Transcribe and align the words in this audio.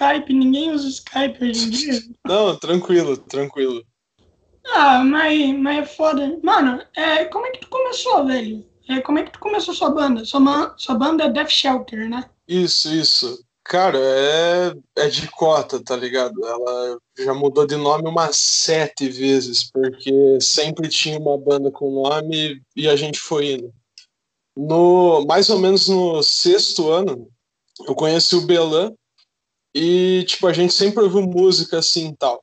Skype, 0.00 0.32
ninguém 0.32 0.72
usa 0.72 0.88
Skype 0.88 1.44
hoje 1.44 1.64
em 1.66 1.70
dia. 1.70 2.00
Não, 2.26 2.56
tranquilo, 2.56 3.16
tranquilo. 3.18 3.84
Ah, 4.74 5.04
mas, 5.04 5.58
mas 5.58 5.78
é 5.78 5.86
foda. 5.86 6.38
Mano, 6.42 6.82
é, 6.96 7.26
como 7.26 7.46
é 7.46 7.50
que 7.50 7.60
tu 7.60 7.68
começou, 7.68 8.26
velho? 8.26 8.64
É, 8.88 9.00
como 9.02 9.18
é 9.18 9.24
que 9.24 9.32
tu 9.32 9.38
começou 9.38 9.74
sua 9.74 9.90
banda? 9.90 10.24
Sua, 10.24 10.40
ma- 10.40 10.74
sua 10.78 10.94
banda 10.94 11.24
é 11.24 11.28
Death 11.30 11.50
Shelter, 11.50 12.08
né? 12.08 12.28
Isso, 12.48 12.92
isso. 12.92 13.44
Cara, 13.62 13.98
é, 13.98 14.74
é 14.96 15.08
de 15.08 15.28
cota, 15.28 15.82
tá 15.82 15.94
ligado? 15.94 16.44
Ela 16.44 16.98
já 17.18 17.34
mudou 17.34 17.66
de 17.66 17.76
nome 17.76 18.08
umas 18.08 18.36
sete 18.36 19.08
vezes, 19.08 19.70
porque 19.70 20.38
sempre 20.40 20.88
tinha 20.88 21.18
uma 21.18 21.38
banda 21.38 21.70
com 21.70 22.02
nome 22.02 22.62
e 22.74 22.88
a 22.88 22.96
gente 22.96 23.20
foi 23.20 23.52
indo. 23.52 23.72
No, 24.56 25.24
mais 25.26 25.50
ou 25.50 25.58
menos 25.58 25.88
no 25.88 26.22
sexto 26.22 26.90
ano, 26.90 27.28
eu 27.86 27.94
conheci 27.94 28.34
o 28.34 28.40
Belan 28.42 28.92
e, 29.74 30.24
tipo, 30.26 30.46
a 30.46 30.52
gente 30.52 30.72
sempre 30.72 31.02
ouviu 31.02 31.22
música 31.22 31.78
assim 31.78 32.08
e 32.08 32.16
tal. 32.16 32.42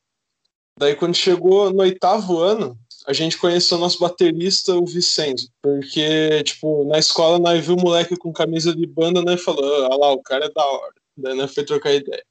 Daí, 0.78 0.96
quando 0.96 1.16
chegou 1.16 1.72
no 1.72 1.82
oitavo 1.82 2.40
ano, 2.40 2.78
a 3.08 3.14
gente 3.14 3.38
conheceu 3.38 3.78
o 3.78 3.82
nosso 3.82 4.00
baterista, 4.00 4.76
o 4.76 4.86
Vicenzo, 4.86 5.50
porque, 5.62 6.44
tipo, 6.44 6.86
na 6.86 7.00
escola 7.00 7.40
nós 7.40 7.66
viu 7.66 7.76
o 7.76 7.82
moleque 7.82 8.16
com 8.16 8.32
camisa 8.32 8.76
de 8.76 8.86
banda, 8.86 9.22
né, 9.24 9.38
falou, 9.38 9.86
ah 9.86 9.96
lá, 9.96 10.12
o 10.12 10.22
cara 10.22 10.46
é 10.46 10.52
da 10.52 10.66
hora. 10.66 10.94
Daí 11.18 11.34
nós 11.34 11.54
foi 11.54 11.64
trocar 11.64 11.94
ideia. 11.94 12.24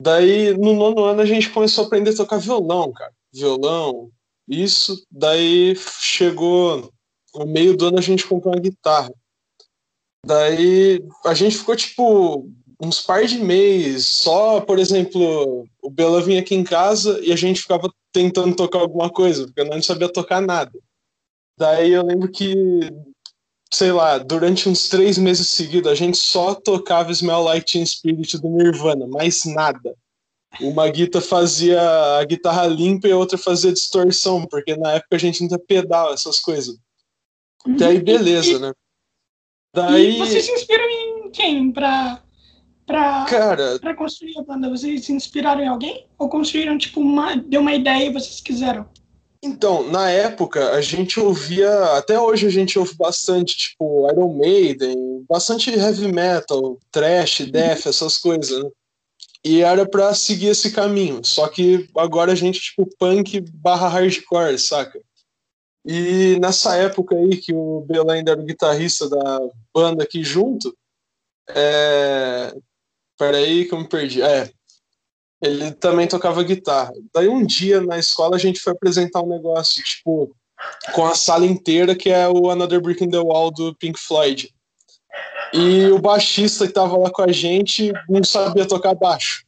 Daí, 0.00 0.56
no 0.56 0.74
nono 0.74 1.04
ano, 1.04 1.20
a 1.20 1.26
gente 1.26 1.50
começou 1.50 1.84
a 1.84 1.86
aprender 1.86 2.10
a 2.10 2.16
tocar 2.16 2.38
violão, 2.38 2.90
cara. 2.92 3.12
Violão, 3.32 4.10
isso. 4.48 5.06
Daí 5.08 5.76
chegou 6.00 6.92
no 7.34 7.46
meio 7.46 7.76
do 7.76 7.86
ano, 7.86 7.98
a 7.98 8.02
gente 8.02 8.26
comprou 8.26 8.52
uma 8.52 8.60
guitarra. 8.60 9.12
Daí 10.26 11.04
a 11.24 11.34
gente 11.34 11.56
ficou, 11.56 11.76
tipo, 11.76 12.50
uns 12.82 13.00
par 13.00 13.24
de 13.24 13.38
meses, 13.38 14.06
só, 14.06 14.60
por 14.60 14.78
exemplo, 14.78 15.64
o 15.80 15.88
Bela 15.88 16.20
vinha 16.20 16.40
aqui 16.40 16.54
em 16.54 16.64
casa 16.64 17.20
e 17.22 17.32
a 17.32 17.36
gente 17.36 17.62
ficava 17.62 17.88
tentando 18.12 18.56
tocar 18.56 18.80
alguma 18.80 19.08
coisa, 19.08 19.44
porque 19.44 19.60
eu 19.60 19.66
não 19.66 19.80
sabia 19.80 20.12
tocar 20.12 20.40
nada. 20.40 20.72
Daí 21.56 21.92
eu 21.92 22.04
lembro 22.04 22.28
que, 22.28 22.54
sei 23.72 23.92
lá, 23.92 24.18
durante 24.18 24.68
uns 24.68 24.88
três 24.88 25.16
meses 25.16 25.48
seguidos, 25.48 25.92
a 25.92 25.94
gente 25.94 26.16
só 26.16 26.54
tocava 26.54 27.12
Smell 27.12 27.42
Like 27.42 27.70
Teen 27.70 27.86
Spirit 27.86 28.36
do 28.38 28.48
Nirvana, 28.48 29.06
mais 29.06 29.44
nada. 29.44 29.94
Uma 30.60 30.88
guitarra 30.88 31.24
fazia 31.24 31.80
a 32.18 32.24
guitarra 32.24 32.66
limpa 32.66 33.06
e 33.06 33.12
a 33.12 33.16
outra 33.16 33.38
fazia 33.38 33.72
distorção, 33.72 34.44
porque 34.44 34.76
na 34.76 34.94
época 34.94 35.16
a 35.16 35.18
gente 35.18 35.46
tinha 35.46 35.58
pedal, 35.58 36.12
essas 36.12 36.40
coisas. 36.40 36.76
Daí 37.64 38.02
beleza, 38.02 38.58
né? 38.58 38.72
Daí. 39.72 40.16
E 40.16 40.18
vocês 40.18 40.44
se 40.44 40.52
inspiram 40.52 40.84
em 40.84 41.30
quem 41.30 41.72
pra, 41.72 42.22
pra, 42.86 43.24
Cara, 43.26 43.78
pra 43.78 43.94
construir 43.94 44.38
a 44.38 44.42
banda? 44.42 44.68
Vocês 44.70 45.04
se 45.04 45.12
inspiraram 45.12 45.62
em 45.62 45.68
alguém? 45.68 46.06
Ou 46.18 46.28
construíram, 46.28 46.78
tipo, 46.78 47.00
uma, 47.00 47.36
deu 47.36 47.60
uma 47.60 47.74
ideia 47.74 48.06
e 48.06 48.12
vocês 48.12 48.40
quiseram? 48.40 48.86
Então, 49.44 49.90
na 49.90 50.08
época, 50.08 50.70
a 50.70 50.80
gente 50.80 51.18
ouvia, 51.18 51.96
até 51.96 52.18
hoje 52.18 52.46
a 52.46 52.50
gente 52.50 52.78
ouve 52.78 52.94
bastante, 52.94 53.56
tipo, 53.56 54.08
Iron 54.08 54.34
Maiden, 54.34 55.26
bastante 55.28 55.68
heavy 55.70 56.12
metal, 56.12 56.78
trash, 56.92 57.40
death, 57.50 57.86
essas 57.86 58.16
coisas, 58.18 58.62
né? 58.62 58.70
E 59.44 59.60
era 59.60 59.84
pra 59.84 60.14
seguir 60.14 60.48
esse 60.48 60.70
caminho, 60.70 61.20
só 61.24 61.48
que 61.48 61.88
agora 61.96 62.30
a 62.30 62.36
gente, 62.36 62.60
tipo, 62.60 62.88
punk 62.96 63.40
barra 63.52 63.88
hardcore, 63.88 64.56
saca? 64.60 65.00
E 65.84 66.38
nessa 66.40 66.76
época 66.76 67.16
aí 67.16 67.36
que 67.36 67.52
o 67.52 67.80
Bela 67.80 68.12
ainda 68.12 68.30
era 68.30 68.40
o 68.40 68.44
guitarrista 68.44 69.08
da 69.08 69.40
banda 69.74 70.04
aqui 70.04 70.22
junto, 70.22 70.72
é... 71.48 72.54
Peraí 73.22 73.66
que 73.66 73.72
eu 73.72 73.78
me 73.78 73.88
perdi. 73.88 74.20
É, 74.20 74.50
ele 75.40 75.70
também 75.70 76.08
tocava 76.08 76.42
guitarra. 76.42 76.92
Daí 77.14 77.28
um 77.28 77.46
dia 77.46 77.80
na 77.80 77.96
escola 77.96 78.34
a 78.34 78.38
gente 78.38 78.58
foi 78.58 78.72
apresentar 78.72 79.22
um 79.22 79.28
negócio, 79.28 79.80
tipo, 79.80 80.34
com 80.92 81.06
a 81.06 81.14
sala 81.14 81.46
inteira, 81.46 81.94
que 81.94 82.10
é 82.10 82.28
o 82.28 82.50
Another 82.50 82.80
Brick 82.80 83.04
in 83.04 83.10
the 83.10 83.20
Wall 83.20 83.52
do 83.52 83.76
Pink 83.76 83.96
Floyd. 83.96 84.52
E 85.52 85.86
o 85.92 86.00
baixista 86.00 86.66
que 86.66 86.72
tava 86.72 86.96
lá 86.96 87.12
com 87.12 87.22
a 87.22 87.30
gente 87.30 87.92
não 88.08 88.24
sabia 88.24 88.66
tocar 88.66 88.96
baixo. 88.96 89.44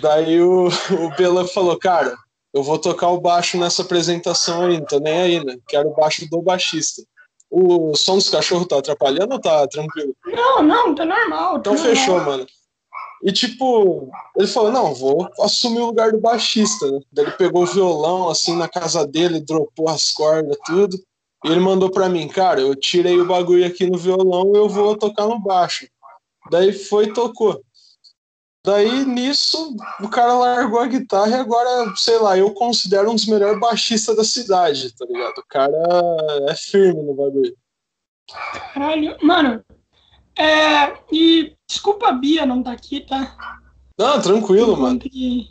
Daí 0.00 0.40
o, 0.40 0.68
o 0.68 1.10
Bela 1.18 1.46
falou, 1.46 1.78
cara, 1.78 2.16
eu 2.54 2.62
vou 2.62 2.78
tocar 2.78 3.08
o 3.08 3.20
baixo 3.20 3.58
nessa 3.58 3.82
apresentação 3.82 4.62
aí, 4.62 4.78
não 4.78 4.86
tô 4.86 4.98
nem 5.00 5.20
aí, 5.20 5.44
né? 5.44 5.58
Quero 5.68 5.90
o 5.90 5.94
baixo 5.94 6.26
do 6.30 6.40
baixista. 6.40 7.02
O 7.50 7.94
som 7.94 8.14
dos 8.14 8.30
cachorros 8.30 8.68
tá 8.68 8.78
atrapalhando 8.78 9.34
ou 9.34 9.40
tá 9.40 9.68
tranquilo? 9.68 10.16
Não, 10.24 10.62
não, 10.62 10.94
tá 10.94 11.04
normal. 11.04 11.54
Tá 11.54 11.72
Então 11.72 11.74
normal. 11.74 11.94
fechou, 11.94 12.20
mano. 12.20 12.46
E 13.22 13.32
tipo, 13.32 14.10
ele 14.36 14.46
falou, 14.46 14.72
não, 14.72 14.94
vou 14.94 15.28
assumir 15.40 15.80
o 15.80 15.86
lugar 15.86 16.10
do 16.10 16.20
baixista? 16.20 16.86
Daí 17.12 17.26
ele 17.26 17.32
pegou 17.32 17.64
o 17.64 17.66
violão, 17.66 18.28
assim, 18.30 18.56
na 18.56 18.68
casa 18.68 19.06
dele, 19.06 19.40
dropou 19.40 19.88
as 19.88 20.10
cordas, 20.10 20.56
tudo. 20.64 20.96
E 21.44 21.48
ele 21.48 21.60
mandou 21.60 21.90
pra 21.90 22.08
mim, 22.08 22.28
cara, 22.28 22.60
eu 22.60 22.74
tirei 22.74 23.20
o 23.20 23.26
bagulho 23.26 23.66
aqui 23.66 23.86
no 23.86 23.98
violão, 23.98 24.52
eu 24.54 24.68
vou 24.68 24.96
tocar 24.96 25.26
no 25.26 25.38
baixo. 25.38 25.86
Daí 26.50 26.72
foi 26.72 27.06
e 27.06 27.12
tocou. 27.12 27.62
Daí, 28.64 29.06
nisso, 29.06 29.74
o 30.02 30.08
cara 30.08 30.34
largou 30.34 30.80
a 30.80 30.86
guitarra 30.86 31.30
e 31.30 31.34
agora, 31.34 31.94
sei 31.96 32.18
lá, 32.18 32.36
eu 32.36 32.52
considero 32.52 33.10
um 33.10 33.14
dos 33.14 33.24
melhores 33.24 33.58
baixistas 33.58 34.16
da 34.16 34.24
cidade, 34.24 34.94
tá 34.94 35.06
ligado? 35.06 35.38
O 35.38 35.46
cara 35.48 35.76
é 36.48 36.54
firme 36.54 37.02
no 37.02 37.14
bagulho. 37.14 37.56
Caralho. 38.74 39.16
Mano, 39.22 39.64
é. 40.38 40.96
E 41.12 41.56
desculpa 41.68 42.08
a 42.08 42.12
Bia 42.12 42.46
não 42.46 42.62
tá 42.62 42.72
aqui, 42.72 43.00
tá? 43.00 43.36
Não, 43.98 44.20
tranquilo, 44.20 44.76
mano. 44.76 44.98
Que... 44.98 45.50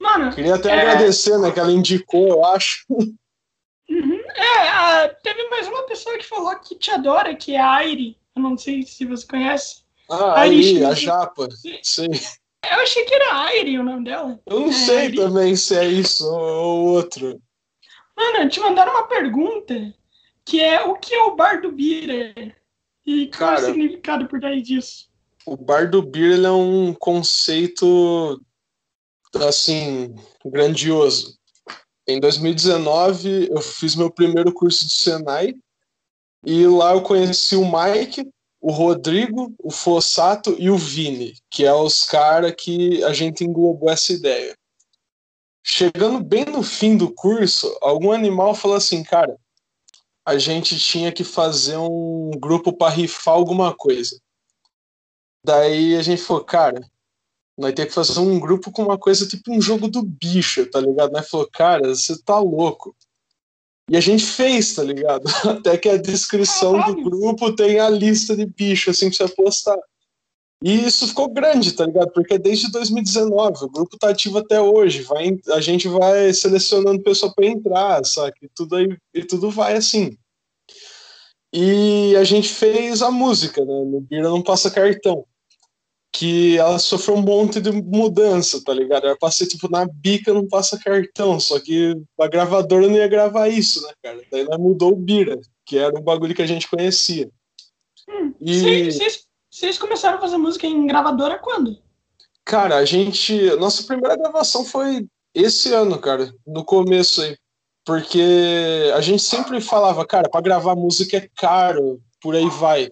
Mano, 0.00 0.32
Queria 0.32 0.54
até 0.54 0.70
É. 0.70 0.80
agradecer, 0.80 1.38
né, 1.38 1.50
que 1.50 1.58
ela 1.58 1.72
indicou, 1.72 2.28
eu 2.28 2.44
acho. 2.44 2.84
uhum, 2.90 4.20
é, 4.34 4.68
ah, 4.68 5.08
teve 5.22 5.48
mais 5.48 5.66
uma 5.66 5.82
pessoa 5.84 6.16
que 6.18 6.24
falou 6.24 6.54
que 6.60 6.76
te 6.76 6.90
adora, 6.90 7.34
que 7.34 7.54
é 7.54 7.60
a 7.60 7.72
Aire. 7.76 8.16
Eu 8.36 8.42
não 8.42 8.56
sei 8.56 8.82
se 8.84 9.04
você 9.04 9.26
conhece. 9.26 9.82
Ah, 10.10 10.46
Chico. 10.46 10.86
a 10.86 10.94
japa. 10.94 11.48
Sei. 11.82 12.06
Eu 12.08 12.80
achei 12.80 13.04
que 13.04 13.14
era 13.14 13.42
Aire 13.46 13.78
o 13.78 13.82
nome 13.82 14.04
dela. 14.04 14.38
Eu 14.46 14.60
não 14.60 14.68
É, 14.68 14.72
sei 14.72 15.12
também 15.12 15.56
se 15.56 15.74
é 15.76 15.86
isso 15.86 16.24
ou, 16.26 16.40
ou 16.40 16.86
outro. 16.94 17.40
Mano, 18.16 18.48
te 18.48 18.60
mandaram 18.60 18.92
uma 18.92 19.06
pergunta 19.08 19.92
que 20.44 20.60
é 20.60 20.82
o 20.82 20.94
que 20.96 21.14
é 21.14 21.22
o 21.24 21.34
bar 21.36 21.60
do 21.60 21.70
Bira? 21.72 22.34
E 23.08 23.28
qual 23.28 23.52
é 23.52 23.56
Cara. 23.56 23.62
o 23.62 23.72
significado 23.72 24.28
por 24.28 24.38
trás 24.38 24.62
disso? 24.62 25.08
O 25.46 25.56
bar 25.56 25.90
do 25.90 26.02
beer 26.02 26.44
é 26.44 26.50
um 26.50 26.92
conceito 26.92 28.38
assim 29.34 30.14
grandioso. 30.44 31.38
Em 32.06 32.20
2019 32.20 33.48
eu 33.50 33.62
fiz 33.62 33.96
meu 33.96 34.10
primeiro 34.10 34.52
curso 34.52 34.84
do 34.84 34.90
Senai 34.90 35.54
e 36.44 36.66
lá 36.66 36.92
eu 36.92 37.00
conheci 37.00 37.56
o 37.56 37.64
Mike, 37.64 38.28
o 38.60 38.70
Rodrigo, 38.70 39.54
o 39.58 39.70
Fossato 39.70 40.54
e 40.58 40.68
o 40.68 40.76
Vini, 40.76 41.32
que 41.50 41.64
é 41.64 41.72
os 41.72 42.04
caras 42.04 42.52
que 42.58 43.02
a 43.04 43.14
gente 43.14 43.42
englobou 43.42 43.88
essa 43.88 44.12
ideia. 44.12 44.54
Chegando 45.64 46.22
bem 46.22 46.44
no 46.44 46.62
fim 46.62 46.94
do 46.94 47.10
curso, 47.10 47.74
algum 47.80 48.12
animal 48.12 48.54
falou 48.54 48.76
assim, 48.76 49.02
cara, 49.02 49.34
a 50.28 50.36
gente 50.36 50.78
tinha 50.78 51.10
que 51.10 51.24
fazer 51.24 51.78
um 51.78 52.30
grupo 52.38 52.70
para 52.70 52.92
rifar 52.92 53.32
alguma 53.32 53.74
coisa. 53.74 54.20
Daí 55.42 55.96
a 55.96 56.02
gente 56.02 56.20
falou, 56.20 56.44
cara, 56.44 56.86
nós 57.56 57.72
temos 57.72 57.88
que 57.88 57.94
fazer 57.94 58.20
um 58.20 58.38
grupo 58.38 58.70
com 58.70 58.82
uma 58.82 58.98
coisa 58.98 59.26
tipo 59.26 59.50
um 59.50 59.58
jogo 59.58 59.88
do 59.88 60.02
bicho, 60.02 60.70
tá 60.70 60.80
ligado? 60.80 61.12
Nós 61.12 61.30
falou, 61.30 61.48
cara, 61.50 61.94
você 61.94 62.22
tá 62.22 62.38
louco. 62.38 62.94
E 63.90 63.96
a 63.96 64.00
gente 64.00 64.26
fez, 64.26 64.74
tá 64.74 64.82
ligado? 64.82 65.24
Até 65.48 65.78
que 65.78 65.88
a 65.88 65.96
descrição 65.96 66.78
do 66.78 67.02
grupo 67.02 67.56
tem 67.56 67.80
a 67.80 67.88
lista 67.88 68.36
de 68.36 68.44
bicho, 68.44 68.90
assim, 68.90 69.08
pra 69.08 69.26
você 69.26 69.34
postar. 69.34 69.78
E 70.62 70.86
isso 70.86 71.06
ficou 71.06 71.28
grande, 71.32 71.72
tá 71.72 71.86
ligado? 71.86 72.10
Porque 72.12 72.36
desde 72.36 72.70
2019, 72.72 73.64
o 73.64 73.68
grupo 73.70 73.96
tá 73.96 74.10
ativo 74.10 74.38
até 74.38 74.60
hoje. 74.60 75.02
Vai, 75.02 75.38
a 75.50 75.60
gente 75.60 75.86
vai 75.86 76.32
selecionando 76.32 77.02
pessoa 77.02 77.32
para 77.32 77.46
entrar, 77.46 78.04
sabe? 78.04 78.34
E 78.42 78.48
tudo, 78.54 78.74
aí, 78.76 78.96
e 79.14 79.24
tudo 79.24 79.50
vai 79.50 79.74
assim. 79.74 80.16
E 81.52 82.14
a 82.16 82.24
gente 82.24 82.48
fez 82.48 83.02
a 83.02 83.10
música, 83.10 83.64
né? 83.64 83.84
No 83.84 84.00
Bira 84.00 84.28
Não 84.28 84.42
Passa 84.42 84.70
Cartão. 84.70 85.24
Que 86.10 86.56
ela 86.58 86.78
sofreu 86.78 87.16
um 87.18 87.22
monte 87.22 87.60
de 87.60 87.70
mudança, 87.70 88.60
tá 88.64 88.72
ligado? 88.72 89.06
Ela 89.06 89.16
passei, 89.16 89.46
tipo, 89.46 89.70
na 89.70 89.86
bica 89.86 90.32
não 90.32 90.48
passa 90.48 90.78
cartão, 90.78 91.38
só 91.38 91.60
que 91.60 91.94
a 92.18 92.26
gravadora 92.26 92.88
não 92.88 92.96
ia 92.96 93.06
gravar 93.06 93.46
isso, 93.48 93.82
né, 93.82 93.92
cara? 94.02 94.20
Daí 94.32 94.40
ela 94.40 94.58
mudou 94.58 94.92
o 94.92 94.96
Bira, 94.96 95.38
que 95.66 95.76
era 95.76 95.96
um 95.96 96.02
bagulho 96.02 96.34
que 96.34 96.40
a 96.42 96.46
gente 96.46 96.66
conhecia. 96.66 97.30
Hum, 98.08 98.32
E- 98.40 98.58
Vocês, 98.58 98.96
vocês- 98.96 99.27
vocês 99.58 99.76
começaram 99.76 100.18
a 100.18 100.20
fazer 100.20 100.36
música 100.36 100.68
em 100.68 100.86
gravadora 100.86 101.36
quando? 101.36 101.76
Cara, 102.44 102.76
a 102.76 102.84
gente. 102.84 103.34
Nossa 103.56 103.82
primeira 103.82 104.16
gravação 104.16 104.64
foi 104.64 105.06
esse 105.34 105.72
ano, 105.74 105.98
cara, 105.98 106.32
no 106.46 106.64
começo 106.64 107.22
aí. 107.22 107.36
Porque 107.84 108.92
a 108.94 109.00
gente 109.00 109.22
sempre 109.22 109.60
falava, 109.60 110.06
cara, 110.06 110.28
pra 110.28 110.40
gravar 110.40 110.76
música 110.76 111.16
é 111.16 111.28
caro, 111.36 112.00
por 112.20 112.36
aí 112.36 112.48
vai. 112.48 112.88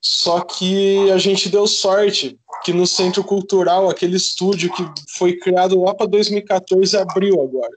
Só 0.00 0.40
que 0.40 1.10
a 1.10 1.18
gente 1.18 1.50
deu 1.50 1.66
sorte 1.66 2.38
que 2.64 2.72
no 2.72 2.86
Centro 2.86 3.22
Cultural, 3.22 3.90
aquele 3.90 4.16
estúdio 4.16 4.72
que 4.72 4.84
foi 5.16 5.36
criado 5.36 5.82
lá 5.82 5.94
para 5.94 6.06
2014, 6.06 6.96
abriu 6.96 7.34
agora. 7.42 7.76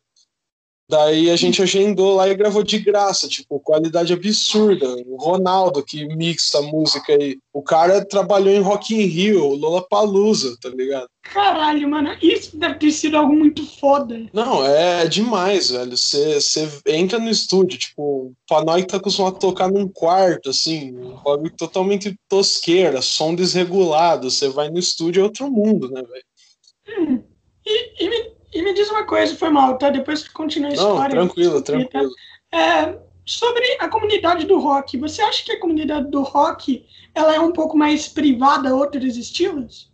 Daí 0.92 1.30
a 1.30 1.38
gente 1.38 1.62
agendou 1.62 2.16
lá 2.16 2.28
e 2.28 2.36
gravou 2.36 2.64
de 2.64 2.78
graça, 2.78 3.26
tipo, 3.26 3.62
qualidade 3.62 4.12
absurda. 4.12 4.94
O 5.08 5.16
Ronaldo, 5.16 5.82
que 5.82 6.06
mixa 6.18 6.58
a 6.58 6.62
música 6.62 7.14
aí. 7.14 7.40
O 7.54 7.64
cara 7.64 8.04
trabalhou 8.04 8.54
em 8.54 8.60
Rock 8.60 8.94
in 8.94 9.06
Rio, 9.06 9.56
Lollapalooza, 9.56 10.58
tá 10.62 10.68
ligado? 10.68 11.08
Caralho, 11.22 11.90
mano, 11.90 12.14
isso 12.22 12.58
deve 12.58 12.76
ter 12.76 12.92
sido 12.92 13.16
algo 13.16 13.34
muito 13.34 13.66
foda. 13.66 14.22
Não, 14.34 14.66
é 14.66 15.08
demais, 15.08 15.70
velho. 15.70 15.96
Você 15.96 16.68
entra 16.88 17.18
no 17.20 17.30
estúdio, 17.30 17.80
tipo, 17.80 18.34
nós 18.66 18.82
que 18.82 18.90
tá 18.90 18.98
acostumado 18.98 19.38
a 19.38 19.40
tocar 19.40 19.72
num 19.72 19.88
quarto, 19.88 20.50
assim, 20.50 20.94
um 20.98 21.50
totalmente 21.58 22.14
tosqueira, 22.28 23.02
som 23.02 23.34
desregulado. 23.34 24.30
Você 24.30 24.50
vai 24.50 24.70
no 24.70 24.78
estúdio 24.78 25.22
é 25.22 25.24
outro 25.24 25.50
mundo, 25.50 25.90
né, 25.90 26.04
velho? 26.04 27.10
Hum. 27.10 27.24
E, 27.66 28.04
e 28.04 28.10
me 28.10 28.41
e 28.54 28.62
me 28.62 28.74
diz 28.74 28.90
uma 28.90 29.06
coisa, 29.06 29.36
foi 29.36 29.50
mal, 29.50 29.78
tá? 29.78 29.90
Depois 29.90 30.24
que 30.24 30.34
continua 30.34 30.70
a 30.70 30.74
história. 30.74 31.16
Não, 31.16 31.28
tranquilo, 31.28 31.62
tranquilo. 31.62 32.12
É, 32.54 33.00
sobre 33.26 33.78
a 33.80 33.88
comunidade 33.88 34.46
do 34.46 34.60
rock, 34.60 34.98
você 34.98 35.22
acha 35.22 35.44
que 35.44 35.52
a 35.54 35.60
comunidade 35.60 36.10
do 36.10 36.22
rock 36.22 36.86
ela 37.16 37.34
é 37.36 37.40
um 37.40 37.52
pouco 37.52 37.78
mais 37.78 38.08
privada 38.08 38.70
a 38.70 38.76
outros 38.76 39.16
estilos? 39.16 39.92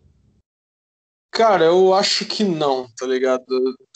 Cara, 1.31 1.65
eu 1.65 1.93
acho 1.93 2.25
que 2.25 2.43
não, 2.43 2.87
tá 2.97 3.05
ligado? 3.05 3.45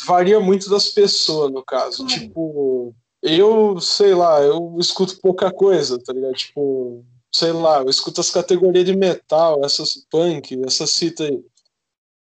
Varia 0.05 0.39
muito 0.39 0.69
das 0.69 0.89
pessoas, 0.89 1.51
no 1.51 1.63
caso. 1.63 2.05
Tipo, 2.05 2.93
eu, 3.21 3.79
sei 3.79 4.13
lá, 4.13 4.41
eu 4.41 4.75
escuto 4.79 5.19
pouca 5.19 5.51
coisa, 5.51 5.97
tá 5.97 6.13
ligado? 6.13 6.35
Tipo, 6.35 7.03
sei 7.33 7.51
lá, 7.51 7.79
eu 7.79 7.89
escuto 7.89 8.21
as 8.21 8.29
categorias 8.29 8.85
de 8.85 8.95
metal, 8.95 9.63
essas 9.63 10.05
punk, 10.11 10.61
essas 10.65 10.95
fitas 10.95 11.27
aí. 11.27 11.43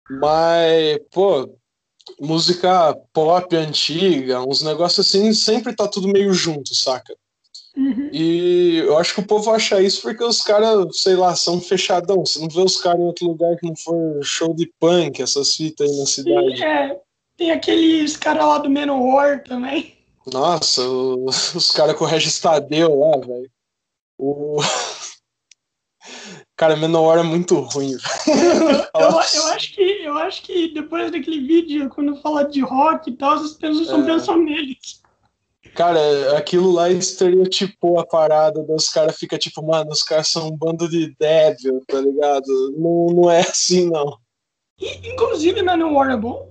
Mas, 0.08 0.98
pô, 1.10 1.54
música 2.20 2.96
pop 3.12 3.54
antiga, 3.54 4.42
uns 4.42 4.62
negócios 4.62 5.06
assim, 5.06 5.32
sempre 5.32 5.74
tá 5.74 5.86
tudo 5.86 6.08
meio 6.08 6.32
junto, 6.32 6.74
saca? 6.74 7.14
Uhum. 7.76 8.10
E 8.12 8.78
eu 8.78 8.98
acho 8.98 9.14
que 9.14 9.20
o 9.20 9.26
povo 9.26 9.50
acha 9.50 9.80
isso 9.80 10.02
porque 10.02 10.24
os 10.24 10.42
caras, 10.42 10.86
sei 10.98 11.14
lá, 11.14 11.34
são 11.36 11.60
fechadão. 11.60 12.24
Você 12.24 12.40
não 12.40 12.48
vê 12.48 12.60
os 12.60 12.80
caras 12.80 13.00
em 13.00 13.04
outro 13.04 13.26
lugar 13.26 13.56
que 13.56 13.66
não 13.66 13.76
for 13.76 14.22
show 14.22 14.54
de 14.54 14.70
punk, 14.78 15.22
essas 15.22 15.54
fitas 15.54 15.90
aí 15.90 15.98
na 15.98 16.06
cidade. 16.06 16.56
Sim, 16.56 16.64
é. 16.64 17.00
Tem 17.36 17.52
aqueles 17.52 18.16
caras 18.16 18.44
lá 18.44 18.58
do 18.58 18.68
Menor 18.68 19.42
também. 19.44 19.94
Nossa, 20.30 20.82
os, 20.82 21.54
os 21.54 21.70
caras 21.70 21.96
com 21.96 22.04
o 22.04 22.06
Regis 22.06 22.38
Tadeu 22.38 22.98
lá, 22.98 23.16
velho. 23.18 23.50
O... 24.18 24.58
Cara, 26.60 26.76
Menor 26.76 27.16
é 27.16 27.22
muito 27.22 27.58
ruim. 27.58 27.96
eu, 28.94 29.00
eu, 29.00 29.18
acho 29.46 29.74
que, 29.74 29.82
eu 30.04 30.18
acho 30.18 30.42
que 30.42 30.74
depois 30.74 31.10
daquele 31.10 31.40
vídeo, 31.40 31.88
quando 31.88 32.20
fala 32.20 32.44
de 32.44 32.60
rock 32.60 33.08
e 33.08 33.16
tal, 33.16 33.30
as 33.36 33.54
pessoas 33.54 33.86
estão 33.86 34.02
é. 34.02 34.04
pensando 34.04 34.44
neles. 34.44 35.00
Cara, 35.74 36.36
aquilo 36.36 36.70
lá 36.70 36.90
estereotipou 36.90 37.98
a 37.98 38.04
parada, 38.04 38.62
os 38.68 38.90
caras 38.90 39.16
ficam 39.16 39.38
tipo, 39.38 39.66
mano, 39.66 39.90
os 39.90 40.02
caras 40.02 40.28
são 40.28 40.48
um 40.48 40.54
bando 40.54 40.86
de 40.86 41.16
débil, 41.18 41.82
tá 41.88 41.98
ligado? 41.98 42.46
Não, 42.76 43.06
não 43.06 43.30
é 43.30 43.40
assim, 43.40 43.88
não. 43.88 44.18
E, 44.78 45.08
inclusive, 45.12 45.62
Manowar 45.62 46.10
é 46.10 46.16
bom? 46.18 46.49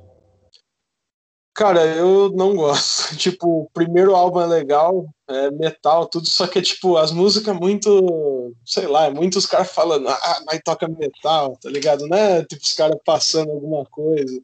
Cara, 1.59 1.85
eu 1.85 2.29
não 2.29 2.55
gosto. 2.55 3.13
Tipo, 3.19 3.63
o 3.63 3.69
primeiro 3.73 4.15
álbum 4.15 4.39
é 4.39 4.45
legal, 4.45 5.05
é 5.27 5.51
metal, 5.51 6.07
tudo, 6.07 6.25
só 6.25 6.47
que 6.47 6.59
é 6.59 6.61
tipo, 6.61 6.95
as 6.95 7.11
músicas 7.11 7.53
muito, 7.53 8.53
sei 8.65 8.87
lá, 8.87 9.07
é 9.07 9.09
muitos 9.09 9.45
caras 9.45 9.69
falando, 9.69 10.07
ah, 10.07 10.41
mas 10.47 10.61
toca 10.63 10.87
metal, 10.87 11.59
tá 11.61 11.69
ligado? 11.69 12.07
Não 12.07 12.15
é 12.17 12.45
tipo 12.45 12.63
os 12.63 12.71
caras 12.71 12.97
passando 13.05 13.51
alguma 13.51 13.83
coisa. 13.87 14.41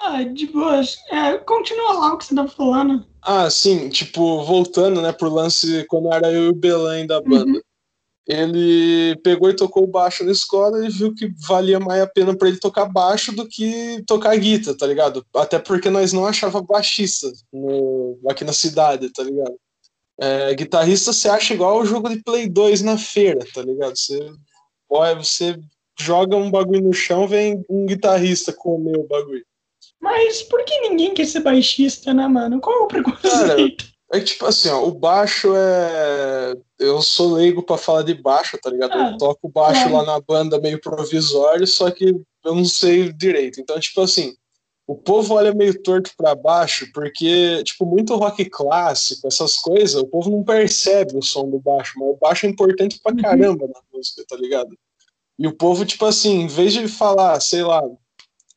Ah, 0.00 0.24
de 0.24 0.48
boas. 0.48 0.96
É, 1.12 1.38
continua 1.38 1.92
lá 1.92 2.14
o 2.14 2.18
que 2.18 2.24
você 2.24 2.34
tá 2.34 2.48
falando. 2.48 3.06
Ah, 3.22 3.48
sim, 3.48 3.88
tipo, 3.88 4.42
voltando, 4.42 5.00
né, 5.00 5.12
pro 5.12 5.32
lance 5.32 5.86
quando 5.88 6.12
era 6.12 6.32
eu 6.32 6.46
e 6.46 6.48
o 6.48 6.54
Belém 6.54 7.06
da 7.06 7.20
banda. 7.20 7.52
Uhum 7.52 7.62
ele 8.26 9.16
pegou 9.22 9.50
e 9.50 9.56
tocou 9.56 9.86
baixo 9.86 10.24
na 10.24 10.30
escola 10.30 10.86
e 10.86 10.88
viu 10.88 11.14
que 11.14 11.32
valia 11.46 11.80
mais 11.80 12.02
a 12.02 12.06
pena 12.06 12.36
para 12.36 12.48
ele 12.48 12.58
tocar 12.58 12.86
baixo 12.86 13.32
do 13.32 13.46
que 13.48 14.02
tocar 14.06 14.36
guitarra, 14.36 14.76
tá 14.76 14.86
ligado? 14.86 15.26
Até 15.34 15.58
porque 15.58 15.90
nós 15.90 16.12
não 16.12 16.24
achava 16.24 16.62
baixista 16.62 17.32
no, 17.52 18.18
aqui 18.28 18.44
na 18.44 18.52
cidade, 18.52 19.10
tá 19.10 19.22
ligado? 19.22 19.54
É, 20.20 20.54
guitarrista 20.54 21.12
você 21.12 21.28
acha 21.28 21.52
igual 21.52 21.80
o 21.80 21.84
jogo 21.84 22.08
de 22.08 22.22
Play 22.22 22.48
2 22.48 22.82
na 22.82 22.96
feira, 22.96 23.40
tá 23.52 23.60
ligado? 23.60 23.96
Você, 23.96 24.30
olha, 24.88 25.16
você 25.16 25.58
joga 25.98 26.36
um 26.36 26.50
bagulho 26.50 26.82
no 26.82 26.92
chão, 26.92 27.26
vem 27.26 27.64
um 27.68 27.86
guitarrista 27.86 28.52
comer 28.52 28.98
o 28.98 29.06
bagulho. 29.06 29.44
Mas 30.00 30.42
por 30.42 30.64
que 30.64 30.80
ninguém 30.80 31.12
quer 31.14 31.26
ser 31.26 31.40
baixista, 31.40 32.14
né, 32.14 32.26
mano? 32.28 32.60
Qual 32.60 32.80
é 32.80 32.82
o 32.82 32.86
preconceito? 32.86 33.84
Cara, 33.84 33.91
é 34.12 34.20
tipo 34.20 34.44
assim, 34.44 34.68
ó, 34.68 34.86
o 34.86 34.92
baixo 34.92 35.54
é. 35.56 36.54
Eu 36.78 37.00
sou 37.00 37.32
leigo 37.34 37.62
para 37.62 37.78
falar 37.78 38.02
de 38.02 38.14
baixo, 38.14 38.58
tá 38.58 38.68
ligado? 38.68 38.92
Ah, 38.92 39.12
eu 39.12 39.16
toco 39.16 39.48
baixo 39.48 39.88
é. 39.88 39.90
lá 39.90 40.04
na 40.04 40.20
banda 40.20 40.60
meio 40.60 40.78
provisório, 40.80 41.66
só 41.66 41.90
que 41.90 42.10
eu 42.44 42.54
não 42.54 42.64
sei 42.64 43.10
direito. 43.10 43.58
Então, 43.58 43.80
tipo 43.80 44.00
assim, 44.02 44.34
o 44.86 44.94
povo 44.94 45.34
olha 45.34 45.54
meio 45.54 45.80
torto 45.80 46.10
para 46.14 46.34
baixo, 46.34 46.90
porque, 46.92 47.62
tipo, 47.64 47.86
muito 47.86 48.14
rock 48.16 48.44
clássico, 48.50 49.26
essas 49.26 49.56
coisas, 49.56 50.02
o 50.02 50.06
povo 50.06 50.30
não 50.30 50.44
percebe 50.44 51.16
o 51.16 51.22
som 51.22 51.48
do 51.48 51.58
baixo, 51.58 51.94
mas 51.98 52.08
o 52.10 52.18
baixo 52.20 52.44
é 52.44 52.50
importante 52.50 53.00
pra 53.02 53.12
uhum. 53.12 53.22
caramba 53.22 53.66
na 53.66 53.80
música, 53.90 54.22
tá 54.28 54.36
ligado? 54.36 54.76
E 55.38 55.46
o 55.46 55.56
povo, 55.56 55.86
tipo 55.86 56.04
assim, 56.04 56.42
em 56.42 56.46
vez 56.46 56.74
de 56.74 56.86
falar, 56.86 57.40
sei 57.40 57.62
lá, 57.62 57.82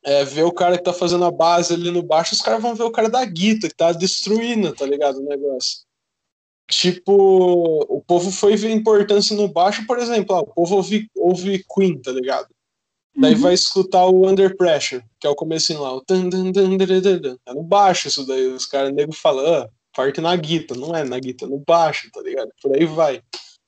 é, 0.06 0.24
ver 0.24 0.44
o 0.44 0.52
cara 0.52 0.78
que 0.78 0.84
tá 0.84 0.92
fazendo 0.92 1.24
a 1.24 1.32
base 1.32 1.74
ali 1.74 1.90
no 1.90 2.00
baixo, 2.00 2.32
os 2.32 2.40
caras 2.40 2.62
vão 2.62 2.76
ver 2.76 2.84
o 2.84 2.92
cara 2.92 3.10
da 3.10 3.24
guita 3.24 3.68
que 3.68 3.74
tá 3.74 3.90
destruindo, 3.90 4.72
tá 4.72 4.86
ligado? 4.86 5.18
O 5.18 5.24
negócio. 5.24 5.80
Tipo, 6.68 7.12
o 7.88 8.00
povo 8.06 8.30
foi 8.30 8.56
ver 8.56 8.70
importância 8.70 9.34
no 9.36 9.48
baixo, 9.48 9.84
por 9.84 9.98
exemplo, 9.98 10.36
ó, 10.36 10.40
o 10.40 10.46
povo 10.46 10.76
ouve, 10.76 11.10
ouve 11.16 11.64
Queen, 11.74 12.00
tá 12.00 12.12
ligado? 12.12 12.46
Daí 13.18 13.34
uhum. 13.34 13.40
vai 13.40 13.54
escutar 13.54 14.06
o 14.06 14.28
Under 14.28 14.56
Pressure, 14.56 15.02
que 15.18 15.26
é 15.26 15.30
o 15.30 15.34
comecinho 15.34 15.82
lá, 15.82 15.92
o 15.92 16.00
tan, 16.00 16.30
tan, 16.30 16.52
tan, 16.52 16.76
é 17.46 17.54
no 17.54 17.62
baixo 17.62 18.08
isso 18.08 18.26
daí, 18.26 18.46
os 18.46 18.66
caras 18.66 18.92
nego 18.92 19.12
falam, 19.12 19.44
ah, 19.44 19.68
parte 19.92 20.20
na 20.20 20.36
guita, 20.36 20.74
não 20.74 20.94
é 20.94 21.02
na 21.02 21.18
guita, 21.18 21.46
é 21.46 21.48
no 21.48 21.58
baixo, 21.58 22.10
tá 22.12 22.20
ligado? 22.20 22.50
Por 22.62 22.76
aí 22.76 22.84
vai. 22.84 23.22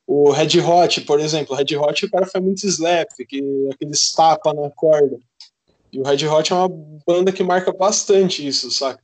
O 0.07 0.31
Red 0.31 0.61
Hot, 0.61 1.01
por 1.03 1.19
exemplo, 1.19 1.55
o 1.55 1.57
Red 1.57 1.77
Hot 1.77 2.05
o 2.05 2.11
cara 2.11 2.27
faz 2.27 2.45
muito 2.45 2.65
slap, 2.67 3.09
que, 3.29 3.69
aqueles 3.73 4.13
tapa 4.13 4.55
na 4.55 4.71
corda. 4.71 5.19
E 5.93 6.01
o 6.01 6.05
Red 6.05 6.27
Hot 6.27 6.53
é 6.53 6.57
uma 6.57 6.69
banda 7.07 7.33
que 7.33 7.43
marca 7.43 7.73
bastante 7.73 8.47
isso, 8.47 8.71
saca? 8.71 9.03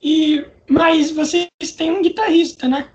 E, 0.00 0.44
mas 0.68 1.10
vocês 1.10 1.48
têm 1.76 1.90
um 1.90 2.02
guitarrista, 2.02 2.68
né? 2.68 2.90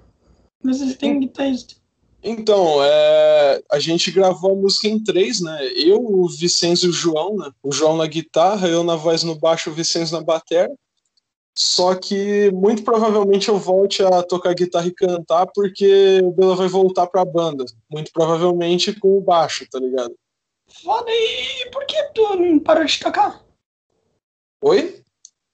Vocês 0.63 0.95
têm 0.95 1.17
um 1.17 1.19
guitarrista. 1.19 1.75
Então, 2.23 2.81
é, 2.81 3.61
a 3.69 3.79
gente 3.79 4.09
gravou 4.09 4.53
a 4.53 4.55
música 4.55 4.87
em 4.87 5.03
três, 5.03 5.41
né? 5.41 5.59
Eu, 5.75 5.99
o 5.99 6.29
Vicenzo 6.29 6.85
e 6.85 6.89
o 6.89 6.93
João, 6.93 7.35
né? 7.35 7.51
O 7.61 7.71
João 7.71 7.97
na 7.97 8.07
guitarra, 8.07 8.67
eu 8.69 8.81
na 8.83 8.95
voz 8.95 9.23
no 9.23 9.35
baixo, 9.35 9.69
o 9.69 9.73
Vicenzo 9.73 10.13
na 10.13 10.23
bateria. 10.23 10.71
Só 11.55 11.93
que 11.93 12.49
muito 12.51 12.81
provavelmente 12.83 13.49
eu 13.49 13.57
volte 13.57 14.01
a 14.01 14.23
tocar 14.23 14.55
guitarra 14.55 14.87
e 14.87 14.93
cantar 14.93 15.45
porque 15.53 16.19
o 16.23 16.31
Bela 16.31 16.55
vai 16.55 16.67
voltar 16.67 17.05
pra 17.07 17.25
banda. 17.25 17.65
Muito 17.91 18.11
provavelmente 18.11 18.97
com 18.99 19.17
o 19.17 19.21
baixo, 19.21 19.67
tá 19.69 19.79
ligado? 19.79 20.15
Foda, 20.81 21.11
e 21.11 21.69
por 21.69 21.85
que 21.85 22.01
tu 22.15 22.61
parou 22.61 22.85
de 22.85 22.99
tocar? 22.99 23.43
Oi? 24.63 25.03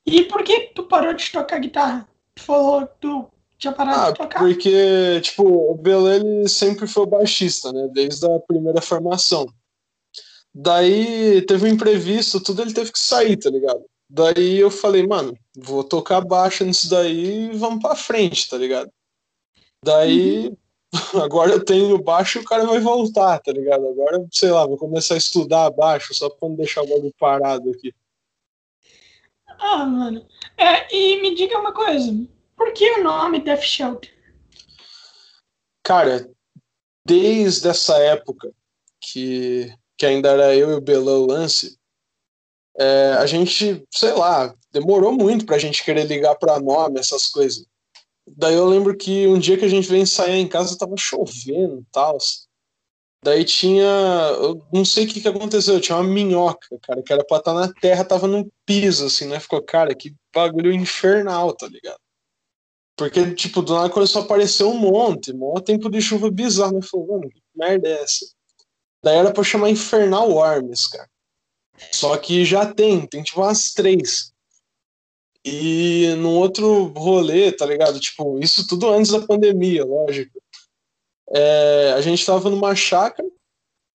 E 0.06 0.24
por 0.24 0.44
que 0.44 0.72
tu 0.74 0.84
parou 0.84 1.14
de 1.14 1.30
tocar 1.30 1.60
guitarra? 1.60 2.08
Tu 2.34 2.44
falou 2.44 2.88
que 2.88 2.94
tu 3.02 3.30
tinha 3.58 3.74
parado 3.74 4.02
ah, 4.02 4.12
de 4.12 4.18
tocar. 4.18 4.40
Porque, 4.40 5.20
tipo, 5.22 5.44
o 5.44 6.10
ele 6.10 6.48
sempre 6.48 6.88
foi 6.88 7.06
baixista, 7.06 7.74
né? 7.74 7.90
Desde 7.92 8.26
a 8.26 8.40
primeira 8.40 8.82
formação. 8.82 9.46
Daí 10.56 11.42
teve 11.44 11.66
um 11.66 11.74
imprevisto, 11.74 12.42
tudo 12.42 12.62
ele 12.62 12.74
teve 12.74 12.92
que 12.92 13.00
sair, 13.00 13.38
tá 13.38 13.50
ligado? 13.50 13.84
Daí 14.10 14.58
eu 14.58 14.72
falei, 14.72 15.06
mano, 15.06 15.38
vou 15.56 15.84
tocar 15.84 16.22
baixo 16.22 16.64
nisso 16.64 16.90
daí 16.90 17.52
e 17.52 17.58
vamos 17.58 17.82
pra 17.82 17.96
frente, 17.96 18.50
tá 18.50 18.58
ligado? 18.58 18.90
Daí 19.84 20.48
uhum. 20.48 20.58
Agora 21.24 21.52
eu 21.52 21.64
tenho 21.64 22.02
baixo 22.02 22.40
e 22.40 22.42
o 22.42 22.46
cara 22.46 22.66
vai 22.66 22.80
voltar, 22.80 23.40
tá 23.40 23.52
ligado? 23.52 23.88
Agora, 23.88 24.26
sei 24.32 24.52
lá, 24.52 24.66
vou 24.66 24.78
começar 24.78 25.14
a 25.14 25.18
estudar 25.18 25.70
baixo 25.70 26.14
só 26.14 26.30
pra 26.30 26.50
não 26.50 26.56
deixar 26.56 26.82
o 26.82 26.88
bagulho 26.88 27.14
parado 27.20 27.70
aqui. 27.72 27.94
Ah, 29.48 29.86
mano. 29.86 30.26
É, 30.58 30.96
e 30.96 31.22
me 31.22 31.36
diga 31.36 31.60
uma 31.60 31.74
coisa. 31.74 32.12
Por 32.56 32.74
que 32.74 32.92
o 32.92 33.04
nome 33.04 33.42
Death 33.42 33.62
Shelter? 33.62 34.14
Cara, 35.84 36.30
desde 37.06 37.68
essa 37.68 37.98
época 37.98 38.52
que, 39.02 39.74
que 39.98 40.06
ainda 40.06 40.30
era 40.30 40.56
eu 40.56 40.72
e 40.72 40.74
o 40.76 40.82
Belão 40.82 41.26
Lance, 41.26 41.78
é, 42.78 43.14
a 43.18 43.26
gente, 43.26 43.86
sei 43.92 44.14
lá, 44.14 44.54
demorou 44.72 45.12
muito 45.12 45.46
pra 45.46 45.58
gente 45.58 45.84
querer 45.84 46.06
ligar 46.06 46.36
pra 46.36 46.60
nome, 46.60 47.00
essas 47.00 47.28
coisas. 47.28 47.66
Daí 48.38 48.56
eu 48.56 48.66
lembro 48.66 48.96
que 48.96 49.28
um 49.28 49.40
dia 49.40 49.58
que 49.58 49.66
a 49.66 49.70
gente 49.70 49.88
veio 49.88 50.04
ensaiar 50.04 50.38
em 50.38 50.48
casa 50.48 50.78
tava 50.78 50.96
chovendo 50.98 51.80
e 51.80 51.86
tal. 51.92 52.18
Daí 53.24 53.44
tinha. 53.44 53.84
Eu 53.84 54.66
não 54.72 54.86
sei 54.86 55.06
o 55.06 55.08
que, 55.08 55.22
que 55.22 55.28
aconteceu, 55.28 55.82
tinha 55.82 55.98
uma 55.98 56.04
minhoca, 56.04 56.80
cara, 56.82 57.04
que 57.04 57.12
era 57.12 57.26
pra 57.26 57.38
estar 57.38 57.54
na 57.54 57.72
terra, 57.74 58.06
tava 58.06 58.28
no 58.28 58.50
piso, 58.66 59.06
assim, 59.06 59.28
né? 59.28 59.40
Ficou, 59.40 59.62
cara, 59.62 59.94
que 59.94 60.16
bagulho 60.34 60.72
infernal, 60.72 61.54
tá 61.54 61.68
ligado? 61.68 62.00
Porque, 62.96 63.34
tipo, 63.34 63.62
do 63.62 63.74
nada 63.74 63.90
começou 63.90 64.22
a 64.22 64.26
aparecer 64.26 64.64
um 64.64 64.78
monte, 64.78 65.34
maior 65.34 65.62
tempo 65.62 65.90
de 65.90 66.02
chuva 66.02 66.30
bizarro, 66.30 66.74
né? 66.74 66.82
Falei, 66.82 67.08
mano, 67.08 67.30
que 67.30 67.42
merda 67.56 67.88
é 67.88 68.04
essa? 68.04 68.26
Daí 69.04 69.18
era 69.18 69.32
pra 69.32 69.44
chamar 69.44 69.70
Infernal 69.70 70.30
Worms, 70.30 70.88
cara. 70.88 71.10
Só 71.92 72.18
que 72.18 72.44
já 72.44 72.74
tem, 72.74 73.06
tem 73.08 73.24
tipo 73.24 73.42
umas 73.42 73.72
três. 73.72 74.34
E 75.46 76.14
num 76.18 76.36
outro 76.36 76.88
rolê, 76.96 77.52
tá 77.52 77.66
ligado? 77.66 78.00
Tipo, 78.00 78.40
isso 78.40 78.68
tudo 78.68 78.90
antes 78.90 79.12
da 79.12 79.26
pandemia, 79.26 79.86
lógico. 79.86 80.42
É, 81.32 81.94
a 81.96 82.02
gente 82.02 82.26
tava 82.26 82.50
numa 82.50 82.76
chácara, 82.76 83.28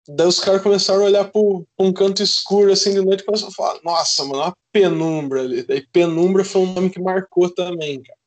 daí 0.08 0.28
os 0.28 0.40
caras 0.40 0.62
começaram 0.62 1.02
a 1.02 1.06
olhar 1.06 1.32
pro, 1.32 1.66
pra 1.76 1.86
um 1.86 1.94
canto 1.94 2.22
escuro 2.22 2.72
assim 2.72 2.94
de 2.94 3.02
noite 3.02 3.22
e 3.22 3.26
começaram 3.26 3.52
a 3.52 3.56
falar: 3.56 3.80
Nossa, 3.84 4.24
mano, 4.26 4.44
uma 4.44 4.58
penumbra 4.72 5.42
ali. 5.42 5.64
Daí 5.64 5.86
penumbra 5.88 6.44
foi 6.44 6.62
um 6.62 6.74
nome 6.74 6.90
que 6.90 7.02
marcou 7.02 7.50
também, 7.50 8.02
cara. 8.02 8.20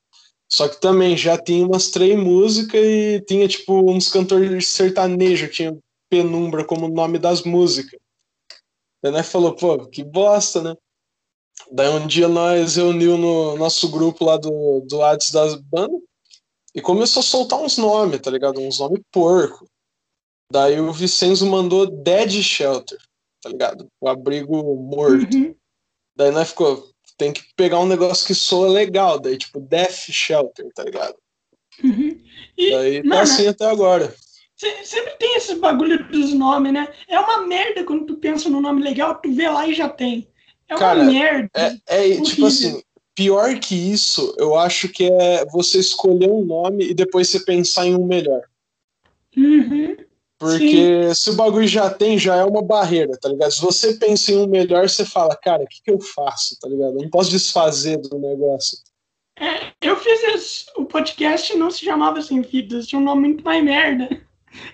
Só 0.50 0.68
que 0.68 0.80
também 0.80 1.16
já 1.16 1.37
tinha 1.37 1.66
umas 1.66 1.90
três 1.90 2.18
músicas 2.18 2.80
e 2.80 3.21
tinha 3.26 3.47
tipo 3.49 3.90
uns 3.90 4.09
cantores 4.09 4.68
sertanejos 4.68 5.49
que 5.49 5.54
tinha 5.56 5.78
penumbra 6.09 6.64
como 6.64 6.88
nome 6.88 7.18
das 7.18 7.42
músicas. 7.42 7.99
Daí 9.02 9.12
nós 9.12 9.28
falou, 9.28 9.54
pô, 9.54 9.87
que 9.87 10.04
bosta, 10.04 10.62
né? 10.62 10.76
Daí 11.70 11.88
um 11.88 12.06
dia 12.06 12.28
nós 12.28 12.76
reuniu 12.76 13.16
no 13.16 13.56
nosso 13.56 13.90
grupo 13.90 14.25
lá 14.25 14.37
do, 14.37 14.80
do 14.88 15.02
Hades 15.02 15.30
das 15.30 15.54
bandas 15.54 16.00
e 16.75 16.80
começou 16.80 17.20
a 17.20 17.25
soltar 17.25 17.61
uns 17.61 17.78
nomes, 17.78 18.20
tá 18.20 18.30
ligado? 18.30 18.61
Uns 18.61 18.78
nomes 18.78 19.00
porco. 19.11 19.66
Daí 20.50 20.80
o 20.80 20.92
Vicenzo 20.92 21.46
mandou 21.46 21.87
Dead 21.87 22.30
Shelter, 22.42 22.99
tá 23.40 23.49
ligado? 23.49 23.88
O 24.00 24.08
abrigo 24.08 24.76
morto. 24.76 25.34
Uhum. 25.34 25.54
Daí 26.16 26.30
nós 26.30 26.50
ficou, 26.50 26.88
tem 27.16 27.32
que 27.32 27.42
pegar 27.56 27.80
um 27.80 27.87
negócio 27.87 28.26
que 28.26 28.34
soa 28.34 28.68
legal, 28.68 29.18
daí 29.18 29.37
tipo 29.37 29.61
Death 29.61 30.11
Shelter, 30.11 30.66
tá 30.75 30.84
ligado? 30.84 31.16
Uhum. 31.82 32.20
E, 32.56 32.70
daí 32.70 33.08
tá 33.08 33.23
assim 33.23 33.46
até 33.46 33.66
agora. 33.66 34.14
Sempre 34.56 35.16
tem 35.18 35.37
esse 35.37 35.56
bagulho 35.56 36.08
dos 36.08 36.32
nomes, 36.32 36.73
né? 36.73 36.92
É 37.08 37.18
uma 37.18 37.46
merda 37.46 37.84
quando 37.84 38.06
tu 38.06 38.16
pensa 38.16 38.49
num 38.49 38.61
nome 38.61 38.82
legal, 38.82 39.20
tu 39.20 39.32
vê 39.32 39.49
lá 39.49 39.66
e 39.66 39.75
já 39.75 39.88
tem. 39.88 40.28
É 40.75 40.76
uma 40.76 40.78
Cara, 40.78 41.04
merda. 41.04 41.50
É, 41.88 42.11
é 42.11 42.21
tipo 42.21 42.47
assim, 42.47 42.83
pior 43.14 43.59
que 43.59 43.75
isso, 43.75 44.35
eu 44.38 44.57
acho 44.57 44.88
que 44.88 45.04
é 45.04 45.45
você 45.47 45.78
escolher 45.78 46.28
um 46.28 46.45
nome 46.45 46.90
e 46.90 46.95
depois 46.95 47.28
você 47.28 47.40
pensar 47.40 47.87
em 47.87 47.95
um 47.95 48.07
melhor. 48.07 48.43
Uhum. 49.37 49.97
Porque 50.38 51.09
Sim. 51.09 51.14
se 51.14 51.31
o 51.31 51.35
bagulho 51.35 51.66
já 51.66 51.88
tem, 51.88 52.19
já 52.19 52.37
é 52.37 52.45
uma 52.45 52.61
barreira, 52.61 53.16
tá 53.16 53.28
ligado? 53.28 53.52
Se 53.52 53.62
você 53.62 53.95
pensa 53.95 54.33
em 54.33 54.37
um 54.37 54.47
melhor, 54.47 54.88
você 54.88 55.04
fala, 55.04 55.37
cara, 55.37 55.62
o 55.62 55.66
que, 55.66 55.81
que 55.83 55.90
eu 55.90 56.00
faço, 56.00 56.59
tá 56.61 56.69
ligado? 56.69 56.97
Eu 56.97 57.02
não 57.02 57.11
posso 57.11 57.31
desfazer 57.31 57.99
do 57.99 58.19
negócio. 58.19 58.78
É, 59.38 59.73
eu 59.81 59.97
fiz 59.97 60.23
esse, 60.23 60.66
o 60.76 60.85
podcast 60.85 61.57
não 61.57 61.71
se 61.71 61.85
chamava 61.85 62.21
Sem 62.21 62.43
Fitas, 62.43 62.87
tinha 62.87 63.00
um 63.00 63.04
nome 63.04 63.28
muito 63.28 63.45
mais 63.45 63.64
merda. 63.64 64.21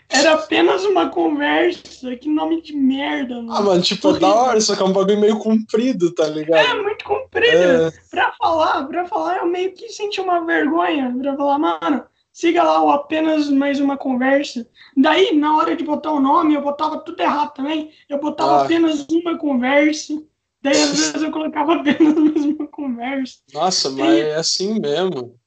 Era 0.08 0.34
apenas 0.34 0.84
uma 0.84 1.08
conversa, 1.08 2.14
que 2.16 2.28
nome 2.28 2.60
de 2.60 2.74
merda, 2.74 3.36
mano. 3.36 3.52
Ah, 3.52 3.62
mano, 3.62 3.82
tipo, 3.82 4.12
da 4.12 4.34
hora, 4.34 4.60
só 4.60 4.74
que 4.76 4.82
é 4.82 4.84
um 4.84 4.92
bagulho 4.92 5.20
meio 5.20 5.38
comprido, 5.38 6.12
tá 6.14 6.26
ligado? 6.26 6.66
É, 6.66 6.82
muito 6.82 7.04
comprido. 7.04 7.56
É... 7.56 7.90
Pra 8.10 8.32
falar, 8.38 8.84
pra 8.86 9.06
falar, 9.06 9.38
eu 9.38 9.46
meio 9.46 9.72
que 9.72 9.88
senti 9.88 10.20
uma 10.20 10.44
vergonha 10.44 11.14
pra 11.20 11.36
falar, 11.36 11.58
mano, 11.58 12.04
siga 12.32 12.62
lá 12.62 12.82
o 12.82 12.90
apenas 12.90 13.48
mais 13.48 13.80
uma 13.80 13.96
conversa. 13.96 14.66
Daí, 14.96 15.34
na 15.34 15.56
hora 15.56 15.76
de 15.76 15.84
botar 15.84 16.12
o 16.12 16.20
nome, 16.20 16.54
eu 16.54 16.62
botava 16.62 16.98
tudo 16.98 17.20
errado 17.20 17.54
também. 17.54 17.90
Eu 18.08 18.18
botava 18.18 18.56
ah. 18.56 18.64
apenas 18.64 19.06
uma 19.10 19.38
conversa. 19.38 20.20
Daí, 20.62 20.74
às 20.74 20.90
vezes, 20.98 21.22
eu 21.22 21.30
colocava 21.30 21.76
apenas 21.76 22.14
mais 22.14 22.44
uma 22.44 22.66
conversa. 22.66 23.36
Nossa, 23.54 23.90
mas 23.90 24.14
e... 24.14 24.20
é 24.20 24.34
assim 24.34 24.78
mesmo. 24.78 25.39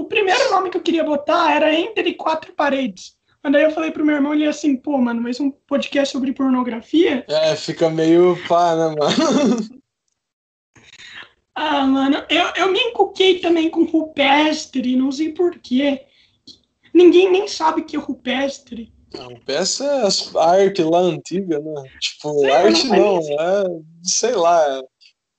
O 0.00 0.04
primeiro 0.06 0.50
nome 0.50 0.70
que 0.70 0.78
eu 0.78 0.82
queria 0.82 1.04
botar 1.04 1.54
era 1.54 1.74
Entre 1.78 2.14
Quatro 2.14 2.54
Paredes. 2.54 3.14
Mas 3.42 3.52
daí 3.52 3.64
eu 3.64 3.70
falei 3.70 3.90
pro 3.90 4.04
meu 4.04 4.14
irmão, 4.14 4.32
ele 4.32 4.46
assim, 4.46 4.74
pô, 4.74 4.96
mano, 4.96 5.20
mas 5.20 5.38
um 5.38 5.50
podcast 5.50 6.10
sobre 6.10 6.32
pornografia? 6.32 7.22
É, 7.28 7.54
fica 7.54 7.90
meio 7.90 8.34
pá, 8.48 8.74
né, 8.74 8.94
mano? 8.98 9.82
ah, 11.54 11.84
mano, 11.84 12.24
eu, 12.30 12.46
eu 12.56 12.72
me 12.72 12.80
encuquei 12.80 13.40
também 13.40 13.68
com 13.68 13.84
rupestre, 13.84 14.96
não 14.96 15.12
sei 15.12 15.32
porquê. 15.32 16.06
Ninguém 16.94 17.30
nem 17.30 17.46
sabe 17.46 17.82
que 17.82 17.94
é 17.94 17.98
rupestre. 17.98 18.90
Não, 19.12 19.28
rupestre 19.28 19.86
é 19.86 20.38
a 20.38 20.50
arte 20.50 20.82
lá 20.82 21.00
antiga, 21.00 21.58
né? 21.58 21.82
Tipo, 22.00 22.40
sei, 22.40 22.50
arte 22.50 22.86
não, 22.86 22.96
não 22.96 23.20
é, 23.20 23.64
sei 24.02 24.32
lá. 24.32 24.82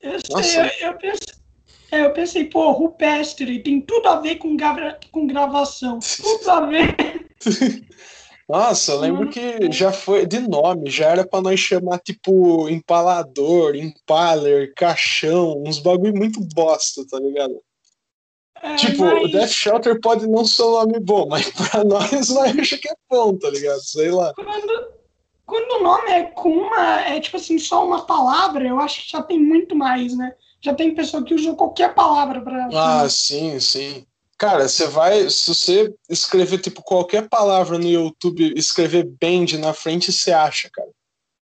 Eu 0.01 0.19
sei, 0.43 0.61
eu, 0.61 0.89
eu 0.89 0.97
penso, 0.99 1.40
é, 1.91 2.05
eu 2.05 2.13
pensei, 2.13 2.45
pô, 2.45 2.71
rupestre, 2.71 3.61
tem 3.61 3.81
tudo 3.81 4.07
a 4.07 4.19
ver 4.19 4.35
com, 4.37 4.55
gra 4.55 4.97
com 5.11 5.27
gravação. 5.27 5.99
Tudo 5.99 6.49
a 6.49 6.61
ver. 6.61 6.95
Nossa, 8.47 8.93
eu 8.93 8.99
lembro 8.99 9.29
que 9.29 9.71
já 9.71 9.93
foi 9.93 10.25
de 10.25 10.39
nome, 10.39 10.89
já 10.89 11.07
era 11.07 11.25
para 11.25 11.41
nós 11.41 11.59
chamar 11.59 11.99
tipo 11.99 12.67
empalador, 12.67 13.75
empaler, 13.75 14.73
caixão, 14.75 15.63
uns 15.65 15.79
bagulho 15.79 16.15
muito 16.15 16.41
bosta, 16.53 17.05
tá 17.09 17.17
ligado? 17.17 17.61
É, 18.61 18.75
tipo, 18.75 19.03
mas... 19.03 19.23
o 19.23 19.27
Death 19.31 19.49
Shelter 19.49 19.99
pode 20.01 20.27
não 20.27 20.45
ser 20.45 20.63
um 20.63 20.71
nome 20.71 20.99
bom, 20.99 21.27
mas 21.27 21.49
pra 21.55 21.83
nós 21.83 22.11
nós 22.29 22.59
acha 22.59 22.77
que 22.77 22.89
é 22.89 22.95
bom, 23.09 23.37
tá 23.37 23.49
ligado? 23.49 23.79
Sei 23.79 24.11
lá. 24.11 24.33
Quando, 24.33 24.87
quando 25.45 25.71
o 25.79 25.83
nome 25.83 26.11
é 26.11 26.23
com 26.23 26.49
uma, 26.49 27.01
é 27.01 27.19
tipo 27.19 27.37
assim, 27.37 27.57
só 27.57 27.85
uma 27.85 28.05
palavra, 28.05 28.67
eu 28.67 28.79
acho 28.79 29.03
que 29.03 29.11
já 29.11 29.21
tem 29.21 29.39
muito 29.39 29.75
mais, 29.75 30.15
né? 30.15 30.33
Já 30.63 30.73
tem 30.73 30.93
pessoa 30.93 31.23
que 31.23 31.33
usa 31.33 31.53
qualquer 31.55 31.93
palavra 31.93 32.41
para. 32.41 32.69
Ah, 32.73 33.09
sim, 33.09 33.59
sim. 33.59 34.05
Cara, 34.37 34.67
você 34.67 34.87
vai. 34.87 35.29
Se 35.29 35.53
você 35.53 35.93
escrever, 36.09 36.59
tipo, 36.59 36.81
qualquer 36.81 37.27
palavra 37.29 37.77
no 37.77 37.87
YouTube, 37.87 38.53
escrever 38.55 39.03
band 39.03 39.57
na 39.59 39.73
frente, 39.73 40.11
você 40.11 40.31
acha, 40.31 40.69
cara. 40.71 40.89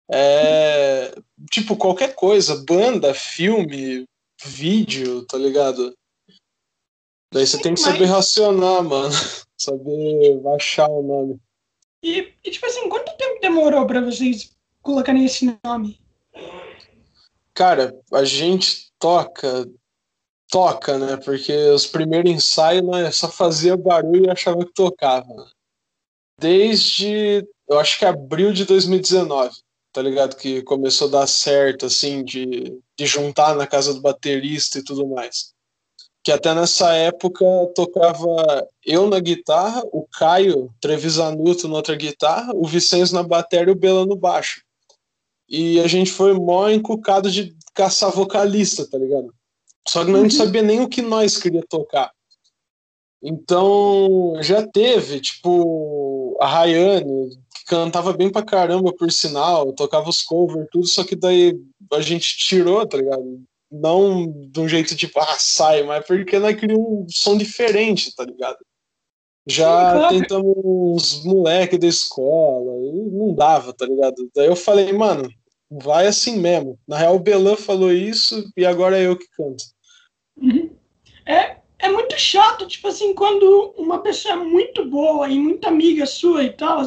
É. 0.09 1.13
tipo, 1.51 1.77
qualquer 1.77 2.15
coisa, 2.15 2.63
banda, 2.65 3.13
filme, 3.13 4.07
vídeo, 4.45 5.25
tá 5.27 5.37
ligado? 5.37 5.97
Daí 7.33 7.45
você 7.45 7.61
tem 7.61 7.75
que 7.75 7.81
saber 7.81 8.05
racionar, 8.05 8.85
mano. 8.85 9.13
saber 9.59 10.41
baixar 10.41 10.89
o 10.89 11.03
nome. 11.03 11.41
E, 12.03 12.33
e, 12.45 12.51
tipo 12.51 12.67
assim, 12.67 12.89
quanto 12.89 13.17
tempo 13.17 13.41
demorou 13.41 13.85
para 13.87 14.01
vocês 14.01 14.57
colocarem 14.81 15.25
esse 15.25 15.59
nome? 15.65 16.01
Cara, 17.53 17.99
a 18.13 18.25
gente 18.25 18.86
toca, 18.99 19.67
toca, 20.51 20.99
né? 20.99 21.17
Porque 21.17 21.53
os 21.71 21.87
primeiros 21.87 22.31
ensaios 22.31 22.87
né, 22.87 23.11
só 23.11 23.29
fazia 23.29 23.77
barulho 23.77 24.27
e 24.27 24.31
achava 24.31 24.65
que 24.65 24.73
tocava. 24.73 25.51
Desde, 26.39 27.47
eu 27.69 27.79
acho 27.79 27.99
que 27.99 28.05
abril 28.05 28.53
de 28.53 28.65
2019, 28.65 29.55
tá 29.93 30.03
ligado? 30.03 30.37
Que 30.37 30.63
começou 30.63 31.09
a 31.09 31.13
dar 31.13 31.27
certo, 31.27 31.87
assim, 31.87 32.23
de, 32.23 32.79
de 32.99 33.07
juntar 33.07 33.55
na 33.55 33.67
casa 33.67 33.95
do 33.95 34.01
baterista 34.01 34.79
e 34.79 34.85
tudo 34.85 35.07
mais. 35.07 35.55
Que 36.23 36.33
até 36.33 36.53
nessa 36.55 36.93
época 36.93 37.45
tocava 37.75 38.69
eu 38.85 39.09
na 39.09 39.21
guitarra, 39.21 39.83
o 39.93 40.07
Caio 40.19 40.75
Trevisanuto 40.81 41.69
na 41.69 41.77
outra 41.77 41.95
guitarra, 41.95 42.53
o 42.55 42.67
Vicenzo 42.67 43.15
na 43.15 43.23
bateria 43.23 43.73
e 43.73 43.77
o 43.77 43.79
Bela 43.79 44.05
no 44.05 44.17
baixo. 44.17 44.61
E 45.49 45.79
a 45.81 45.87
gente 45.87 46.11
foi 46.11 46.35
mó 46.35 46.69
encucado 46.69 47.31
de 47.31 47.57
caçar 47.77 48.11
vocalista, 48.11 48.89
tá 48.89 48.99
ligado? 48.99 49.33
Só 49.87 50.05
que 50.05 50.11
nós 50.11 50.23
não 50.23 50.29
uhum. 50.29 50.31
sabia 50.31 50.63
nem 50.63 50.81
o 50.81 50.89
que 50.89 51.03
nós 51.03 51.37
queria 51.37 51.63
tocar. 51.69 52.11
Então, 53.23 54.35
já 54.41 54.67
teve, 54.67 55.21
tipo, 55.21 56.37
a 56.41 56.47
Rayane, 56.47 57.31
que 57.55 57.65
cantava 57.67 58.13
bem 58.13 58.31
pra 58.31 58.43
caramba, 58.43 58.93
por 58.93 59.11
sinal, 59.13 59.73
tocava 59.73 60.09
os 60.09 60.23
covers, 60.23 60.67
tudo, 60.71 60.87
só 60.87 61.05
que 61.05 61.15
daí 61.15 61.59
a 61.93 62.01
gente 62.01 62.37
tirou, 62.37 62.87
tá 62.87 62.97
ligado? 62.97 63.43
Não 63.71 64.27
de 64.27 64.61
um 64.61 64.69
jeito 64.69 64.95
tipo, 64.97 65.19
ah, 65.21 65.37
sai, 65.39 65.83
mas 65.83 66.05
porque 66.07 66.39
nós 66.39 66.57
queríamos 66.57 66.87
um 66.89 67.07
som 67.09 67.37
diferente, 67.37 68.15
tá 68.15 68.25
ligado? 68.25 68.59
Já 69.47 69.93
claro. 69.93 70.19
tentamos 70.19 70.55
uns 70.65 71.25
moleques 71.25 71.79
da 71.79 71.87
escola, 71.87 72.73
e 72.81 73.11
não 73.11 73.35
dava, 73.35 73.73
tá 73.73 73.87
ligado? 73.87 74.29
Daí 74.35 74.47
eu 74.47 74.57
falei, 74.57 74.93
mano, 74.93 75.29
vai 75.71 76.07
assim 76.07 76.39
mesmo. 76.39 76.79
Na 76.87 76.97
real, 76.97 77.17
o 77.17 77.21
Belan 77.21 77.57
falou 77.57 77.93
isso 77.93 78.51
e 78.57 78.65
agora 78.65 78.99
é 78.99 79.07
eu 79.07 79.17
que 79.17 79.27
canto. 79.37 79.65
Uhum. 80.37 80.71
É, 81.25 81.57
é 81.79 81.89
muito 81.91 82.19
chato, 82.19 82.67
tipo 82.67 82.89
assim, 82.89 83.15
quando 83.15 83.75
uma 83.77 84.03
pessoa 84.03 84.35
é 84.35 84.37
muito 84.37 84.85
boa 84.85 85.29
e 85.29 85.39
muito 85.39 85.67
amiga 85.67 86.07
sua 86.07 86.45
e 86.45 86.53
tal, 86.53 86.83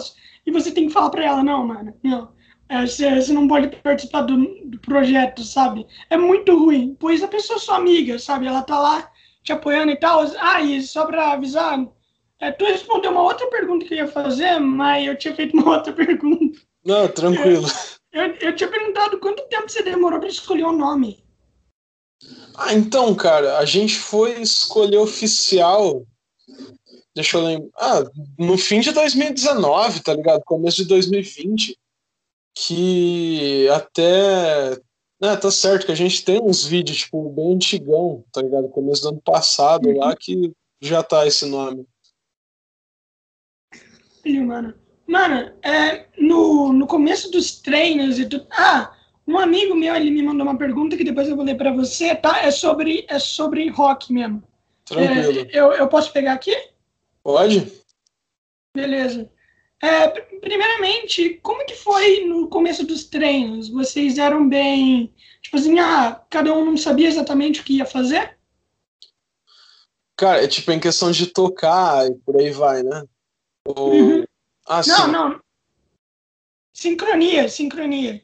e 0.46 0.52
você 0.52 0.72
tem 0.72 0.88
que 0.88 0.94
falar 0.94 1.10
pra 1.10 1.26
ela, 1.26 1.44
não, 1.44 1.66
mano, 1.66 1.94
não. 2.04 2.32
É, 2.70 2.86
você, 2.86 3.16
você 3.16 3.34
não 3.34 3.48
pode 3.48 3.76
participar 3.78 4.22
do, 4.22 4.38
do, 4.66 4.80
projeto, 4.80 5.44
sabe? 5.44 5.88
É 6.10 6.16
muito 6.16 6.56
ruim, 6.56 6.96
pois 7.00 7.24
a 7.24 7.28
pessoa 7.28 7.58
é 7.58 7.60
sua 7.60 7.78
amiga, 7.78 8.20
sabe? 8.20 8.46
Ela 8.46 8.62
tá 8.62 8.80
lá 8.80 9.12
te 9.44 9.52
apoiando 9.52 9.92
e 9.92 9.96
tal. 9.96 10.24
Ah, 10.40 10.62
e 10.62 10.82
só 10.82 11.06
pra 11.06 11.32
avisar, 11.32 11.84
É, 12.40 12.52
tu 12.52 12.66
respondeu 12.66 13.12
uma 13.12 13.24
outra 13.24 13.48
pergunta 13.48 13.86
que 13.86 13.96
eu 13.96 13.98
ia 13.98 14.08
fazer, 14.08 14.60
mas 14.60 15.06
eu 15.06 15.18
tinha 15.18 15.36
feito 15.36 15.58
uma 15.58 15.72
outra 15.78 15.92
pergunta. 15.92 16.60
Não, 16.86 17.08
tranquilo. 17.08 17.66
Eu, 17.66 17.99
eu, 18.12 18.36
eu 18.36 18.56
tinha 18.56 18.70
perguntado 18.70 19.20
quanto 19.20 19.48
tempo 19.48 19.70
você 19.70 19.84
demorou 19.84 20.20
para 20.20 20.30
escolher 20.30 20.66
o 20.66 20.72
nome. 20.72 21.24
Ah, 22.56 22.74
então, 22.74 23.16
cara, 23.16 23.58
a 23.58 23.66
gente 23.66 23.98
foi 23.98 24.42
escolher 24.42 24.98
oficial. 24.98 26.06
Deixa 27.16 27.38
eu 27.38 27.42
lembrar. 27.42 27.70
Ah, 27.78 28.04
no 28.38 28.58
fim 28.58 28.80
de 28.80 28.92
2019, 28.92 30.02
tá 30.02 30.14
ligado? 30.14 30.44
Começo 30.44 30.78
de 30.78 30.88
2020. 30.88 31.78
Que 32.56 33.70
até. 33.70 34.78
É, 35.22 35.36
tá 35.36 35.52
certo 35.52 35.86
que 35.86 35.92
a 35.92 35.96
gente 35.96 36.24
tem 36.24 36.42
uns 36.42 36.66
vídeos, 36.66 37.00
tipo, 37.00 37.30
bem 37.30 37.54
antigão, 37.54 38.24
tá 38.32 38.42
ligado? 38.42 38.70
Começo 38.70 39.02
do 39.04 39.10
ano 39.10 39.22
passado 39.22 39.92
lá 39.92 40.16
que 40.16 40.52
já 40.82 41.04
tá 41.04 41.28
esse 41.28 41.46
nome. 41.46 41.86
Mano, 44.26 44.74
mano 45.10 45.52
é, 45.64 46.06
no, 46.18 46.72
no 46.72 46.86
começo 46.86 47.32
dos 47.32 47.60
treinos 47.60 48.20
e 48.20 48.26
tudo. 48.28 48.46
Ah, 48.52 48.94
um 49.28 49.38
amigo 49.38 49.76
meu, 49.76 49.96
ele 49.96 50.12
me 50.12 50.22
mandou 50.22 50.44
uma 50.44 50.58
pergunta 50.58 50.96
que 50.96 51.04
depois 51.04 51.28
eu 51.28 51.36
vou 51.36 51.44
ler 51.44 51.58
para 51.58 51.74
você, 51.74 52.16
tá? 52.16 52.42
É 52.44 52.52
sobre, 52.52 53.06
é 53.10 53.18
sobre 53.18 53.68
rock 53.70 54.14
mesmo. 54.14 54.44
Tranquilo. 54.86 55.48
É, 55.52 55.60
eu, 55.60 55.74
eu 55.74 55.88
posso 55.88 56.14
pegar 56.14 56.34
aqui? 56.34 56.56
Pode? 57.24 57.72
Beleza. 58.76 59.30
É, 59.82 60.08
primeiramente, 60.10 61.40
como 61.42 61.66
que 61.66 61.76
foi 61.76 62.26
no 62.26 62.48
começo 62.48 62.86
dos 62.86 63.06
treinos? 63.06 63.70
Vocês 63.70 64.18
eram 64.18 64.48
bem, 64.48 65.14
tipo 65.42 65.58
assim, 65.58 65.80
ah, 65.80 66.22
cada 66.30 66.54
um 66.54 66.66
não 66.66 66.78
sabia 66.78 67.08
exatamente 67.08 67.62
o 67.62 67.64
que 67.64 67.78
ia 67.78 67.86
fazer? 67.86 68.38
Cara, 70.18 70.44
é 70.44 70.48
tipo 70.48 70.72
em 70.72 70.80
questão 70.80 71.12
de 71.12 71.28
tocar 71.28 72.06
e 72.08 72.14
por 72.14 72.36
aí 72.36 72.52
vai, 72.52 72.84
né? 72.84 73.04
Uhum. 73.66 74.24
Ah, 74.70 74.82
não, 74.86 75.06
sim. 75.06 75.12
não. 75.12 75.42
Sincronia, 76.72 77.50
sincronia. 77.50 78.22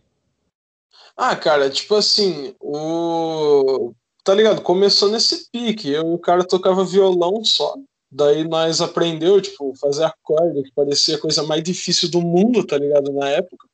Ah, 1.17 1.35
cara, 1.35 1.71
tipo 1.71 1.95
assim, 1.95 2.53
o. 2.61 3.93
Tá 4.23 4.33
ligado? 4.35 4.61
Começou 4.61 5.09
nesse 5.09 5.49
pique. 5.51 5.89
Eu 5.89 6.13
o 6.13 6.19
cara 6.19 6.45
tocava 6.45 6.85
violão 6.85 7.43
só. 7.43 7.75
Daí 8.11 8.47
nós 8.47 8.79
aprendeu, 8.79 9.41
tipo, 9.41 9.73
fazer 9.75 10.03
acorde, 10.03 10.63
que 10.63 10.71
parecia 10.71 11.15
a 11.15 11.19
coisa 11.19 11.41
mais 11.43 11.63
difícil 11.63 12.09
do 12.09 12.21
mundo, 12.21 12.65
tá 12.65 12.77
ligado? 12.77 13.11
Na 13.11 13.27
época. 13.27 13.67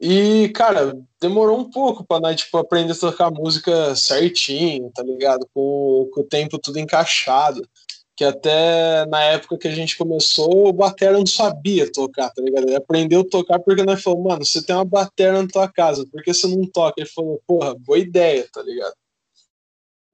E, 0.00 0.48
cara, 0.50 0.96
demorou 1.20 1.58
um 1.58 1.70
pouco 1.70 2.04
pra 2.04 2.20
nós, 2.20 2.36
tipo, 2.36 2.56
aprender 2.58 2.92
a 2.92 2.96
tocar 2.96 3.30
música 3.30 3.94
certinho, 3.96 4.90
tá 4.94 5.02
ligado? 5.02 5.48
Com, 5.52 6.08
com 6.12 6.20
o 6.20 6.24
tempo 6.24 6.58
tudo 6.58 6.78
encaixado. 6.78 7.68
Que 8.16 8.24
até 8.24 9.04
na 9.06 9.22
época 9.24 9.58
que 9.58 9.66
a 9.66 9.74
gente 9.74 9.96
começou, 9.96 10.68
o 10.68 10.72
batera 10.72 11.18
não 11.18 11.26
sabia 11.26 11.90
tocar, 11.90 12.30
tá 12.30 12.40
ligado? 12.40 12.68
Ele 12.68 12.76
aprendeu 12.76 13.22
a 13.22 13.28
tocar 13.28 13.58
porque 13.58 13.82
nós 13.82 14.02
falamos, 14.02 14.24
mano, 14.24 14.44
você 14.44 14.62
tem 14.62 14.74
uma 14.74 14.84
batera 14.84 15.42
na 15.42 15.48
tua 15.48 15.68
casa, 15.68 16.06
por 16.06 16.22
que 16.22 16.32
você 16.32 16.46
não 16.46 16.64
toca? 16.66 17.00
Ele 17.00 17.08
falou, 17.08 17.42
porra, 17.46 17.74
boa 17.74 17.98
ideia, 17.98 18.46
tá 18.52 18.62
ligado? 18.62 18.94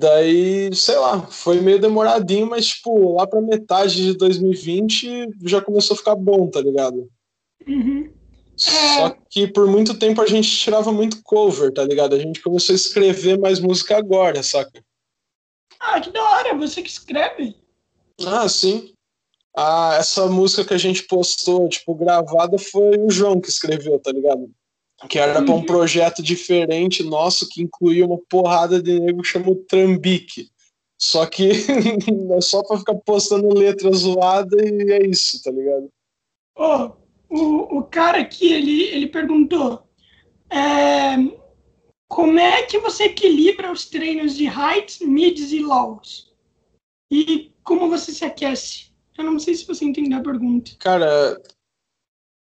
Daí, 0.00 0.74
sei 0.74 0.96
lá, 0.96 1.26
foi 1.26 1.60
meio 1.60 1.78
demoradinho, 1.78 2.46
mas, 2.46 2.68
tipo, 2.68 3.12
lá 3.12 3.26
pra 3.26 3.42
metade 3.42 3.96
de 3.96 4.14
2020 4.16 5.28
já 5.44 5.60
começou 5.60 5.94
a 5.94 5.98
ficar 5.98 6.16
bom, 6.16 6.48
tá 6.48 6.58
ligado? 6.58 7.06
Uhum. 7.68 8.10
Só 8.56 9.10
que 9.28 9.46
por 9.46 9.66
muito 9.66 9.98
tempo 9.98 10.22
a 10.22 10.26
gente 10.26 10.48
tirava 10.48 10.90
muito 10.90 11.22
cover, 11.22 11.72
tá 11.72 11.84
ligado? 11.84 12.14
A 12.14 12.18
gente 12.18 12.42
começou 12.42 12.72
a 12.72 12.76
escrever 12.76 13.38
mais 13.38 13.60
música 13.60 13.96
agora, 13.96 14.42
saca? 14.42 14.82
Ah, 15.78 16.00
que 16.00 16.10
da 16.10 16.22
hora, 16.22 16.54
você 16.54 16.82
que 16.82 16.90
escreve. 16.90 17.56
Ah, 18.26 18.48
sim. 18.48 18.92
Ah, 19.56 19.96
essa 19.98 20.26
música 20.26 20.64
que 20.64 20.74
a 20.74 20.78
gente 20.78 21.02
postou, 21.04 21.68
tipo, 21.68 21.94
gravada, 21.94 22.58
foi 22.58 22.98
o 22.98 23.10
João 23.10 23.40
que 23.40 23.48
escreveu, 23.48 23.98
tá 23.98 24.12
ligado? 24.12 24.50
Que 25.08 25.18
era 25.18 25.42
pra 25.42 25.54
um 25.54 25.58
Uhum. 25.58 25.66
projeto 25.66 26.22
diferente 26.22 27.02
nosso 27.02 27.48
que 27.48 27.62
incluía 27.62 28.06
uma 28.06 28.18
porrada 28.28 28.80
de 28.82 29.00
nego 29.00 29.22
que 29.22 29.28
chama 29.28 29.50
o 29.50 29.56
Trambique. 29.56 30.48
Só 30.98 31.24
que 31.24 31.48
é 32.36 32.40
só 32.42 32.62
pra 32.62 32.78
ficar 32.78 32.94
postando 32.96 33.54
letra 33.54 33.90
zoada 33.92 34.56
e 34.62 34.92
é 34.92 35.06
isso, 35.06 35.42
tá 35.42 35.50
ligado? 35.50 35.88
Ô, 36.54 36.92
o, 37.30 37.78
o 37.78 37.82
cara 37.84 38.20
aqui, 38.20 38.52
ele, 38.52 38.82
ele 38.84 39.06
perguntou 39.06 39.82
é, 40.50 41.16
como 42.06 42.38
é 42.38 42.62
que 42.64 42.78
você 42.78 43.04
equilibra 43.04 43.72
os 43.72 43.88
treinos 43.88 44.36
de 44.36 44.44
heights, 44.44 45.00
mids 45.00 45.52
e 45.52 45.60
lows? 45.60 46.30
E 47.10 47.50
como 47.62 47.88
você 47.88 48.12
se 48.12 48.24
aquece? 48.24 48.90
Eu 49.16 49.24
não 49.24 49.38
sei 49.38 49.54
se 49.54 49.66
você 49.66 49.84
entendeu 49.84 50.18
a 50.18 50.22
pergunta. 50.22 50.72
Cara, 50.78 51.40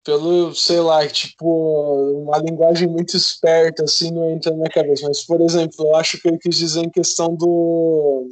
pelo, 0.06 0.54
sei 0.54 0.80
lá, 0.80 1.06
tipo, 1.08 2.22
uma 2.24 2.38
linguagem 2.38 2.88
muito 2.88 3.18
esperta, 3.18 3.84
assim, 3.84 4.12
não 4.12 4.30
entra 4.30 4.52
na 4.52 4.58
minha 4.58 4.70
cabeça. 4.70 5.08
Mas, 5.08 5.26
por 5.26 5.42
exemplo, 5.42 5.86
eu 5.86 5.96
acho 5.96 6.22
que 6.22 6.28
ele 6.28 6.38
quis 6.38 6.58
dizer 6.58 6.82
em 6.82 6.90
questão 6.90 7.36
do, 7.36 8.30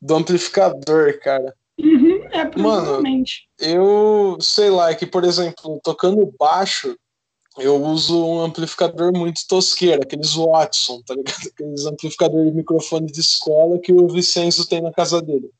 do 0.00 0.14
amplificador, 0.14 1.20
cara. 1.20 1.54
Uhum, 1.78 2.24
é, 2.30 2.44
provavelmente. 2.46 3.48
Eu, 3.58 4.38
sei 4.40 4.70
lá, 4.70 4.90
é 4.90 4.94
que, 4.94 5.06
por 5.06 5.24
exemplo, 5.24 5.80
tocando 5.82 6.32
baixo, 6.38 6.96
eu 7.58 7.76
uso 7.84 8.24
um 8.24 8.40
amplificador 8.40 9.12
muito 9.16 9.46
tosqueiro, 9.46 10.02
aqueles 10.02 10.34
Watson, 10.34 11.02
tá 11.06 11.14
ligado? 11.14 11.34
Aqueles 11.52 11.84
amplificadores 11.84 12.50
de 12.50 12.56
microfone 12.56 13.06
de 13.06 13.20
escola 13.20 13.78
que 13.78 13.92
o 13.92 14.08
Vicenzo 14.08 14.66
tem 14.66 14.80
na 14.80 14.92
casa 14.92 15.20
dele. 15.20 15.50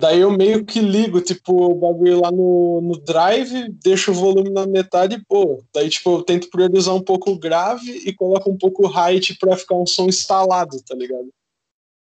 Daí 0.00 0.20
eu 0.20 0.30
meio 0.30 0.64
que 0.64 0.80
ligo, 0.80 1.20
tipo, 1.20 1.72
o 1.72 1.74
bagulho 1.74 2.22
lá 2.22 2.30
no, 2.32 2.80
no 2.80 2.98
drive, 2.98 3.68
deixo 3.82 4.10
o 4.12 4.14
volume 4.14 4.48
na 4.48 4.66
metade 4.66 5.16
e, 5.16 5.24
pô, 5.24 5.62
daí, 5.74 5.90
tipo, 5.90 6.10
eu 6.10 6.22
tento 6.22 6.48
priorizar 6.48 6.94
um 6.94 7.02
pouco 7.02 7.30
o 7.30 7.38
grave 7.38 7.90
e 8.06 8.12
coloco 8.14 8.50
um 8.50 8.56
pouco 8.56 8.86
o 8.86 8.90
height 8.90 9.36
pra 9.38 9.56
ficar 9.58 9.74
um 9.74 9.84
som 9.84 10.06
instalado, 10.06 10.80
tá 10.82 10.94
ligado? 10.94 11.28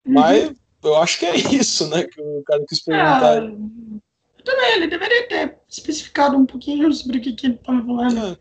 Uhum. 0.05 0.13
Mas 0.13 0.53
eu 0.83 0.97
acho 0.97 1.21
que 1.21 1.27
é 1.27 1.37
isso, 1.55 1.89
né, 1.89 2.03
que 2.03 2.21
o 2.21 2.43
cara 2.45 2.65
quis 2.69 2.81
Ah, 2.81 2.85
perguntar. 2.85 3.37
eu 3.45 4.43
também, 4.45 4.73
ele 4.75 4.89
deveria 4.89 5.29
ter 5.29 5.59
especificado 5.69 6.37
um 6.37 6.45
pouquinho 6.45 6.93
sobre 6.93 7.19
o 7.19 7.21
que, 7.21 7.33
que 7.33 7.47
ele 7.47 7.55
estava 7.55 7.81
falando. 7.81 8.33
É. 8.33 8.37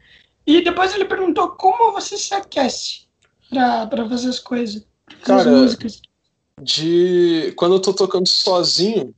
E 0.47 0.63
depois 0.63 0.95
ele 0.95 1.05
perguntou 1.05 1.49
como 1.51 1.91
você 1.91 2.17
se 2.17 2.33
aquece 2.33 3.05
pra, 3.51 3.85
pra 3.85 4.09
fazer 4.09 4.29
as 4.29 4.39
coisas, 4.39 4.83
pra 5.05 5.17
fazer 5.19 5.33
as 5.33 5.43
Cara, 5.45 5.57
músicas. 5.57 6.01
de 6.59 7.53
quando 7.55 7.75
eu 7.75 7.79
tô 7.79 7.93
tocando 7.93 8.27
sozinho, 8.27 9.13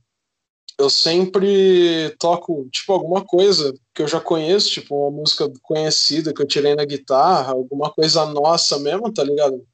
eu 0.78 0.90
sempre 0.90 2.14
toco 2.18 2.68
tipo 2.70 2.92
alguma 2.92 3.24
coisa 3.24 3.74
que 3.94 4.02
eu 4.02 4.08
já 4.08 4.20
conheço, 4.20 4.70
tipo 4.70 4.94
uma 4.94 5.10
música 5.10 5.50
conhecida 5.62 6.34
que 6.34 6.42
eu 6.42 6.46
tirei 6.46 6.74
na 6.74 6.84
guitarra, 6.84 7.52
alguma 7.52 7.90
coisa 7.90 8.26
nossa 8.26 8.78
mesmo, 8.78 9.12
tá 9.12 9.24
ligado? 9.24 9.64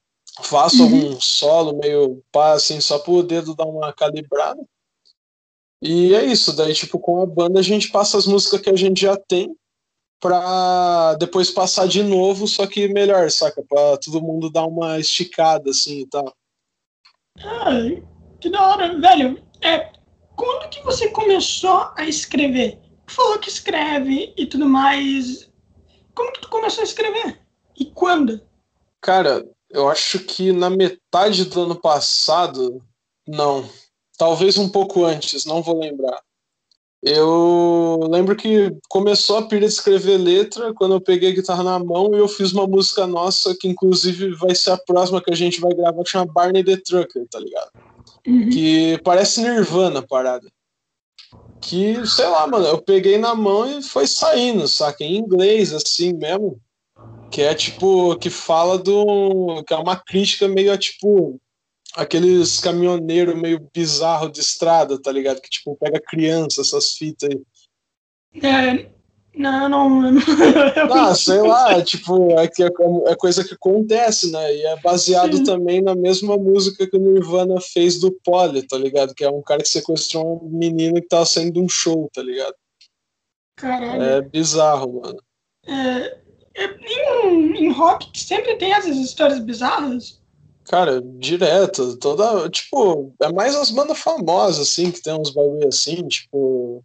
Faço 0.42 0.82
Uhum. 0.82 0.84
algum 0.84 1.20
solo 1.20 1.78
meio 1.78 2.22
pá, 2.30 2.52
assim, 2.52 2.80
só 2.80 2.98
pro 2.98 3.22
dedo 3.22 3.54
dar 3.54 3.66
uma 3.66 3.92
calibrada. 3.92 4.62
E 5.82 6.14
é 6.14 6.24
isso, 6.24 6.54
daí 6.54 6.72
tipo 6.72 6.98
com 6.98 7.20
a 7.20 7.26
banda 7.26 7.58
a 7.58 7.62
gente 7.62 7.90
passa 7.90 8.16
as 8.16 8.26
músicas 8.26 8.60
que 8.60 8.70
a 8.70 8.76
gente 8.76 9.00
já 9.00 9.16
tem 9.16 9.54
pra 10.20 11.14
depois 11.14 11.50
passar 11.50 11.88
de 11.88 12.00
novo, 12.04 12.46
só 12.46 12.64
que 12.64 12.86
melhor, 12.86 13.28
saca? 13.28 13.60
Pra 13.68 13.96
todo 13.96 14.22
mundo 14.22 14.48
dar 14.48 14.64
uma 14.66 15.00
esticada 15.00 15.70
assim 15.70 16.02
e 16.02 16.06
tal. 16.06 16.32
Ah, 17.40 17.70
que 18.40 18.48
da 18.48 18.68
hora, 18.68 19.00
velho. 19.00 19.42
É, 19.60 19.90
quando 20.36 20.68
que 20.70 20.82
você 20.82 21.08
começou 21.08 21.90
a 21.96 22.04
escrever? 22.06 22.78
Falou 23.06 23.38
que 23.38 23.48
escreve 23.48 24.32
e 24.36 24.46
tudo 24.46 24.66
mais. 24.66 25.50
Como 26.14 26.32
que 26.32 26.40
tu 26.40 26.48
começou 26.48 26.82
a 26.82 26.86
escrever? 26.86 27.40
E 27.78 27.86
quando? 27.86 28.40
Cara, 29.00 29.46
eu 29.70 29.88
acho 29.88 30.20
que 30.20 30.52
na 30.52 30.70
metade 30.70 31.44
do 31.46 31.62
ano 31.62 31.76
passado, 31.76 32.82
não. 33.26 33.68
Talvez 34.16 34.58
um 34.58 34.68
pouco 34.68 35.04
antes, 35.04 35.44
não 35.44 35.62
vou 35.62 35.78
lembrar. 35.78 36.20
Eu 37.02 37.98
lembro 38.08 38.36
que 38.36 38.72
começou 38.88 39.38
a 39.38 39.42
pilha 39.42 39.66
de 39.66 39.74
escrever 39.74 40.16
letra 40.18 40.72
quando 40.72 40.94
eu 40.94 41.00
peguei 41.00 41.30
a 41.30 41.34
guitarra 41.34 41.64
na 41.64 41.78
mão 41.80 42.14
e 42.14 42.18
eu 42.18 42.28
fiz 42.28 42.52
uma 42.52 42.64
música 42.64 43.08
nossa 43.08 43.56
que 43.58 43.66
inclusive 43.66 44.32
vai 44.36 44.54
ser 44.54 44.70
a 44.70 44.78
próxima 44.78 45.20
que 45.20 45.32
a 45.32 45.34
gente 45.34 45.60
vai 45.60 45.74
gravar, 45.74 46.04
que 46.04 46.10
chama 46.10 46.32
Barney 46.32 46.62
the 46.62 46.76
Trucker, 46.76 47.26
tá 47.28 47.40
ligado? 47.40 47.72
Uhum. 48.26 48.50
Que 48.50 49.00
parece 49.04 49.40
Nirvana 49.40 50.00
a 50.00 50.06
parada. 50.06 50.48
Que, 51.60 52.04
sei 52.06 52.26
lá, 52.26 52.46
mano, 52.46 52.66
eu 52.66 52.82
peguei 52.82 53.18
na 53.18 53.34
mão 53.34 53.78
e 53.78 53.82
foi 53.82 54.06
saindo, 54.06 54.66
saca? 54.66 55.04
Em 55.04 55.16
inglês, 55.16 55.72
assim 55.72 56.12
mesmo. 56.12 56.60
Que 57.30 57.42
é 57.42 57.54
tipo, 57.54 58.16
que 58.16 58.28
fala 58.28 58.78
do. 58.78 59.62
que 59.64 59.72
é 59.72 59.76
uma 59.76 59.96
crítica 59.96 60.48
meio 60.48 60.72
a 60.72 60.78
tipo. 60.78 61.40
aqueles 61.94 62.60
caminhoneiros 62.60 63.40
meio 63.40 63.68
bizarro 63.72 64.30
de 64.30 64.40
estrada, 64.40 65.00
tá 65.00 65.10
ligado? 65.10 65.40
Que 65.40 65.48
tipo, 65.48 65.76
pega 65.76 66.00
criança, 66.00 66.60
essas 66.60 66.92
fitas 66.94 67.28
aí. 67.30 67.40
É, 68.42 68.90
Não, 69.34 69.68
não. 70.12 70.18
ah, 70.92 71.14
sei 71.14 71.40
lá, 71.40 71.82
tipo, 71.82 72.38
é, 72.38 72.46
que 72.46 72.62
é, 72.62 72.68
é 73.06 73.16
coisa 73.16 73.42
que 73.42 73.54
acontece, 73.54 74.30
né? 74.30 74.54
E 74.54 74.62
é 74.62 74.76
baseado 74.80 75.38
Sim. 75.38 75.44
também 75.44 75.80
na 75.80 75.94
mesma 75.94 76.36
música 76.36 76.86
que 76.86 76.96
o 76.96 77.00
Nirvana 77.00 77.58
fez 77.60 77.98
do 77.98 78.12
Polly, 78.24 78.66
tá 78.66 78.76
ligado? 78.76 79.14
Que 79.14 79.24
é 79.24 79.30
um 79.30 79.42
cara 79.42 79.62
que 79.62 79.68
sequestrou 79.68 80.44
um 80.44 80.50
menino 80.50 81.00
que 81.00 81.08
tava 81.08 81.24
saindo 81.24 81.54
de 81.54 81.60
um 81.60 81.68
show, 81.68 82.10
tá 82.12 82.22
ligado? 82.22 82.54
Caralho. 83.56 84.02
É 84.02 84.20
bizarro, 84.20 85.00
mano. 85.00 85.22
É, 85.66 86.18
é, 86.54 87.26
em, 87.26 87.64
em 87.64 87.72
rock 87.72 88.10
sempre 88.18 88.56
tem 88.56 88.72
essas 88.74 88.96
histórias 88.98 89.40
bizarras. 89.40 90.20
Cara, 90.64 91.00
direto, 91.00 91.96
toda. 91.96 92.48
Tipo, 92.50 93.14
é 93.20 93.32
mais 93.32 93.54
as 93.54 93.70
bandas 93.70 93.98
famosas, 93.98 94.68
assim, 94.68 94.90
que 94.90 95.02
tem 95.02 95.18
uns 95.18 95.30
bagulho 95.30 95.68
assim, 95.68 96.06
tipo 96.06 96.84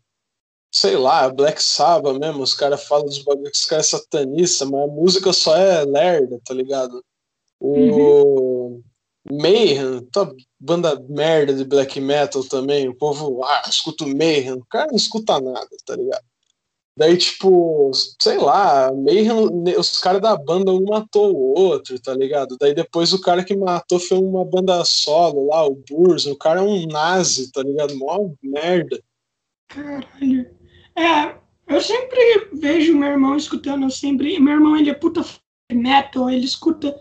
sei 0.71 0.95
lá, 0.95 1.29
Black 1.29 1.61
Sabbath 1.63 2.19
mesmo, 2.19 2.43
os 2.43 2.53
caras 2.53 2.83
falam 2.83 3.05
dos 3.05 3.19
bagulhos 3.19 3.51
que 3.51 3.59
os 3.59 3.65
caras 3.65 3.93
é 3.93 3.97
satanista, 3.97 4.65
mas 4.65 4.81
a 4.81 4.87
música 4.87 5.33
só 5.33 5.55
é 5.55 5.85
lerda, 5.85 6.39
tá 6.45 6.53
ligado? 6.53 7.03
O 7.59 7.73
uhum. 7.73 8.83
Mayhem, 9.31 10.05
tá 10.11 10.29
banda 10.59 10.99
merda 11.09 11.53
de 11.53 11.63
black 11.63 11.99
metal 11.99 12.43
também, 12.43 12.87
o 12.87 12.95
povo, 12.95 13.43
ah, 13.43 13.63
escuta 13.69 14.05
o 14.05 14.07
Mayhem, 14.07 14.53
o 14.53 14.65
cara 14.65 14.87
não 14.87 14.95
escuta 14.95 15.39
nada, 15.39 15.69
tá 15.85 15.95
ligado? 15.95 16.23
Daí, 16.97 17.15
tipo, 17.15 17.91
sei 18.19 18.39
lá, 18.39 18.91
Mayhem, 18.91 19.77
os 19.77 19.99
caras 19.99 20.19
da 20.19 20.35
banda 20.35 20.71
um 20.71 20.83
matou 20.83 21.31
o 21.31 21.59
outro, 21.59 21.99
tá 21.99 22.13
ligado? 22.13 22.57
Daí 22.59 22.73
depois 22.73 23.13
o 23.13 23.21
cara 23.21 23.43
que 23.43 23.55
matou 23.55 23.99
foi 23.99 24.17
uma 24.17 24.43
banda 24.43 24.83
solo 24.83 25.47
lá, 25.47 25.63
o 25.63 25.75
Burs, 25.75 26.25
o 26.25 26.35
cara 26.35 26.59
é 26.59 26.63
um 26.63 26.87
nazi, 26.87 27.51
tá 27.51 27.61
ligado? 27.61 27.95
Mó 27.95 28.31
merda. 28.41 28.99
Caralho. 29.67 30.56
É, 30.97 31.35
eu 31.67 31.79
sempre 31.79 32.49
vejo 32.53 32.97
meu 32.97 33.09
irmão 33.09 33.37
escutando, 33.37 33.89
sempre. 33.91 34.39
Meu 34.39 34.55
irmão, 34.55 34.75
ele 34.75 34.89
é 34.89 34.95
puta 34.95 35.23
metal, 35.71 36.27
ele 36.27 36.45
escuta 36.45 36.99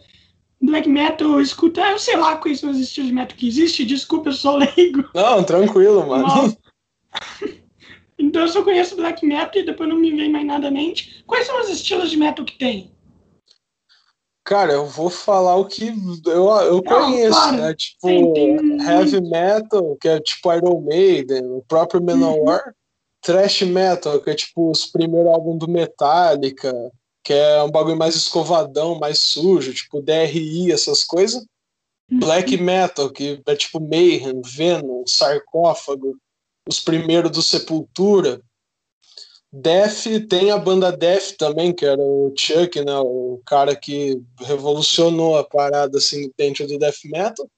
black 0.61 0.89
metal, 0.89 1.41
escuta, 1.41 1.81
eu 1.81 1.99
sei 1.99 2.17
lá 2.17 2.37
quais 2.37 2.61
são 2.61 2.71
os 2.71 2.79
estilos 2.79 3.09
de 3.09 3.15
metal 3.15 3.37
que 3.37 3.49
existe, 3.49 3.85
desculpa, 3.85 4.29
eu 4.29 4.35
sou 4.35 4.57
leigo. 4.57 5.09
Não, 5.15 5.43
tranquilo, 5.43 6.07
mano. 6.07 6.57
então 8.19 8.43
eu 8.43 8.49
só 8.49 8.63
conheço 8.63 8.97
black 8.97 9.25
metal 9.25 9.63
e 9.63 9.65
depois 9.65 9.89
não 9.89 9.97
me 9.97 10.11
vem 10.15 10.31
mais 10.31 10.45
nada 10.45 10.69
à 10.69 10.71
mente. 10.71 11.25
Quais 11.27 11.47
são 11.47 11.59
os 11.61 11.71
estilos 11.71 12.11
de 12.11 12.19
metal 12.19 12.45
que 12.45 12.59
tem? 12.59 12.95
Cara, 14.45 14.75
eu 14.75 14.87
vou 14.87 15.11
falar 15.11 15.57
o 15.57 15.65
que 15.65 15.93
eu, 16.27 16.49
eu 16.49 16.83
conheço, 16.83 17.53
né? 17.53 17.75
Tipo, 17.75 18.07
tem, 18.07 18.33
tem 18.33 18.81
heavy 18.81 19.21
metal, 19.21 19.97
que 20.01 20.09
é 20.09 20.21
tipo 20.21 20.53
Iron 20.53 20.81
Maiden, 20.83 21.47
o 21.47 21.65
próprio 21.67 22.03
Manowar. 22.03 22.63
Uhum 22.67 22.86
thrash 23.23 23.63
metal, 23.63 24.21
que 24.21 24.31
é 24.31 24.35
tipo 24.35 24.71
os 24.71 24.87
primeiros 24.87 25.33
álbuns 25.33 25.59
do 25.59 25.69
Metallica, 25.69 26.73
que 27.25 27.33
é 27.33 27.63
um 27.63 27.71
bagulho 27.71 27.97
mais 27.97 28.15
escovadão, 28.15 28.99
mais 28.99 29.19
sujo, 29.19 29.75
tipo 29.75 30.01
DRI, 30.01 30.71
essas 30.71 31.03
coisas. 31.03 31.45
Uhum. 32.11 32.21
Black 32.21 32.57
metal, 32.57 33.11
que 33.11 33.43
é 33.45 33.57
tipo 33.57 33.81
Mayhem, 33.81 34.41
Venom, 34.45 35.05
Sarcófago, 35.07 36.17
os 36.69 36.79
primeiros 36.79 37.33
do 37.33 37.43
Sepultura. 37.43 38.41
Death, 39.53 40.05
tem 40.29 40.51
a 40.51 40.59
banda 40.59 40.93
Death 40.93 41.37
também, 41.39 41.73
que 41.73 41.85
era 41.85 42.01
o 42.01 42.33
Chuck, 42.37 42.85
né, 42.85 42.99
o 42.99 43.41
cara 43.47 43.75
que 43.75 44.21
revolucionou 44.41 45.39
a 45.39 45.45
parada 45.45 45.99
assim 45.99 46.31
dentro 46.37 46.67
do 46.67 46.79
death 46.79 47.05
metal 47.07 47.49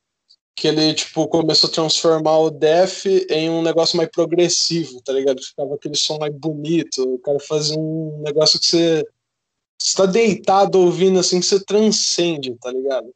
que 0.58 0.66
ele, 0.66 0.92
tipo, 0.92 1.28
começou 1.28 1.70
a 1.70 1.72
transformar 1.72 2.36
o 2.38 2.50
Def 2.50 3.06
em 3.30 3.48
um 3.48 3.62
negócio 3.62 3.96
mais 3.96 4.08
progressivo, 4.10 5.00
tá 5.02 5.12
ligado? 5.12 5.40
Ficava 5.40 5.76
aquele 5.76 5.94
som 5.94 6.18
mais 6.18 6.34
bonito, 6.34 7.14
o 7.14 7.18
cara 7.20 7.38
fazia 7.38 7.78
um 7.78 8.20
negócio 8.24 8.58
que 8.58 8.66
você 8.66 9.06
está 9.80 10.04
deitado 10.04 10.80
ouvindo 10.80 11.20
assim, 11.20 11.38
que 11.38 11.46
você 11.46 11.64
transcende, 11.64 12.56
tá 12.60 12.72
ligado? 12.72 13.14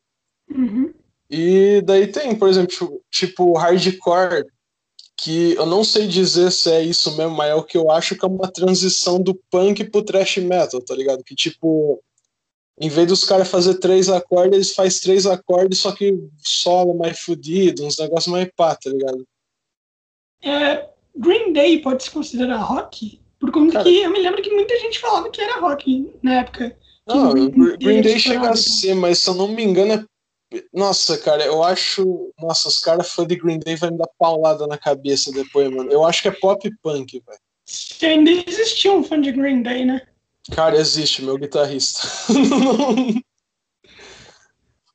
Uhum. 0.49 0.95
E 1.29 1.83
daí 1.85 2.07
tem, 2.07 2.33
por 2.37 2.49
exemplo, 2.49 3.03
tipo, 3.11 3.55
hardcore, 3.55 4.47
que 5.17 5.55
eu 5.55 5.67
não 5.67 5.83
sei 5.83 6.07
dizer 6.07 6.53
se 6.53 6.71
é 6.71 6.81
isso 6.81 7.17
mesmo, 7.17 7.35
mas 7.35 7.51
é 7.51 7.55
o 7.57 7.65
que 7.65 7.77
eu 7.77 7.91
acho 7.91 8.15
que 8.15 8.25
é 8.25 8.29
uma 8.29 8.51
transição 8.53 9.21
do 9.21 9.35
punk 9.51 9.83
pro 9.91 10.05
thrash 10.05 10.37
metal, 10.37 10.81
tá 10.81 10.95
ligado? 10.95 11.25
Que, 11.25 11.35
tipo, 11.35 12.01
em 12.83 12.89
vez 12.89 13.07
dos 13.07 13.25
caras 13.25 13.49
fazer 13.49 13.75
três 13.75 14.09
acordes, 14.09 14.55
eles 14.55 14.75
fazem 14.75 15.01
três 15.03 15.25
acordes, 15.25 15.79
só 15.79 15.93
que 15.93 16.19
solo 16.39 16.99
mais 16.99 17.21
fudido, 17.21 17.87
uns 17.87 17.97
negócios 17.97 18.27
mais 18.27 18.51
pá, 18.57 18.75
tá 18.75 18.91
ligado? 18.91 19.25
É, 20.43 20.89
Green 21.15 21.53
Day 21.53 21.81
pode 21.81 22.03
se 22.03 22.11
considerar 22.11 22.57
rock? 22.57 23.21
Por 23.39 23.53
conta 23.53 23.75
cara, 23.75 23.85
que 23.85 24.01
eu 24.01 24.11
me 24.11 24.21
lembro 24.21 24.43
que 24.43 24.51
muita 24.51 24.77
gente 24.81 24.99
falava 24.99 25.31
que 25.31 25.41
era 25.41 25.61
rock 25.61 26.13
na 26.25 26.41
época. 26.41 26.77
Não, 27.07 27.33
Green, 27.33 27.51
Green, 27.51 27.77
Green 27.79 28.03
Day 28.03 28.19
chega 28.19 28.51
a 28.51 28.57
ser, 28.57 28.95
mas 28.95 29.21
se 29.21 29.31
eu 29.31 29.35
não 29.35 29.47
me 29.47 29.63
engano 29.63 29.93
é 29.93 30.05
nossa, 30.71 31.17
cara, 31.17 31.47
eu 31.47 31.63
acho. 31.63 32.31
Nossa, 32.39 32.69
os 32.69 32.79
caras 32.79 33.11
fãs 33.11 33.27
de 33.27 33.37
Green 33.37 33.59
Day 33.59 33.75
vão 33.75 33.93
me 33.93 33.97
dar 33.97 34.09
paulada 34.19 34.67
na 34.67 34.77
cabeça 34.77 35.33
depois, 35.33 35.71
mano. 35.71 35.91
Eu 35.91 36.05
acho 36.05 36.21
que 36.21 36.29
é 36.29 36.33
pop 36.33 36.71
punk, 36.83 37.23
velho. 37.27 38.13
Ainda 38.13 38.31
existia 38.31 38.93
um 38.93 39.03
fã 39.03 39.19
de 39.19 39.33
Green 39.33 39.63
Day, 39.63 39.87
né? 39.87 40.03
Cara, 40.51 40.77
existe, 40.77 41.23
meu 41.23 41.39
guitarrista. 41.39 42.01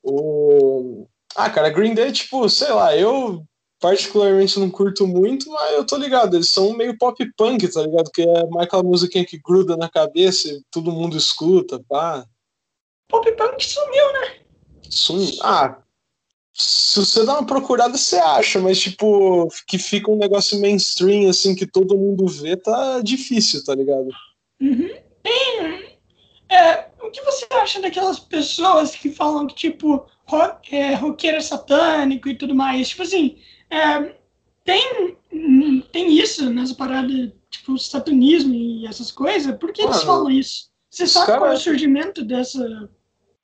o... 0.03 1.07
Ah, 1.35 1.49
cara, 1.49 1.69
Green 1.69 1.93
Day, 1.93 2.11
tipo, 2.11 2.49
sei 2.49 2.71
lá, 2.71 2.95
eu 2.95 3.45
particularmente 3.79 4.59
não 4.59 4.69
curto 4.69 5.07
muito, 5.07 5.49
mas 5.49 5.73
eu 5.73 5.85
tô 5.85 5.97
ligado, 5.97 6.35
eles 6.35 6.49
são 6.49 6.73
meio 6.73 6.97
pop 6.97 7.23
punk, 7.37 7.67
tá 7.67 7.81
ligado? 7.81 8.11
Que 8.11 8.23
é 8.23 8.47
mais 8.47 8.67
aquela 8.67 8.83
musiquinha 8.83 9.25
que 9.25 9.37
gruda 9.37 9.77
na 9.77 9.89
cabeça 9.89 10.49
e 10.49 10.61
todo 10.71 10.91
mundo 10.91 11.15
escuta, 11.15 11.79
pá. 11.87 12.25
Pop 13.07 13.31
punk 13.33 13.63
sumiu, 13.63 14.13
né? 14.13 14.39
Sum... 14.89 15.37
Ah, 15.41 15.81
se 16.53 16.99
você 16.99 17.23
dá 17.23 17.33
uma 17.33 17.45
procurada, 17.45 17.95
você 17.95 18.15
acha, 18.17 18.59
mas 18.59 18.79
tipo, 18.79 19.47
que 19.67 19.77
fica 19.77 20.09
um 20.09 20.17
negócio 20.17 20.59
mainstream, 20.59 21.29
assim, 21.29 21.53
que 21.53 21.67
todo 21.67 21.97
mundo 21.97 22.27
vê, 22.27 22.57
tá 22.57 22.99
difícil, 23.01 23.63
tá 23.63 23.75
ligado? 23.75 24.09
Uhum. 24.59 25.06
Tem. 25.27 25.97
É, 26.49 26.85
o 27.01 27.11
que 27.11 27.21
você 27.23 27.45
acha 27.51 27.81
daquelas 27.81 28.19
pessoas 28.19 28.95
que 28.95 29.09
falam 29.09 29.45
que, 29.47 29.55
tipo, 29.55 30.05
rock, 30.25 30.73
é, 30.73 30.93
roqueiro 30.93 31.37
é 31.37 31.41
satânico 31.41 32.29
e 32.29 32.37
tudo 32.37 32.55
mais? 32.55 32.89
Tipo 32.89 33.03
assim, 33.03 33.37
é, 33.69 34.15
tem, 34.63 35.17
tem 35.91 36.17
isso 36.17 36.49
nessa 36.49 36.73
parada, 36.73 37.11
tipo, 37.49 37.77
satanismo 37.77 38.53
e 38.53 38.87
essas 38.87 39.11
coisas? 39.11 39.57
Por 39.57 39.73
que 39.73 39.81
eles 39.81 40.03
falam 40.03 40.31
isso? 40.31 40.69
Você 40.89 41.05
sabe 41.05 41.25
cara, 41.27 41.39
qual 41.39 41.51
é 41.51 41.55
o 41.55 41.59
surgimento 41.59 42.23
dessa, 42.23 42.89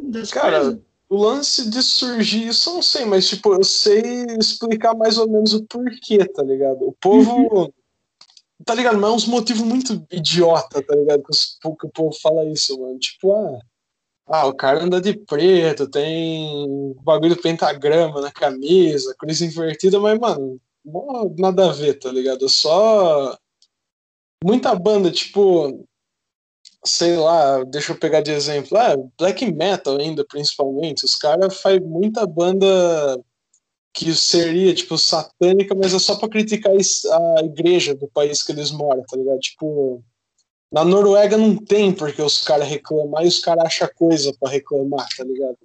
dessa 0.01 0.33
cara, 0.33 0.61
coisa? 0.61 0.81
O 1.09 1.17
lance 1.17 1.69
de 1.69 1.83
surgir 1.83 2.47
isso 2.47 2.69
eu 2.69 2.75
não 2.75 2.81
sei, 2.81 3.05
mas 3.05 3.27
tipo, 3.27 3.53
eu 3.53 3.63
sei 3.63 4.01
explicar 4.39 4.95
mais 4.95 5.17
ou 5.17 5.29
menos 5.29 5.53
o 5.53 5.63
porquê, 5.65 6.25
tá 6.25 6.41
ligado? 6.41 6.87
O 6.87 6.93
povo. 6.93 7.71
Tá 8.65 8.73
ligado? 8.73 8.97
Mas 8.97 9.11
é 9.11 9.13
uns 9.13 9.27
motivos 9.27 9.61
muito 9.61 10.05
idiota, 10.11 10.81
tá 10.81 10.95
ligado? 10.95 11.23
Que, 11.23 11.31
os, 11.31 11.57
que 11.59 11.87
o 11.87 11.89
povo 11.89 12.13
fala 12.21 12.45
isso, 12.45 12.79
mano. 12.79 12.97
Tipo, 12.99 13.33
ah, 13.33 13.59
ah, 14.27 14.47
o 14.47 14.53
cara 14.53 14.83
anda 14.83 15.01
de 15.01 15.13
preto, 15.13 15.87
tem 15.89 16.95
bagulho 17.03 17.39
pentagrama 17.41 18.21
na 18.21 18.31
camisa, 18.31 19.15
cruz 19.19 19.41
invertida, 19.41 19.99
mas, 19.99 20.17
mano, 20.17 20.59
nada 21.37 21.69
a 21.69 21.73
ver, 21.73 21.95
tá 21.99 22.11
ligado? 22.11 22.47
Só. 22.49 23.37
Muita 24.43 24.75
banda, 24.75 25.11
tipo. 25.11 25.85
Sei 26.85 27.15
lá, 27.15 27.63
deixa 27.63 27.93
eu 27.93 27.97
pegar 27.99 28.21
de 28.21 28.31
exemplo. 28.31 28.77
Ah, 28.77 28.95
black 29.17 29.49
metal 29.51 29.97
ainda, 29.97 30.25
principalmente. 30.25 31.05
Os 31.05 31.15
caras 31.15 31.59
fazem 31.61 31.81
muita 31.81 32.25
banda 32.27 32.67
que 33.93 34.13
seria, 34.15 34.73
tipo, 34.73 34.97
satânica, 34.97 35.75
mas 35.75 35.93
é 35.93 35.99
só 35.99 36.15
pra 36.15 36.27
criticar 36.27 36.73
a 36.73 37.43
igreja 37.43 37.93
do 37.93 38.07
país 38.07 38.41
que 38.41 38.51
eles 38.51 38.71
moram, 38.71 39.03
tá 39.03 39.15
ligado? 39.15 39.39
Tipo, 39.39 40.03
na 40.71 40.83
Noruega 40.83 41.37
não 41.37 41.55
tem 41.55 41.93
porque 41.93 42.21
os 42.21 42.43
caras 42.43 42.67
reclamam, 42.67 43.23
e 43.23 43.27
os 43.27 43.39
caras 43.39 43.65
acham 43.65 43.89
coisa 43.95 44.35
pra 44.39 44.49
reclamar, 44.49 45.07
tá 45.15 45.23
ligado? 45.23 45.57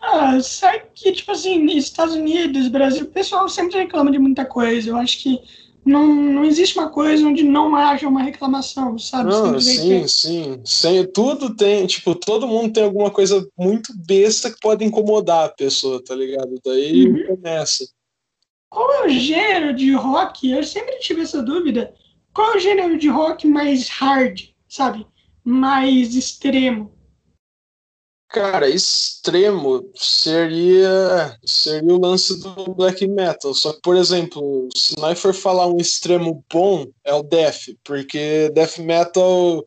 Ah, 0.00 0.40
sabe 0.40 0.84
que, 0.94 1.12
tipo 1.12 1.32
assim, 1.32 1.66
Estados 1.76 2.14
Unidos, 2.14 2.68
Brasil, 2.68 3.04
o 3.04 3.10
pessoal 3.10 3.48
sempre 3.48 3.76
reclama 3.76 4.10
de 4.10 4.18
muita 4.18 4.44
coisa. 4.44 4.88
Eu 4.88 4.96
acho 4.96 5.22
que 5.22 5.40
não, 5.86 6.04
não 6.12 6.44
existe 6.44 6.76
uma 6.76 6.90
coisa 6.90 7.24
onde 7.24 7.44
não 7.44 7.76
haja 7.76 8.08
uma 8.08 8.20
reclamação, 8.20 8.98
sabe? 8.98 9.30
Não, 9.30 9.60
sim, 9.60 10.02
que... 10.02 10.08
sim. 10.08 10.60
Sem, 10.64 11.06
tudo 11.06 11.54
tem, 11.54 11.86
tipo, 11.86 12.12
todo 12.16 12.48
mundo 12.48 12.72
tem 12.72 12.82
alguma 12.82 13.08
coisa 13.08 13.48
muito 13.56 13.92
besta 13.96 14.50
que 14.50 14.58
pode 14.58 14.84
incomodar 14.84 15.44
a 15.44 15.48
pessoa, 15.48 16.02
tá 16.04 16.12
ligado? 16.12 16.60
Daí 16.64 17.06
uhum. 17.06 17.36
começa. 17.36 17.86
Qual 18.68 18.92
é 18.94 19.06
o 19.06 19.08
gênero 19.08 19.72
de 19.72 19.92
rock? 19.92 20.50
Eu 20.50 20.64
sempre 20.64 20.98
tive 20.98 21.22
essa 21.22 21.40
dúvida. 21.40 21.94
Qual 22.34 22.54
é 22.54 22.56
o 22.56 22.60
gênero 22.60 22.98
de 22.98 23.08
rock 23.08 23.46
mais 23.46 23.88
hard, 23.88 24.40
sabe? 24.68 25.06
Mais 25.44 26.16
extremo? 26.16 26.95
Cara, 28.28 28.68
extremo 28.68 29.88
seria 29.94 31.38
seria 31.44 31.94
o 31.94 32.00
lance 32.00 32.40
do 32.40 32.74
black 32.74 33.06
metal. 33.06 33.54
Só 33.54 33.72
que, 33.72 33.80
por 33.80 33.96
exemplo, 33.96 34.68
se 34.74 34.98
nós 34.98 35.18
for 35.18 35.32
falar 35.32 35.66
um 35.68 35.78
extremo 35.78 36.44
bom, 36.52 36.86
é 37.04 37.14
o 37.14 37.22
death, 37.22 37.68
porque 37.84 38.50
death 38.52 38.78
metal 38.78 39.64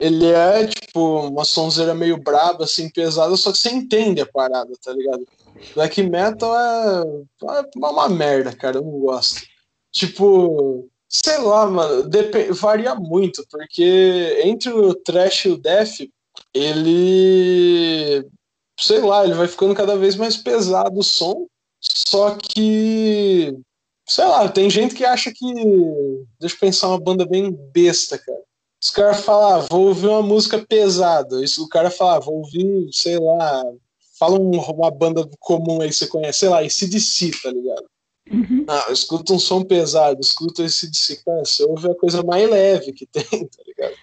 ele 0.00 0.26
é 0.26 0.66
tipo 0.66 1.28
uma 1.28 1.44
sonzeira 1.44 1.94
meio 1.94 2.16
braba, 2.16 2.64
assim, 2.64 2.90
pesada, 2.90 3.36
só 3.36 3.52
que 3.52 3.58
você 3.58 3.70
entende 3.70 4.20
a 4.20 4.26
parada, 4.26 4.72
tá 4.82 4.92
ligado? 4.92 5.24
Black 5.76 6.02
metal 6.02 6.52
é, 6.58 7.02
é 7.58 7.70
uma 7.76 8.08
merda, 8.08 8.52
cara, 8.52 8.78
eu 8.78 8.82
não 8.82 8.98
gosto. 8.98 9.42
Tipo, 9.92 10.88
sei 11.08 11.38
lá, 11.38 11.66
mano, 11.66 12.10
varia 12.54 12.96
muito, 12.96 13.46
porque 13.48 14.40
entre 14.44 14.72
o 14.72 14.92
trash 14.92 15.44
e 15.44 15.50
o 15.50 15.56
death, 15.56 16.00
ele. 16.54 18.26
Sei 18.78 19.00
lá, 19.00 19.24
ele 19.24 19.34
vai 19.34 19.46
ficando 19.46 19.74
cada 19.74 19.96
vez 19.96 20.16
mais 20.16 20.36
pesado 20.36 20.98
o 20.98 21.02
som, 21.02 21.46
só 21.80 22.36
que. 22.36 23.56
Sei 24.06 24.24
lá, 24.24 24.48
tem 24.48 24.68
gente 24.68 24.94
que 24.94 25.04
acha 25.04 25.32
que. 25.32 25.54
Deixa 26.40 26.56
eu 26.56 26.60
pensar 26.60 26.88
uma 26.88 27.00
banda 27.00 27.24
bem 27.24 27.50
besta, 27.72 28.18
cara. 28.18 28.42
Os 28.82 28.90
caras 28.90 29.20
falam, 29.20 29.48
ah, 29.48 29.66
vou 29.70 29.88
ouvir 29.88 30.08
uma 30.08 30.22
música 30.22 30.58
pesada. 30.58 31.42
Isso, 31.44 31.64
o 31.64 31.68
cara 31.68 31.88
fala, 31.88 32.16
ah, 32.16 32.20
vou 32.20 32.38
ouvir, 32.38 32.88
sei 32.92 33.16
lá. 33.16 33.64
Fala 34.18 34.40
um, 34.40 34.50
uma 34.50 34.90
banda 34.90 35.28
comum 35.38 35.80
aí 35.80 35.88
que 35.88 35.94
você 35.94 36.08
conhece, 36.08 36.40
sei 36.40 36.48
lá, 36.48 36.60
ACDC, 36.60 37.30
tá 37.42 37.50
ligado? 37.50 37.86
Uhum. 38.30 38.64
Ah, 38.68 38.86
escuta 38.90 39.32
um 39.32 39.38
som 39.38 39.62
pesado, 39.62 40.20
escuta 40.20 40.64
esse 40.64 40.88
DC, 40.88 41.22
cara, 41.24 41.44
você 41.44 41.64
ouve 41.64 41.90
a 41.90 41.94
coisa 41.94 42.22
mais 42.22 42.48
leve 42.48 42.92
que 42.92 43.06
tem, 43.06 43.22
tá 43.46 43.62
ligado? 43.66 43.94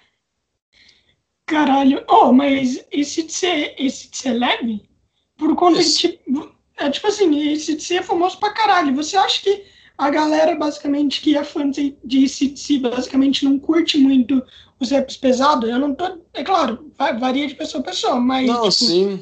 Caralho, 1.49 2.05
oh, 2.07 2.31
mas 2.31 2.85
esse 2.91 3.23
de 3.23 3.33
ser, 3.33 3.73
esse 3.75 4.11
de 4.11 4.17
ser 4.17 4.33
leve? 4.33 4.87
Por 5.35 5.55
conta 5.55 5.81
de, 5.81 5.91
tipo, 5.91 6.51
é 6.77 6.91
tipo 6.91 7.07
assim, 7.07 7.51
esse 7.51 7.75
de 7.75 7.83
ser 7.83 7.95
é 7.95 8.03
famoso 8.03 8.39
pra 8.39 8.53
caralho. 8.53 8.95
Você 8.95 9.17
acha 9.17 9.41
que 9.41 9.65
a 9.97 10.11
galera, 10.11 10.55
basicamente, 10.55 11.19
que 11.21 11.35
é 11.35 11.43
fã 11.43 11.67
de 11.71 11.97
ACDC, 12.05 12.77
basicamente 12.77 13.45
não 13.45 13.57
curte 13.57 13.97
muito 13.97 14.43
os 14.79 14.91
raps 14.91 15.17
pesados? 15.17 15.67
Eu 15.67 15.79
não 15.79 15.95
tô. 15.95 16.19
É 16.35 16.43
claro, 16.43 16.91
varia 17.19 17.47
de 17.47 17.55
pessoa 17.55 17.81
a 17.81 17.85
pessoa, 17.85 18.19
mas. 18.19 18.45
Não, 18.45 18.69
tipo, 18.69 18.71
sim. 18.71 19.19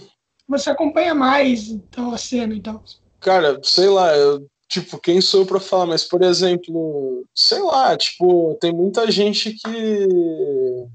Você 0.50 0.70
acompanha 0.70 1.16
mais 1.16 1.70
então, 1.70 2.12
a 2.12 2.18
cena 2.18 2.54
e 2.54 2.62
tal. 2.62 2.84
Cara, 3.22 3.58
sei 3.64 3.88
lá, 3.88 4.14
eu 4.18 4.46
tipo, 4.68 5.00
quem 5.00 5.22
sou 5.22 5.42
eu 5.42 5.46
pra 5.46 5.62
falar? 5.62 5.86
Mas, 5.86 6.04
por 6.04 6.22
exemplo, 6.22 7.26
sei 7.34 7.60
lá, 7.62 7.96
tipo, 7.96 8.58
tem 8.60 8.74
muita 8.74 9.10
gente 9.10 9.54
que 9.54 10.88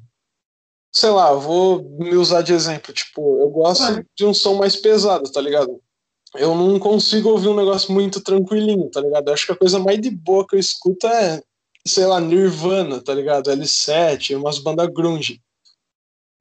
sei 0.93 1.11
lá, 1.11 1.33
vou 1.33 1.83
me 1.99 2.15
usar 2.15 2.43
de 2.43 2.53
exemplo. 2.53 2.93
Tipo, 2.93 3.39
eu 3.41 3.49
gosto 3.49 3.85
é. 3.85 4.05
de 4.15 4.27
um 4.27 4.35
som 4.35 4.55
mais 4.55 4.77
pesado, 4.77 5.31
tá 5.33 5.41
ligado? 5.41 5.81
Eu 6.35 6.55
não 6.55 6.79
consigo 6.79 7.31
ouvir 7.31 7.49
um 7.49 7.57
negócio 7.57 7.93
muito 7.93 8.21
tranquilinho, 8.21 8.91
tá 8.91 9.01
ligado? 9.01 9.29
Eu 9.29 9.35
acho 9.35 9.47
que 9.47 9.53
a 9.53 9.57
coisa 9.57 9.79
mais 9.79 10.01
de 10.01 10.11
boa 10.11 10.47
que 10.47 10.57
eu 10.57 10.61
escuto 10.61 11.07
é, 11.07 11.43
sei 11.87 12.07
lá, 12.07 12.21
Nirvana, 12.21 13.03
tá 13.03 13.15
ligado? 13.15 13.51
L7, 13.51 14.37
umas 14.37 14.59
bandas 14.59 14.89
grunge. 14.89 15.41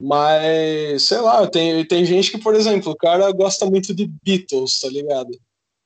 Mas, 0.00 1.04
sei 1.04 1.20
lá, 1.20 1.46
tem, 1.46 1.84
tem 1.86 2.04
gente 2.04 2.30
que, 2.30 2.38
por 2.38 2.54
exemplo, 2.54 2.92
o 2.92 2.96
cara 2.96 3.30
gosta 3.30 3.66
muito 3.66 3.94
de 3.94 4.10
Beatles, 4.24 4.80
tá 4.80 4.88
ligado? 4.88 5.30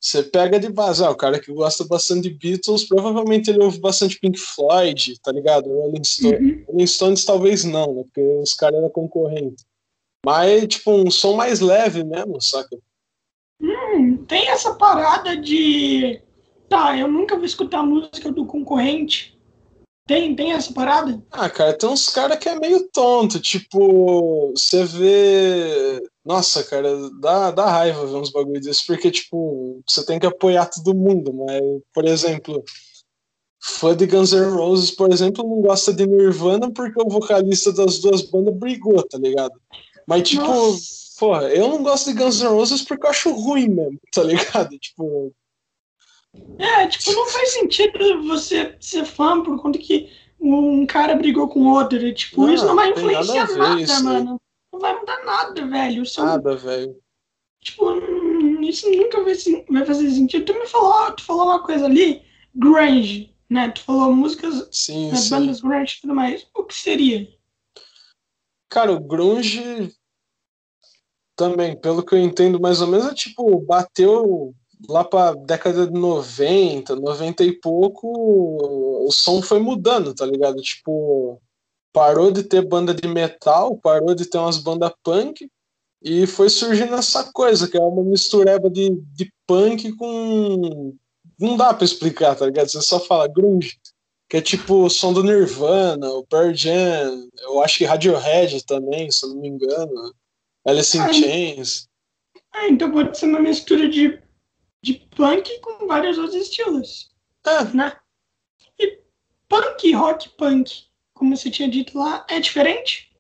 Você 0.00 0.22
pega 0.22 0.60
de 0.60 0.68
base, 0.68 1.02
ah, 1.04 1.10
o 1.10 1.16
cara 1.16 1.40
que 1.40 1.52
gosta 1.52 1.84
bastante 1.84 2.28
de 2.28 2.34
Beatles, 2.34 2.84
provavelmente 2.84 3.50
ele 3.50 3.64
ouve 3.64 3.80
bastante 3.80 4.20
Pink 4.20 4.38
Floyd, 4.38 5.18
tá 5.22 5.32
ligado? 5.32 5.68
Rolling, 5.68 6.04
Stone, 6.04 6.36
uhum. 6.36 6.64
Rolling 6.68 6.86
Stones 6.86 7.24
talvez 7.24 7.64
não, 7.64 7.94
né? 7.94 8.02
Porque 8.04 8.20
os 8.20 8.54
caras 8.54 8.78
eram 8.78 8.90
concorrentes. 8.90 9.64
Mas, 10.24 10.66
tipo, 10.68 10.90
um 10.90 11.10
som 11.10 11.34
mais 11.34 11.60
leve 11.60 12.04
mesmo, 12.04 12.40
saca? 12.40 12.76
Hum, 13.60 14.24
tem 14.26 14.48
essa 14.48 14.74
parada 14.74 15.36
de. 15.36 16.20
Tá, 16.68 16.96
eu 16.98 17.08
nunca 17.08 17.36
vou 17.36 17.44
escutar 17.44 17.82
música 17.82 18.30
do 18.30 18.44
concorrente. 18.44 19.36
Tem, 20.06 20.36
tem 20.36 20.52
essa 20.52 20.72
parada? 20.72 21.20
Ah, 21.32 21.50
cara, 21.50 21.76
tem 21.76 21.88
uns 21.88 22.08
caras 22.08 22.38
que 22.38 22.48
é 22.48 22.58
meio 22.58 22.88
tonto. 22.88 23.40
Tipo, 23.40 24.52
você 24.56 24.84
vê. 24.84 26.02
Nossa, 26.26 26.64
cara, 26.64 26.90
dá, 27.20 27.52
dá 27.52 27.70
raiva 27.70 28.04
ver 28.04 28.16
uns 28.16 28.30
bagulho 28.30 28.60
desses, 28.60 28.84
porque, 28.84 29.12
tipo, 29.12 29.80
você 29.86 30.04
tem 30.04 30.18
que 30.18 30.26
apoiar 30.26 30.66
todo 30.66 30.92
mundo, 30.92 31.32
mas, 31.32 31.62
por 31.94 32.04
exemplo, 32.04 32.64
fã 33.62 33.96
de 33.96 34.06
Guns 34.06 34.32
N' 34.32 34.56
Roses, 34.56 34.90
por 34.90 35.12
exemplo, 35.12 35.48
não 35.48 35.60
gosta 35.62 35.92
de 35.92 36.04
Nirvana 36.04 36.68
porque 36.72 37.00
o 37.00 37.08
vocalista 37.08 37.72
das 37.72 38.00
duas 38.00 38.22
bandas 38.22 38.56
brigou, 38.56 39.00
tá 39.04 39.18
ligado? 39.18 39.54
Mas, 40.04 40.28
tipo, 40.28 40.44
Nossa. 40.44 40.80
porra, 41.16 41.42
eu 41.44 41.68
não 41.68 41.84
gosto 41.84 42.12
de 42.12 42.18
Guns 42.18 42.40
N' 42.40 42.48
Roses 42.48 42.82
porque 42.82 43.06
eu 43.06 43.10
acho 43.10 43.30
ruim 43.30 43.68
mesmo, 43.68 44.00
tá 44.12 44.24
ligado? 44.24 44.76
Tipo, 44.82 45.32
é, 46.58 46.86
tipo, 46.88 47.12
não 47.12 47.26
faz 47.28 47.52
sentido 47.52 48.22
você 48.26 48.74
ser 48.80 49.04
fã 49.04 49.42
por 49.42 49.60
conta 49.62 49.78
que 49.78 50.10
um 50.40 50.84
cara 50.86 51.14
brigou 51.14 51.48
com 51.48 51.66
outro. 51.66 51.98
E, 51.98 52.12
tipo, 52.12 52.46
não, 52.46 52.52
isso 52.52 52.66
não 52.66 52.76
vai 52.76 52.90
influenciar 52.90 53.46
nada, 53.46 53.56
nada 53.56 53.80
isso, 53.80 54.04
mano. 54.04 54.40
Não 54.76 54.80
vai 54.80 54.98
mudar 54.98 55.24
nada, 55.24 55.66
velho. 55.66 56.02
Nada, 56.18 56.56
velho. 56.56 56.96
Tipo, 57.62 57.94
isso 58.62 58.90
nunca 58.90 59.24
vai, 59.24 59.34
vai 59.70 59.86
fazer 59.86 60.10
sentido. 60.10 60.44
Tu 60.44 60.54
me 60.54 60.66
falou, 60.66 61.12
tu 61.12 61.24
falou 61.24 61.46
uma 61.46 61.62
coisa 61.62 61.86
ali, 61.86 62.22
grunge, 62.54 63.34
né? 63.48 63.70
Tu 63.70 63.80
falou 63.80 64.14
músicas, 64.14 64.68
sim, 64.70 65.10
né, 65.10 65.16
sim. 65.16 65.30
bandas 65.30 65.60
grunge 65.62 65.96
e 65.96 66.00
tudo 66.02 66.14
mais. 66.14 66.46
O 66.54 66.62
que 66.62 66.74
seria? 66.74 67.26
Cara, 68.68 68.92
o 68.92 69.00
grunge 69.00 69.94
também, 71.34 71.74
pelo 71.74 72.04
que 72.04 72.14
eu 72.14 72.18
entendo 72.18 72.60
mais 72.60 72.82
ou 72.82 72.86
menos, 72.86 73.06
é 73.06 73.14
tipo, 73.14 73.58
bateu 73.60 74.54
lá 74.86 75.02
para 75.04 75.34
década 75.36 75.86
de 75.86 75.98
90, 75.98 76.96
90 76.96 77.44
e 77.44 77.52
pouco, 77.52 79.06
o 79.06 79.10
som 79.10 79.40
foi 79.40 79.58
mudando, 79.58 80.14
tá 80.14 80.26
ligado? 80.26 80.60
Tipo, 80.60 81.40
parou 81.96 82.30
de 82.30 82.42
ter 82.42 82.60
banda 82.60 82.92
de 82.92 83.08
metal, 83.08 83.78
parou 83.78 84.14
de 84.14 84.26
ter 84.26 84.36
umas 84.36 84.58
bandas 84.58 84.92
punk 85.02 85.50
e 86.02 86.26
foi 86.26 86.50
surgindo 86.50 86.94
essa 86.94 87.32
coisa, 87.32 87.66
que 87.66 87.78
é 87.78 87.80
uma 87.80 88.04
mistureba 88.04 88.68
de, 88.68 88.90
de 89.14 89.32
punk 89.46 89.90
com. 89.96 90.94
Não 91.40 91.56
dá 91.56 91.72
pra 91.72 91.86
explicar, 91.86 92.36
tá 92.36 92.44
ligado? 92.44 92.68
Você 92.68 92.82
só 92.82 93.00
fala 93.00 93.26
grunge. 93.26 93.78
Que 94.28 94.36
é 94.36 94.42
tipo 94.42 94.84
o 94.84 94.90
som 94.90 95.10
do 95.14 95.22
Nirvana, 95.22 96.10
o 96.10 96.26
Pearl 96.26 96.52
Jam, 96.52 97.28
eu 97.44 97.62
acho 97.62 97.78
que 97.78 97.84
Radiohead 97.86 98.62
também, 98.66 99.10
se 99.10 99.24
eu 99.24 99.30
não 99.30 99.40
me 99.40 99.48
engano. 99.48 100.14
Alice 100.66 100.98
in 100.98 101.00
ah, 101.00 101.12
Chains. 101.14 101.88
Ah, 102.52 102.68
então 102.68 102.90
pode 102.90 103.16
ser 103.16 103.24
uma 103.24 103.40
mistura 103.40 103.88
de 103.88 104.20
de 104.82 104.94
punk 105.16 105.60
com 105.60 105.86
vários 105.86 106.18
outros 106.18 106.42
estilos. 106.42 107.10
É. 107.46 107.64
Né? 107.74 107.96
E 108.78 109.00
punk, 109.48 109.92
rock 109.94 110.28
punk, 110.36 110.86
como 111.16 111.36
você 111.36 111.50
tinha 111.50 111.68
dito 111.68 111.98
lá, 111.98 112.24
é 112.28 112.38
diferente? 112.38 113.10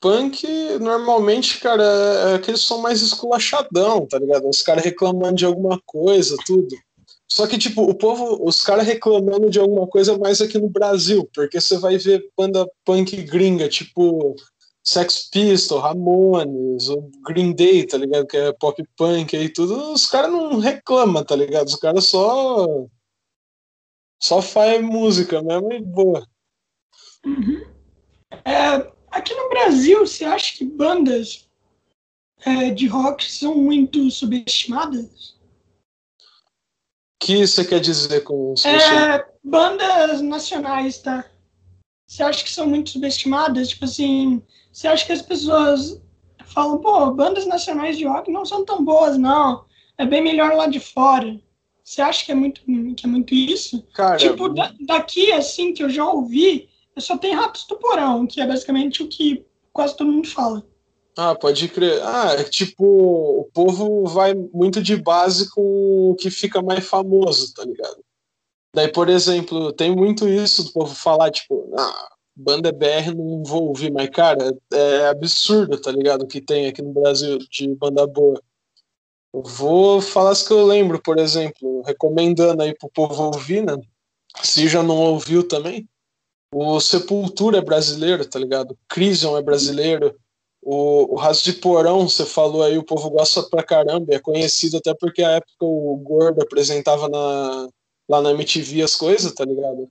Punk, 0.00 0.46
normalmente, 0.80 1.58
cara, 1.58 1.82
é 1.82 2.34
aquele 2.36 2.56
som 2.56 2.78
mais 2.78 3.02
esculachadão, 3.02 4.06
tá 4.06 4.18
ligado? 4.18 4.48
Os 4.48 4.62
caras 4.62 4.84
reclamando 4.84 5.34
de 5.34 5.44
alguma 5.44 5.80
coisa, 5.84 6.36
tudo. 6.46 6.68
Só 7.30 7.46
que, 7.46 7.58
tipo, 7.58 7.82
o 7.82 7.94
povo, 7.94 8.38
os 8.46 8.62
caras 8.62 8.86
reclamando 8.86 9.50
de 9.50 9.58
alguma 9.58 9.86
coisa 9.86 10.16
mais 10.16 10.40
aqui 10.40 10.58
no 10.58 10.70
Brasil, 10.70 11.28
porque 11.34 11.60
você 11.60 11.76
vai 11.76 11.98
ver 11.98 12.24
banda 12.36 12.66
punk 12.84 13.16
gringa, 13.22 13.68
tipo 13.68 14.36
Sex 14.82 15.28
Pistols, 15.30 15.82
Ramones, 15.82 16.88
o 16.88 17.10
Green 17.26 17.52
Day, 17.52 17.84
tá 17.84 17.98
ligado? 17.98 18.26
Que 18.26 18.36
é 18.36 18.52
pop 18.52 18.82
punk 18.96 19.36
aí 19.36 19.48
tudo, 19.52 19.92
os 19.92 20.06
caras 20.06 20.30
não 20.30 20.58
reclamam, 20.58 21.24
tá 21.24 21.36
ligado? 21.36 21.66
Os 21.66 21.76
caras 21.76 22.04
só. 22.06 22.86
Só 24.20 24.42
faz 24.42 24.82
música 24.82 25.42
mesmo 25.42 25.72
e 25.72 25.80
boa. 25.80 26.26
Uhum. 27.24 27.66
É, 28.44 28.92
aqui 29.10 29.34
no 29.34 29.48
Brasil, 29.48 30.00
você 30.00 30.24
acha 30.24 30.56
que 30.56 30.64
bandas 30.64 31.48
é, 32.44 32.70
de 32.70 32.86
rock 32.86 33.30
são 33.30 33.54
muito 33.54 34.10
subestimadas? 34.10 35.36
O 37.20 37.26
que 37.26 37.46
você 37.46 37.64
quer 37.64 37.80
dizer 37.80 38.22
com 38.22 38.54
isso? 38.54 38.66
É, 38.66 39.28
bandas 39.42 40.20
nacionais, 40.20 40.98
tá? 40.98 41.24
Você 42.06 42.22
acha 42.22 42.42
que 42.42 42.50
são 42.50 42.66
muito 42.66 42.90
subestimadas? 42.90 43.68
Tipo 43.68 43.84
assim, 43.84 44.42
você 44.72 44.88
acha 44.88 45.04
que 45.04 45.12
as 45.12 45.22
pessoas 45.22 46.00
falam, 46.46 46.78
pô, 46.78 47.10
bandas 47.12 47.46
nacionais 47.46 47.98
de 47.98 48.06
rock 48.06 48.30
não 48.30 48.46
são 48.46 48.64
tão 48.64 48.84
boas, 48.84 49.18
não. 49.18 49.66
É 49.98 50.06
bem 50.06 50.22
melhor 50.22 50.54
lá 50.54 50.66
de 50.66 50.80
fora. 50.80 51.38
Você 51.88 52.02
acha 52.02 52.26
que 52.26 52.30
é 52.30 52.34
muito, 52.34 52.60
que 52.94 53.06
é 53.06 53.08
muito 53.08 53.34
isso? 53.34 53.82
Cara, 53.94 54.18
tipo, 54.18 54.50
da, 54.50 54.74
daqui, 54.78 55.32
assim, 55.32 55.72
que 55.72 55.82
eu 55.82 55.88
já 55.88 56.06
ouvi, 56.06 56.68
eu 56.94 57.00
só 57.00 57.16
tenho 57.16 57.38
Ratos 57.40 57.66
do 57.66 57.78
Porão, 57.78 58.26
que 58.26 58.42
é 58.42 58.46
basicamente 58.46 59.02
o 59.02 59.08
que 59.08 59.42
quase 59.72 59.96
todo 59.96 60.12
mundo 60.12 60.28
fala. 60.28 60.62
Ah, 61.16 61.34
pode 61.34 61.66
crer. 61.68 62.02
Ah, 62.02 62.34
é 62.38 62.44
tipo, 62.44 62.84
o 62.84 63.48
povo 63.54 64.04
vai 64.04 64.34
muito 64.34 64.82
de 64.82 64.96
base 64.96 65.50
com 65.50 66.10
o 66.10 66.14
que 66.14 66.30
fica 66.30 66.60
mais 66.60 66.86
famoso, 66.86 67.54
tá 67.54 67.64
ligado? 67.64 68.04
Daí, 68.74 68.88
por 68.92 69.08
exemplo, 69.08 69.72
tem 69.72 69.96
muito 69.96 70.28
isso 70.28 70.64
do 70.64 70.72
povo 70.74 70.94
falar, 70.94 71.30
tipo, 71.30 71.72
ah, 71.74 72.08
banda 72.36 72.70
BR 72.70 73.14
não 73.16 73.42
vou 73.42 73.68
ouvir, 73.68 73.90
mas, 73.90 74.10
cara, 74.10 74.54
é 74.70 75.08
absurdo, 75.08 75.80
tá 75.80 75.90
ligado? 75.90 76.24
O 76.24 76.28
que 76.28 76.42
tem 76.42 76.66
aqui 76.66 76.82
no 76.82 76.92
Brasil 76.92 77.38
de 77.38 77.74
banda 77.76 78.06
boa. 78.06 78.42
Eu 79.32 79.42
vou 79.42 80.00
falar 80.00 80.30
as 80.30 80.42
que 80.42 80.52
eu 80.52 80.64
lembro, 80.64 81.00
por 81.02 81.18
exemplo, 81.18 81.82
recomendando 81.82 82.62
aí 82.62 82.74
pro 82.74 82.90
povo 82.90 83.24
ouvir, 83.24 83.62
né? 83.62 83.76
Se 84.42 84.68
já 84.68 84.82
não 84.82 84.96
ouviu 84.96 85.46
também, 85.46 85.88
o 86.52 86.80
Sepultura 86.80 87.58
é 87.58 87.62
brasileiro, 87.62 88.24
tá 88.24 88.38
ligado? 88.38 88.76
Crisium 88.88 89.36
é 89.36 89.42
brasileiro. 89.42 90.16
O, 90.62 91.14
o 91.14 91.16
Raso 91.16 91.44
de 91.44 91.52
Porão, 91.54 92.08
você 92.08 92.24
falou 92.24 92.62
aí, 92.62 92.76
o 92.78 92.84
povo 92.84 93.10
gosta 93.10 93.42
pra 93.42 93.62
caramba. 93.62 94.14
É 94.14 94.18
conhecido 94.18 94.78
até 94.78 94.94
porque 94.94 95.22
a 95.22 95.32
época 95.32 95.64
o 95.64 95.96
Gordo 95.96 96.42
apresentava 96.42 97.08
na, 97.08 97.68
lá 98.08 98.22
na 98.22 98.30
MTV 98.32 98.82
as 98.82 98.96
coisas, 98.96 99.32
tá 99.32 99.44
ligado? 99.44 99.90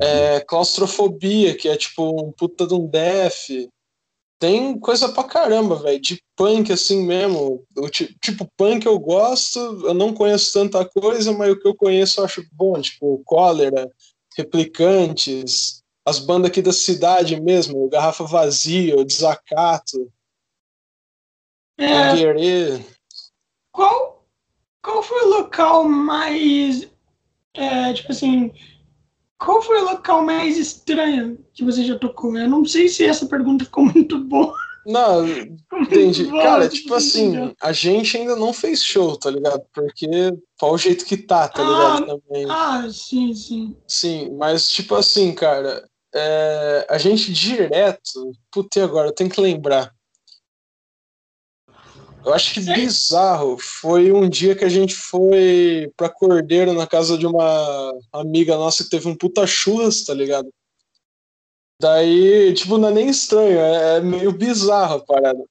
É, 0.00 0.40
claustrofobia, 0.40 1.56
que 1.56 1.68
é 1.68 1.76
tipo 1.76 2.02
um 2.20 2.32
puta 2.32 2.66
de 2.66 2.74
um 2.74 2.86
def. 2.86 3.48
Tem 4.38 4.78
coisa 4.78 5.08
pra 5.08 5.24
caramba, 5.24 5.76
velho. 5.76 6.00
De 6.00 6.22
punk 6.36 6.72
assim 6.72 7.04
mesmo. 7.04 7.64
O, 7.76 7.88
tipo, 7.88 8.50
punk 8.56 8.84
eu 8.84 8.98
gosto, 8.98 9.58
eu 9.58 9.94
não 9.94 10.12
conheço 10.12 10.52
tanta 10.52 10.84
coisa, 10.84 11.32
mas 11.32 11.52
o 11.52 11.58
que 11.58 11.66
eu 11.66 11.74
conheço 11.74 12.20
eu 12.20 12.24
acho 12.24 12.44
bom. 12.52 12.80
Tipo, 12.80 13.22
cólera, 13.24 13.90
replicantes, 14.36 15.82
as 16.04 16.18
bandas 16.18 16.50
aqui 16.50 16.60
da 16.60 16.72
cidade 16.72 17.40
mesmo, 17.40 17.88
Garrafa 17.88 18.24
Vazia, 18.24 18.96
o 18.96 19.04
Desacato, 19.04 20.10
é, 21.78 22.14
Qual, 23.70 24.26
qual 24.82 25.02
foi 25.02 25.26
o 25.26 25.28
local 25.28 25.84
mais. 25.84 26.88
É, 27.54 27.92
tipo 27.92 28.12
assim. 28.12 28.52
Qual 29.38 29.60
foi 29.62 29.80
o 29.82 29.84
local 29.84 30.22
mais 30.22 30.56
estranho 30.56 31.38
que 31.52 31.64
você 31.64 31.84
já 31.84 31.98
tocou? 31.98 32.36
Eu 32.36 32.48
não 32.48 32.64
sei 32.64 32.88
se 32.88 33.04
essa 33.04 33.26
pergunta 33.26 33.64
ficou 33.64 33.84
muito 33.84 34.18
boa. 34.18 34.54
Não, 34.86 35.26
entendi. 35.82 36.30
Cara, 36.30 36.68
tipo 36.68 36.94
assim, 36.94 37.52
a 37.60 37.72
gente 37.72 38.16
ainda 38.16 38.36
não 38.36 38.52
fez 38.52 38.82
show, 38.82 39.16
tá 39.16 39.30
ligado? 39.30 39.62
Porque 39.74 40.08
foi 40.58 40.70
o 40.70 40.78
jeito 40.78 41.04
que 41.04 41.16
tá, 41.16 41.48
tá 41.48 41.62
ligado? 41.62 42.04
Ah, 42.04 42.06
Também. 42.06 42.46
Ah, 42.48 42.88
sim, 42.90 43.34
sim. 43.34 43.76
Sim, 43.86 44.36
mas 44.38 44.68
tipo 44.68 44.94
assim, 44.94 45.34
cara, 45.34 45.84
é, 46.14 46.86
a 46.88 46.98
gente 46.98 47.32
direto. 47.32 48.32
Putz, 48.50 48.76
agora 48.78 49.08
eu 49.08 49.12
tenho 49.14 49.28
que 49.28 49.40
lembrar. 49.40 49.92
Eu 52.26 52.34
acho 52.34 52.54
que 52.54 52.60
bizarro 52.60 53.56
foi 53.56 54.10
um 54.10 54.28
dia 54.28 54.56
que 54.56 54.64
a 54.64 54.68
gente 54.68 54.96
foi 54.96 55.92
pra 55.96 56.08
Cordeiro 56.08 56.72
na 56.72 56.84
casa 56.84 57.16
de 57.16 57.24
uma 57.24 57.96
amiga 58.12 58.56
nossa 58.56 58.82
que 58.82 58.90
teve 58.90 59.06
um 59.06 59.14
puta 59.14 59.46
churras, 59.46 60.02
tá 60.02 60.12
ligado? 60.12 60.52
Daí, 61.80 62.52
tipo, 62.52 62.78
não 62.78 62.88
é 62.88 62.92
nem 62.92 63.08
estranho, 63.08 63.60
é, 63.60 63.98
é 63.98 64.00
meio 64.00 64.32
bizarro 64.32 64.96
a 64.96 65.04
parada. 65.04 65.44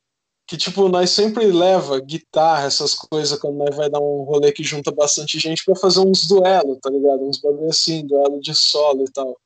Que, 0.46 0.58
tipo, 0.58 0.90
nós 0.90 1.12
sempre 1.12 1.46
leva 1.46 1.98
guitarra, 2.02 2.68
essas 2.68 2.94
coisas, 2.94 3.40
quando 3.40 3.56
nós 3.56 3.74
vai 3.74 3.90
dar 3.90 4.02
um 4.02 4.24
rolê 4.24 4.52
que 4.52 4.62
junta 4.62 4.92
bastante 4.92 5.40
gente 5.40 5.64
para 5.64 5.78
fazer 5.78 6.02
uns 6.02 6.28
duelos, 6.28 6.78
tá 6.82 6.90
ligado? 6.90 7.26
Uns 7.26 7.40
bagulho 7.40 7.70
assim, 7.70 8.06
duelo 8.06 8.42
de 8.42 8.54
solo 8.54 9.06
e 9.06 9.12
tal. 9.14 9.40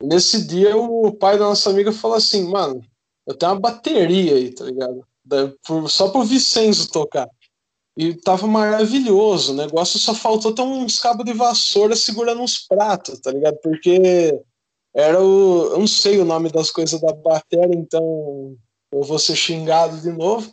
Nesse 0.00 0.46
dia, 0.46 0.76
o 0.76 1.12
pai 1.12 1.36
da 1.36 1.46
nossa 1.46 1.70
amiga 1.70 1.90
falou 1.90 2.16
assim, 2.16 2.48
mano, 2.48 2.86
eu 3.26 3.34
tenho 3.34 3.50
uma 3.50 3.60
bateria 3.60 4.36
aí, 4.36 4.54
tá 4.54 4.64
ligado? 4.64 5.09
Só 5.88 6.08
pro 6.08 6.24
Vicenzo 6.24 6.90
tocar. 6.90 7.28
E 7.96 8.14
tava 8.14 8.46
maravilhoso, 8.46 9.52
o 9.52 9.56
negócio 9.56 9.98
só 9.98 10.14
faltou 10.14 10.54
ter 10.54 10.62
uns 10.62 10.98
cabos 10.98 11.24
de 11.24 11.32
vassoura 11.32 11.96
segurando 11.96 12.40
uns 12.40 12.58
pratos, 12.66 13.20
tá 13.20 13.30
ligado? 13.32 13.58
Porque 13.62 14.40
era 14.94 15.22
o. 15.22 15.72
Eu 15.72 15.78
não 15.80 15.86
sei 15.86 16.18
o 16.18 16.24
nome 16.24 16.50
das 16.50 16.70
coisas 16.70 17.00
da 17.00 17.12
bateria, 17.12 17.74
então 17.74 18.56
eu 18.92 19.02
vou 19.02 19.18
ser 19.18 19.36
xingado 19.36 20.00
de 20.00 20.10
novo. 20.10 20.50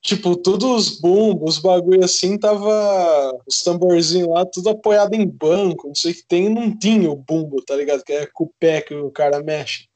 Tipo, 0.00 0.36
todos 0.36 0.88
os 0.90 1.00
bumbos, 1.00 1.56
os 1.56 1.62
bagulho 1.62 2.04
assim, 2.04 2.38
tava. 2.38 3.32
Os 3.46 3.62
tamborzinhos 3.62 4.28
lá, 4.28 4.46
tudo 4.46 4.70
apoiado 4.70 5.14
em 5.14 5.26
banco, 5.26 5.88
não 5.88 5.94
sei 5.94 6.12
o 6.12 6.14
que 6.14 6.26
tem, 6.26 6.48
não 6.48 6.76
tinha 6.78 7.10
o 7.10 7.16
bumbo, 7.16 7.62
tá 7.62 7.74
ligado? 7.74 8.04
Que 8.04 8.12
é 8.12 8.26
com 8.26 8.44
o 8.44 8.52
pé 8.60 8.80
que 8.80 8.94
o 8.94 9.10
cara 9.10 9.42
mexe. 9.42 9.87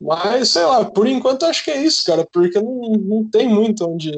Mas, 0.00 0.50
sei 0.50 0.64
lá, 0.64 0.84
por 0.84 1.06
enquanto 1.06 1.46
acho 1.46 1.64
que 1.64 1.70
é 1.70 1.82
isso, 1.82 2.04
cara, 2.04 2.26
porque 2.30 2.60
não, 2.60 2.92
não 2.98 3.28
tem 3.28 3.48
muito 3.48 3.88
onde. 3.88 4.12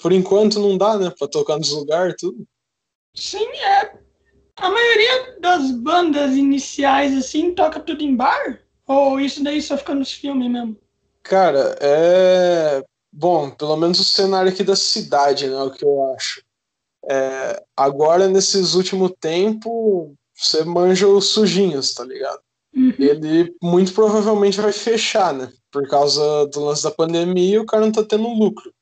Por 0.00 0.12
enquanto 0.12 0.58
não 0.58 0.76
dá, 0.76 0.98
né, 0.98 1.12
pra 1.16 1.28
tocar 1.28 1.58
nos 1.58 1.70
lugares 1.70 2.16
tudo. 2.18 2.44
Sim, 3.14 3.46
é. 3.46 3.92
A 4.56 4.68
maioria 4.68 5.38
das 5.40 5.70
bandas 5.70 6.36
iniciais, 6.36 7.16
assim, 7.16 7.54
toca 7.54 7.78
tudo 7.80 8.02
em 8.02 8.16
bar? 8.16 8.60
Ou 8.86 9.20
isso 9.20 9.42
daí 9.42 9.62
só 9.62 9.78
fica 9.78 9.94
nos 9.94 10.12
filmes 10.12 10.50
mesmo? 10.50 10.76
Cara, 11.22 11.76
é. 11.80 12.84
Bom, 13.12 13.50
pelo 13.50 13.76
menos 13.76 14.00
o 14.00 14.04
cenário 14.04 14.50
aqui 14.50 14.64
da 14.64 14.74
cidade, 14.74 15.46
né? 15.46 15.62
O 15.62 15.70
que 15.70 15.84
eu 15.84 16.12
acho. 16.14 16.42
É... 17.08 17.62
Agora, 17.76 18.26
nesses 18.26 18.74
últimos 18.74 19.12
tempos, 19.20 20.12
você 20.34 20.64
manja 20.64 21.06
os 21.06 21.28
sujinhos, 21.28 21.94
tá 21.94 22.04
ligado? 22.04 22.40
Uhum. 22.74 22.94
Ele 22.98 23.54
muito 23.62 23.92
provavelmente 23.92 24.60
vai 24.60 24.72
fechar, 24.72 25.34
né? 25.34 25.52
Por 25.70 25.86
causa 25.88 26.46
do 26.46 26.64
lance 26.64 26.82
da 26.82 26.90
pandemia, 26.90 27.60
o 27.60 27.66
cara 27.66 27.84
não 27.84 27.92
tá 27.92 28.02
tendo 28.02 28.28
lucro. 28.28 28.72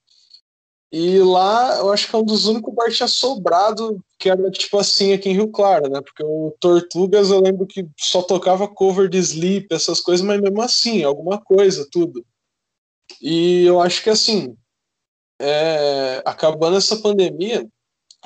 E 0.93 1.21
lá, 1.21 1.79
eu 1.79 1.93
acho 1.93 2.09
que 2.09 2.17
é 2.17 2.19
um 2.19 2.25
dos 2.25 2.47
únicos 2.47 2.75
bar 2.75 2.87
que 2.87 2.97
tinha 2.97 3.07
sobrado, 3.07 4.03
que 4.19 4.29
era 4.29 4.51
tipo 4.51 4.77
assim 4.77 5.13
aqui 5.13 5.29
em 5.29 5.35
Rio 5.35 5.49
Claro, 5.49 5.89
né? 5.89 6.01
Porque 6.01 6.23
o 6.25 6.53
Tortugas 6.59 7.31
eu 7.31 7.41
lembro 7.41 7.65
que 7.67 7.87
só 7.97 8.23
tocava 8.23 8.67
cover 8.67 9.09
de 9.09 9.19
Sleep, 9.19 9.69
essas 9.71 10.01
coisas, 10.01 10.27
mas 10.27 10.41
mesmo 10.41 10.61
assim, 10.61 11.05
alguma 11.05 11.41
coisa, 11.41 11.87
tudo. 11.91 12.25
E 13.23 13.65
eu 13.65 13.81
acho 13.81 14.03
que 14.03 14.11
assim, 14.11 14.57
é, 15.41 16.23
acabando 16.25 16.77
essa 16.77 16.97
pandemia, 16.97 17.67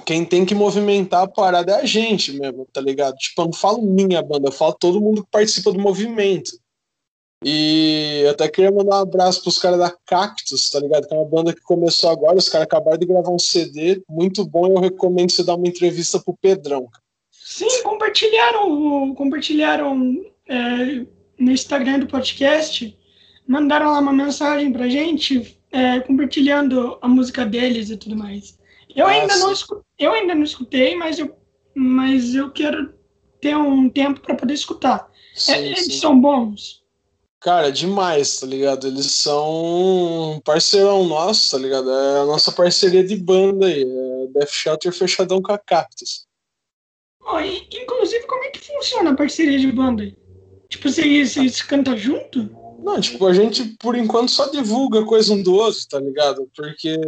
quem 0.05 0.25
tem 0.25 0.45
que 0.45 0.55
movimentar 0.55 1.23
a 1.23 1.29
parada 1.29 1.73
é 1.73 1.81
a 1.81 1.85
gente 1.85 2.33
mesmo, 2.33 2.67
tá 2.73 2.81
ligado? 2.81 3.17
Tipo, 3.17 3.43
eu 3.43 3.47
não 3.47 3.53
falo 3.53 3.83
minha 3.83 4.23
banda, 4.23 4.49
eu 4.49 4.53
falo 4.53 4.75
todo 4.75 5.01
mundo 5.01 5.23
que 5.23 5.31
participa 5.31 5.73
do 5.73 5.79
movimento. 5.79 6.53
E 7.45 8.23
eu 8.25 8.31
até 8.31 8.49
queria 8.49 8.73
mandar 8.73 8.97
um 8.97 9.03
abraço 9.03 9.43
pros 9.43 9.59
caras 9.59 9.79
da 9.79 9.95
Cactus, 10.07 10.71
tá 10.71 10.81
ligado? 10.81 11.07
Que 11.07 11.15
é 11.15 11.17
uma 11.17 11.29
banda 11.29 11.53
que 11.53 11.61
começou 11.61 12.11
agora, 12.11 12.39
os 12.39 12.49
caras 12.49 12.65
acabaram 12.65 12.99
de 12.99 13.07
gravar 13.07 13.31
um 13.31 13.39
CD 13.39 14.03
muito 14.09 14.45
bom, 14.45 14.67
eu 14.67 14.81
recomendo 14.81 15.31
você 15.31 15.45
dar 15.45 15.55
uma 15.55 15.69
entrevista 15.69 16.19
pro 16.19 16.37
Pedrão. 16.41 16.89
Sim, 17.31 17.83
compartilharam, 17.83 19.15
compartilharam 19.15 20.25
é, 20.49 21.07
no 21.39 21.51
Instagram 21.51 22.01
do 22.01 22.07
podcast, 22.07 22.97
mandaram 23.47 23.93
lá 23.93 23.99
uma 23.99 24.13
mensagem 24.13 24.73
pra 24.73 24.89
gente, 24.89 25.59
é, 25.71 26.01
compartilhando 26.01 26.99
a 27.03 27.09
música 27.09 27.45
deles 27.45 27.91
e 27.91 27.97
tudo 27.97 28.17
mais. 28.17 28.59
Eu 28.95 29.07
ainda, 29.07 29.37
não, 29.37 29.53
eu 29.99 30.13
ainda 30.13 30.35
não 30.35 30.45
escutei, 30.45 30.95
mas 30.95 31.19
eu, 31.19 31.37
mas 31.75 32.35
eu 32.35 32.51
quero 32.51 32.95
ter 33.41 33.57
um 33.57 33.89
tempo 33.91 34.21
para 34.21 34.35
poder 34.37 34.55
escutar. 34.55 35.11
Sim, 35.35 35.53
é, 35.53 35.67
eles 35.67 35.85
sim. 35.87 35.99
são 35.99 36.21
bons. 36.21 36.85
Cara, 37.41 37.71
demais, 37.71 38.41
tá 38.41 38.47
ligado? 38.47 38.87
Eles 38.87 39.11
são 39.11 40.33
um 40.33 40.41
parceirão 40.41 41.05
nosso, 41.05 41.51
tá 41.51 41.59
ligado? 41.59 41.91
É 41.91 42.21
a 42.21 42.25
nossa 42.25 42.51
parceria 42.51 43.05
de 43.05 43.17
banda 43.17 43.67
aí. 43.67 43.83
É 43.83 44.27
Death 44.29 44.51
Shelter 44.51 44.93
fechadão 44.93 45.43
com 45.43 45.53
a 45.53 45.59
Cactus. 45.59 46.27
Oh, 47.21 47.39
e, 47.41 47.69
inclusive, 47.71 48.27
como 48.27 48.45
é 48.45 48.49
que 48.49 48.61
funciona 48.61 49.11
a 49.11 49.17
parceria 49.17 49.59
de 49.59 49.71
banda? 49.71 50.11
Tipo, 50.71 50.89
vocês, 50.89 51.35
vocês 51.35 51.61
cantam 51.63 51.97
junto? 51.97 52.49
Não, 52.85 53.01
tipo, 53.01 53.27
a 53.27 53.33
gente, 53.33 53.65
por 53.81 53.97
enquanto, 53.97 54.31
só 54.31 54.51
divulga 54.51 55.07
coisa 55.07 55.33
um 55.33 55.43
do 55.43 55.55
outro, 55.55 55.81
tá 55.89 55.99
ligado? 55.99 56.47
Porque, 56.55 57.01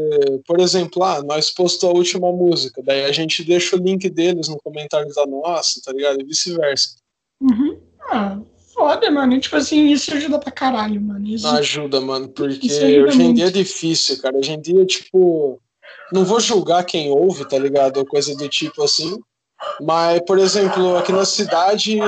por 0.47 0.59
exemplo, 0.59 1.05
ah, 1.05 1.23
nós 1.23 1.51
postou 1.51 1.91
a 1.91 1.95
última 1.95 2.33
música, 2.33 2.83
daí 2.83 3.05
a 3.05 3.13
gente 3.13 3.45
deixa 3.45 3.77
o 3.77 3.79
link 3.79 4.09
deles 4.09 4.49
no 4.49 4.57
comentário 4.57 5.13
da 5.15 5.27
nossa, 5.27 5.79
tá 5.85 5.93
ligado? 5.93 6.19
E 6.19 6.25
vice-versa. 6.25 6.97
Uhum. 7.43 7.79
Ah, 8.11 8.39
foda, 8.73 9.11
mano. 9.11 9.35
E, 9.35 9.41
tipo 9.41 9.55
assim, 9.55 9.89
isso 9.89 10.15
ajuda 10.15 10.39
pra 10.39 10.51
caralho, 10.51 10.99
mano. 10.99 11.29
Isso... 11.29 11.47
Ajuda, 11.47 12.01
mano, 12.01 12.27
porque 12.31 13.03
hoje 13.03 13.23
em 13.23 13.35
dia 13.35 13.49
é 13.49 13.51
difícil, 13.51 14.19
cara. 14.23 14.39
Hoje 14.39 14.53
em 14.53 14.61
dia, 14.61 14.87
tipo, 14.87 15.61
não 16.11 16.25
vou 16.25 16.41
julgar 16.41 16.85
quem 16.85 17.11
ouve, 17.11 17.47
tá 17.47 17.59
ligado? 17.59 17.99
Ou 17.99 18.07
coisa 18.07 18.35
do 18.35 18.49
tipo 18.49 18.83
assim. 18.83 19.15
Mas, 19.83 20.23
por 20.27 20.39
exemplo, 20.39 20.97
aqui 20.97 21.13
na 21.13 21.27
cidade. 21.27 21.99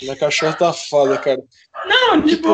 Minha 0.00 0.16
cachorra 0.16 0.54
tá 0.54 0.72
foda, 0.72 1.18
cara. 1.18 1.42
Não, 1.86 2.22
tipo. 2.22 2.48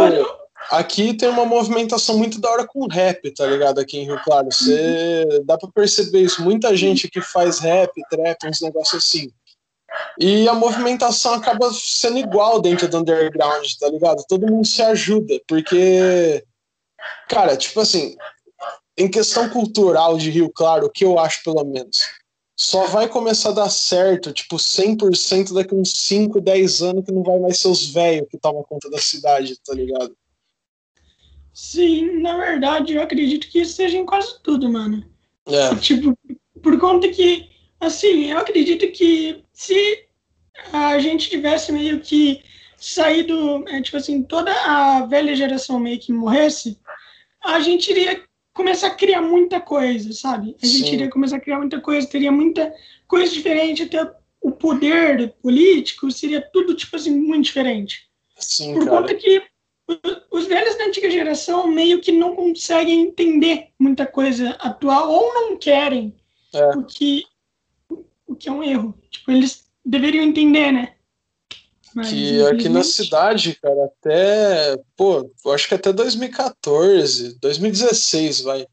Aqui 0.70 1.14
tem 1.14 1.28
uma 1.28 1.44
movimentação 1.44 2.18
muito 2.18 2.40
da 2.40 2.50
hora 2.50 2.66
com 2.66 2.88
rap, 2.88 3.30
tá 3.32 3.46
ligado? 3.46 3.78
Aqui 3.78 3.98
em 3.98 4.04
Rio 4.04 4.20
Claro. 4.24 4.48
Você 4.50 5.26
dá 5.44 5.56
pra 5.56 5.68
perceber 5.72 6.22
isso. 6.22 6.42
Muita 6.42 6.74
gente 6.76 7.08
que 7.08 7.20
faz 7.20 7.60
rap, 7.60 7.92
trap, 8.10 8.46
uns 8.46 8.60
negócios 8.60 9.04
assim. 9.04 9.30
E 10.18 10.48
a 10.48 10.54
movimentação 10.54 11.34
acaba 11.34 11.70
sendo 11.72 12.18
igual 12.18 12.60
dentro 12.60 12.88
do 12.88 12.98
underground, 12.98 13.66
tá 13.78 13.88
ligado? 13.88 14.24
Todo 14.28 14.46
mundo 14.46 14.66
se 14.66 14.82
ajuda, 14.82 15.40
porque, 15.46 16.44
cara, 17.28 17.56
tipo 17.56 17.80
assim, 17.80 18.16
em 18.96 19.08
questão 19.10 19.48
cultural 19.48 20.18
de 20.18 20.30
Rio 20.30 20.50
Claro, 20.50 20.86
o 20.86 20.90
que 20.90 21.04
eu 21.04 21.18
acho 21.18 21.42
pelo 21.44 21.64
menos, 21.64 22.00
só 22.56 22.86
vai 22.86 23.06
começar 23.06 23.50
a 23.50 23.52
dar 23.52 23.68
certo, 23.68 24.32
tipo, 24.32 24.56
100% 24.56 25.52
daqui 25.52 25.74
uns 25.74 25.92
5, 25.92 26.40
10 26.40 26.82
anos 26.82 27.04
que 27.04 27.12
não 27.12 27.22
vai 27.22 27.38
mais 27.38 27.58
ser 27.58 27.68
os 27.68 27.86
velhos 27.90 28.28
que 28.30 28.38
tomam 28.38 28.62
conta 28.62 28.88
da 28.88 28.98
cidade, 28.98 29.60
tá 29.60 29.74
ligado? 29.74 30.16
Sim, 31.52 32.20
na 32.20 32.36
verdade, 32.38 32.94
eu 32.94 33.02
acredito 33.02 33.48
que 33.48 33.60
isso 33.60 33.74
seja 33.74 33.98
em 33.98 34.06
quase 34.06 34.40
tudo, 34.42 34.70
mano. 34.70 35.04
É. 35.46 35.74
Tipo, 35.76 36.18
por 36.62 36.78
conta 36.80 37.08
que, 37.08 37.46
assim, 37.78 38.30
eu 38.30 38.38
acredito 38.38 38.90
que 38.90 39.44
se 39.52 40.06
a 40.72 40.98
gente 40.98 41.28
tivesse 41.28 41.70
meio 41.70 42.00
que 42.00 42.42
saído, 42.78 43.68
é, 43.68 43.82
tipo 43.82 43.96
assim, 43.98 44.22
toda 44.22 44.50
a 44.52 45.04
velha 45.06 45.34
geração 45.36 45.78
meio 45.78 45.98
que 45.98 46.12
morresse, 46.12 46.78
a 47.44 47.60
gente 47.60 47.90
iria 47.90 48.22
começar 48.56 48.86
a 48.86 48.94
criar 48.94 49.20
muita 49.20 49.60
coisa, 49.60 50.12
sabe? 50.14 50.56
A 50.62 50.66
gente 50.66 50.88
Sim. 50.88 50.94
iria 50.94 51.10
começar 51.10 51.36
a 51.36 51.40
criar 51.40 51.58
muita 51.58 51.78
coisa, 51.78 52.08
teria 52.08 52.32
muita 52.32 52.74
coisa 53.06 53.30
diferente, 53.30 53.82
até 53.82 54.10
o 54.40 54.50
poder 54.50 55.34
político 55.42 56.10
seria 56.10 56.40
tudo, 56.40 56.74
tipo 56.74 56.96
assim, 56.96 57.10
muito 57.10 57.44
diferente. 57.44 58.08
Sim, 58.38 58.74
Por 58.74 58.86
cara. 58.86 58.96
conta 58.96 59.14
que 59.14 59.42
os 60.32 60.46
velhos 60.46 60.76
da 60.76 60.86
antiga 60.86 61.10
geração 61.10 61.68
meio 61.68 62.00
que 62.00 62.10
não 62.10 62.34
conseguem 62.34 63.02
entender 63.02 63.68
muita 63.78 64.06
coisa 64.06 64.50
atual 64.58 65.10
ou 65.10 65.34
não 65.34 65.56
querem 65.58 66.14
é. 66.52 66.70
o, 66.70 66.82
que, 66.82 67.24
o 68.26 68.34
que 68.34 68.48
é 68.48 68.52
um 68.52 68.64
erro. 68.64 68.94
Tipo, 69.10 69.32
eles 69.32 69.68
deveriam 69.84 70.24
entender, 70.24 70.72
né? 70.72 70.95
Mas, 71.96 72.10
que 72.10 72.42
aqui 72.42 72.68
na 72.68 72.84
cidade, 72.84 73.54
cara, 73.54 73.86
até, 73.86 74.76
pô, 74.94 75.30
eu 75.46 75.52
acho 75.52 75.66
que 75.66 75.74
até 75.74 75.90
2014, 75.94 77.38
2016, 77.40 78.42
vai. 78.42 78.66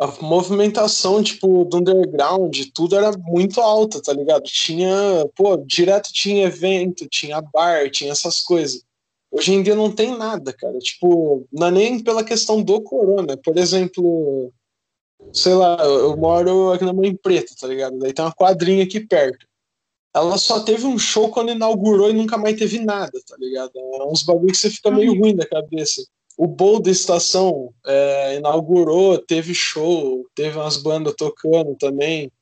A 0.00 0.08
movimentação, 0.20 1.22
tipo, 1.22 1.64
do 1.64 1.76
underground, 1.76 2.58
tudo 2.74 2.96
era 2.96 3.16
muito 3.16 3.60
alta, 3.60 4.02
tá 4.02 4.12
ligado? 4.12 4.42
Tinha, 4.42 4.90
pô, 5.36 5.56
direto 5.58 6.12
tinha 6.12 6.48
evento, 6.48 7.06
tinha 7.08 7.40
bar, 7.40 7.88
tinha 7.88 8.10
essas 8.10 8.40
coisas. 8.40 8.82
Hoje 9.30 9.54
em 9.54 9.62
dia 9.62 9.76
não 9.76 9.90
tem 9.92 10.18
nada, 10.18 10.52
cara. 10.52 10.76
Tipo, 10.80 11.46
não 11.52 11.68
é 11.68 11.70
nem 11.70 12.02
pela 12.02 12.24
questão 12.24 12.60
do 12.60 12.80
corona. 12.82 13.36
Por 13.36 13.56
exemplo, 13.56 14.52
sei 15.32 15.54
lá, 15.54 15.76
eu 15.84 16.16
moro 16.16 16.72
aqui 16.72 16.84
na 16.84 16.92
Mãe 16.92 17.14
Preta, 17.14 17.54
tá 17.58 17.68
ligado? 17.68 17.96
Daí 17.98 18.12
tem 18.12 18.24
uma 18.24 18.34
quadrinha 18.34 18.82
aqui 18.82 18.98
perto 19.00 19.46
ela 20.16 20.38
só 20.38 20.60
teve 20.60 20.86
um 20.86 20.98
show 20.98 21.30
quando 21.30 21.50
inaugurou 21.50 22.08
e 22.08 22.14
nunca 22.14 22.38
mais 22.38 22.58
teve 22.58 22.78
nada, 22.80 23.20
tá 23.28 23.36
ligado? 23.38 23.72
É 23.76 24.04
uns 24.04 24.22
bagulho 24.22 24.50
que 24.50 24.56
você 24.56 24.70
fica 24.70 24.90
meio 24.90 25.12
ruim 25.12 25.36
da 25.36 25.46
cabeça. 25.46 26.02
O 26.38 26.46
Bowl 26.46 26.80
da 26.80 26.90
estação 26.90 27.70
é, 27.84 28.36
inaugurou, 28.36 29.18
teve 29.18 29.54
show, 29.54 30.26
teve 30.34 30.56
umas 30.56 30.78
bandas 30.78 31.14
tocando 31.18 31.76
também. 31.76 32.32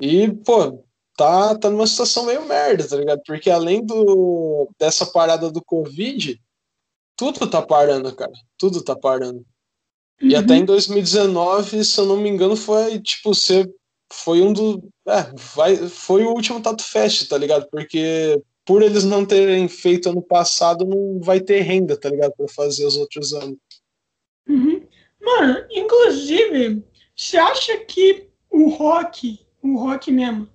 E, 0.00 0.32
pô, 0.32 0.82
tá, 1.14 1.58
tá 1.58 1.68
numa 1.68 1.86
situação 1.86 2.24
meio 2.24 2.46
merda, 2.46 2.88
tá 2.88 2.96
ligado? 2.96 3.20
Porque 3.26 3.50
além 3.50 3.84
do, 3.84 4.70
dessa 4.78 5.04
parada 5.04 5.50
do 5.50 5.62
Covid, 5.62 6.40
tudo 7.18 7.46
tá 7.50 7.60
parando, 7.60 8.16
cara. 8.16 8.32
Tudo 8.56 8.82
tá 8.82 8.96
parando. 8.96 9.44
Uhum. 10.22 10.28
E 10.28 10.34
até 10.34 10.56
em 10.56 10.64
2019, 10.64 11.84
se 11.84 12.00
eu 12.00 12.06
não 12.06 12.16
me 12.16 12.30
engano, 12.30 12.56
foi 12.56 12.98
tipo, 12.98 13.34
você 13.34 13.70
foi 14.12 14.40
um 14.40 14.52
do. 14.52 14.88
É, 15.06 15.30
vai, 15.54 15.76
foi 15.76 16.24
o 16.24 16.30
último 16.30 16.60
Tato 16.60 16.84
Fest, 16.84 17.28
tá 17.28 17.38
ligado? 17.38 17.66
Porque 17.70 18.40
por 18.64 18.82
eles 18.82 19.04
não 19.04 19.24
terem 19.24 19.68
feito 19.68 20.10
ano 20.10 20.22
passado, 20.22 20.84
não 20.84 21.20
vai 21.20 21.40
ter 21.40 21.60
renda, 21.60 21.96
tá 21.96 22.08
ligado? 22.08 22.32
Pra 22.36 22.48
fazer 22.48 22.84
os 22.84 22.96
outros 22.96 23.32
anos. 23.32 23.56
Uhum. 24.48 24.82
Mano, 25.20 25.64
inclusive, 25.70 26.84
você 27.16 27.36
acha 27.36 27.76
que 27.78 28.28
o 28.50 28.68
rock, 28.70 29.40
o 29.62 29.76
rock 29.78 30.10
mesmo, 30.10 30.48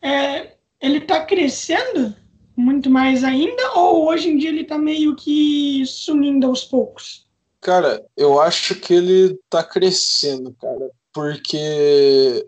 é, 0.00 0.54
ele 0.80 1.00
tá 1.00 1.24
crescendo 1.24 2.14
muito 2.56 2.88
mais 2.88 3.22
ainda? 3.22 3.72
Ou 3.74 4.08
hoje 4.08 4.28
em 4.28 4.38
dia 4.38 4.48
ele 4.48 4.64
tá 4.64 4.78
meio 4.78 5.14
que 5.16 5.84
sumindo 5.86 6.46
aos 6.46 6.64
poucos? 6.64 7.26
Cara, 7.60 8.04
eu 8.16 8.40
acho 8.40 8.76
que 8.76 8.94
ele 8.94 9.38
tá 9.50 9.62
crescendo, 9.62 10.54
cara. 10.60 10.90
Porque 11.12 12.46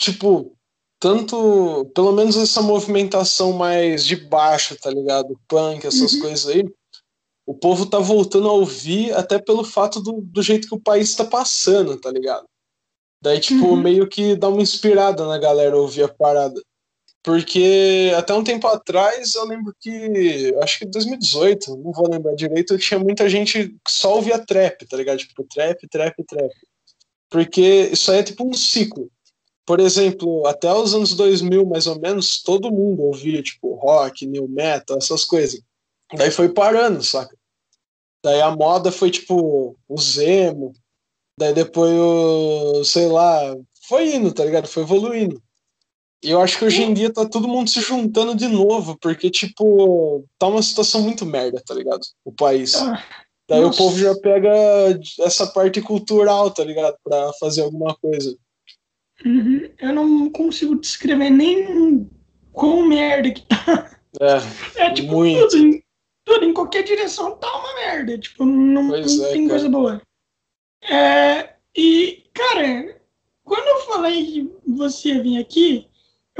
tipo, 0.00 0.56
tanto, 0.98 1.90
pelo 1.94 2.12
menos 2.12 2.36
essa 2.36 2.62
movimentação 2.62 3.52
mais 3.52 4.04
de 4.04 4.16
baixo, 4.16 4.76
tá 4.76 4.90
ligado? 4.90 5.38
Punk, 5.46 5.86
essas 5.86 6.14
uhum. 6.14 6.20
coisas 6.20 6.48
aí, 6.48 6.64
o 7.46 7.54
povo 7.54 7.86
tá 7.86 7.98
voltando 7.98 8.48
a 8.48 8.52
ouvir 8.52 9.12
até 9.12 9.38
pelo 9.38 9.62
fato 9.62 10.00
do, 10.00 10.22
do 10.22 10.42
jeito 10.42 10.68
que 10.68 10.74
o 10.74 10.80
país 10.80 11.14
tá 11.14 11.24
passando, 11.24 12.00
tá 12.00 12.10
ligado? 12.10 12.46
Daí, 13.22 13.38
tipo, 13.38 13.66
uhum. 13.66 13.76
meio 13.76 14.08
que 14.08 14.34
dá 14.34 14.48
uma 14.48 14.62
inspirada 14.62 15.26
na 15.26 15.36
galera 15.36 15.76
ouvir 15.76 16.04
a 16.04 16.08
parada. 16.08 16.60
Porque 17.22 18.10
até 18.16 18.32
um 18.32 18.42
tempo 18.42 18.66
atrás, 18.66 19.34
eu 19.34 19.44
lembro 19.44 19.74
que, 19.78 20.54
acho 20.62 20.78
que 20.78 20.86
2018, 20.86 21.76
não 21.76 21.92
vou 21.92 22.10
lembrar 22.10 22.34
direito, 22.34 22.78
tinha 22.78 22.98
muita 22.98 23.28
gente 23.28 23.68
que 23.68 23.92
só 23.92 24.14
ouvia 24.14 24.38
trap, 24.38 24.86
tá 24.86 24.96
ligado? 24.96 25.18
Tipo, 25.18 25.44
trap, 25.44 25.86
trap, 25.88 26.24
trap. 26.24 26.50
Porque 27.28 27.90
isso 27.92 28.10
aí 28.10 28.20
é 28.20 28.22
tipo 28.22 28.48
um 28.48 28.54
ciclo 28.54 29.10
por 29.66 29.80
exemplo, 29.80 30.46
até 30.46 30.72
os 30.72 30.94
anos 30.94 31.14
2000, 31.14 31.64
mais 31.66 31.86
ou 31.86 31.98
menos, 32.00 32.42
todo 32.42 32.72
mundo 32.72 33.02
ouvia, 33.02 33.42
tipo, 33.42 33.74
rock, 33.74 34.26
new 34.26 34.48
metal, 34.48 34.98
essas 34.98 35.24
coisas. 35.24 35.60
Daí 36.16 36.30
foi 36.30 36.48
parando, 36.48 37.02
saca? 37.02 37.36
Daí 38.22 38.40
a 38.40 38.54
moda 38.54 38.90
foi, 38.90 39.10
tipo, 39.10 39.76
o 39.88 39.98
Zemo. 39.98 40.72
Daí 41.38 41.54
depois 41.54 41.92
o, 41.92 42.84
sei 42.84 43.06
lá, 43.06 43.56
foi 43.88 44.14
indo, 44.14 44.32
tá 44.32 44.44
ligado? 44.44 44.68
Foi 44.68 44.82
evoluindo. 44.82 45.40
E 46.22 46.30
eu 46.30 46.40
acho 46.40 46.58
que 46.58 46.64
hoje 46.66 46.82
em 46.82 46.92
dia 46.92 47.10
tá 47.10 47.26
todo 47.26 47.48
mundo 47.48 47.70
se 47.70 47.80
juntando 47.80 48.34
de 48.34 48.46
novo, 48.46 48.98
porque, 49.00 49.30
tipo, 49.30 50.24
tá 50.38 50.48
uma 50.48 50.62
situação 50.62 51.00
muito 51.00 51.24
merda, 51.24 51.62
tá 51.64 51.72
ligado? 51.72 52.02
O 52.24 52.32
país. 52.32 52.74
Ah, 52.74 53.02
Daí 53.48 53.62
Nossa. 53.62 53.82
o 53.82 53.84
povo 53.84 53.98
já 53.98 54.14
pega 54.14 54.50
essa 55.20 55.44
parte 55.46 55.82
cultural, 55.82 56.52
tá 56.52 56.62
ligado? 56.62 56.96
Pra 57.02 57.32
fazer 57.40 57.62
alguma 57.62 57.96
coisa. 57.96 58.36
Uhum. 59.24 59.68
Eu 59.78 59.92
não 59.92 60.30
consigo 60.30 60.78
descrever 60.80 61.30
nem 61.30 62.08
quão 62.52 62.86
merda 62.86 63.30
que 63.30 63.42
tá. 63.42 63.90
É, 64.20 64.86
é 64.86 64.90
tipo, 64.90 65.12
muito. 65.12 65.48
Tudo, 65.48 65.66
em, 65.66 65.84
tudo 66.24 66.44
em 66.44 66.52
qualquer 66.52 66.82
direção 66.82 67.36
tá 67.36 67.48
uma 67.56 67.74
merda. 67.74 68.18
Tipo, 68.18 68.44
não, 68.44 68.82
não 68.84 68.94
é, 68.94 69.02
tem 69.02 69.46
cara. 69.46 69.48
coisa 69.48 69.68
boa. 69.68 70.02
É, 70.82 71.54
e, 71.76 72.24
cara, 72.32 73.00
quando 73.44 73.66
eu 73.66 73.86
falei 73.86 74.24
que 74.24 74.52
você 74.66 75.10
ia 75.10 75.22
vir 75.22 75.38
aqui, 75.38 75.89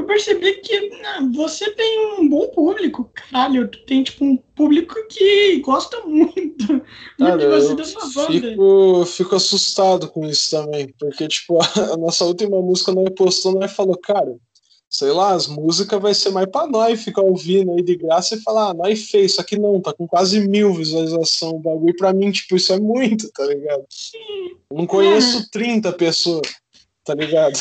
eu 0.01 0.05
percebi 0.05 0.53
que 0.55 0.89
né, 0.89 1.29
você 1.33 1.71
tem 1.71 2.19
um 2.19 2.27
bom 2.27 2.47
público, 2.47 3.09
caralho. 3.13 3.67
Tu 3.67 3.85
tem, 3.85 4.03
tipo, 4.03 4.25
um 4.25 4.35
público 4.37 4.95
que 5.07 5.59
gosta 5.59 6.01
muito, 6.01 6.81
Cara, 7.17 7.37
de 7.37 7.47
você 7.47 7.75
da 7.75 7.83
sua 7.85 8.07
banda. 8.13 8.49
Fico, 8.49 9.05
fico 9.05 9.35
assustado 9.35 10.09
com 10.09 10.25
isso 10.25 10.49
também, 10.51 10.93
porque, 10.99 11.27
tipo, 11.27 11.59
a, 11.61 11.97
nossa 11.97 12.25
última 12.25 12.61
música 12.61 12.91
nós 12.91 13.09
postou, 13.15 13.53
nós 13.53 13.71
falou, 13.71 13.97
cara, 13.97 14.35
sei 14.89 15.11
lá, 15.11 15.33
as 15.33 15.47
músicas 15.47 16.01
vai 16.01 16.13
ser 16.13 16.31
mais 16.31 16.49
pra 16.49 16.67
nós 16.67 17.01
ficar 17.01 17.21
ouvindo 17.21 17.71
aí 17.71 17.83
de 17.83 17.95
graça 17.95 18.35
e 18.35 18.41
falar, 18.41 18.71
ah, 18.71 18.73
nós 18.73 19.09
fez, 19.09 19.33
isso 19.33 19.41
aqui 19.41 19.57
não, 19.57 19.79
tá 19.79 19.93
com 19.93 20.07
quase 20.07 20.39
mil 20.47 20.73
visualizações 20.73 21.53
o 21.53 21.59
bagulho. 21.59 21.95
Pra 21.95 22.11
mim, 22.11 22.31
tipo, 22.31 22.55
isso 22.55 22.73
é 22.73 22.79
muito, 22.79 23.31
tá 23.31 23.45
ligado? 23.45 23.85
Sim. 23.89 24.57
não 24.73 24.87
conheço 24.87 25.39
é. 25.39 25.45
30 25.51 25.93
pessoas, 25.93 26.47
tá 27.05 27.13
ligado? 27.13 27.59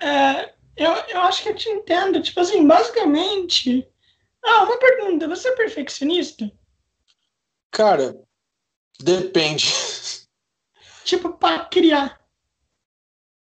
É, 0.00 0.52
eu, 0.78 0.92
eu 1.08 1.20
acho 1.22 1.42
que 1.42 1.48
eu 1.50 1.56
te 1.56 1.68
entendo. 1.68 2.22
Tipo 2.22 2.40
assim, 2.40 2.66
basicamente. 2.66 3.86
Ah, 4.44 4.62
uma 4.64 4.78
pergunta: 4.78 5.28
você 5.28 5.48
é 5.48 5.56
perfeccionista? 5.56 6.50
Cara, 7.70 8.18
depende. 9.00 9.66
Tipo, 11.04 11.30
para 11.32 11.64
criar. 11.64 12.18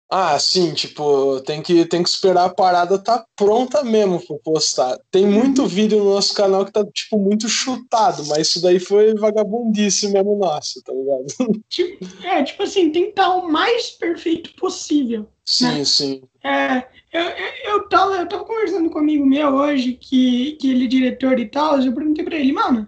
Ah, 0.09 0.37
sim, 0.37 0.73
tipo, 0.73 1.41
tem 1.41 1.63
que, 1.63 1.83
tem 1.85 2.03
que 2.03 2.09
esperar 2.09 2.45
a 2.45 2.53
parada 2.53 2.99
tá 2.99 3.25
pronta 3.35 3.83
mesmo 3.83 4.23
pra 4.25 4.37
postar. 4.43 4.97
Tem 5.09 5.25
muito 5.25 5.63
uhum. 5.63 5.67
vídeo 5.67 5.97
no 5.97 6.13
nosso 6.13 6.33
canal 6.35 6.63
que 6.63 6.71
tá, 6.71 6.85
tipo, 6.85 7.17
muito 7.17 7.49
chutado, 7.49 8.23
mas 8.27 8.47
isso 8.47 8.61
daí 8.61 8.79
foi 8.79 9.15
vagabundice 9.15 10.09
mesmo 10.09 10.37
nosso, 10.37 10.81
tá 10.83 10.93
ligado? 10.93 11.25
Tipo, 11.67 12.05
é, 12.23 12.43
tipo 12.43 12.63
assim, 12.63 12.91
tem 12.91 13.05
que 13.05 13.09
estar 13.09 13.29
o 13.35 13.51
mais 13.51 13.91
perfeito 13.91 14.53
possível. 14.55 15.27
Sim, 15.43 15.79
né? 15.79 15.85
sim. 15.85 16.21
É, 16.43 16.87
eu, 17.15 17.29
eu, 17.29 17.73
eu, 17.73 17.89
tava, 17.89 18.17
eu 18.17 18.27
tava 18.27 18.43
conversando 18.45 18.89
com 18.89 18.99
um 18.99 19.01
amigo 19.01 19.25
meu 19.25 19.55
hoje, 19.55 19.93
que, 19.93 20.53
que 20.53 20.69
ele 20.69 20.85
é 20.85 20.87
diretor 20.87 21.39
e 21.39 21.47
tal, 21.47 21.79
eu 21.79 21.93
perguntei 21.93 22.23
pra 22.23 22.37
ele, 22.37 22.51
mano, 22.51 22.87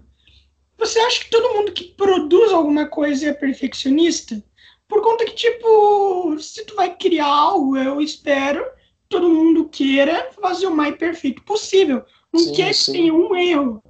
você 0.78 1.00
acha 1.00 1.24
que 1.24 1.30
todo 1.30 1.54
mundo 1.54 1.72
que 1.72 1.86
produz 1.96 2.52
alguma 2.52 2.88
coisa 2.88 3.30
é 3.30 3.34
perfeccionista? 3.34 4.44
Por 4.88 5.02
conta 5.02 5.26
que, 5.26 5.34
tipo, 5.34 6.38
se 6.40 6.66
tu 6.66 6.76
vai 6.76 6.96
criar 6.96 7.26
algo, 7.26 7.76
eu 7.76 8.00
espero 8.00 8.64
todo 9.10 9.30
mundo 9.30 9.70
queira 9.70 10.32
fazer 10.42 10.68
o 10.68 10.76
mais 10.76 10.96
perfeito 10.96 11.42
possível. 11.44 12.04
Não 12.32 12.40
sim, 12.42 12.54
quer 12.54 12.74
que 12.74 12.92
tenha 12.92 13.14
um 13.14 13.36
erro. 13.36 13.82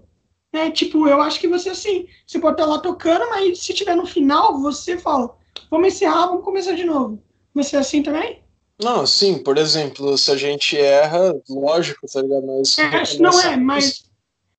Né? 0.53 0.71
Tipo, 0.71 1.07
eu 1.07 1.21
acho 1.21 1.39
que 1.39 1.47
você, 1.47 1.69
assim, 1.69 2.07
você 2.25 2.39
pode 2.39 2.53
estar 2.53 2.65
lá 2.65 2.79
tocando, 2.79 3.29
mas 3.29 3.59
se 3.59 3.73
tiver 3.73 3.95
no 3.95 4.05
final, 4.05 4.59
você 4.61 4.97
fala, 4.97 5.35
vamos 5.69 5.89
encerrar, 5.89 6.27
vamos 6.27 6.43
começar 6.43 6.73
de 6.73 6.85
novo. 6.85 7.21
Você 7.53 7.75
é 7.75 7.79
assim 7.79 8.03
também? 8.03 8.43
Não, 8.79 9.07
sim, 9.07 9.39
por 9.39 9.57
exemplo, 9.57 10.17
se 10.17 10.29
a 10.29 10.37
gente 10.37 10.77
erra, 10.77 11.35
lógico, 11.49 12.05
tá 12.11 12.21
ligado? 12.21 12.45
Mas 12.45 12.77
é, 12.77 13.19
não 13.19 13.41
é, 13.41 13.57
mas 13.57 14.07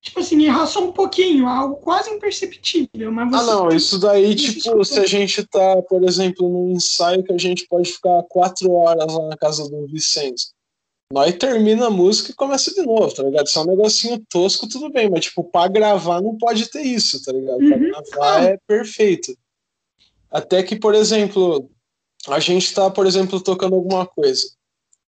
tipo 0.01 0.19
assim, 0.19 0.43
errar 0.43 0.65
só 0.65 0.83
um 0.83 0.91
pouquinho, 0.91 1.47
algo 1.47 1.75
quase 1.75 2.09
imperceptível. 2.09 3.11
Mas 3.11 3.33
ah, 3.33 3.43
não, 3.43 3.69
isso 3.69 3.99
daí, 3.99 4.35
tipo, 4.35 4.83
se 4.83 4.99
a 4.99 5.05
gente 5.05 5.45
tá, 5.45 5.81
por 5.83 6.03
exemplo, 6.03 6.49
num 6.49 6.71
ensaio 6.71 7.23
que 7.23 7.33
a 7.33 7.37
gente 7.37 7.67
pode 7.67 7.91
ficar 7.91 8.23
quatro 8.23 8.71
horas 8.71 9.13
lá 9.13 9.27
na 9.27 9.37
casa 9.37 9.69
do 9.69 9.87
Vicente. 9.87 10.47
Nós 11.11 11.33
termina 11.35 11.87
a 11.87 11.89
música 11.89 12.31
e 12.31 12.35
começa 12.35 12.71
de 12.71 12.83
novo, 12.83 13.11
tá 13.13 13.23
ligado? 13.23 13.47
Se 13.47 13.57
é 13.57 13.61
um 13.61 13.65
negocinho 13.65 14.23
tosco, 14.29 14.69
tudo 14.69 14.91
bem, 14.91 15.09
mas, 15.09 15.25
tipo, 15.25 15.43
pra 15.43 15.67
gravar 15.67 16.21
não 16.21 16.37
pode 16.37 16.69
ter 16.69 16.83
isso, 16.83 17.23
tá 17.23 17.31
ligado? 17.31 17.57
Pra 17.57 17.77
uhum. 17.77 17.91
gravar 17.91 18.43
é 18.43 18.57
perfeito. 18.67 19.35
Até 20.29 20.61
que, 20.61 20.75
por 20.75 20.93
exemplo, 20.93 21.67
a 22.31 22.39
gente 22.39 22.73
tá, 22.73 22.89
por 22.89 23.05
exemplo, 23.05 23.41
tocando 23.41 23.75
alguma 23.75 24.05
coisa. 24.05 24.43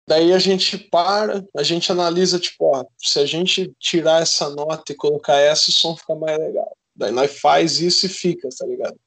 Daí 0.09 0.33
a 0.33 0.39
gente 0.39 0.77
para, 0.77 1.45
a 1.57 1.63
gente 1.63 1.93
analisa, 1.93 2.39
tipo, 2.39 2.65
ó, 2.65 2.85
se 2.99 3.19
a 3.21 3.27
gente 3.27 3.73
tirar 3.79 4.23
essa 4.23 4.51
nota 4.51 4.93
e 4.93 4.97
colocar 4.97 5.37
essa, 5.37 5.71
o 5.71 5.73
som 5.73 5.97
fica 5.97 6.15
mais 6.15 6.39
legal. 6.39 6.77
Daí 6.97 7.13
nós 7.13 7.39
faz 7.39 7.81
isso 7.81 8.07
e 8.07 8.09
fica, 8.09 8.49
tá 8.59 8.67
ligado? 8.67 8.99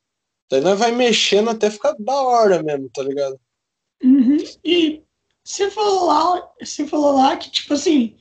Daí 0.50 0.62
nós 0.62 0.80
vai 0.80 0.92
mexendo 0.92 1.50
até 1.50 1.70
ficar 1.70 1.94
da 2.00 2.22
hora 2.22 2.64
mesmo, 2.64 2.90
tá 2.90 3.04
ligado? 3.04 3.40
Uhum. 4.04 4.38
E 4.64 5.04
você 5.44 5.70
falou 5.70 6.06
lá, 6.06 6.52
você 6.62 6.88
falou 6.88 7.18
lá 7.18 7.36
que, 7.36 7.52
tipo 7.52 7.74
assim, 7.74 8.16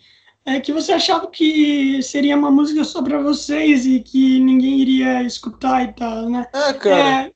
é 0.45 0.59
que 0.61 0.73
você 0.73 0.93
achava 0.93 1.29
que 1.29 2.03
seria 2.03 2.37
uma 2.37 2.51
música 2.51 2.83
só 2.85 3.03
pra 3.03 3.23
vocês 3.23 3.87
e 3.87 4.01
que 4.01 4.41
ninguém 4.41 4.81
iria 4.81 5.23
escutar 5.23 5.85
e 5.85 5.93
tal, 5.93 6.29
né? 6.29 6.49
É, 6.53 6.73
cara. 6.73 7.27
É, 7.27 7.33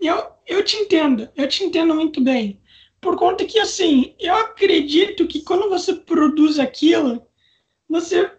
eu, 0.00 0.22
eu 0.46 0.64
te 0.64 0.76
entendo, 0.76 1.28
eu 1.36 1.48
te 1.48 1.64
entendo 1.64 1.94
muito 1.94 2.20
bem 2.22 2.62
por 3.02 3.16
conta 3.16 3.44
que, 3.44 3.58
assim, 3.58 4.14
eu 4.20 4.32
acredito 4.36 5.26
que 5.26 5.42
quando 5.42 5.68
você 5.68 5.92
produz 5.92 6.60
aquilo, 6.60 7.20
você 7.88 8.30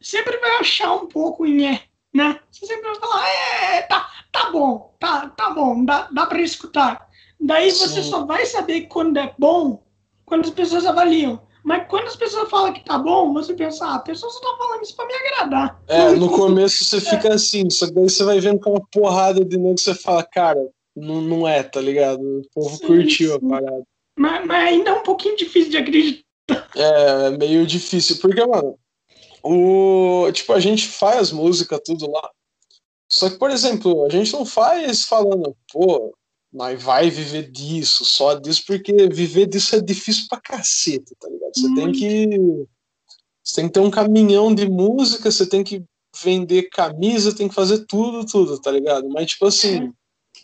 sempre 0.00 0.36
vai 0.38 0.56
achar 0.56 0.92
um 0.92 1.06
pouco 1.06 1.46
em 1.46 1.68
é, 1.68 1.82
né? 2.12 2.40
Você 2.50 2.66
sempre 2.66 2.82
vai 2.82 2.96
falar, 2.96 3.28
é, 3.28 3.82
tá, 3.82 4.10
tá 4.32 4.50
bom, 4.50 4.96
tá, 4.98 5.28
tá 5.28 5.50
bom, 5.50 5.84
dá, 5.84 6.08
dá 6.10 6.26
para 6.26 6.42
escutar. 6.42 7.08
Daí 7.40 7.70
Sim. 7.70 7.86
você 7.86 8.02
só 8.02 8.26
vai 8.26 8.44
saber 8.44 8.82
quando 8.88 9.18
é 9.18 9.32
bom 9.38 9.84
quando 10.26 10.44
as 10.44 10.50
pessoas 10.50 10.84
avaliam. 10.84 11.40
Mas 11.64 11.86
quando 11.88 12.06
as 12.06 12.16
pessoas 12.16 12.50
falam 12.50 12.72
que 12.72 12.84
tá 12.84 12.98
bom, 12.98 13.32
você 13.32 13.54
pensa, 13.54 13.84
ah, 13.86 13.94
a 13.96 14.00
pessoa 14.00 14.32
só 14.32 14.40
tá 14.40 14.56
falando 14.58 14.82
isso 14.82 14.96
pra 14.96 15.06
me 15.06 15.14
agradar. 15.14 15.80
É, 15.86 16.10
no 16.12 16.30
começo 16.30 16.84
você 16.84 17.00
fica 17.00 17.34
assim, 17.34 17.70
só 17.70 17.86
que 17.86 17.92
daí 17.92 18.08
você 18.08 18.24
vai 18.24 18.40
vendo 18.40 18.58
com 18.58 18.70
uma 18.70 18.86
porrada 18.90 19.44
de 19.44 19.56
novo 19.56 19.78
você 19.78 19.94
fala, 19.94 20.24
cara, 20.24 20.58
não, 20.98 21.20
não 21.20 21.48
é, 21.48 21.62
tá 21.62 21.80
ligado? 21.80 22.20
O 22.20 22.42
povo 22.54 22.76
sim, 22.76 22.86
curtiu 22.86 23.30
sim. 23.30 23.36
a 23.36 23.48
parada. 23.48 23.84
Mas, 24.18 24.46
mas, 24.46 24.68
ainda 24.68 24.90
é 24.90 24.94
um 24.94 25.02
pouquinho 25.02 25.36
difícil 25.36 25.70
de 25.70 25.76
acreditar. 25.76 26.24
É, 26.74 27.30
meio 27.30 27.66
difícil. 27.66 28.18
Porque, 28.18 28.44
mano, 28.44 28.78
o, 29.42 30.30
tipo, 30.32 30.52
a 30.52 30.60
gente 30.60 30.88
faz 30.88 31.30
música, 31.30 31.80
tudo 31.82 32.10
lá. 32.10 32.30
Só 33.08 33.30
que, 33.30 33.38
por 33.38 33.50
exemplo, 33.50 34.04
a 34.04 34.08
gente 34.08 34.32
não 34.32 34.44
faz 34.44 35.04
falando, 35.04 35.56
pô, 35.72 36.14
nós 36.52 36.82
vai 36.82 37.10
viver 37.10 37.50
disso, 37.50 38.04
só 38.04 38.34
disso, 38.34 38.64
porque 38.66 38.92
viver 39.08 39.46
disso 39.46 39.76
é 39.76 39.80
difícil 39.80 40.26
pra 40.28 40.40
cacete, 40.40 41.14
tá 41.18 41.28
ligado? 41.28 41.52
Você 41.54 41.74
tem 41.74 41.92
que. 41.92 42.66
Você 43.42 43.54
tem 43.56 43.66
que 43.66 43.72
ter 43.72 43.80
um 43.80 43.90
caminhão 43.90 44.54
de 44.54 44.68
música, 44.68 45.30
você 45.30 45.46
tem 45.46 45.64
que 45.64 45.82
vender 46.22 46.68
camisa, 46.70 47.34
tem 47.34 47.48
que 47.48 47.54
fazer 47.54 47.86
tudo, 47.86 48.26
tudo, 48.26 48.60
tá 48.60 48.70
ligado? 48.70 49.08
Mas, 49.08 49.30
tipo 49.30 49.46
assim. 49.46 49.86
É 49.86 49.98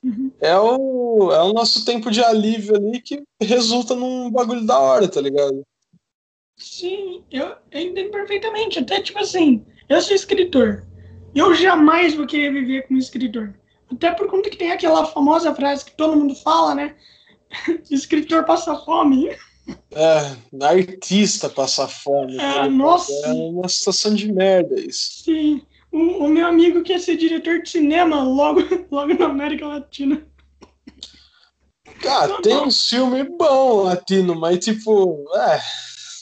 Uhum. 0.05 0.31
É, 0.39 0.55
o, 0.59 1.33
é 1.33 1.43
o 1.43 1.55
nosso 1.55 1.83
tempo 1.83 2.11
de 2.11 2.23
alívio 2.23 2.77
ali 2.77 3.01
que 3.01 3.23
resulta 3.41 3.95
num 3.95 4.31
bagulho 4.31 4.67
da 4.67 4.79
hora, 4.79 5.09
tá 5.09 5.19
ligado? 5.19 5.63
Sim, 6.59 7.25
eu, 7.31 7.57
eu 7.71 7.81
entendo 7.81 8.11
perfeitamente. 8.11 8.79
Até 8.79 9.01
tipo 9.01 9.19
assim, 9.19 9.65
eu 9.89 10.03
sou 10.03 10.15
escritor. 10.15 10.85
Eu 11.35 11.55
jamais 11.55 12.15
vou 12.15 12.27
querer 12.27 12.53
viver 12.53 12.87
como 12.87 12.99
escritor. 12.99 13.55
Até 13.91 14.13
por 14.13 14.29
conta 14.29 14.51
que 14.51 14.59
tem 14.59 14.73
aquela 14.73 15.07
famosa 15.07 15.55
frase 15.55 15.87
que 15.87 15.97
todo 15.97 16.17
mundo 16.17 16.35
fala, 16.35 16.75
né? 16.75 16.95
escritor 17.91 18.45
passa 18.45 18.77
fome. 18.77 19.31
É, 19.91 20.65
artista 20.67 21.49
passa 21.49 21.89
fome. 21.89 22.37
É, 22.37 22.69
nossa. 22.69 23.11
É 23.27 23.33
uma 23.33 23.69
situação 23.69 24.15
de 24.15 24.31
merda 24.31 24.79
isso. 24.79 25.23
Sim 25.25 25.63
o, 25.95 26.25
o, 26.25 26.29
meu 26.29 26.47
amigo 26.47 26.83
quer 26.83 26.99
ser 26.99 27.17
diretor 27.17 27.63
de 27.63 27.71
cinema 27.71 28.23
logo, 28.23 28.61
logo 28.91 29.15
na 29.15 29.27
América 29.27 29.69
Latina. 29.69 30.27
Cara, 32.03 32.43
tem 32.43 32.57
um 32.57 32.71
filme 32.71 33.23
bom 33.23 33.85
latino, 33.85 34.35
mas 34.35 34.59
tipo, 34.59 35.25
é 35.37 35.61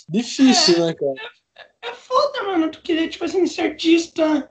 difícil, 0.08 0.76
é, 0.76 0.86
né, 0.86 0.94
cara? 0.94 1.14
É, 1.56 1.88
é 1.88 1.94
foda, 1.94 2.42
mano, 2.44 2.70
tu 2.70 2.82
querer, 2.82 3.08
tipo 3.08 3.24
assim, 3.24 3.46
ser 3.46 3.62
artista 3.62 4.50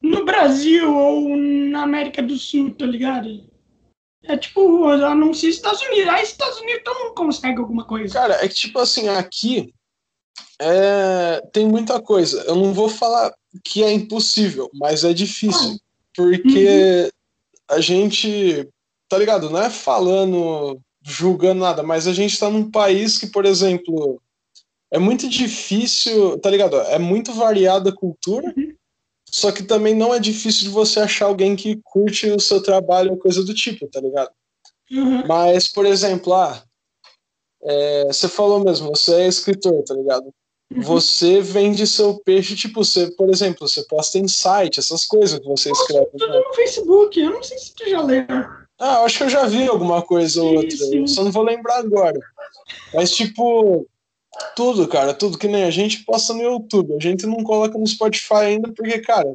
no 0.00 0.24
Brasil 0.24 0.96
ou 0.96 1.36
na 1.36 1.82
América 1.82 2.22
do 2.22 2.38
Sul, 2.38 2.72
tá 2.72 2.86
ligado? 2.86 3.50
É 4.22 4.36
tipo, 4.36 4.84
anuncia 4.86 5.48
Estados 5.48 5.82
Unidos. 5.82 6.08
Aí 6.08 6.22
Estados 6.22 6.60
Unidos 6.60 6.82
todo 6.84 6.98
mundo 6.98 7.14
consegue 7.14 7.58
alguma 7.58 7.84
coisa. 7.84 8.14
Cara, 8.14 8.44
é 8.44 8.48
que 8.48 8.54
tipo 8.54 8.78
assim, 8.78 9.08
aqui 9.08 9.72
é, 10.60 11.42
tem 11.52 11.66
muita 11.66 12.00
coisa. 12.00 12.42
Eu 12.42 12.56
não 12.56 12.72
vou 12.72 12.88
falar 12.88 13.32
que 13.64 13.82
é 13.82 13.92
impossível, 13.92 14.70
mas 14.74 15.04
é 15.04 15.12
difícil. 15.12 15.78
Porque 16.14 17.04
uhum. 17.04 17.76
a 17.76 17.80
gente, 17.80 18.68
tá 19.08 19.18
ligado? 19.18 19.50
Não 19.50 19.60
é 19.60 19.68
falando, 19.68 20.80
julgando 21.02 21.60
nada, 21.60 21.82
mas 21.82 22.06
a 22.06 22.12
gente 22.12 22.38
tá 22.38 22.48
num 22.50 22.70
país 22.70 23.18
que, 23.18 23.26
por 23.26 23.44
exemplo, 23.44 24.20
é 24.90 24.98
muito 24.98 25.28
difícil, 25.28 26.38
tá 26.38 26.50
ligado? 26.50 26.76
É 26.80 26.98
muito 26.98 27.32
variada 27.32 27.90
a 27.90 27.94
cultura, 27.94 28.52
uhum. 28.56 28.74
só 29.30 29.52
que 29.52 29.62
também 29.62 29.94
não 29.94 30.14
é 30.14 30.18
difícil 30.18 30.64
de 30.64 30.70
você 30.70 31.00
achar 31.00 31.26
alguém 31.26 31.54
que 31.54 31.80
curte 31.84 32.30
o 32.30 32.40
seu 32.40 32.62
trabalho 32.62 33.12
ou 33.12 33.18
coisa 33.18 33.44
do 33.44 33.52
tipo, 33.52 33.86
tá 33.88 34.00
ligado? 34.00 34.30
Uhum. 34.90 35.26
Mas, 35.26 35.68
por 35.68 35.84
exemplo, 35.84 36.32
ah, 36.32 36.62
é, 37.66 38.06
você 38.06 38.28
falou 38.28 38.60
mesmo, 38.60 38.88
você 38.90 39.22
é 39.22 39.28
escritor, 39.28 39.82
tá 39.82 39.94
ligado? 39.94 40.32
você 40.74 41.40
vende 41.40 41.86
seu 41.86 42.18
peixe, 42.24 42.56
tipo, 42.56 42.84
você, 42.84 43.10
por 43.12 43.30
exemplo, 43.30 43.68
você 43.68 43.82
posta 43.84 44.18
em 44.18 44.26
site, 44.26 44.80
essas 44.80 45.04
coisas 45.04 45.38
que 45.38 45.46
você 45.46 45.70
escreve. 45.70 46.06
Tudo 46.18 46.28
né? 46.28 46.42
no 46.44 46.54
Facebook, 46.54 47.20
eu 47.20 47.30
não 47.30 47.42
sei 47.42 47.58
se 47.58 47.74
tu 47.74 47.88
já 47.88 48.02
leu. 48.02 48.26
Ah, 48.78 49.02
acho 49.02 49.18
que 49.18 49.24
eu 49.24 49.28
já 49.30 49.46
vi 49.46 49.66
alguma 49.66 50.02
coisa 50.02 50.42
ou 50.42 50.56
outra, 50.56 50.76
sim. 50.76 51.06
só 51.06 51.22
não 51.22 51.30
vou 51.30 51.44
lembrar 51.44 51.78
agora. 51.78 52.18
Mas, 52.92 53.12
tipo, 53.12 53.86
tudo, 54.54 54.86
cara, 54.88 55.14
tudo 55.14 55.38
que 55.38 55.48
nem 55.48 55.64
a 55.64 55.70
gente 55.70 56.04
posta 56.04 56.34
no 56.34 56.42
YouTube, 56.42 56.94
a 56.94 57.00
gente 57.00 57.26
não 57.26 57.42
coloca 57.42 57.78
no 57.78 57.86
Spotify 57.86 58.34
ainda 58.34 58.72
porque, 58.72 58.98
cara, 58.98 59.34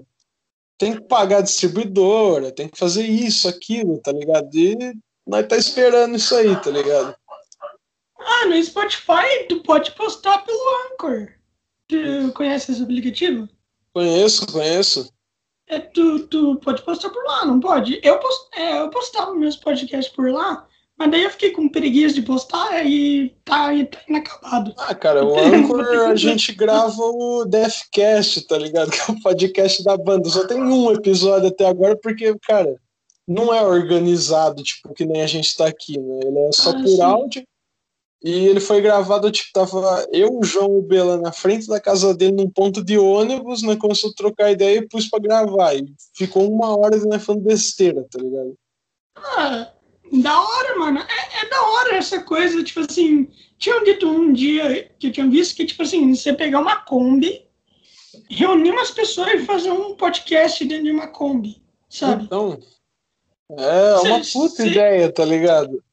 tem 0.78 0.96
que 0.96 1.02
pagar 1.02 1.38
a 1.38 1.42
distribuidora, 1.42 2.52
tem 2.52 2.68
que 2.68 2.78
fazer 2.78 3.04
isso, 3.04 3.48
aquilo, 3.48 3.98
tá 4.00 4.12
ligado? 4.12 4.50
E 4.54 4.96
nós 5.26 5.48
tá 5.48 5.56
esperando 5.56 6.16
isso 6.16 6.36
aí, 6.36 6.56
tá 6.62 6.70
ligado? 6.70 7.16
Ah, 8.26 8.46
no 8.48 8.64
Spotify 8.64 9.46
tu 9.48 9.62
pode 9.62 9.92
postar 9.92 10.40
pelo 10.40 10.60
Anchor. 10.94 11.30
Tu 11.88 12.32
conhece 12.34 12.72
esse 12.72 12.84
aplicativo? 12.84 13.48
Conheço, 13.94 14.48
conheço. 14.52 15.12
É, 15.68 15.80
tu, 15.80 16.28
tu 16.28 16.58
pode 16.58 16.82
postar 16.84 17.10
por 17.10 17.24
lá, 17.24 17.46
não 17.46 17.60
pode? 17.60 18.00
Eu, 18.04 18.20
post, 18.20 18.48
é, 18.56 18.82
eu 18.82 18.90
postava 18.90 19.34
meus 19.34 19.56
podcasts 19.56 20.14
por 20.14 20.30
lá, 20.30 20.68
mas 20.98 21.12
daí 21.12 21.24
eu 21.24 21.30
fiquei 21.30 21.52
com 21.52 21.70
preguiça 21.70 22.16
de 22.16 22.22
postar 22.22 22.86
e 22.86 23.36
tá, 23.46 23.74
e 23.74 23.86
tá 23.86 24.00
inacabado. 24.08 24.74
Ah, 24.78 24.94
cara, 24.94 25.26
o 25.26 25.34
Anchor 25.40 26.10
a 26.10 26.16
gente 26.16 26.54
grava 26.54 27.02
o 27.02 27.46
Deathcast, 27.46 28.48
tá 28.48 28.58
ligado? 28.58 28.92
Que 28.92 29.12
é 29.12 29.14
o 29.14 29.22
podcast 29.22 29.84
da 29.84 29.98
banda. 29.98 30.30
Só 30.30 30.46
tem 30.46 30.62
um 30.62 30.92
episódio 30.92 31.48
até 31.48 31.66
agora 31.66 31.98
porque, 32.02 32.36
cara, 32.46 32.76
não 33.28 33.54
é 33.54 33.62
organizado, 33.62 34.62
tipo, 34.64 34.94
que 34.94 35.06
nem 35.06 35.22
a 35.22 35.28
gente 35.28 35.56
tá 35.56 35.68
aqui, 35.68 35.98
né? 35.98 36.20
Ele 36.24 36.40
é 36.40 36.52
só 36.52 36.72
ah, 36.72 36.74
por 36.74 36.88
sim. 36.88 37.02
áudio. 37.02 37.44
E 38.24 38.46
ele 38.46 38.60
foi 38.60 38.82
gravado, 38.82 39.32
tipo, 39.32 39.50
tava 39.52 40.08
eu, 40.12 40.38
o 40.38 40.44
João 40.44 40.76
e 40.76 40.80
o 40.80 40.82
Bela 40.84 41.18
na 41.18 41.32
frente 41.32 41.68
da 41.68 41.80
casa 41.80 42.14
dele, 42.14 42.34
num 42.34 42.50
ponto 42.50 42.84
de 42.84 42.96
ônibus, 42.98 43.64
né? 43.64 43.76
Começou 43.76 44.12
a 44.12 44.14
trocar 44.14 44.52
ideia 44.52 44.78
e 44.78 44.88
pus 44.88 45.10
pra 45.10 45.20
gravar. 45.20 45.74
E 45.76 45.92
ficou 46.16 46.48
uma 46.48 46.78
hora 46.78 46.98
né, 47.06 47.18
falando 47.18 47.42
besteira, 47.42 48.06
tá 48.12 48.20
ligado? 48.22 48.56
Ah, 49.18 49.72
da 50.12 50.40
hora, 50.40 50.78
mano. 50.78 51.00
É, 51.00 51.46
é, 51.46 51.50
da 51.50 51.64
hora 51.64 51.96
essa 51.96 52.22
coisa, 52.22 52.64
tipo 52.64 52.82
assim. 52.82 53.28
Tinha 53.58 53.84
dito 53.84 54.08
um 54.08 54.32
dia 54.34 54.92
que 55.00 55.08
eu 55.08 55.12
tinha 55.12 55.28
visto 55.28 55.56
que, 55.56 55.66
tipo 55.66 55.82
assim, 55.82 56.14
você 56.14 56.34
pegar 56.34 56.60
uma 56.60 56.78
Kombi, 56.78 57.46
reunir 58.30 58.72
umas 58.72 58.92
pessoas 58.92 59.34
e 59.34 59.46
fazer 59.46 59.72
um 59.72 59.96
podcast 59.96 60.64
dentro 60.66 60.86
de 60.86 60.92
uma 60.92 61.08
Kombi, 61.08 61.62
sabe? 61.90 62.26
Então. 62.26 62.60
É 63.58 63.96
uma 63.96 64.24
cê, 64.24 64.32
puta 64.34 64.56
cê... 64.56 64.68
ideia, 64.68 65.12
tá 65.12 65.26
ligado? 65.26 65.84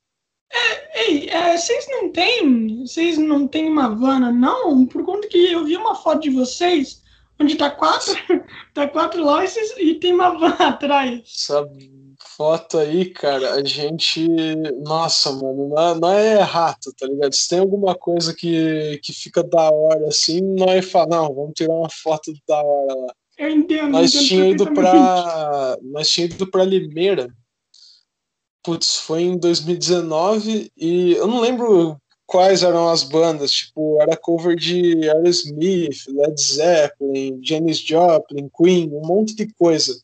É, 0.50 1.02
ei, 1.02 1.28
é, 1.28 1.56
vocês 1.56 1.86
não 1.88 2.10
têm. 2.10 2.86
Vocês 2.86 3.18
não 3.18 3.46
têm 3.46 3.68
uma 3.68 3.94
vana, 3.94 4.32
não? 4.32 4.86
Por 4.86 5.04
conta 5.04 5.28
que 5.28 5.52
eu 5.52 5.64
vi 5.64 5.76
uma 5.76 5.94
foto 5.94 6.22
de 6.22 6.30
vocês 6.30 7.02
onde 7.40 7.56
tá 7.56 7.70
quatro, 7.70 8.14
tá 8.74 8.88
quatro 8.88 9.24
lá 9.24 9.44
e 9.78 9.94
tem 9.94 10.12
uma 10.12 10.36
van 10.38 10.56
atrás. 10.58 11.20
Essa 11.24 11.64
foto 12.36 12.78
aí, 12.78 13.06
cara, 13.06 13.54
a 13.54 13.64
gente. 13.64 14.26
Nossa, 14.84 15.32
mano, 15.32 15.68
não 16.00 16.12
é, 16.12 16.34
é 16.34 16.40
rato, 16.40 16.92
tá 16.96 17.06
ligado? 17.06 17.34
Se 17.34 17.48
tem 17.48 17.58
alguma 17.58 17.94
coisa 17.94 18.34
que, 18.34 19.00
que 19.02 19.12
fica 19.12 19.42
da 19.42 19.70
hora 19.70 20.06
assim, 20.08 20.40
nós 20.40 20.88
fala, 20.90 21.08
não, 21.08 21.34
vamos 21.34 21.52
tirar 21.56 21.74
uma 21.74 21.90
foto 21.90 22.32
da 22.48 22.62
hora 22.62 22.94
lá. 22.94 23.14
Eu 23.38 23.50
entendo. 23.50 23.90
Nós 23.90 24.12
tinha 24.12 24.48
ido 24.48 24.72
pra. 24.72 25.76
Nós 25.82 26.08
tinha 26.08 26.26
ido 26.26 26.48
pra 26.50 26.64
Limeira. 26.64 27.28
Putz, 28.68 28.96
foi 28.96 29.22
em 29.22 29.38
2019 29.38 30.70
e 30.76 31.12
eu 31.12 31.26
não 31.26 31.40
lembro 31.40 31.96
quais 32.26 32.62
eram 32.62 32.90
as 32.90 33.02
bandas, 33.02 33.50
tipo, 33.50 33.98
era 33.98 34.14
cover 34.14 34.54
de 34.56 35.08
Aerosmith, 35.08 36.06
Led 36.06 36.38
Zeppelin, 36.38 37.40
Janis 37.42 37.78
Joplin, 37.78 38.50
Queen, 38.54 38.90
um 38.92 39.06
monte 39.06 39.34
de 39.34 39.50
coisa. 39.54 39.98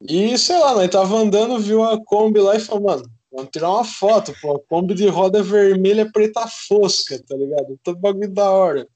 E, 0.00 0.38
sei 0.38 0.56
lá, 0.60 0.76
nós 0.76 0.88
tava 0.88 1.16
andando, 1.16 1.58
viu 1.58 1.82
a 1.82 2.00
Kombi 2.04 2.38
lá 2.38 2.54
e 2.54 2.60
falou, 2.60 2.84
mano, 2.84 3.10
vamos 3.32 3.50
tirar 3.50 3.72
uma 3.72 3.84
foto, 3.84 4.32
pô, 4.40 4.54
a 4.54 4.60
Kombi 4.60 4.94
de 4.94 5.08
roda 5.08 5.42
vermelha 5.42 6.08
preta 6.12 6.46
fosca, 6.68 7.20
tá 7.26 7.36
ligado? 7.36 7.76
Todo 7.82 7.98
bagulho 7.98 8.30
da 8.30 8.48
hora. 8.48 8.86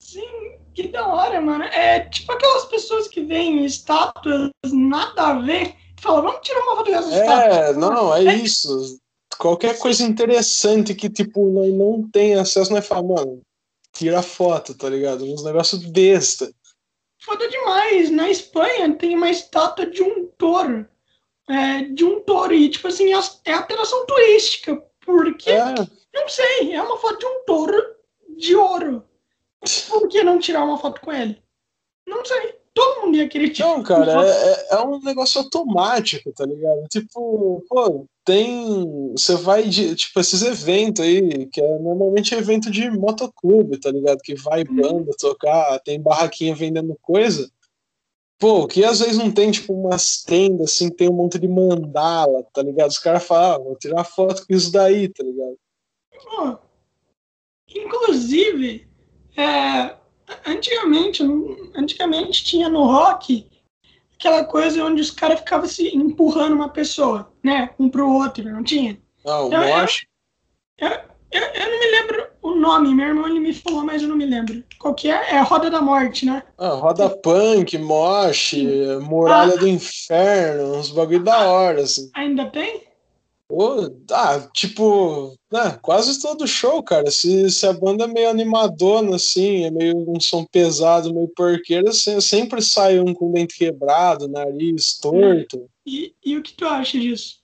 Sim, 0.00 0.58
que 0.74 0.88
da 0.88 1.06
hora, 1.06 1.40
mano. 1.40 1.62
É 1.62 2.00
tipo 2.00 2.32
aquelas 2.32 2.64
pessoas 2.64 3.06
que 3.06 3.20
veem 3.20 3.64
estátuas 3.64 4.50
nada 4.72 5.28
a 5.28 5.34
ver 5.34 5.76
falam, 6.00 6.22
vamos 6.22 6.40
tirar 6.42 6.60
uma 6.60 6.76
foto 6.76 6.90
dessa 6.90 7.14
é, 7.14 7.20
estátua. 7.20 7.56
É, 7.56 7.72
não, 7.74 8.14
é, 8.14 8.24
é 8.26 8.34
isso 8.36 9.00
qualquer 9.40 9.78
coisa 9.78 10.02
interessante 10.02 10.94
que, 10.94 11.08
tipo, 11.08 11.50
nós 11.50 11.72
não 11.72 12.08
tem 12.10 12.34
acesso, 12.34 12.72
nós 12.72 12.86
fala, 12.86 13.02
mano, 13.02 13.42
tira 13.90 14.22
foto, 14.22 14.74
tá 14.76 14.88
ligado? 14.88 15.24
Uns 15.24 15.42
negócios 15.42 15.82
besta. 15.86 16.52
Foda 17.22 17.48
demais. 17.48 18.10
Na 18.10 18.28
Espanha 18.28 18.94
tem 18.94 19.16
uma 19.16 19.30
estátua 19.30 19.86
de 19.86 20.02
um 20.02 20.26
touro. 20.36 20.86
É, 21.48 21.84
de 21.84 22.04
um 22.04 22.20
touro. 22.20 22.52
E, 22.52 22.68
tipo 22.68 22.86
assim, 22.86 23.12
é 23.44 23.52
atração 23.52 24.06
turística. 24.06 24.76
Porque, 25.00 25.50
é. 25.50 25.74
não 26.12 26.28
sei, 26.28 26.74
é 26.74 26.82
uma 26.82 26.98
foto 26.98 27.18
de 27.18 27.26
um 27.26 27.44
touro 27.46 27.82
de 28.36 28.54
ouro. 28.54 29.02
Por 29.88 30.08
que 30.08 30.22
não 30.22 30.38
tirar 30.38 30.64
uma 30.64 30.78
foto 30.78 31.00
com 31.00 31.12
ele? 31.12 31.42
Não 32.06 32.24
sei 32.24 32.59
todo 32.80 33.02
mundo 33.02 33.16
ia 33.16 33.28
querer 33.28 33.50
tirar. 33.50 33.68
Não, 33.68 33.82
cara, 33.82 34.12
é, 34.26 34.68
é, 34.72 34.80
um 34.80 35.00
negócio 35.00 35.40
automático, 35.40 36.32
tá 36.32 36.46
ligado? 36.46 36.82
Tipo, 36.88 37.62
pô, 37.68 38.06
tem. 38.24 39.12
Você 39.12 39.36
vai 39.36 39.68
de. 39.68 39.94
Tipo, 39.94 40.20
esses 40.20 40.42
eventos 40.42 41.04
aí, 41.04 41.46
que 41.46 41.60
é 41.60 41.78
normalmente 41.78 42.34
evento 42.34 42.70
de 42.70 42.90
motoclube, 42.90 43.78
tá 43.78 43.90
ligado? 43.90 44.18
Que 44.22 44.34
vai 44.34 44.62
uhum. 44.62 44.76
banda 44.76 45.12
tocar, 45.18 45.78
tem 45.80 46.00
barraquinha 46.00 46.54
vendendo 46.54 46.96
coisa. 47.02 47.50
Pô, 48.38 48.66
que 48.66 48.82
às 48.82 49.00
vezes 49.00 49.18
não 49.18 49.30
tem, 49.30 49.50
tipo, 49.50 49.74
umas 49.74 50.22
tendas 50.22 50.72
assim, 50.72 50.88
tem 50.88 51.10
um 51.10 51.14
monte 51.14 51.38
de 51.38 51.46
mandala, 51.46 52.42
tá 52.54 52.62
ligado? 52.62 52.88
Os 52.88 52.98
caras 52.98 53.22
falam, 53.22 53.52
ah, 53.52 53.58
vou 53.58 53.76
tirar 53.76 54.02
foto 54.02 54.46
com 54.46 54.54
isso 54.54 54.72
daí, 54.72 55.10
tá 55.10 55.22
ligado? 55.22 55.58
Pô, 56.24 56.58
inclusive, 57.68 58.88
é, 59.36 59.94
antigamente, 60.46 61.22
antigamente 61.74 62.44
tinha 62.44 62.68
no 62.68 62.84
rock 62.84 63.46
aquela 64.20 64.44
coisa 64.44 64.84
onde 64.84 65.00
os 65.00 65.10
caras 65.10 65.40
ficavam 65.40 65.66
se 65.66 65.96
empurrando 65.96 66.54
uma 66.54 66.68
pessoa, 66.68 67.32
né? 67.42 67.70
Um 67.78 67.88
pro 67.88 68.06
outro, 68.06 68.44
não 68.44 68.62
tinha? 68.62 68.98
Ah, 69.26 69.42
o 69.42 69.52
eu, 69.52 69.62
eu, 69.62 70.90
eu, 71.32 71.40
eu, 71.40 71.70
não 71.70 71.80
me 71.80 71.86
lembro 71.90 72.26
o 72.42 72.54
nome, 72.54 72.94
meu 72.94 73.08
irmão 73.08 73.26
ele 73.26 73.40
me 73.40 73.54
falou, 73.54 73.82
mas 73.82 74.02
eu 74.02 74.08
não 74.08 74.16
me 74.16 74.26
lembro. 74.26 74.62
Qual 74.78 74.94
que 74.94 75.10
é? 75.10 75.36
É 75.36 75.40
Roda 75.40 75.70
da 75.70 75.80
Morte, 75.80 76.26
né? 76.26 76.42
Ah, 76.58 76.74
Roda 76.74 77.08
Punk, 77.08 77.78
Mosh, 77.78 78.54
Muralha 79.02 79.54
ah, 79.54 79.56
do 79.56 79.68
Inferno, 79.68 80.76
uns 80.76 80.90
bagulho 80.90 81.24
da 81.24 81.48
hora, 81.48 81.82
assim. 81.82 82.10
Ainda 82.14 82.46
tem? 82.46 82.89
Oh, 83.52 83.90
ah, 84.12 84.48
tipo, 84.54 85.36
né, 85.50 85.76
quase 85.82 86.20
todo 86.20 86.46
show, 86.46 86.80
cara. 86.84 87.10
Se, 87.10 87.50
se 87.50 87.66
a 87.66 87.72
banda 87.72 88.04
é 88.04 88.06
meio 88.06 88.30
animadona, 88.30 89.16
assim, 89.16 89.64
é 89.64 89.70
meio 89.70 90.08
um 90.08 90.20
som 90.20 90.44
pesado, 90.44 91.12
meio 91.12 91.28
porqueiro, 91.34 91.88
assim, 91.88 92.20
sempre 92.20 92.62
sai 92.62 93.00
um 93.00 93.12
com 93.12 93.32
dente 93.32 93.58
quebrado, 93.58 94.28
nariz 94.28 94.98
torto. 94.98 95.68
E, 95.84 96.14
e 96.24 96.36
o 96.36 96.42
que 96.42 96.52
tu 96.52 96.64
acha 96.64 96.98
disso? 96.98 97.40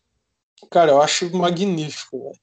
Cara, 0.70 0.92
eu 0.92 1.02
acho 1.02 1.34
magnífico, 1.36 2.18
velho. 2.22 2.38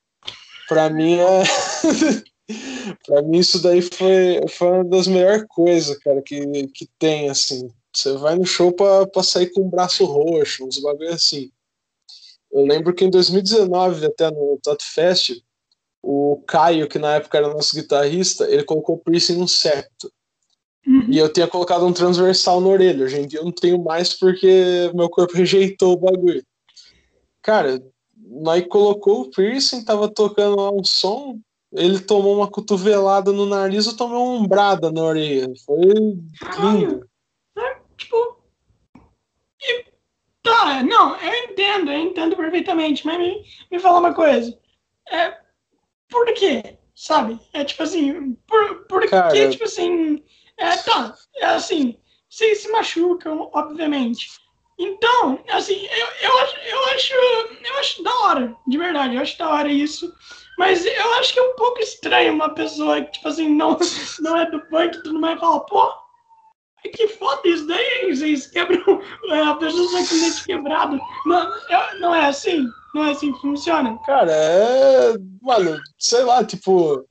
Pra 0.67 0.89
mim 0.89 1.15
é. 1.15 1.43
pra 3.07 3.21
mim 3.21 3.37
isso 3.37 3.61
daí 3.61 3.81
foi, 3.81 4.41
foi 4.49 4.67
uma 4.67 4.83
das 4.83 5.07
melhores 5.07 5.45
coisas, 5.47 5.97
cara, 5.99 6.21
que, 6.21 6.67
que 6.67 6.89
tem, 6.99 7.29
assim. 7.29 7.69
Você 7.93 8.13
vai 8.17 8.35
no 8.35 8.45
show 8.45 8.73
pra, 8.73 9.05
pra 9.05 9.21
sair 9.21 9.51
com 9.51 9.61
o 9.61 9.69
braço 9.69 10.03
roxo, 10.03 10.65
uns 10.65 10.79
bagulho 10.79 11.13
assim. 11.13 11.51
Eu 12.53 12.65
lembro 12.65 12.93
que 12.93 13.03
em 13.03 13.09
2019, 13.09 14.05
até 14.05 14.29
no 14.29 14.59
Tot 14.61 14.83
Fest, 14.83 15.41
o 16.03 16.43
Caio, 16.45 16.87
que 16.87 16.99
na 16.99 17.15
época 17.15 17.37
era 17.37 17.51
nosso 17.51 17.75
guitarrista, 17.75 18.47
ele 18.49 18.63
colocou 18.63 18.99
piercing 18.99 19.37
no 19.37 19.47
septo. 19.47 20.11
Uhum. 20.85 21.05
E 21.09 21.17
eu 21.17 21.31
tinha 21.31 21.47
colocado 21.47 21.85
um 21.85 21.93
transversal 21.93 22.61
na 22.61 22.67
orelha. 22.67 23.05
Hoje 23.05 23.19
em 23.19 23.27
dia 23.27 23.39
eu 23.39 23.45
não 23.45 23.51
tenho 23.51 23.81
mais 23.81 24.13
porque 24.13 24.91
meu 24.93 25.09
corpo 25.09 25.33
rejeitou 25.35 25.93
o 25.93 25.97
bagulho. 25.97 26.45
Cara, 27.41 27.81
nós 28.15 28.65
colocou 28.67 29.21
o 29.21 29.31
piercing, 29.31 29.83
tava 29.83 30.07
tocando 30.07 30.57
lá 30.57 30.71
um 30.71 30.83
som, 30.83 31.39
ele 31.71 31.99
tomou 31.99 32.37
uma 32.37 32.47
cotovelada 32.47 33.31
no 33.31 33.45
nariz, 33.45 33.87
eu 33.87 33.97
tomei 33.97 34.17
uma 34.17 34.39
umbrada 34.39 34.91
na 34.91 35.01
orelha. 35.01 35.51
Foi 35.65 35.77
lindo. 35.79 37.07
É, 37.57 37.77
tipo, 37.97 38.42
Tá, 40.43 40.83
não, 40.83 41.15
eu 41.15 41.33
entendo, 41.45 41.89
eu 41.89 41.99
entendo 41.99 42.35
perfeitamente, 42.35 43.05
mas 43.05 43.17
me, 43.17 43.43
me 43.71 43.79
fala 43.79 43.99
uma 43.99 44.13
coisa. 44.13 44.57
É, 45.09 45.37
por 46.09 46.31
quê? 46.33 46.77
Sabe? 46.93 47.39
É 47.53 47.63
tipo 47.63 47.81
assim, 47.81 48.33
por, 48.47 48.85
por 48.87 49.09
Cara, 49.09 49.31
que, 49.31 49.49
tipo 49.49 49.63
assim, 49.63 50.21
é, 50.57 50.75
tá, 50.77 51.15
é 51.37 51.45
assim, 51.45 51.97
vocês 52.29 52.59
se 52.59 52.69
machucam, 52.71 53.49
obviamente. 53.53 54.27
Então, 54.77 55.39
assim, 55.49 55.85
eu, 55.85 56.07
eu, 56.21 56.39
acho, 56.39 56.57
eu, 56.57 56.85
acho, 56.87 57.13
eu 57.65 57.79
acho 57.79 58.03
da 58.03 58.19
hora, 58.19 58.55
de 58.67 58.77
verdade, 58.77 59.15
eu 59.15 59.21
acho 59.21 59.37
da 59.37 59.49
hora 59.49 59.71
isso. 59.71 60.13
Mas 60.57 60.85
eu 60.85 61.13
acho 61.15 61.33
que 61.33 61.39
é 61.39 61.43
um 61.43 61.55
pouco 61.55 61.79
estranho 61.79 62.33
uma 62.33 62.53
pessoa 62.53 63.01
que, 63.01 63.13
tipo 63.13 63.27
assim, 63.27 63.49
não, 63.49 63.77
não 64.19 64.37
é 64.37 64.49
do 64.49 64.59
punk 64.67 64.95
e 64.95 65.03
tudo 65.03 65.19
mais 65.19 65.39
falar, 65.39 65.61
pô, 65.61 66.02
que 66.89 67.07
foda 67.07 67.41
isso 67.47 67.67
daí, 67.67 68.13
vocês 68.13 68.47
quebram 68.47 69.01
é, 69.29 69.41
a 69.41 69.55
pessoa 69.55 69.89
só 69.89 69.97
com 69.97 70.19
dente 70.19 70.43
quebrado. 70.45 70.99
É, 71.69 71.99
não 71.99 72.13
é 72.13 72.27
assim? 72.27 72.65
Não 72.93 73.05
é 73.05 73.11
assim 73.11 73.33
que 73.33 73.41
funciona? 73.41 73.97
Cara, 74.05 74.31
é. 74.31 75.13
Mano, 75.41 75.79
sei 75.97 76.23
lá, 76.23 76.43
tipo. 76.43 77.05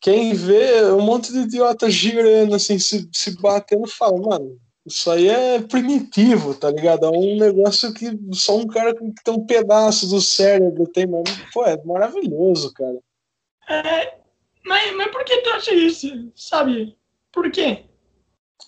Quem 0.00 0.32
vê 0.32 0.82
um 0.84 1.02
monte 1.02 1.30
de 1.30 1.40
idiota 1.40 1.90
girando, 1.90 2.54
assim, 2.54 2.78
se, 2.78 3.06
se 3.12 3.38
batendo, 3.38 3.86
fala, 3.86 4.16
mano, 4.18 4.58
isso 4.86 5.10
aí 5.10 5.28
é 5.28 5.60
primitivo, 5.60 6.54
tá 6.54 6.70
ligado? 6.70 7.04
É 7.04 7.10
um 7.10 7.36
negócio 7.36 7.92
que 7.92 8.18
só 8.32 8.56
um 8.56 8.66
cara 8.66 8.94
que 8.94 9.04
tem 9.22 9.34
um 9.34 9.44
pedaço 9.44 10.08
do 10.08 10.20
cérebro 10.20 10.86
tem, 10.86 11.06
mas, 11.06 11.24
pô, 11.52 11.66
é 11.66 11.76
maravilhoso, 11.84 12.72
cara. 12.72 12.98
É, 13.68 14.14
mas, 14.64 14.96
mas 14.96 15.10
por 15.12 15.22
que 15.22 15.36
tu 15.42 15.50
acha 15.50 15.74
isso, 15.74 16.32
sabe? 16.34 16.96
Por 17.30 17.50
quê? 17.50 17.84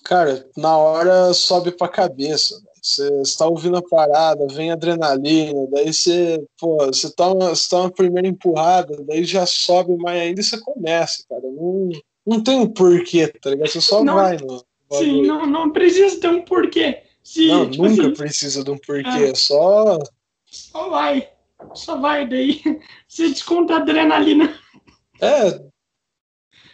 Cara, 0.03 0.45
na 0.57 0.77
hora 0.77 1.33
sobe 1.33 1.71
pra 1.71 1.87
cabeça. 1.87 2.61
Você 2.81 3.07
está 3.21 3.47
ouvindo 3.47 3.77
a 3.77 3.81
parada, 3.81 4.45
vem 4.47 4.69
adrenalina, 4.69 5.67
daí 5.71 5.93
você, 5.93 6.43
pô, 6.59 6.85
você 6.85 7.09
toma, 7.15 7.49
você 7.49 7.69
toma 7.69 7.87
a 7.87 7.91
primeira 7.91 8.27
empurrada, 8.27 9.01
daí 9.07 9.23
já 9.23 9.45
sobe 9.45 9.95
mais 9.95 10.21
ainda 10.21 10.41
e 10.41 10.43
você 10.43 10.59
começa, 10.59 11.23
cara. 11.29 11.43
Não, 11.43 11.89
não 12.27 12.43
tem 12.43 12.59
um 12.59 12.67
porquê, 12.67 13.27
tá 13.27 13.51
ligado? 13.51 13.69
Você 13.69 13.79
só 13.79 14.03
não, 14.03 14.15
vai 14.15 14.35
no. 14.35 14.65
Sim, 14.91 15.25
não, 15.25 15.45
não 15.45 15.71
precisa 15.71 16.19
ter 16.19 16.27
um 16.27 16.41
porquê. 16.41 17.03
Sim, 17.23 17.47
não, 17.47 17.69
tipo 17.71 17.83
nunca 17.83 18.01
assim, 18.01 18.13
precisa 18.13 18.63
de 18.65 18.71
um 18.71 18.77
porquê, 18.77 19.23
é, 19.31 19.33
só. 19.35 19.97
Só 20.45 20.89
vai. 20.89 21.29
Só 21.73 21.97
vai, 21.97 22.27
daí 22.27 22.61
você 23.07 23.29
desconta 23.29 23.75
a 23.75 23.77
adrenalina. 23.77 24.53
É, 25.21 25.57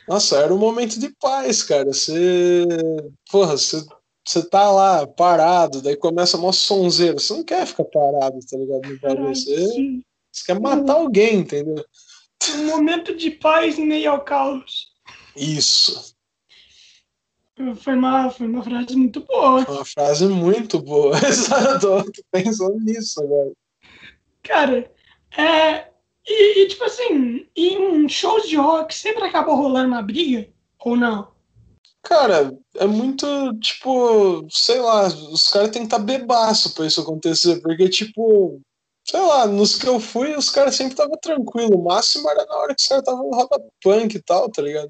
nossa, 0.09 0.39
era 0.39 0.51
um 0.51 0.57
momento 0.57 0.99
de 0.99 1.09
paz, 1.21 1.61
cara. 1.61 1.93
Você. 1.93 2.65
Porra, 3.31 3.55
você, 3.55 3.85
você 4.25 4.49
tá 4.49 4.71
lá 4.71 5.05
parado, 5.05 5.83
daí 5.83 5.95
começa 5.95 6.35
a 6.35 6.39
mó 6.39 6.51
sonzeira. 6.51 7.13
Você 7.13 7.31
não 7.31 7.43
quer 7.43 7.67
ficar 7.67 7.85
parado, 7.85 8.39
tá 8.49 8.57
ligado? 8.57 9.27
Você, 9.27 10.01
você 10.31 10.45
quer 10.47 10.59
matar 10.59 10.93
alguém, 10.93 11.35
entendeu? 11.35 11.85
Um 12.55 12.65
momento 12.65 13.15
de 13.15 13.29
paz 13.29 13.77
em 13.77 13.85
meio 13.85 14.09
ao 14.09 14.23
caos. 14.23 14.87
Isso. 15.35 16.15
Foi 17.75 17.93
uma, 17.93 18.31
foi 18.31 18.47
uma 18.47 18.63
frase 18.63 18.95
muito 18.95 19.19
boa. 19.21 19.63
Uma 19.69 19.85
frase 19.85 20.27
muito 20.27 20.81
boa. 20.81 21.15
Exato. 21.23 22.03
Tô 22.03 22.23
pensando 22.31 22.79
nisso 22.79 23.21
agora. 23.21 23.51
Cara, 24.41 24.91
é, 25.37 25.88
e, 26.29 26.63
e, 26.63 26.67
tipo 26.67 26.83
assim, 26.83 27.47
em 27.55 28.07
shows 28.07 28.47
de 28.47 28.55
rock 28.55 28.93
sempre 28.93 29.23
acaba 29.23 29.53
rolando 29.53 29.89
uma 29.89 30.01
briga? 30.01 30.47
Ou 30.79 30.95
não? 30.95 31.27
Cara, 32.03 32.57
é 32.75 32.85
muito, 32.85 33.27
tipo, 33.59 34.47
sei 34.49 34.79
lá, 34.79 35.07
os 35.07 35.49
caras 35.49 35.71
têm 35.71 35.81
que 35.81 35.87
estar 35.87 35.99
tá 35.99 36.03
bebaço 36.03 36.73
pra 36.73 36.85
isso 36.85 37.01
acontecer, 37.01 37.61
porque, 37.61 37.89
tipo, 37.89 38.61
sei 39.03 39.19
lá, 39.19 39.47
nos 39.47 39.75
que 39.75 39.87
eu 39.87 39.99
fui, 39.99 40.35
os 40.35 40.49
caras 40.49 40.75
sempre 40.75 40.93
estavam 40.93 41.17
tranquilo. 41.17 41.77
O 41.77 41.83
máximo 41.83 42.29
era 42.29 42.45
na 42.45 42.55
hora 42.55 42.75
que 42.75 42.81
os 42.81 42.87
caras 42.87 43.03
estavam 43.03 43.29
no 43.29 43.35
roda 43.35 43.61
punk 43.81 44.15
e 44.15 44.21
tal, 44.21 44.49
tá 44.49 44.61
ligado? 44.61 44.89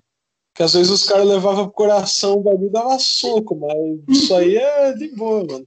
Que 0.54 0.64
às 0.64 0.74
vezes 0.74 0.92
os 0.92 1.06
caras 1.06 1.26
levavam 1.26 1.66
pro 1.66 1.74
coração 1.74 2.34
o 2.34 2.44
bagulho 2.44 2.70
dava 2.70 3.00
soco, 3.00 3.56
mas 3.56 4.18
isso 4.18 4.36
aí 4.36 4.58
é 4.58 4.94
de 4.94 5.16
boa, 5.16 5.46
mano. 5.46 5.66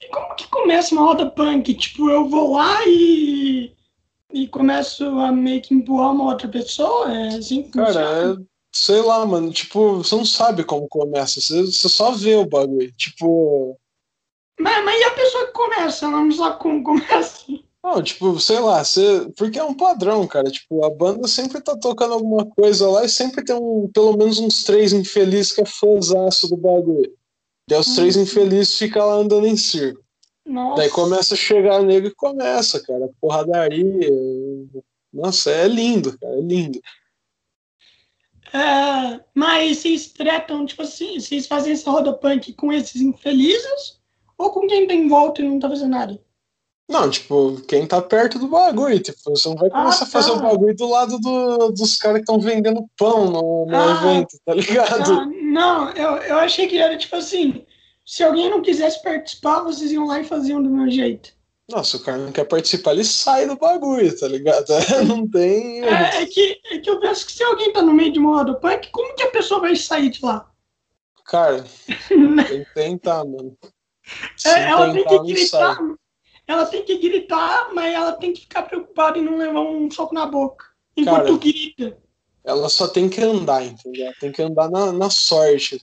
E 0.00 0.08
como 0.08 0.34
que 0.34 0.48
começa 0.48 0.94
uma 0.94 1.02
roda 1.02 1.30
punk? 1.30 1.74
Tipo, 1.74 2.10
eu 2.10 2.28
vou 2.28 2.52
lá 2.52 2.86
e. 2.86 3.72
e 4.32 4.48
começo 4.48 5.04
a 5.18 5.32
meio 5.32 5.60
que 5.62 5.74
empurrar 5.74 6.12
uma 6.12 6.32
outra 6.32 6.48
pessoa? 6.48 7.12
É 7.12 7.36
assim 7.36 7.62
que 7.64 7.72
Cara, 7.72 8.00
é, 8.00 8.36
sei 8.72 9.00
lá, 9.02 9.24
mano. 9.26 9.52
Tipo, 9.52 9.98
você 9.98 10.14
não 10.14 10.24
sabe 10.24 10.64
como 10.64 10.88
começa. 10.88 11.40
Você, 11.40 11.62
você 11.62 11.88
só 11.88 12.12
vê 12.12 12.36
o 12.36 12.46
bagulho. 12.46 12.92
Tipo. 12.92 13.78
Mas, 14.58 14.84
mas 14.84 15.00
e 15.00 15.04
a 15.04 15.10
pessoa 15.12 15.46
que 15.46 15.52
começa? 15.52 16.06
Ela 16.06 16.20
não 16.20 16.32
sabe 16.32 16.58
como 16.58 16.82
começa? 16.82 17.44
Não, 17.82 18.02
tipo, 18.02 18.38
sei 18.38 18.60
lá, 18.60 18.84
você... 18.84 19.26
porque 19.36 19.58
é 19.58 19.64
um 19.64 19.74
padrão, 19.74 20.26
cara. 20.26 20.50
Tipo, 20.50 20.84
a 20.84 20.90
banda 20.90 21.26
sempre 21.26 21.62
tá 21.62 21.76
tocando 21.76 22.12
alguma 22.12 22.44
coisa 22.44 22.88
lá 22.88 23.04
e 23.04 23.08
sempre 23.08 23.42
tem 23.42 23.56
um, 23.56 23.90
pelo 23.92 24.16
menos 24.16 24.38
uns 24.38 24.64
três 24.64 24.92
infelizes 24.92 25.52
que 25.52 25.62
é 25.62 25.64
fãzaço 25.64 26.48
do 26.48 26.58
bagulho. 26.58 27.10
E 27.70 27.74
os 27.74 27.94
três 27.94 28.16
uhum. 28.16 28.22
infelizes 28.22 28.76
ficam 28.76 29.06
lá 29.06 29.14
andando 29.14 29.46
em 29.46 29.56
circo. 29.56 30.02
Nossa. 30.50 30.78
Daí 30.78 30.90
começa 30.90 31.34
a 31.34 31.36
chegar 31.36 31.80
nego 31.80 32.08
e 32.08 32.14
começa, 32.14 32.82
cara. 32.82 33.08
Porradaria. 33.20 34.10
Nossa, 35.12 35.50
é 35.52 35.68
lindo, 35.68 36.18
cara. 36.18 36.34
É 36.34 36.40
lindo. 36.40 36.80
É, 38.52 39.20
mas 39.32 39.78
vocês 39.78 40.08
tretam, 40.08 40.66
tipo 40.66 40.82
assim, 40.82 41.20
vocês 41.20 41.46
fazem 41.46 41.72
essa 41.72 41.88
roda 41.88 42.12
punk 42.12 42.52
com 42.54 42.72
esses 42.72 43.00
infelizes 43.00 44.00
ou 44.36 44.50
com 44.50 44.66
quem 44.66 44.88
tá 44.88 44.92
em 44.92 45.08
volta 45.08 45.40
e 45.40 45.48
não 45.48 45.60
tá 45.60 45.68
fazendo 45.68 45.90
nada? 45.90 46.20
Não, 46.88 47.08
tipo, 47.08 47.60
quem 47.68 47.86
tá 47.86 48.02
perto 48.02 48.36
do 48.36 48.48
bagulho, 48.48 48.98
tipo, 48.98 49.18
você 49.24 49.48
não 49.48 49.54
vai 49.54 49.70
começar 49.70 49.98
ah, 49.98 49.98
tá. 49.98 50.04
a 50.04 50.08
fazer 50.08 50.32
o 50.32 50.40
bagulho 50.40 50.74
do 50.74 50.88
lado 50.88 51.20
do, 51.20 51.70
dos 51.70 51.96
caras 51.96 52.16
que 52.16 52.22
estão 52.22 52.40
vendendo 52.40 52.84
pão 52.98 53.30
no, 53.30 53.66
no 53.66 53.76
ah, 53.76 54.00
evento, 54.02 54.36
tá 54.44 54.52
ligado? 54.52 55.12
Ah, 55.12 55.26
não, 55.26 55.90
eu, 55.90 56.16
eu 56.16 56.38
achei 56.38 56.66
que 56.66 56.76
era 56.76 56.98
tipo 56.98 57.14
assim, 57.14 57.64
se 58.04 58.22
alguém 58.22 58.50
não 58.50 58.62
quisesse 58.62 59.02
participar, 59.02 59.60
vocês 59.62 59.92
iam 59.92 60.06
lá 60.06 60.20
e 60.20 60.24
faziam 60.24 60.62
do 60.62 60.70
meu 60.70 60.90
jeito. 60.90 61.32
Nossa, 61.68 61.96
o 61.96 62.02
cara 62.02 62.18
não 62.18 62.32
quer 62.32 62.44
participar, 62.44 62.92
ele 62.92 63.04
sai 63.04 63.46
do 63.46 63.56
bagulho, 63.56 64.18
tá 64.18 64.26
ligado? 64.26 64.66
não 65.06 65.28
tem. 65.28 65.84
É, 65.84 66.22
é, 66.22 66.26
que, 66.26 66.60
é 66.64 66.78
que 66.78 66.90
eu 66.90 66.98
penso 66.98 67.24
que 67.26 67.32
se 67.32 67.44
alguém 67.44 67.72
tá 67.72 67.80
no 67.80 67.92
meio 67.92 68.12
de 68.12 68.18
uma 68.18 68.38
roda 68.38 68.54
punk, 68.54 68.90
como 68.90 69.14
que 69.14 69.22
a 69.22 69.30
pessoa 69.30 69.60
vai 69.60 69.76
sair 69.76 70.10
de 70.10 70.24
lá? 70.24 70.50
Cara, 71.26 71.64
tem 72.48 72.64
que 72.64 72.74
tentar, 72.74 73.24
mano. 73.24 73.56
É, 74.44 74.62
ela 74.62 74.92
tem 74.92 75.04
que 75.04 75.32
gritar 75.32 75.78
ela 76.50 76.66
tem 76.66 76.84
que 76.84 76.98
gritar, 76.98 77.72
mas 77.72 77.94
ela 77.94 78.12
tem 78.12 78.32
que 78.32 78.40
ficar 78.40 78.64
preocupada 78.64 79.16
em 79.18 79.22
não 79.22 79.36
levar 79.36 79.60
um 79.60 79.88
soco 79.88 80.12
na 80.12 80.26
boca. 80.26 80.66
Enquanto 80.96 81.26
Cara, 81.26 81.38
grita. 81.38 81.98
Ela 82.42 82.68
só 82.68 82.88
tem 82.88 83.08
que 83.08 83.20
andar, 83.20 83.64
entendeu? 83.64 84.12
Tem 84.18 84.32
que 84.32 84.42
andar 84.42 84.68
na, 84.68 84.92
na 84.92 85.10
sorte. 85.10 85.80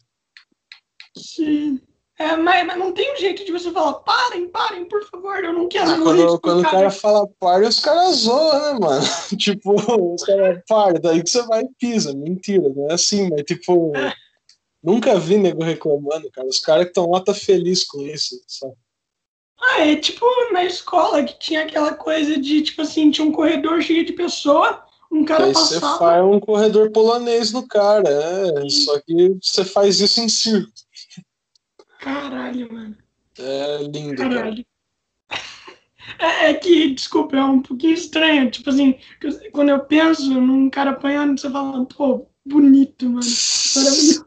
Sim. 1.16 1.80
É, 2.20 2.36
mas, 2.36 2.66
mas 2.66 2.78
não 2.80 2.92
tem 2.92 3.14
um 3.14 3.18
jeito 3.18 3.46
de 3.46 3.52
você 3.52 3.72
falar, 3.72 3.94
parem, 4.00 4.50
parem, 4.50 4.86
por 4.86 5.08
favor, 5.08 5.44
eu 5.44 5.54
não 5.54 5.68
quero 5.68 5.92
ah, 5.92 6.00
Quando, 6.02 6.40
quando 6.40 6.60
o 6.62 6.64
cara 6.64 6.90
fala 6.90 7.28
pare, 7.40 7.68
os 7.68 7.80
caras 7.80 8.16
zoam, 8.16 8.74
né, 8.74 8.80
mano? 8.80 9.06
tipo, 9.38 9.76
os 10.14 10.24
caras 10.24 10.64
parem, 10.68 11.00
daí 11.00 11.24
que 11.24 11.30
você 11.30 11.44
vai 11.44 11.62
e 11.62 11.70
pisa. 11.78 12.16
Mentira, 12.16 12.70
não 12.70 12.90
é 12.90 12.94
assim, 12.94 13.30
mas 13.30 13.44
tipo. 13.44 13.94
Nunca 14.84 15.20
vi 15.20 15.38
nego 15.38 15.64
reclamando, 15.64 16.32
cara. 16.32 16.48
Os 16.48 16.60
caras 16.60 16.86
que 16.86 16.92
estão 16.92 17.10
lá 17.10 17.20
tá 17.20 17.34
feliz 17.34 17.84
com 17.84 18.02
isso, 18.02 18.42
sabe? 18.48 18.74
Ah, 19.60 19.88
é 19.88 19.96
tipo 19.96 20.26
na 20.52 20.64
escola 20.64 21.24
que 21.24 21.38
tinha 21.40 21.64
aquela 21.64 21.94
coisa 21.94 22.40
de, 22.40 22.62
tipo 22.62 22.82
assim, 22.82 23.12
tinha 23.12 23.26
um 23.26 23.32
corredor 23.32 23.82
cheio 23.82 24.06
de 24.06 24.14
pessoa, 24.14 24.84
um 25.12 25.26
cara 25.26 25.46
aí 25.46 25.54
passava... 25.54 25.80
você 25.80 26.00
faz 26.00 26.26
um 26.26 26.40
corredor 26.40 26.92
polonês 26.92 27.52
no 27.52 27.68
cara, 27.68 28.08
é, 28.08 28.70
só 28.70 29.00
que 29.02 29.36
você 29.42 29.66
faz 29.66 30.00
isso 30.00 30.22
em 30.22 30.30
circo. 30.30 30.72
Caralho, 32.08 32.74
mano. 32.74 32.98
É 33.38 33.78
lindo, 33.84 34.16
Caralho. 34.16 34.66
Cara. 35.30 35.44
É, 36.20 36.50
é, 36.50 36.54
que, 36.54 36.94
desculpa, 36.94 37.36
é 37.36 37.44
um 37.44 37.62
pouquinho 37.62 37.94
estranho. 37.94 38.50
Tipo 38.50 38.70
assim, 38.70 38.98
quando 39.52 39.70
eu 39.70 39.80
penso 39.82 40.30
num 40.40 40.70
cara 40.70 40.92
apanhando, 40.92 41.38
você 41.38 41.50
fala, 41.50 41.86
pô, 41.86 42.26
bonito, 42.46 43.06
mano. 43.10 43.26
Maravilhoso. 43.76 44.26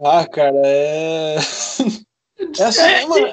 Ah, 0.00 0.28
cara, 0.28 0.56
é. 0.64 1.36
É 2.58 2.62
assim, 2.62 2.80
é, 2.82 3.06
mano, 3.06 3.26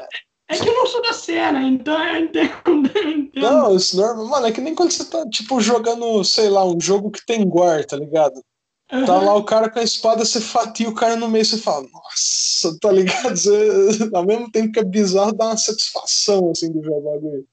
é 0.47 0.57
que 0.57 0.67
eu 0.67 0.73
não 0.73 0.87
sou 0.87 1.01
da 1.01 1.13
cena, 1.13 1.61
então 1.61 2.01
eu 2.07 2.23
entendo. 2.23 2.51
Eu 2.95 3.11
entendo. 3.11 3.43
Não, 3.43 3.75
isso 3.75 3.97
normal. 3.97 4.27
Mano, 4.27 4.47
é 4.47 4.51
que 4.51 4.61
nem 4.61 4.73
quando 4.73 4.91
você 4.91 5.03
tá, 5.05 5.27
tipo, 5.29 5.59
jogando, 5.59 6.23
sei 6.23 6.49
lá, 6.49 6.65
um 6.65 6.79
jogo 6.79 7.11
que 7.11 7.23
tem 7.25 7.47
gore, 7.47 7.85
tá 7.85 7.97
ligado? 7.97 8.41
Tá 8.87 9.19
lá 9.19 9.33
o 9.33 9.43
cara 9.43 9.69
com 9.69 9.79
a 9.79 9.83
espada, 9.83 10.23
você 10.23 10.39
fatia 10.39 10.87
o 10.87 10.93
cara 10.93 11.15
no 11.15 11.27
meio, 11.27 11.43
você 11.43 11.57
fala, 11.57 11.87
nossa, 11.91 12.77
tá 12.79 12.91
ligado? 12.91 13.35
Você, 13.35 13.69
ao 14.13 14.25
mesmo 14.25 14.51
tempo 14.51 14.71
que 14.71 14.79
é 14.79 14.83
bizarro, 14.83 15.33
dá 15.33 15.47
uma 15.47 15.57
satisfação, 15.57 16.51
assim, 16.51 16.71
de 16.71 16.79
ver 16.79 16.91
o 16.91 17.01
bagulho. 17.01 17.47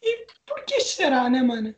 E 0.00 0.26
por 0.46 0.64
que 0.64 0.80
será, 0.80 1.28
né, 1.28 1.42
mano? 1.42 1.74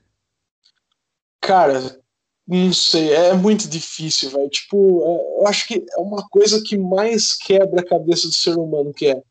Cara, 1.40 1.98
não 2.46 2.72
sei, 2.74 3.12
é 3.12 3.32
muito 3.32 3.68
difícil, 3.68 4.30
velho. 4.30 4.50
Tipo, 4.50 5.02
é, 5.02 5.40
eu 5.40 5.46
acho 5.46 5.66
que 5.66 5.84
é 5.96 6.00
uma 6.00 6.28
coisa 6.28 6.62
que 6.62 6.76
mais 6.76 7.32
quebra 7.34 7.80
a 7.80 7.86
cabeça 7.86 8.28
do 8.28 8.34
ser 8.34 8.58
humano, 8.58 8.92
que 8.92 9.06
é 9.06 9.22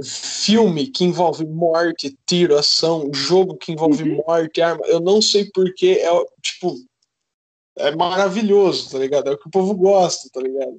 filme 0.00 0.86
que 0.86 1.04
envolve 1.04 1.44
morte, 1.44 2.16
tiro, 2.24 2.56
ação, 2.56 3.10
jogo 3.12 3.56
que 3.56 3.72
envolve 3.72 4.04
uhum. 4.04 4.22
morte, 4.24 4.60
arma, 4.60 4.86
eu 4.86 5.00
não 5.00 5.20
sei 5.20 5.50
porque 5.52 6.00
é 6.00 6.24
tipo 6.40 6.76
é 7.78 7.94
maravilhoso, 7.94 8.90
tá 8.90 8.98
ligado? 8.98 9.28
É 9.28 9.32
o 9.32 9.38
que 9.38 9.48
o 9.48 9.50
povo 9.50 9.74
gosta, 9.74 10.28
tá 10.32 10.40
ligado? 10.40 10.78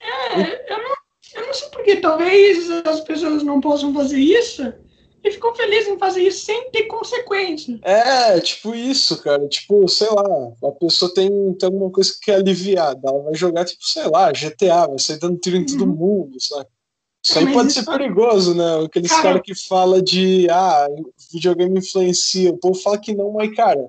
É, 0.00 0.72
eu 0.72 0.78
não, 0.78 0.94
eu 1.34 1.46
não 1.46 1.54
sei 1.54 1.68
porque 1.70 1.96
talvez 1.96 2.70
as 2.86 3.00
pessoas 3.00 3.42
não 3.42 3.60
possam 3.60 3.92
fazer 3.92 4.18
isso 4.18 4.72
e 5.22 5.30
ficam 5.30 5.54
felizes 5.54 5.88
em 5.88 5.98
fazer 5.98 6.22
isso 6.22 6.44
sem 6.44 6.70
ter 6.70 6.84
consequência. 6.84 7.78
É, 7.82 8.40
tipo 8.40 8.74
isso, 8.74 9.20
cara. 9.22 9.46
Tipo, 9.48 9.88
sei 9.88 10.08
lá, 10.08 10.52
a 10.64 10.72
pessoa 10.72 11.12
tem, 11.12 11.30
tem 11.54 11.66
alguma 11.66 11.90
coisa 11.90 12.12
que 12.12 12.20
quer 12.20 12.36
aliviar, 12.36 12.96
ela 13.02 13.22
vai 13.22 13.34
jogar, 13.34 13.64
tipo, 13.64 13.84
sei 13.84 14.06
lá, 14.06 14.30
GTA, 14.32 14.86
vai 14.86 14.98
sair 14.98 15.18
dando 15.18 15.38
tiro 15.38 15.56
em 15.56 15.66
todo 15.66 15.84
uhum. 15.84 15.96
mundo, 15.96 16.40
sabe? 16.40 16.66
Isso 17.24 17.38
aí 17.38 17.52
pode 17.52 17.72
ser 17.72 17.84
perigoso, 17.84 18.54
né? 18.54 18.84
Aqueles 18.84 19.10
caras 19.10 19.24
cara 19.24 19.42
que 19.42 19.54
fala 19.54 20.00
de 20.00 20.48
ah, 20.48 20.88
videogame 21.32 21.78
influencia. 21.78 22.50
O 22.50 22.58
povo 22.58 22.80
fala 22.80 22.96
que 22.96 23.14
não, 23.14 23.32
mas, 23.32 23.54
cara, 23.54 23.86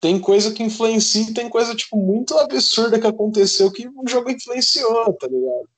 tem 0.00 0.18
coisa 0.18 0.52
que 0.52 0.62
influencia 0.62 1.34
tem 1.34 1.48
coisa, 1.48 1.74
tipo, 1.74 1.96
muito 1.96 2.36
absurda 2.38 3.00
que 3.00 3.06
aconteceu 3.06 3.70
que 3.70 3.88
o 3.88 4.08
jogo 4.08 4.30
influenciou, 4.30 5.12
tá 5.14 5.26
ligado? 5.26 5.68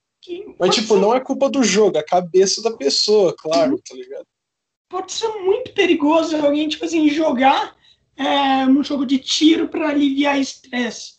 Mas, 0.58 0.74
tipo, 0.74 0.94
ser... 0.94 1.00
não 1.00 1.14
é 1.14 1.20
culpa 1.20 1.48
do 1.48 1.62
jogo, 1.62 1.96
é 1.96 2.00
a 2.00 2.04
cabeça 2.04 2.62
da 2.62 2.72
pessoa, 2.72 3.34
claro, 3.36 3.80
tá 3.88 3.94
ligado? 3.94 4.26
Pode 4.88 5.12
ser 5.12 5.28
muito 5.28 5.72
perigoso 5.72 6.36
alguém, 6.36 6.68
tipo 6.68 6.84
assim, 6.84 7.08
jogar 7.08 7.74
é, 8.16 8.66
um 8.66 8.84
jogo 8.84 9.06
de 9.06 9.18
tiro 9.18 9.68
para 9.68 9.88
aliviar 9.88 10.38
estresse. 10.38 11.14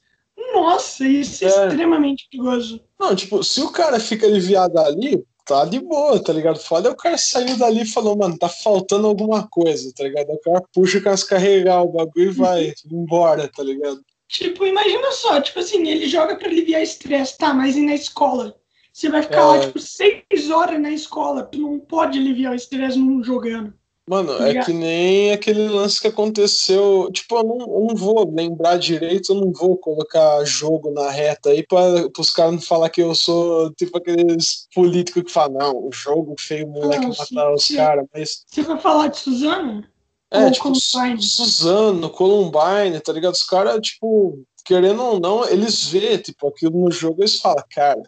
Nossa, 0.54 1.08
isso 1.08 1.44
é, 1.44 1.48
é 1.48 1.68
extremamente 1.68 2.28
perigoso. 2.30 2.82
Não, 3.00 3.16
tipo, 3.16 3.44
se 3.44 3.62
o 3.62 3.72
cara 3.72 4.00
fica 4.00 4.28
aliviado 4.28 4.80
ali, 4.80 5.24
tá 5.46 5.66
de 5.66 5.80
boa, 5.80 6.24
tá 6.24 6.32
ligado? 6.34 6.60
Foda 6.60 6.90
é 6.90 6.92
o 6.92 6.96
cara 6.96 7.18
saiu 7.18 7.58
dali 7.58 7.82
e 7.82 7.86
falou, 7.86 8.18
mano, 8.18 8.38
tá 8.38 8.50
faltando 8.50 9.08
alguma 9.08 9.48
coisa, 9.48 9.92
tá 9.96 10.04
ligado? 10.04 10.30
O 10.30 10.40
cara 10.40 10.64
puxa 10.74 10.98
o 10.98 11.04
cara 11.04 11.18
carregar 11.28 11.82
o 11.82 11.92
bagulho 11.92 12.30
e 12.30 12.34
vai 12.34 12.74
embora, 12.92 13.48
tá 13.48 13.64
ligado? 13.64 14.02
Tipo, 14.28 14.66
imagina 14.66 15.12
só, 15.12 15.42
tipo 15.42 15.60
assim, 15.60 15.88
ele 15.88 16.08
joga 16.08 16.36
pra 16.38 16.48
aliviar 16.48 16.82
estresse, 16.82 17.38
tá, 17.38 17.54
mas 17.54 17.76
e 17.76 17.82
na 17.82 17.94
escola? 17.94 18.56
Você 18.94 19.10
vai 19.10 19.24
ficar 19.24 19.42
é... 19.42 19.44
lá, 19.44 19.60
tipo, 19.60 19.80
seis 19.80 20.50
horas 20.50 20.80
na 20.80 20.92
escola, 20.92 21.44
tu 21.44 21.58
não 21.60 21.80
pode 21.80 22.18
aliviar 22.18 22.54
o 22.54 22.56
estresse 22.56 22.98
não 22.98 23.24
jogando. 23.24 23.74
Mano, 24.12 24.46
é 24.46 24.62
que 24.62 24.74
nem 24.74 25.32
aquele 25.32 25.70
lance 25.70 26.02
que 26.02 26.08
aconteceu. 26.10 27.10
Tipo, 27.14 27.38
eu 27.38 27.44
não, 27.46 27.60
eu 27.60 27.88
não 27.88 27.96
vou 27.96 28.30
lembrar 28.30 28.76
direito, 28.76 29.32
eu 29.32 29.40
não 29.40 29.54
vou 29.54 29.78
colocar 29.78 30.44
jogo 30.44 30.92
na 30.92 31.10
reta 31.10 31.52
aí 31.52 31.66
para 31.66 32.10
os 32.20 32.30
caras 32.30 32.52
não 32.52 32.60
falar 32.60 32.90
que 32.90 33.02
eu 33.02 33.16
sou 33.16 33.72
tipo 33.72 33.98
aqueles 33.98 34.68
políticos 34.76 35.24
que 35.24 35.32
falam, 35.32 35.60
não, 35.60 35.88
o 35.88 35.94
jogo 35.94 36.36
feio, 36.38 36.68
moleque 36.68 37.08
matar 37.08 37.54
os 37.54 37.70
caras. 37.70 38.06
Mas... 38.14 38.44
Você 38.46 38.62
vai 38.64 38.78
falar 38.82 39.08
de 39.08 39.18
Suzano? 39.18 39.82
É, 40.30 40.44
ou 40.44 40.52
tipo, 40.52 40.64
Columbine? 40.66 41.24
Suzano, 41.24 42.10
Columbine, 42.10 43.00
tá 43.00 43.14
ligado? 43.14 43.34
Os 43.34 43.44
caras, 43.44 43.80
tipo, 43.80 44.44
querendo 44.66 45.02
ou 45.02 45.22
não, 45.22 45.48
eles 45.48 45.86
vê, 45.86 46.18
tipo, 46.18 46.50
aquilo 46.50 46.84
no 46.84 46.92
jogo, 46.92 47.22
eles 47.22 47.40
falam, 47.40 47.64
cara, 47.74 48.04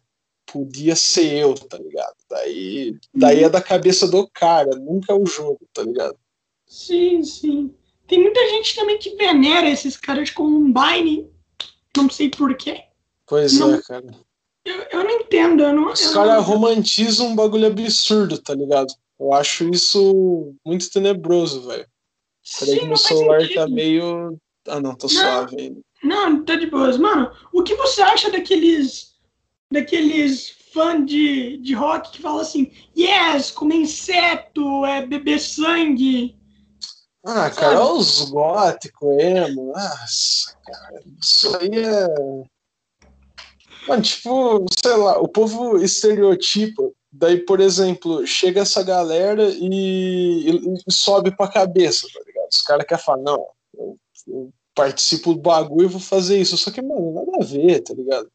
podia 0.54 0.96
ser 0.96 1.34
eu, 1.34 1.56
tá 1.56 1.80
ligado? 1.80 2.16
Daí, 2.30 2.96
daí 3.12 3.42
é 3.42 3.46
uhum. 3.48 3.52
da 3.52 3.60
cabeça 3.60 4.08
do 4.08 4.30
cara, 4.32 4.70
nunca 4.76 5.12
é 5.12 5.16
o 5.16 5.26
jogo, 5.26 5.60
tá 5.74 5.82
ligado? 5.82 6.16
Sim, 6.68 7.24
sim. 7.24 7.74
Tem 8.08 8.22
muita 8.22 8.40
gente 8.50 8.76
também 8.76 9.00
que 9.00 9.16
venera 9.16 9.68
esses 9.68 9.98
caras 9.98 10.30
de 10.30 10.36
Columbine, 10.36 11.28
não 11.98 12.08
sei 12.08 12.30
porquê. 12.30 12.84
Pois 13.26 13.58
não, 13.58 13.74
é, 13.74 13.82
cara. 13.82 14.06
Eu, 14.64 14.76
eu 14.92 15.04
não 15.04 15.12
entendo, 15.12 15.64
eu 15.64 15.74
não. 15.74 15.92
Os 15.92 16.14
caras 16.14 16.46
romantizam 16.46 17.28
um 17.28 17.36
bagulho 17.36 17.66
absurdo, 17.66 18.38
tá 18.38 18.54
ligado? 18.54 18.94
Eu 19.20 19.34
acho 19.34 19.68
isso 19.70 20.54
muito 20.64 20.90
tenebroso, 20.92 21.68
velho. 21.68 21.88
Peraí 22.60 22.80
que 22.80 22.86
meu 22.86 22.98
celular 22.98 23.40
tá 23.40 23.42
sentido. 23.42 23.62
tá 23.62 23.68
meio. 23.68 24.38
Ah, 24.68 24.80
não, 24.80 24.96
tá 24.96 25.08
não, 25.08 25.10
suave 25.10 25.56
ainda. 25.60 25.82
Não, 26.04 26.44
tá 26.44 26.56
de 26.56 26.68
boas. 26.68 26.98
Mano, 26.98 27.32
o 27.52 27.64
que 27.64 27.76
você 27.76 28.02
acha 28.02 28.30
daqueles. 28.30 29.13
Daqueles 29.74 30.52
fãs 30.72 31.06
de, 31.06 31.58
de 31.58 31.74
rock 31.74 32.12
que 32.12 32.22
falam 32.22 32.40
assim: 32.40 32.72
yes, 32.98 33.52
comer 33.52 33.76
inseto, 33.76 34.86
é 34.86 35.06
beber 35.06 35.40
sangue? 35.40 36.38
Ah, 37.26 37.50
cara, 37.50 37.82
olha 37.82 37.94
os 37.94 38.30
góticos, 38.30 39.18
emo. 39.20 39.74
Nossa, 39.74 40.58
cara, 40.66 41.02
isso 41.22 41.58
aí 41.58 41.80
é. 41.80 42.08
Mano, 43.88 44.02
tipo, 44.02 44.66
sei 44.82 44.96
lá, 44.96 45.20
o 45.20 45.28
povo 45.28 45.78
estereotipa. 45.78 46.84
Daí, 47.12 47.38
por 47.38 47.60
exemplo, 47.60 48.26
chega 48.26 48.62
essa 48.62 48.82
galera 48.82 49.44
e, 49.50 50.50
e, 50.50 50.74
e 50.88 50.92
sobe 50.92 51.36
pra 51.36 51.48
cabeça, 51.48 52.08
tá 52.12 52.20
ligado? 52.26 52.50
Os 52.50 52.62
caras 52.62 52.86
querem 52.88 53.04
falar, 53.04 53.22
não, 53.22 53.46
eu, 53.78 53.98
eu, 54.28 54.54
participo 54.74 55.36
do 55.36 55.42
bagulho 55.42 55.86
e 55.86 55.92
vou 55.92 56.00
fazer 56.00 56.40
isso. 56.40 56.58
Só 56.58 56.72
que, 56.72 56.82
mano, 56.82 57.14
nada 57.14 57.32
a 57.40 57.46
ver, 57.46 57.82
tá 57.82 57.94
ligado? 57.94 58.30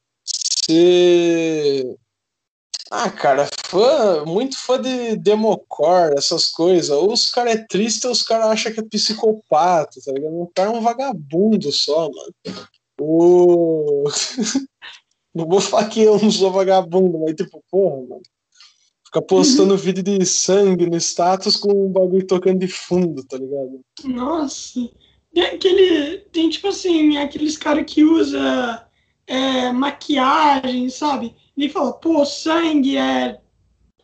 Ah, 2.90 3.10
cara, 3.10 3.48
fã, 3.66 4.24
muito 4.24 4.56
fã 4.56 4.80
de 4.80 5.16
Democor, 5.16 6.14
essas 6.16 6.48
coisas. 6.48 6.90
Ou 6.90 7.12
os 7.12 7.30
caras 7.30 7.54
é 7.54 7.66
triste 7.66 8.06
ou 8.06 8.12
os 8.12 8.22
caras 8.22 8.46
acham 8.46 8.72
que 8.72 8.80
é 8.80 8.82
psicopata, 8.82 10.00
tá 10.04 10.12
ligado? 10.12 10.40
O 10.40 10.50
cara 10.54 10.70
é 10.70 10.72
um 10.72 10.80
vagabundo 10.80 11.70
só, 11.70 12.08
mano. 12.10 12.34
O. 13.00 14.04
Não 15.34 15.46
vou 15.46 15.60
falar 15.60 15.88
que 15.88 16.00
eu 16.00 16.18
não 16.18 16.32
sou 16.32 16.50
vagabundo, 16.50 17.20
mas 17.20 17.36
tipo, 17.36 17.62
porra, 17.70 18.00
mano. 18.08 18.22
Fica 19.04 19.22
postando 19.22 19.72
uhum. 19.72 19.78
vídeo 19.78 20.02
de 20.02 20.26
sangue 20.26 20.90
no 20.90 20.96
status 20.96 21.54
com 21.54 21.70
um 21.70 21.92
bagulho 21.92 22.26
tocando 22.26 22.58
de 22.58 22.66
fundo, 22.66 23.22
tá 23.24 23.36
ligado? 23.36 23.80
Nossa. 24.04 24.90
Tem 25.32 25.44
aquele. 25.44 26.18
Tem 26.32 26.50
tipo 26.50 26.68
assim, 26.68 27.18
aqueles 27.18 27.56
caras 27.56 27.84
que 27.86 28.02
usa 28.02 28.87
é, 29.28 29.70
maquiagem, 29.70 30.88
sabe? 30.88 31.36
E 31.56 31.68
fala, 31.68 31.92
pô, 31.92 32.24
sangue 32.24 32.96
é 32.96 33.38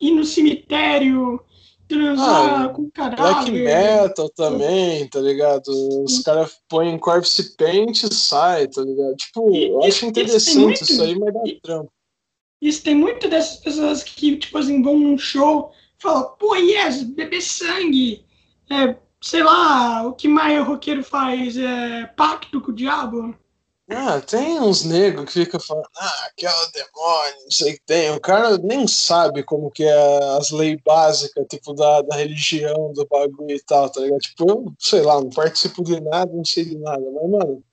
ir 0.01 0.11
no 0.11 0.25
cemitério, 0.25 1.41
transar 1.89 2.67
ah, 2.67 2.69
com 2.69 2.91
cadáver. 2.91 3.25
Black 3.25 3.51
metal 3.51 4.29
também, 4.31 5.09
tá 5.09 5.21
ligado? 5.21 5.69
Os 6.05 6.21
caras 6.21 6.53
põem 6.69 6.99
corpse 6.99 7.57
paint 7.57 8.03
e 8.03 8.15
sai, 8.15 8.69
tá 8.69 8.83
ligado? 8.83 9.17
Tipo, 9.17 9.51
e, 9.55 9.69
eu 9.69 9.83
acho 9.83 10.07
interessante 10.07 10.59
muito, 10.59 10.83
isso 10.83 11.03
aí, 11.03 11.19
mas 11.19 11.33
dá 11.33 11.41
trampo. 11.63 11.93
Isso 12.61 12.83
tem 12.83 12.95
muito 12.95 13.29
dessas 13.29 13.59
pessoas 13.59 14.03
que, 14.03 14.37
tipo 14.37 14.59
assim, 14.59 14.83
vão 14.83 14.99
num 14.99 15.19
show 15.19 15.73
falam, 16.05 16.37
pô, 16.39 16.55
yes, 16.55 17.03
beber 17.03 17.41
sangue. 17.41 18.25
É, 18.71 18.95
sei 19.21 19.43
lá, 19.43 20.07
o 20.07 20.13
que 20.13 20.29
mais 20.29 20.61
o 20.61 20.65
roqueiro 20.65 21.03
faz? 21.03 21.57
É 21.57 22.07
pacto 22.17 22.61
com 22.61 22.71
o 22.71 22.75
diabo? 22.75 23.35
Ah, 23.97 24.21
tem 24.21 24.61
uns 24.61 24.85
negros 24.85 25.27
que 25.27 25.45
ficam 25.45 25.61
falando, 25.61 25.89
ah, 25.97 26.31
que 26.37 26.47
é 26.47 26.51
o 26.51 26.73
demônio, 26.73 27.43
não 27.45 27.51
sei 27.51 27.73
o 27.73 27.75
que 27.77 27.83
tem. 27.87 28.11
O 28.11 28.21
cara 28.21 28.59
nem 28.59 28.87
sabe 28.87 29.43
como 29.43 29.71
que 29.71 29.85
é 29.85 30.37
as 30.37 30.51
leis 30.51 30.79
básicas, 30.85 31.47
tipo, 31.49 31.73
da, 31.75 32.03
da 32.03 32.17
religião, 32.17 32.93
do 32.93 33.07
bagulho 33.07 33.55
e 33.55 33.63
tal, 33.63 33.89
tá 33.89 34.01
ligado? 34.01 34.21
Tipo, 34.21 34.51
eu, 34.51 34.73
sei 34.79 35.03
lá, 35.03 35.21
não 35.21 35.31
participo 35.31 35.83
de 35.85 36.01
nada, 36.01 36.33
não 36.33 36.45
sei 36.45 36.65
de 36.65 36.77
nada, 36.79 37.05
mas, 37.13 37.31
mano, 37.31 37.65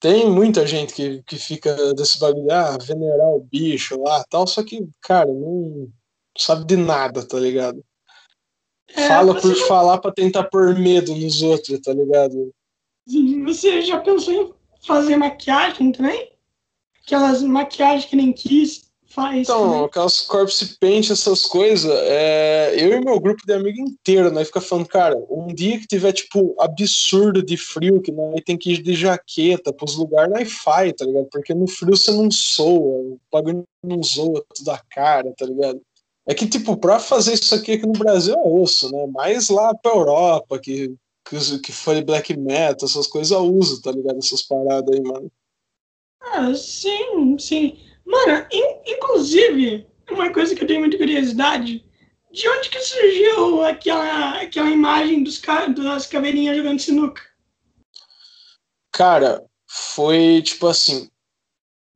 tem 0.00 0.30
muita 0.30 0.66
gente 0.66 0.94
que, 0.94 1.22
que 1.22 1.36
fica 1.36 1.94
desse 1.94 2.18
bagulho, 2.18 2.50
ah, 2.50 2.78
venerar 2.80 3.28
o 3.28 3.40
bicho 3.40 4.00
lá 4.02 4.24
tal, 4.30 4.46
só 4.46 4.62
que, 4.62 4.88
cara, 5.00 5.32
não 5.32 5.88
sabe 6.36 6.64
de 6.64 6.76
nada, 6.76 7.26
tá 7.26 7.38
ligado? 7.38 7.84
É, 8.94 9.08
Fala 9.08 9.40
por 9.40 9.54
falar 9.66 9.98
pra 9.98 10.12
tentar 10.12 10.44
pôr 10.44 10.78
medo 10.78 11.14
nos 11.14 11.42
outros, 11.42 11.80
tá 11.80 11.92
ligado? 11.92 12.52
Você 13.44 13.82
já 13.82 14.00
pensou 14.00 14.32
em 14.32 14.61
fazer 14.86 15.16
maquiagem 15.16 15.92
também? 15.92 16.32
Aquelas 17.04 17.42
maquiagens 17.42 18.04
que 18.04 18.16
nem 18.16 18.32
quis 18.32 18.92
faz. 19.12 19.42
Então, 19.42 19.70
também. 19.70 19.84
aquelas 19.84 20.20
corpse 20.20 20.78
paint, 20.78 21.10
essas 21.10 21.44
coisas, 21.44 21.90
é, 21.90 22.74
eu 22.76 22.98
e 22.98 23.04
meu 23.04 23.20
grupo 23.20 23.44
de 23.46 23.52
amigo 23.52 23.80
inteiro, 23.80 24.30
nós 24.30 24.48
fica 24.48 24.60
falando, 24.60 24.86
cara, 24.86 25.16
um 25.30 25.48
dia 25.48 25.78
que 25.78 25.86
tiver, 25.86 26.12
tipo, 26.12 26.54
absurdo 26.58 27.42
de 27.42 27.56
frio, 27.56 28.00
que 28.00 28.10
nós 28.10 28.40
tem 28.44 28.56
que 28.56 28.72
ir 28.72 28.82
de 28.82 28.94
jaqueta 28.94 29.72
pros 29.72 29.96
lugares, 29.96 30.32
nós 30.32 30.52
faz, 30.52 30.92
tá 30.94 31.04
ligado? 31.04 31.26
Porque 31.30 31.54
no 31.54 31.68
frio 31.68 31.96
você 31.96 32.10
não 32.10 32.30
soa, 32.30 33.00
o 33.00 33.20
bagulho 33.30 33.64
não 33.82 34.02
zoa 34.02 34.44
tudo 34.54 34.70
a 34.70 34.80
cara, 34.90 35.32
tá 35.36 35.44
ligado? 35.44 35.80
É 36.26 36.34
que, 36.34 36.46
tipo, 36.46 36.76
pra 36.76 37.00
fazer 37.00 37.34
isso 37.34 37.54
aqui 37.54 37.72
aqui 37.72 37.86
no 37.86 37.92
Brasil 37.92 38.34
é 38.34 38.48
osso, 38.48 38.90
né? 38.92 39.06
Mais 39.08 39.48
lá 39.48 39.74
pra 39.74 39.92
Europa, 39.92 40.58
que, 40.58 40.94
que, 41.24 41.58
que 41.58 41.72
foi 41.72 42.02
black 42.02 42.36
metal, 42.36 42.88
essas 42.88 43.06
coisas 43.06 43.36
uso, 43.38 43.80
tá 43.80 43.92
ligado? 43.92 44.18
Essas 44.18 44.42
paradas 44.42 44.94
aí, 44.94 45.02
mano. 45.02 45.30
Ah, 46.20 46.54
sim, 46.54 47.38
sim. 47.38 47.78
Mano, 48.04 48.46
in, 48.52 48.92
inclusive, 48.92 49.86
uma 50.10 50.32
coisa 50.32 50.54
que 50.54 50.62
eu 50.62 50.66
tenho 50.66 50.80
muita 50.80 50.98
curiosidade, 50.98 51.84
de 52.32 52.48
onde 52.48 52.70
que 52.70 52.80
surgiu 52.80 53.62
aquela, 53.64 54.40
aquela 54.40 54.70
imagem 54.70 55.22
dos, 55.22 55.40
das 55.76 56.06
caveirinhas 56.06 56.56
jogando 56.56 56.80
sinuca? 56.80 57.22
Cara, 58.90 59.44
foi 59.66 60.42
tipo 60.42 60.66
assim. 60.66 61.08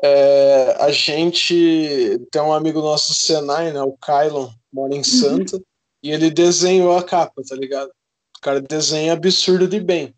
É, 0.03 0.77
a 0.79 0.91
gente 0.91 2.20
tem 2.31 2.43
um 2.43 2.53
amigo 2.53 2.81
nosso 2.81 3.12
do 3.12 3.14
Senai, 3.14 3.72
né? 3.72 3.81
O 3.83 3.97
Kylon, 3.97 4.51
mora 4.70 4.95
em 4.95 4.99
uhum. 4.99 5.05
Santa, 5.05 5.57
uhum. 5.57 5.62
e 6.03 6.12
ele 6.12 6.31
desenhou 6.31 6.97
a 6.97 7.03
capa, 7.03 7.43
tá 7.47 7.57
ligado? 7.57 7.91
O 8.37 8.41
cara 8.41 8.61
desenha 8.61 9.12
absurdo 9.12 9.66
de 9.66 9.80
bem. 9.80 10.14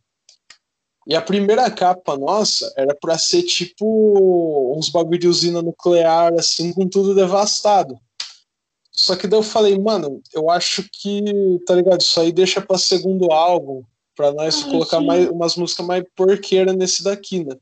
E 1.06 1.14
a 1.14 1.22
primeira 1.22 1.70
capa 1.70 2.18
nossa 2.18 2.70
era 2.76 2.94
para 2.94 3.16
ser 3.16 3.42
tipo 3.42 4.76
uns 4.76 4.90
bagulho 4.90 5.18
de 5.18 5.26
usina 5.26 5.62
nuclear, 5.62 6.34
assim, 6.34 6.70
com 6.72 6.86
tudo 6.86 7.14
devastado. 7.14 7.98
Só 8.92 9.16
que 9.16 9.26
daí 9.26 9.38
eu 9.38 9.42
falei, 9.42 9.78
mano, 9.78 10.20
eu 10.34 10.50
acho 10.50 10.86
que, 10.92 11.22
tá 11.66 11.74
ligado? 11.74 12.00
Isso 12.00 12.20
aí 12.20 12.30
deixa 12.30 12.60
pra 12.60 12.76
segundo 12.76 13.32
álbum, 13.32 13.82
pra 14.14 14.32
nós 14.32 14.62
ah, 14.62 14.70
colocar 14.70 15.00
mais, 15.00 15.30
umas 15.30 15.56
músicas 15.56 15.86
mais 15.86 16.04
porqueiras 16.14 16.76
nesse 16.76 17.02
daqui, 17.02 17.42
né? 17.44 17.56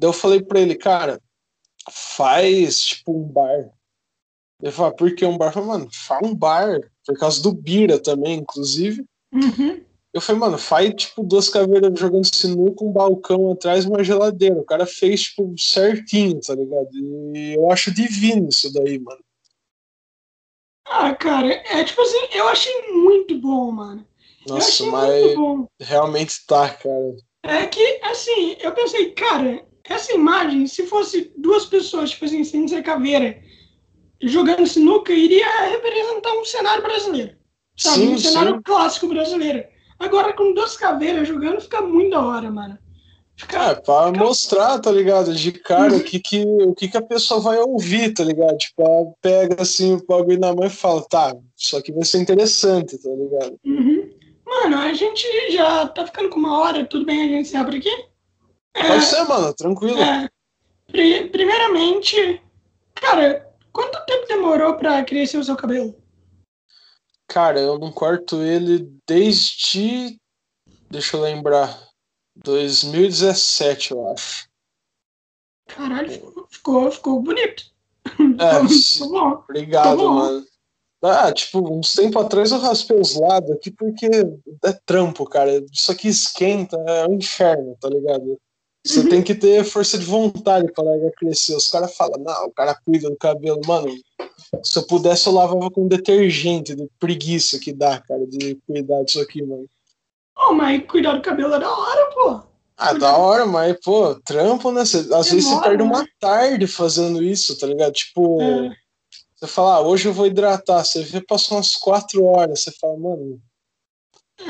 Daí 0.00 0.08
eu 0.08 0.12
falei 0.12 0.40
pra 0.40 0.60
ele, 0.60 0.74
cara, 0.74 1.20
faz 1.90 2.80
tipo 2.80 3.12
um 3.12 3.24
bar. 3.24 3.70
Ele 4.62 4.72
falou, 4.72 4.92
ah, 4.92 4.94
por 4.94 5.14
que 5.14 5.26
um 5.26 5.36
bar? 5.36 5.48
Eu 5.48 5.52
falei, 5.52 5.68
mano, 5.68 5.88
faz 5.92 6.26
um 6.26 6.34
bar, 6.34 6.80
por 7.04 7.18
causa 7.18 7.42
do 7.42 7.52
Bira 7.52 7.98
também, 7.98 8.38
inclusive. 8.38 9.04
Uhum. 9.32 9.82
Eu 10.12 10.20
falei, 10.20 10.40
mano, 10.40 10.58
faz 10.58 10.92
tipo 10.94 11.22
duas 11.22 11.48
caveiras 11.48 11.98
jogando 11.98 12.24
sinuca, 12.24 12.84
um 12.84 12.92
balcão 12.92 13.50
atrás 13.50 13.86
uma 13.86 14.04
geladeira. 14.04 14.60
O 14.60 14.64
cara 14.64 14.84
fez, 14.84 15.22
tipo, 15.22 15.54
certinho, 15.58 16.38
tá 16.40 16.54
ligado? 16.54 16.90
E 17.34 17.54
eu 17.54 17.70
acho 17.70 17.90
divino 17.90 18.48
isso 18.50 18.70
daí, 18.74 18.98
mano. 18.98 19.24
Ah, 20.86 21.14
cara, 21.14 21.48
é 21.48 21.82
tipo 21.84 22.02
assim, 22.02 22.18
eu 22.34 22.46
achei 22.48 22.92
muito 22.92 23.38
bom, 23.38 23.70
mano. 23.70 24.06
Nossa, 24.46 24.84
mas 24.86 25.34
realmente 25.80 26.46
tá, 26.46 26.68
cara. 26.68 27.16
É 27.44 27.66
que, 27.66 28.00
assim, 28.02 28.56
eu 28.60 28.72
pensei, 28.72 29.12
cara, 29.12 29.64
essa 29.84 30.12
imagem, 30.12 30.66
se 30.66 30.86
fosse 30.86 31.32
duas 31.36 31.64
pessoas, 31.64 32.10
tipo 32.10 32.26
assim, 32.26 32.44
sem 32.44 32.68
ser 32.68 32.82
caveira, 32.82 33.42
jogando 34.20 34.66
sinuca, 34.66 35.12
iria 35.12 35.46
representar 35.70 36.34
um 36.34 36.44
cenário 36.44 36.82
brasileiro. 36.82 37.41
Sabe? 37.76 37.96
Sim, 37.96 38.14
um 38.14 38.18
cenário 38.18 38.54
sim. 38.56 38.62
clássico 38.62 39.08
brasileiro. 39.08 39.64
Agora, 39.98 40.32
com 40.32 40.52
duas 40.52 40.76
caveiras 40.76 41.28
jogando, 41.28 41.60
fica 41.60 41.80
muito 41.80 42.10
da 42.10 42.24
hora, 42.24 42.50
mano. 42.50 42.78
Fica, 43.36 43.70
é, 43.70 43.74
pra 43.74 44.06
fica... 44.06 44.24
mostrar, 44.24 44.78
tá 44.78 44.90
ligado? 44.90 45.34
De 45.34 45.52
cara, 45.52 45.92
uhum. 45.92 45.98
o, 45.98 46.04
que, 46.04 46.20
que, 46.20 46.44
o 46.44 46.74
que, 46.74 46.88
que 46.88 46.96
a 46.96 47.02
pessoa 47.02 47.40
vai 47.40 47.58
ouvir, 47.58 48.12
tá 48.12 48.24
ligado? 48.24 48.56
Tipo, 48.58 49.16
pega 49.20 49.62
assim 49.62 49.94
o 49.94 50.06
bagulho 50.06 50.38
na 50.38 50.54
mão 50.54 50.66
e 50.66 50.70
fala, 50.70 51.04
tá, 51.08 51.34
isso 51.56 51.76
aqui 51.76 51.92
vai 51.92 52.04
ser 52.04 52.18
interessante, 52.18 52.98
tá 52.98 53.10
ligado? 53.10 53.58
Uhum. 53.64 54.10
Mano, 54.44 54.78
a 54.78 54.92
gente 54.92 55.26
já 55.50 55.86
tá 55.88 56.06
ficando 56.06 56.28
com 56.28 56.38
uma 56.38 56.60
hora, 56.60 56.84
tudo 56.84 57.06
bem 57.06 57.22
a 57.22 57.28
gente 57.28 57.48
se 57.48 57.56
abre 57.56 57.78
aqui? 57.78 57.90
É, 58.74 58.88
Pode 58.88 59.04
ser, 59.04 59.24
mano, 59.24 59.54
tranquilo. 59.54 59.98
É, 59.98 60.28
primeiramente, 61.28 62.40
cara, 62.94 63.48
quanto 63.72 64.04
tempo 64.04 64.26
demorou 64.28 64.74
pra 64.74 65.04
crescer 65.04 65.38
o 65.38 65.44
seu 65.44 65.56
cabelo? 65.56 65.94
Cara, 67.32 67.58
eu 67.58 67.78
não 67.78 67.90
corto 67.90 68.42
ele 68.42 68.92
desde. 69.08 70.18
Deixa 70.90 71.16
eu 71.16 71.22
lembrar. 71.22 71.88
2017, 72.36 73.92
eu 73.92 74.10
acho. 74.10 74.48
Caralho, 75.66 76.10
ficou, 76.50 76.90
ficou 76.90 77.22
bonito. 77.22 77.64
É, 78.38 78.60
bom. 79.08 79.44
Obrigado, 79.48 80.10
mano. 80.10 80.44
Ah, 81.02 81.32
tipo, 81.32 81.58
uns 81.74 81.94
tempo 81.94 82.18
atrás 82.18 82.52
eu 82.52 82.58
raspei 82.58 83.00
os 83.00 83.16
lados 83.16 83.50
aqui 83.50 83.70
porque 83.70 84.06
é 84.06 84.72
trampo, 84.84 85.24
cara. 85.24 85.64
Isso 85.72 85.90
aqui 85.90 86.08
esquenta, 86.08 86.76
é 86.76 87.08
um 87.08 87.14
inferno, 87.14 87.76
tá 87.80 87.88
ligado? 87.88 88.38
Você 88.84 89.00
Uhum. 89.00 89.08
tem 89.08 89.22
que 89.22 89.34
ter 89.34 89.64
força 89.64 89.96
de 89.96 90.04
vontade 90.04 90.70
pra 90.72 90.82
largar 90.82 91.12
crescer. 91.12 91.54
Os 91.54 91.68
caras 91.68 91.94
falam, 91.94 92.18
não, 92.20 92.46
o 92.46 92.50
cara 92.52 92.74
cuida 92.84 93.08
do 93.08 93.16
cabelo. 93.16 93.60
Mano, 93.64 93.94
se 94.62 94.76
eu 94.78 94.82
pudesse, 94.86 95.28
eu 95.28 95.32
lavava 95.32 95.70
com 95.70 95.86
detergente, 95.86 96.74
de 96.74 96.88
preguiça 96.98 97.58
que 97.60 97.72
dá, 97.72 98.00
cara, 98.00 98.26
de 98.26 98.56
cuidar 98.66 99.04
disso 99.04 99.20
aqui, 99.20 99.40
mano. 99.42 99.66
Oh, 100.36 100.52
mas 100.52 100.84
cuidar 100.88 101.12
do 101.14 101.22
cabelo 101.22 101.54
é 101.54 101.60
da 101.60 101.70
hora, 101.70 102.10
pô. 102.12 102.40
Ah, 102.76 102.92
da 102.94 103.16
hora, 103.16 103.46
mas, 103.46 103.78
pô, 103.84 104.16
trampo, 104.24 104.72
né? 104.72 104.84
Cê, 104.84 104.98
às 105.14 105.28
vezes 105.30 105.44
você 105.44 105.50
Demora, 105.50 105.68
perde 105.68 105.84
né? 105.84 105.88
uma 105.88 106.06
tarde 106.18 106.66
fazendo 106.66 107.22
isso, 107.22 107.56
tá 107.56 107.66
ligado? 107.68 107.92
Tipo, 107.92 108.40
É. 108.42 108.70
você 109.36 109.46
fala, 109.46 109.76
ah, 109.76 109.80
hoje 109.80 110.08
eu 110.08 110.12
vou 110.12 110.26
hidratar. 110.26 110.84
Você 110.84 111.02
vê, 111.02 111.20
passou 111.20 111.56
umas 111.58 111.76
quatro 111.76 112.24
horas. 112.24 112.60
Você 112.60 112.72
fala, 112.72 112.96
mano, 112.98 113.40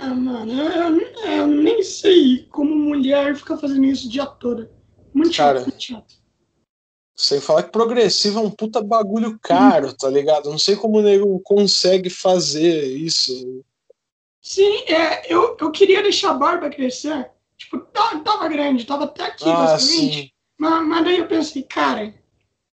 Ah, 0.01 0.15
mano, 0.15 0.53
eu, 0.53 0.99
eu- 1.01 1.33
eu 1.33 1.47
nem 1.47 1.83
sei 1.83 2.47
como 2.51 2.75
mulher 2.75 3.37
fica 3.37 3.57
fazendo 3.57 3.85
isso 3.85 4.07
o 4.07 4.11
dia 4.11 4.27
todo. 4.27 4.69
Muito 5.15 5.33
chato, 5.35 5.47
Cara. 5.55 5.61
muito 5.61 5.83
chato. 5.83 6.15
sem 7.15 7.41
falar 7.41 7.63
que 7.65 7.71
progressivo 7.71 8.39
é 8.41 8.43
um 8.43 8.51
puta 8.51 8.83
bagulho 8.83 9.39
caro, 9.41 9.93
tá 9.93 10.09
ligado? 10.09 10.51
Não 10.51 10.59
sei 10.59 10.75
como 10.75 10.99
o 10.99 11.03
nego 11.03 11.39
consegue 11.41 12.09
fazer 12.11 12.85
isso. 12.97 13.63
Sim, 14.41 14.79
é, 14.89 15.33
eu, 15.33 15.57
eu 15.61 15.71
queria 15.71 16.03
deixar 16.03 16.31
a 16.31 16.35
barba 16.35 16.69
crescer. 16.71 17.31
Tipo, 17.57 17.79
tá- 17.79 18.19
tava 18.25 18.49
grande, 18.49 18.85
tava 18.87 19.05
até 19.05 19.25
aqui, 19.25 19.45
Ah, 19.49 19.55
basicamente. 19.77 20.35
Mas, 20.59 20.87
mas 20.89 21.05
daí 21.05 21.19
eu 21.19 21.29
pensei, 21.29 21.63
cara, 21.63 22.13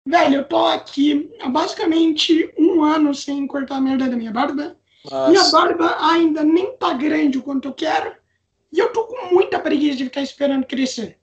velho, 0.07 0.35
eu 0.37 0.45
tô 0.45 0.67
aqui 0.67 1.31
há 1.41 1.49
basicamente 1.49 2.53
um 2.59 2.83
ano 2.83 3.15
sem 3.15 3.47
cortar 3.47 3.77
a 3.77 3.81
merda 3.81 4.09
da 4.11 4.17
minha 4.17 4.33
barba. 4.33 4.77
Minha 5.11 5.43
Mas, 5.43 5.51
barba 5.51 5.97
ainda 6.01 6.43
nem 6.43 6.77
tá 6.77 6.93
grande 6.95 7.39
o 7.39 7.43
quanto 7.43 7.69
eu 7.69 7.75
quero. 7.75 8.15
E 8.73 8.79
eu 8.79 8.93
tô 8.93 9.05
com 9.05 9.35
muita 9.35 9.59
preguiça 9.61 9.99
de 9.99 10.05
ficar 10.05 10.23
esperando 10.23 10.67
crescer. 10.67 11.19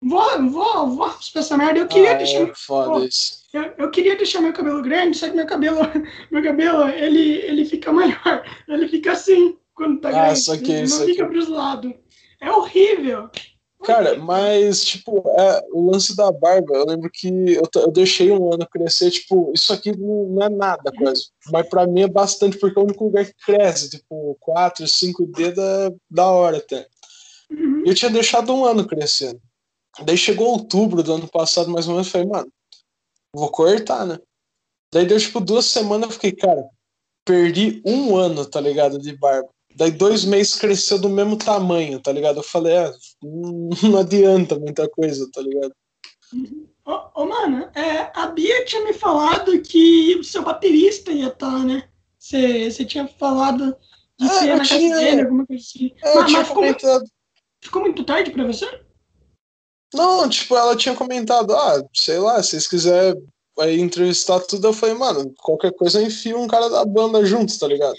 Vou, 0.00 0.50
vou, 0.50 0.88
vou 0.88 1.06
raspar 1.06 1.40
essa 1.40 1.56
merda. 1.56 1.80
Eu 1.80 1.88
queria 1.88 2.12
ah, 2.12 2.14
deixar. 2.14 2.42
é 2.42 2.54
foda 2.54 3.04
isso. 3.04 3.44
Eu, 3.52 3.74
eu 3.78 3.90
queria 3.90 4.16
deixar 4.16 4.40
meu 4.40 4.52
cabelo 4.52 4.82
grande, 4.82 5.16
só 5.16 5.28
que 5.28 5.34
meu 5.34 5.46
cabelo, 5.46 5.80
meu 6.30 6.42
cabelo, 6.42 6.88
ele, 6.88 7.32
ele 7.42 7.64
fica 7.64 7.92
maior. 7.92 8.44
Ele 8.68 8.88
fica 8.88 9.12
assim 9.12 9.58
quando 9.74 10.00
tá 10.00 10.08
Ah, 10.10 10.24
grande. 10.26 10.40
saquei, 10.40 10.74
ele 10.74 10.80
não 10.82 10.88
saquei. 10.88 11.14
fica 11.14 11.26
pros 11.26 11.48
lados. 11.48 11.92
É 12.40 12.50
horrível. 12.50 13.30
Cara, 13.86 14.18
mas, 14.18 14.84
tipo, 14.84 15.22
é, 15.30 15.64
o 15.72 15.92
lance 15.92 16.16
da 16.16 16.32
barba, 16.32 16.74
eu 16.74 16.86
lembro 16.86 17.08
que 17.08 17.28
eu, 17.28 17.62
eu 17.76 17.92
deixei 17.92 18.32
um 18.32 18.52
ano 18.52 18.66
crescer, 18.68 19.12
tipo, 19.12 19.52
isso 19.54 19.72
aqui 19.72 19.96
não, 19.96 20.24
não 20.24 20.42
é 20.42 20.48
nada 20.48 20.90
quase. 20.90 21.28
Mas 21.52 21.68
pra 21.68 21.86
mim 21.86 22.02
é 22.02 22.08
bastante, 22.08 22.58
porque 22.58 22.76
é 22.76 22.82
o 22.82 22.84
único 22.84 23.04
lugar 23.04 23.24
que 23.24 23.34
cresce, 23.46 23.88
tipo, 23.90 24.36
quatro, 24.40 24.88
cinco 24.88 25.24
dedos 25.26 25.62
é 25.62 25.90
da 26.10 26.26
hora 26.26 26.56
até. 26.56 26.88
Uhum. 27.48 27.84
Eu 27.86 27.94
tinha 27.94 28.10
deixado 28.10 28.52
um 28.52 28.64
ano 28.64 28.84
crescendo. 28.88 29.40
Daí 30.04 30.18
chegou 30.18 30.48
outubro 30.48 31.00
do 31.04 31.14
ano 31.14 31.28
passado, 31.28 31.70
mais 31.70 31.86
ou 31.86 31.92
menos, 31.94 32.08
eu 32.08 32.12
falei, 32.12 32.26
mano, 32.26 32.52
vou 33.32 33.50
cortar, 33.52 34.04
né? 34.04 34.18
Daí 34.92 35.06
deu, 35.06 35.20
tipo, 35.20 35.38
duas 35.38 35.64
semanas, 35.64 36.08
eu 36.08 36.12
fiquei, 36.12 36.32
cara, 36.32 36.68
perdi 37.24 37.80
um 37.86 38.16
ano, 38.16 38.44
tá 38.44 38.60
ligado, 38.60 38.98
de 38.98 39.16
barba. 39.16 39.48
Daí 39.76 39.90
dois 39.90 40.24
meses 40.24 40.54
cresceu 40.54 40.98
do 40.98 41.08
mesmo 41.10 41.36
tamanho, 41.36 42.00
tá 42.00 42.10
ligado? 42.10 42.38
Eu 42.38 42.42
falei, 42.42 42.72
é, 42.74 42.92
não 43.22 43.98
adianta 43.98 44.58
muita 44.58 44.88
coisa, 44.88 45.28
tá 45.30 45.42
ligado? 45.42 45.72
Ô, 46.84 47.22
ô, 47.22 47.26
mano, 47.26 47.68
é, 47.74 48.10
a 48.14 48.26
Bia 48.28 48.64
tinha 48.64 48.82
me 48.84 48.94
falado 48.94 49.60
que 49.60 50.16
o 50.16 50.24
seu 50.24 50.42
baterista 50.42 51.12
ia 51.12 51.28
estar, 51.28 51.62
né? 51.64 51.88
Você 52.18 52.84
tinha 52.86 53.06
falado 53.06 53.76
de 54.18 54.26
Ah, 54.26 54.28
ser 54.30 54.48
eu 54.48 54.56
na 54.56 54.66
casa 54.66 54.78
tinha- 54.78 54.96
dele, 54.96 55.20
alguma 55.22 55.46
coisa 55.46 55.62
assim. 55.62 55.92
É, 56.02 56.14
mas 56.14 56.32
mas 56.32 56.48
ficou, 56.48 56.62
muito, 56.64 56.86
ficou 57.62 57.82
muito 57.82 58.04
tarde 58.04 58.30
pra 58.30 58.44
você? 58.46 58.80
Não, 59.94 60.28
tipo, 60.28 60.56
ela 60.56 60.74
tinha 60.74 60.96
comentado, 60.96 61.54
ah, 61.54 61.82
sei 61.94 62.18
lá, 62.18 62.42
se 62.42 62.50
vocês 62.50 62.66
quiserem 62.66 63.22
entrevistar 63.78 64.40
tudo, 64.40 64.68
eu 64.68 64.72
falei, 64.72 64.94
mano, 64.94 65.32
qualquer 65.38 65.72
coisa 65.72 66.00
eu 66.00 66.06
enfio 66.06 66.38
um 66.40 66.48
cara 66.48 66.68
da 66.68 66.84
banda 66.84 67.24
junto, 67.24 67.56
tá 67.58 67.68
ligado? 67.68 67.94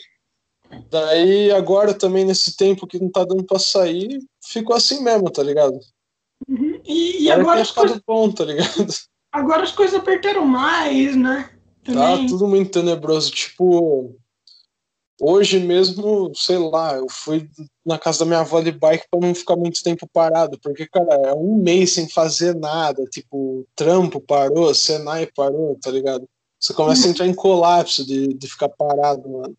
Daí 0.90 1.52
agora 1.52 1.94
também, 1.94 2.26
nesse 2.26 2.56
tempo 2.56 2.88
que 2.88 3.00
não 3.00 3.10
tá 3.10 3.24
dando 3.24 3.44
pra 3.44 3.60
sair, 3.60 4.20
ficou 4.44 4.76
assim 4.76 5.04
mesmo, 5.04 5.30
tá 5.30 5.44
ligado? 5.44 5.80
Uhum. 6.48 6.80
E, 6.86 7.24
e 7.24 7.32
agora, 7.32 7.62
as 7.62 7.70
ficado 7.70 7.88
coisas, 7.88 8.04
bom, 8.06 8.32
tá 8.32 8.46
ligado? 8.46 8.94
agora 9.32 9.64
as 9.64 9.72
coisas 9.72 10.00
apertaram 10.00 10.46
mais, 10.46 11.16
né? 11.16 11.50
Tá 11.84 11.94
Também. 11.94 12.28
tudo 12.28 12.48
muito 12.48 12.72
tenebroso. 12.72 13.32
Tipo, 13.32 14.16
hoje 15.20 15.60
mesmo, 15.60 16.32
sei 16.36 16.58
lá, 16.58 16.96
eu 16.96 17.08
fui 17.10 17.50
na 17.86 17.98
casa 17.98 18.20
da 18.20 18.26
minha 18.26 18.40
avó 18.42 18.62
de 18.62 18.72
bike 18.72 19.08
pra 19.10 19.20
não 19.20 19.34
ficar 19.34 19.56
muito 19.56 19.82
tempo 19.82 20.08
parado, 20.12 20.60
porque, 20.62 20.88
cara, 20.88 21.14
é 21.28 21.34
um 21.34 21.56
mês 21.56 21.94
sem 21.94 22.08
fazer 22.10 22.56
nada. 22.56 23.04
Tipo, 23.06 23.66
trampo 23.76 24.20
parou, 24.20 24.74
Senai 24.74 25.28
parou, 25.36 25.78
tá 25.82 25.90
ligado? 25.90 26.28
Você 26.60 26.74
começa 26.74 27.08
a 27.08 27.10
entrar 27.10 27.28
em 27.28 27.34
colapso 27.34 28.06
de, 28.06 28.34
de 28.34 28.48
ficar 28.48 28.70
parado, 28.70 29.30
mano. 29.30 29.56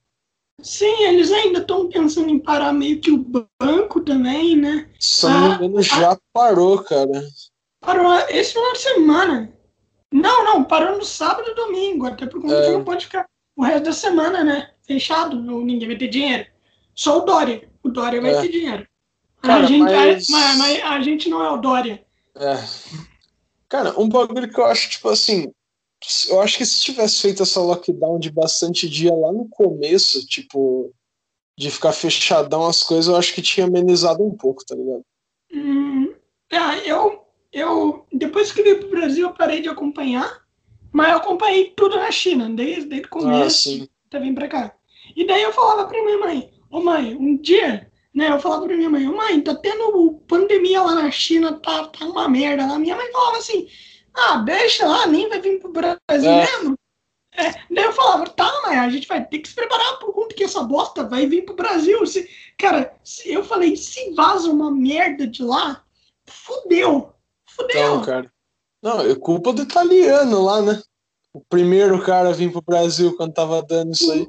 Sim, 0.60 1.04
eles 1.04 1.30
ainda 1.30 1.60
estão 1.60 1.88
pensando 1.88 2.28
em 2.30 2.38
parar 2.38 2.72
meio 2.72 3.00
que 3.00 3.12
o 3.12 3.24
banco 3.60 4.00
também, 4.00 4.56
né? 4.56 4.88
Se 4.98 5.24
eu 5.26 5.30
não 5.30 5.40
me 5.40 5.48
Ah, 5.52 5.54
engano, 5.66 5.82
já 5.82 6.18
parou, 6.32 6.82
cara. 6.82 7.22
Parou 7.80 8.12
esse 8.28 8.54
final 8.54 8.72
de 8.72 8.78
semana. 8.80 9.52
Não, 10.12 10.44
não, 10.44 10.64
parou 10.64 10.96
no 10.98 11.04
sábado 11.04 11.48
e 11.50 11.54
domingo, 11.54 12.06
até 12.06 12.26
porque 12.26 12.48
É. 12.48 12.72
não 12.72 12.82
pode 12.82 13.06
ficar 13.06 13.26
o 13.56 13.62
resto 13.62 13.84
da 13.84 13.92
semana, 13.92 14.42
né? 14.42 14.70
Fechado, 14.86 15.40
não- 15.40 15.60
ninguém 15.64 15.86
vai 15.88 15.96
ter 15.96 16.08
dinheiro. 16.08 16.46
Só 16.94 17.18
o 17.18 17.24
Dória. 17.24 17.68
O 17.82 17.88
Dória 17.88 18.20
vai 18.20 18.34
É. 18.34 18.40
ter 18.40 18.48
dinheiro. 18.48 18.86
Cara, 19.40 19.62
a, 19.62 19.66
gente, 19.66 19.82
mas- 19.82 20.28
a, 20.28 20.32
mas- 20.32 20.58
mas 20.58 20.82
a 20.82 21.00
gente 21.00 21.28
não 21.28 21.44
é 21.44 21.50
o 21.50 21.58
Dória. 21.58 22.04
É. 22.36 22.56
Cara, 23.68 23.94
um 24.00 24.08
bagulho 24.08 24.50
que 24.52 24.58
eu 24.58 24.64
acho, 24.64 24.90
tipo 24.90 25.08
assim, 25.08 25.52
eu 26.28 26.40
acho 26.40 26.56
que 26.58 26.64
se 26.66 26.80
tivesse 26.80 27.20
feito 27.22 27.42
essa 27.42 27.60
lockdown 27.60 28.18
de 28.18 28.30
bastante 28.30 28.88
dia 28.88 29.12
lá 29.14 29.32
no 29.32 29.48
começo, 29.48 30.26
tipo, 30.26 30.92
de 31.56 31.70
ficar 31.70 31.92
fechadão 31.92 32.66
as 32.66 32.82
coisas, 32.82 33.08
eu 33.08 33.16
acho 33.16 33.34
que 33.34 33.42
tinha 33.42 33.66
amenizado 33.66 34.22
um 34.24 34.30
pouco, 34.36 34.64
tá 34.64 34.74
ligado? 34.74 35.02
Hum, 35.52 36.14
ah, 36.52 36.76
eu, 36.78 37.24
eu, 37.52 38.06
depois 38.12 38.52
que 38.52 38.62
vim 38.62 38.76
pro 38.76 38.90
Brasil, 38.90 39.26
eu 39.28 39.34
parei 39.34 39.60
de 39.60 39.68
acompanhar, 39.68 40.42
mas 40.92 41.10
eu 41.10 41.16
acompanhei 41.18 41.72
tudo 41.76 41.96
na 41.96 42.10
China, 42.10 42.48
desde, 42.48 42.86
desde 42.86 43.06
o 43.06 43.08
Ah, 43.08 43.10
começo. 43.10 43.62
sim. 43.70 43.88
até 44.06 44.20
vir 44.20 44.34
pra 44.34 44.48
cá. 44.48 44.74
E 45.16 45.26
daí 45.26 45.42
eu 45.42 45.52
falava 45.52 45.86
pra 45.88 46.02
minha 46.04 46.18
mãe, 46.18 46.50
ô 46.70 46.80
mãe, 46.80 47.16
um 47.16 47.36
dia, 47.36 47.90
né, 48.14 48.30
eu 48.30 48.38
falava 48.40 48.66
pra 48.66 48.76
minha 48.76 48.90
mãe, 48.90 49.08
ô 49.08 49.16
mãe, 49.16 49.40
tá 49.40 49.54
tendo 49.54 50.12
pandemia 50.28 50.82
lá 50.82 50.94
na 50.94 51.10
China, 51.10 51.58
tá, 51.60 51.88
tá 51.88 52.04
uma 52.06 52.28
merda 52.28 52.66
lá. 52.66 52.78
Minha 52.78 52.94
mãe 52.96 53.10
falava 53.10 53.38
assim, 53.38 53.66
ah, 54.18 54.36
deixa 54.38 54.86
lá, 54.86 55.06
nem 55.06 55.28
vai 55.28 55.40
vir 55.40 55.60
pro 55.60 55.72
Brasil 55.72 56.30
É. 56.30 56.46
mesmo. 56.46 56.74
É, 57.34 57.52
daí 57.72 57.84
eu 57.84 57.92
falava, 57.92 58.28
tá, 58.30 58.50
mãe, 58.64 58.76
a 58.78 58.90
gente 58.90 59.06
vai 59.06 59.24
ter 59.24 59.38
que 59.38 59.48
se 59.48 59.54
preparar 59.54 59.98
por 60.00 60.12
conta 60.12 60.34
que 60.34 60.42
essa 60.42 60.62
bosta 60.62 61.04
vai 61.04 61.24
vir 61.26 61.44
pro 61.44 61.54
Brasil. 61.54 62.04
Se, 62.04 62.28
cara, 62.58 62.92
se, 63.04 63.32
eu 63.32 63.44
falei, 63.44 63.76
se 63.76 64.12
vaza 64.14 64.50
uma 64.50 64.72
merda 64.72 65.24
de 65.26 65.44
lá, 65.44 65.84
fudeu, 66.26 67.12
fudeu. 67.48 67.80
Então, 67.80 68.02
cara. 68.02 68.32
Não, 68.82 69.00
é 69.00 69.14
culpa 69.14 69.52
do 69.52 69.62
italiano 69.62 70.42
lá, 70.42 70.62
né? 70.62 70.82
O 71.32 71.40
primeiro 71.40 72.02
cara 72.02 72.30
a 72.30 72.32
vir 72.32 72.50
pro 72.50 72.62
Brasil 72.62 73.16
quando 73.16 73.34
tava 73.34 73.62
dando 73.62 73.92
isso 73.92 74.10
aí. 74.10 74.28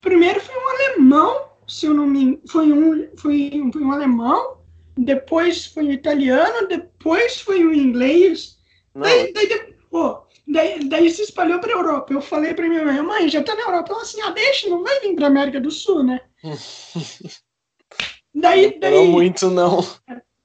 Primeiro 0.00 0.40
foi 0.40 0.54
um 0.56 0.68
alemão, 0.68 1.48
se 1.66 1.86
eu 1.86 1.94
não 1.94 2.06
me 2.06 2.22
engano, 2.22 2.42
foi 2.46 2.72
um, 2.72 3.16
foi, 3.16 3.70
foi 3.72 3.82
um 3.82 3.92
alemão, 3.92 4.58
depois 4.96 5.66
foi 5.66 5.84
um 5.84 5.92
italiano, 5.92 6.68
depois 6.68 7.40
foi 7.40 7.64
um 7.64 7.72
inglês, 7.72 8.55
Não, 8.96 9.02
daí, 9.02 9.30
daí, 9.30 9.74
pô, 9.90 10.22
daí, 10.48 10.88
daí 10.88 11.10
se 11.10 11.22
espalhou 11.22 11.60
pra 11.60 11.70
Europa. 11.70 12.14
Eu 12.14 12.22
falei 12.22 12.54
pra 12.54 12.66
minha 12.66 12.82
mãe, 12.82 13.02
mãe, 13.02 13.28
já 13.28 13.42
tá 13.42 13.54
na 13.54 13.60
Europa. 13.60 13.92
Ela 13.92 14.02
assim, 14.02 14.22
ah, 14.22 14.30
deixa, 14.30 14.70
não 14.70 14.82
vai 14.82 15.00
vir 15.00 15.14
pra 15.14 15.26
América 15.26 15.60
do 15.60 15.70
Sul, 15.70 16.02
né? 16.02 16.18
daí, 18.34 18.72
não 18.72 18.80
daí, 18.80 19.08
muito 19.08 19.50
não. 19.50 19.86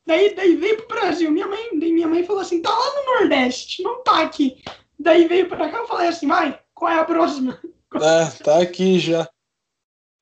daí, 0.05 0.35
daí 0.35 0.57
veio 0.57 0.77
pro 0.77 0.99
Brasil. 0.99 1.31
Minha 1.31 1.47
mãe, 1.47 1.79
daí 1.79 1.93
minha 1.93 2.09
mãe 2.09 2.25
falou 2.25 2.41
assim, 2.41 2.61
tá 2.61 2.69
lá 2.69 2.95
no 2.95 3.19
Nordeste, 3.19 3.81
não 3.83 4.03
tá 4.03 4.21
aqui. 4.21 4.61
Daí 4.99 5.29
veio 5.29 5.47
pra 5.47 5.69
cá, 5.69 5.77
eu 5.77 5.87
falei 5.87 6.09
assim, 6.09 6.27
vai, 6.27 6.59
qual 6.73 6.91
é 6.91 6.99
a 6.99 7.05
próxima? 7.05 7.57
É, 7.95 8.43
tá 8.43 8.61
aqui 8.61 8.99
já. 8.99 9.29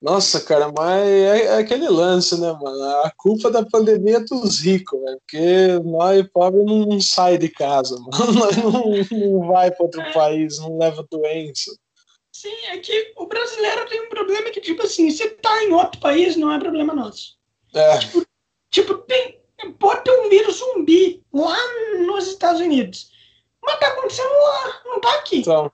Nossa, 0.01 0.39
cara, 0.39 0.71
mas 0.75 1.05
é, 1.05 1.45
é 1.45 1.57
aquele 1.57 1.89
lance, 1.89 2.39
né, 2.39 2.53
mano? 2.53 2.81
A 3.03 3.11
culpa 3.17 3.51
da 3.51 3.65
pandemia 3.65 4.17
é 4.17 4.19
dos 4.21 4.59
ricos, 4.59 4.99
velho. 5.01 5.19
Porque 5.19 5.79
nós, 5.83 6.25
pobres, 6.31 6.65
não, 6.65 6.85
não 6.85 7.01
sai 7.01 7.37
de 7.37 7.49
casa, 7.49 7.99
mano. 7.99 8.33
Nós 8.33 8.55
não, 8.57 8.71
não 9.11 9.47
vai 9.47 9.69
para 9.69 9.85
outro 9.85 10.13
país, 10.13 10.57
não 10.59 10.77
leva 10.77 11.05
doença. 11.11 11.75
Sim, 12.31 12.55
é 12.69 12.77
que 12.77 13.13
o 13.17 13.25
brasileiro 13.25 13.85
tem 13.89 14.01
um 14.01 14.09
problema 14.09 14.49
que, 14.51 14.61
tipo 14.61 14.83
assim, 14.83 15.11
se 15.11 15.27
tá 15.31 15.63
em 15.63 15.73
outro 15.73 15.99
país, 15.99 16.37
não 16.37 16.51
é 16.53 16.57
problema 16.57 16.93
nosso. 16.93 17.37
É, 17.75 17.97
Tipo, 18.71 18.99
tem, 18.99 19.41
pode 19.79 20.03
ter 20.03 20.11
um 20.11 20.29
vírus 20.29 20.57
zumbi 20.57 21.21
lá 21.33 21.57
nos 22.05 22.27
Estados 22.27 22.61
Unidos. 22.61 23.11
Mas 23.61 23.79
tá 23.79 23.87
acontecendo 23.87 24.29
lá, 24.29 24.81
não 24.85 25.01
tá 25.01 25.13
aqui, 25.15 25.39
então, 25.39 25.63
né? 25.63 25.71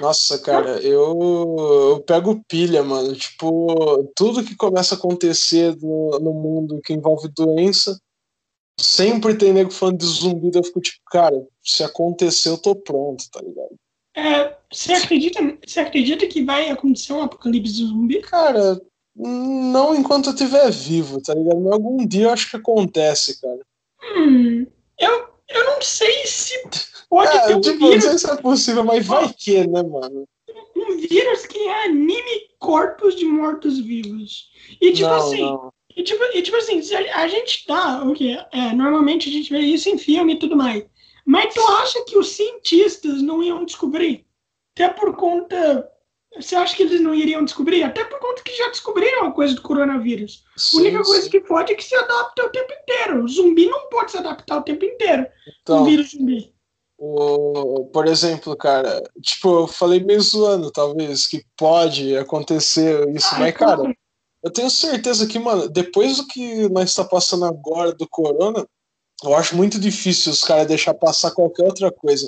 Nossa, 0.00 0.38
cara, 0.38 0.78
eu, 0.82 1.56
eu 1.90 2.00
pego 2.06 2.42
pilha, 2.46 2.82
mano. 2.82 3.14
Tipo, 3.14 4.12
tudo 4.14 4.44
que 4.44 4.54
começa 4.54 4.94
a 4.94 4.98
acontecer 4.98 5.74
no, 5.76 6.18
no 6.18 6.32
mundo 6.32 6.80
que 6.84 6.92
envolve 6.92 7.28
doença, 7.28 7.98
sempre 8.78 9.34
tem 9.36 9.52
nego 9.52 9.70
falando 9.70 9.98
de 9.98 10.06
zumbi, 10.06 10.50
eu 10.54 10.64
fico 10.64 10.80
tipo, 10.80 11.00
cara, 11.10 11.36
se 11.62 11.82
acontecer, 11.82 12.50
eu 12.50 12.58
tô 12.58 12.74
pronto, 12.74 13.24
tá 13.30 13.40
ligado? 13.40 13.74
É, 14.16 14.56
você 14.72 14.92
acredita, 14.92 15.40
você 15.66 15.80
acredita 15.80 16.26
que 16.26 16.44
vai 16.44 16.70
acontecer 16.70 17.12
um 17.12 17.22
apocalipse 17.22 17.84
zumbi? 17.84 18.20
Cara, 18.20 18.80
não 19.16 19.94
enquanto 19.94 20.26
eu 20.26 20.32
estiver 20.32 20.70
vivo, 20.70 21.20
tá 21.20 21.34
ligado? 21.34 21.60
Mas 21.60 21.72
algum 21.72 22.06
dia 22.06 22.24
eu 22.24 22.30
acho 22.30 22.50
que 22.50 22.56
acontece, 22.56 23.40
cara. 23.40 23.60
Hum, 24.16 24.66
eu, 24.98 25.33
eu 25.48 25.64
não 25.64 25.82
sei 25.82 26.26
se 26.26 26.54
pode 27.08 27.36
é, 27.36 27.46
ter 27.46 27.56
um 27.56 27.60
tipo, 27.60 27.78
vírus. 27.78 28.04
não 28.04 28.10
sei 28.10 28.18
se 28.18 28.30
é 28.30 28.36
possível, 28.36 28.84
mas 28.84 29.06
vai 29.06 29.32
que, 29.32 29.66
né, 29.66 29.82
mano? 29.82 30.26
Um 30.76 30.96
vírus 30.96 31.46
que 31.46 31.68
anime 31.68 32.48
corpos 32.58 33.14
de 33.14 33.24
mortos-vivos. 33.24 34.50
E 34.80 34.92
tipo 34.92 35.08
não, 35.08 35.16
assim, 35.16 35.40
não. 35.40 35.72
E 35.96 36.02
tipo, 36.02 36.24
e, 36.34 36.42
tipo 36.42 36.56
assim, 36.56 36.80
a, 37.12 37.28
gente 37.28 37.66
tá, 37.66 38.02
o 38.02 38.14
quê? 38.14 38.36
É, 38.52 38.72
normalmente 38.72 39.28
a 39.28 39.32
gente 39.32 39.52
vê 39.52 39.60
isso 39.60 39.88
em 39.88 39.96
filme 39.96 40.34
e 40.34 40.38
tudo 40.38 40.56
mais. 40.56 40.84
Mas 41.24 41.54
tu 41.54 41.60
acha 41.60 42.04
que 42.04 42.18
os 42.18 42.30
cientistas 42.32 43.22
não 43.22 43.42
iam 43.42 43.64
descobrir? 43.64 44.26
Até 44.74 44.88
por 44.88 45.14
conta. 45.16 45.88
Você 46.36 46.56
acha 46.56 46.74
que 46.76 46.82
eles 46.82 47.00
não 47.00 47.14
iriam 47.14 47.44
descobrir? 47.44 47.82
Até 47.84 48.04
por 48.04 48.18
conta 48.18 48.42
que 48.42 48.56
já 48.56 48.68
descobriram 48.68 49.26
a 49.26 49.32
coisa 49.32 49.54
do 49.54 49.62
coronavírus. 49.62 50.44
a 50.56 50.58
Sim, 50.58 50.78
única 50.78 51.02
coisa 51.04 51.22
sim. 51.22 51.30
que 51.30 51.40
pode 51.40 51.72
é 51.72 51.76
que 51.76 51.84
se 51.84 51.94
adapta 51.94 52.44
o 52.44 52.50
tempo 52.50 52.72
inteiro. 52.72 53.24
O 53.24 53.28
zumbi 53.28 53.66
não 53.66 53.88
pode 53.88 54.10
se 54.10 54.18
adaptar 54.18 54.58
o 54.58 54.62
tempo 54.62 54.84
inteiro. 54.84 55.26
Então, 55.62 55.82
um 55.82 55.84
vírus 55.84 56.10
zumbi. 56.10 56.52
o, 56.98 57.88
por 57.92 58.06
exemplo, 58.06 58.56
cara, 58.56 59.02
tipo, 59.22 59.60
eu 59.60 59.66
falei 59.66 60.00
meio 60.00 60.20
zoando, 60.20 60.70
talvez, 60.70 61.26
que 61.26 61.44
pode 61.56 62.16
acontecer 62.16 63.08
isso, 63.10 63.28
Ah, 63.32 63.38
mas, 63.38 63.56
claro. 63.56 63.82
cara, 63.82 63.96
eu 64.42 64.50
tenho 64.50 64.70
certeza 64.70 65.26
que, 65.26 65.38
mano, 65.38 65.68
depois 65.68 66.16
do 66.16 66.26
que 66.26 66.68
nós 66.68 66.90
está 66.90 67.04
passando 67.04 67.44
agora 67.44 67.92
do 67.92 68.08
corona, 68.08 68.66
eu 69.22 69.34
acho 69.34 69.56
muito 69.56 69.78
difícil 69.78 70.32
os 70.32 70.42
caras 70.44 70.66
deixar 70.66 70.94
passar 70.94 71.30
qualquer 71.30 71.64
outra 71.64 71.90
coisa. 71.92 72.26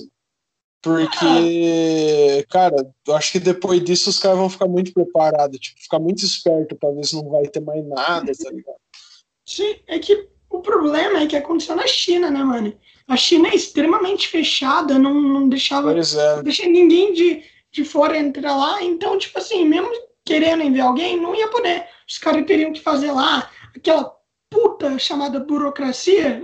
Porque, 0.87 2.47
cara, 2.49 2.77
eu 3.07 3.17
acho 3.17 3.33
que 3.33 3.41
depois 3.41 3.83
disso 3.83 4.11
os 4.11 4.19
caras 4.19 4.39
vão 4.39 4.49
ficar 4.49 4.69
muito 4.69 4.93
preparados, 4.93 5.59
tipo, 5.59 5.81
ficar 5.81 5.99
muito 5.99 6.25
esperto 6.25 6.77
pra 6.77 6.91
ver 6.91 7.05
se 7.05 7.17
não 7.17 7.29
vai 7.29 7.47
ter 7.47 7.61
mais 7.61 7.85
nada, 7.87 8.33
tá 8.33 8.51
ligado? 8.51 8.77
Sim, 9.45 9.77
é 9.87 9.99
que 9.99 10.29
o 10.51 10.61
problema 10.61 11.21
é 11.21 11.27
que 11.27 11.37
aconteceu 11.37 11.75
na 11.77 11.87
China, 11.87 12.31
né, 12.31 12.43
mano? 12.43 12.73
A 13.09 13.17
China 13.17 13.49
é 13.49 13.55
extremamente 13.55 14.29
fechada, 14.29 14.99
não, 14.99 15.15
não 15.15 15.49
deixava 15.49 15.93
é. 15.93 16.37
não 16.37 16.43
deixa 16.43 16.67
ninguém 16.67 17.13
de, 17.13 17.43
de 17.73 17.85
fora 17.85 18.17
entrar 18.19 18.57
lá. 18.57 18.83
Então, 18.83 19.19
tipo 19.19 19.39
assim, 19.39 19.65
mesmo 19.65 19.89
querendo 20.25 20.63
enviar 20.63 20.89
alguém, 20.89 21.21
não 21.21 21.35
ia 21.35 21.49
poder. 21.49 21.85
Os 22.09 22.19
caras 22.19 22.45
teriam 22.47 22.73
que 22.73 22.81
fazer 22.81 23.13
lá 23.13 23.49
aquela 23.75 24.13
puta 24.51 24.99
chamada 24.99 25.39
burocracia. 25.41 26.41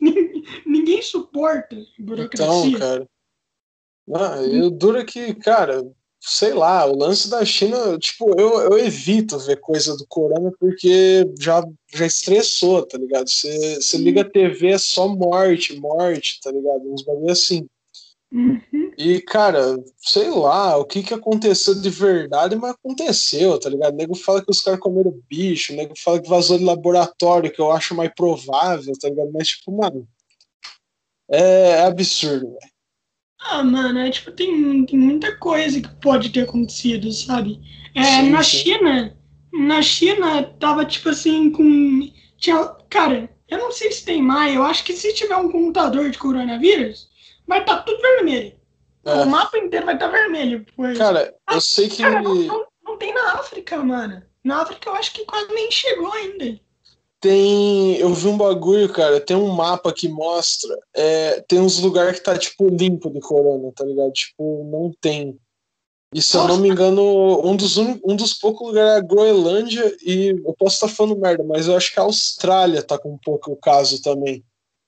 Ninguém- 0.00 0.42
ninguém 0.66 1.02
suporta 1.02 1.74
Então, 1.74 2.06
burocracia. 2.06 2.78
cara. 2.78 3.06
Não, 4.06 4.46
e 4.46 4.62
o 4.62 4.70
duro 4.70 4.98
é 4.98 5.04
que, 5.04 5.34
cara, 5.34 5.82
sei 6.20 6.54
lá, 6.54 6.86
o 6.86 6.96
lance 6.96 7.28
da 7.28 7.44
China, 7.44 7.98
tipo, 7.98 8.38
eu, 8.38 8.60
eu 8.60 8.78
evito 8.78 9.38
ver 9.38 9.60
coisa 9.60 9.96
do 9.96 10.06
corona 10.06 10.52
porque 10.58 11.26
já, 11.40 11.62
já 11.92 12.06
estressou, 12.06 12.86
tá 12.86 12.96
ligado? 12.96 13.28
Você 13.28 13.98
liga 13.98 14.22
a 14.22 14.30
TV, 14.30 14.68
é 14.68 14.78
só 14.78 15.08
morte, 15.08 15.78
morte, 15.80 16.40
tá 16.40 16.50
ligado? 16.50 16.92
Uns 16.92 17.02
bagulho 17.02 17.32
assim. 17.32 17.66
Uhum. 18.32 18.92
E, 18.96 19.20
cara, 19.20 19.76
sei 19.98 20.30
lá, 20.30 20.76
o 20.78 20.84
que 20.84 21.02
que 21.02 21.12
aconteceu 21.12 21.74
de 21.74 21.90
verdade, 21.90 22.56
mas 22.56 22.72
aconteceu, 22.72 23.58
tá 23.58 23.68
ligado? 23.68 23.92
O 23.92 23.96
nego 23.96 24.14
fala 24.14 24.42
que 24.42 24.50
os 24.50 24.62
caras 24.62 24.80
comeram 24.80 25.20
bicho, 25.28 25.72
o 25.72 25.76
nego 25.76 25.92
fala 25.98 26.20
que 26.20 26.28
vazou 26.28 26.56
de 26.56 26.64
laboratório, 26.64 27.52
que 27.52 27.60
eu 27.60 27.70
acho 27.70 27.94
mais 27.94 28.12
provável, 28.14 28.94
tá 28.98 29.08
ligado? 29.08 29.30
Mas, 29.32 29.48
tipo, 29.48 29.72
mano, 29.72 30.08
é, 31.30 31.40
é 31.40 31.82
absurdo, 31.82 32.46
velho. 32.46 32.71
Ah, 33.44 33.62
mano, 33.62 33.98
é, 33.98 34.10
tipo, 34.10 34.30
tem, 34.30 34.84
tem 34.86 34.98
muita 34.98 35.36
coisa 35.36 35.80
que 35.80 35.88
pode 36.00 36.30
ter 36.30 36.42
acontecido, 36.42 37.10
sabe? 37.12 37.60
É, 37.94 38.02
Sim, 38.02 38.30
na 38.30 38.42
sim. 38.42 38.58
China, 38.58 39.16
na 39.52 39.82
China 39.82 40.44
tava 40.58 40.84
tipo 40.84 41.08
assim 41.08 41.50
com. 41.50 42.10
Tinha, 42.38 42.64
cara, 42.88 43.28
eu 43.48 43.58
não 43.58 43.70
sei 43.70 43.92
se 43.92 44.04
tem 44.04 44.22
mais, 44.22 44.54
eu 44.54 44.62
acho 44.62 44.84
que 44.84 44.92
se 44.94 45.12
tiver 45.12 45.36
um 45.36 45.50
computador 45.50 46.10
de 46.10 46.18
coronavírus, 46.18 47.08
vai 47.46 47.60
estar 47.60 47.78
tudo 47.82 48.00
vermelho. 48.00 48.54
É. 49.04 49.14
O 49.14 49.26
mapa 49.26 49.58
inteiro 49.58 49.86
vai 49.86 49.94
estar 49.94 50.08
vermelho. 50.08 50.64
Pois. 50.76 50.96
Cara, 50.96 51.34
eu 51.50 51.60
sei 51.60 51.88
que. 51.88 52.02
Cara, 52.02 52.22
não, 52.22 52.34
não, 52.34 52.66
não 52.84 52.96
tem 52.96 53.12
na 53.12 53.32
África, 53.34 53.76
mano. 53.82 54.22
Na 54.44 54.62
África 54.62 54.88
eu 54.88 54.94
acho 54.94 55.12
que 55.12 55.24
quase 55.24 55.52
nem 55.52 55.70
chegou 55.70 56.12
ainda. 56.12 56.58
Tem. 57.22 57.96
Eu 57.98 58.12
vi 58.12 58.26
um 58.28 58.36
bagulho, 58.36 58.92
cara. 58.92 59.20
Tem 59.20 59.36
um 59.36 59.48
mapa 59.48 59.92
que 59.92 60.08
mostra. 60.08 60.76
é, 60.94 61.40
tem 61.48 61.60
uns 61.60 61.78
lugares 61.78 62.18
que 62.18 62.24
tá, 62.24 62.36
tipo, 62.36 62.68
limpo 62.68 63.08
de 63.10 63.20
corona, 63.20 63.72
tá 63.74 63.84
ligado? 63.84 64.12
Tipo, 64.12 64.68
não 64.70 64.92
tem. 65.00 65.38
E 66.14 66.20
se 66.20 66.36
eu 66.36 66.46
não 66.46 66.58
me 66.58 66.68
engano, 66.68 67.40
um 67.42 67.56
dos, 67.56 67.78
uni- 67.78 67.98
um 68.04 68.14
dos 68.14 68.34
poucos 68.34 68.66
lugares 68.66 68.92
é 68.92 68.96
a 68.98 69.00
Groenlândia 69.00 69.96
e 70.04 70.28
eu 70.44 70.54
posso 70.58 70.74
estar 70.74 70.88
falando 70.88 71.16
merda, 71.18 71.42
mas 71.42 71.66
eu 71.68 71.74
acho 71.76 71.90
que 71.94 71.98
a 71.98 72.02
Austrália 72.02 72.82
tá 72.82 72.98
com 72.98 73.14
um 73.14 73.18
pouco 73.18 73.52
o 73.52 73.56
caso 73.56 74.02
também. 74.02 74.44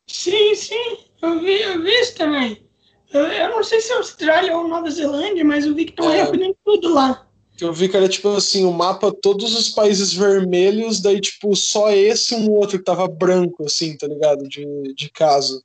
Sim, 0.07 0.55
sim, 0.55 0.99
eu 1.23 1.41
vi, 1.41 1.63
eu 1.63 1.81
vi 1.83 1.89
isso 2.01 2.15
também. 2.17 2.69
Eu, 3.11 3.23
eu 3.27 3.49
não 3.49 3.65
sei 3.65 3.81
se 3.81 3.91
é 3.93 3.97
Austrália 3.97 4.55
ou 4.55 4.69
Nova 4.69 4.91
Zelândia, 4.91 5.45
mas 5.47 5.65
eu 5.65 5.75
vi 5.75 5.87
que 5.87 5.93
estão 5.93 6.11
É. 6.13 6.17
reabrindo 6.17 6.57
tudo 6.63 6.93
lá. 6.93 7.27
Que 7.57 7.65
eu 7.65 7.73
vi 7.73 7.89
que 7.89 7.97
era 7.97 8.09
tipo 8.09 8.29
assim, 8.31 8.65
o 8.65 8.73
mapa, 8.73 9.13
todos 9.13 9.55
os 9.57 9.69
países 9.69 10.13
vermelhos, 10.13 11.01
daí, 11.01 11.21
tipo, 11.21 11.55
só 11.55 11.91
esse 11.91 12.35
e 12.35 12.37
um 12.37 12.51
outro 12.51 12.79
que 12.79 12.85
tava 12.85 13.07
branco, 13.07 13.65
assim, 13.65 13.97
tá 13.97 14.09
ligado? 14.09 14.49
De, 14.49 14.93
de 14.95 15.11
caso. 15.11 15.63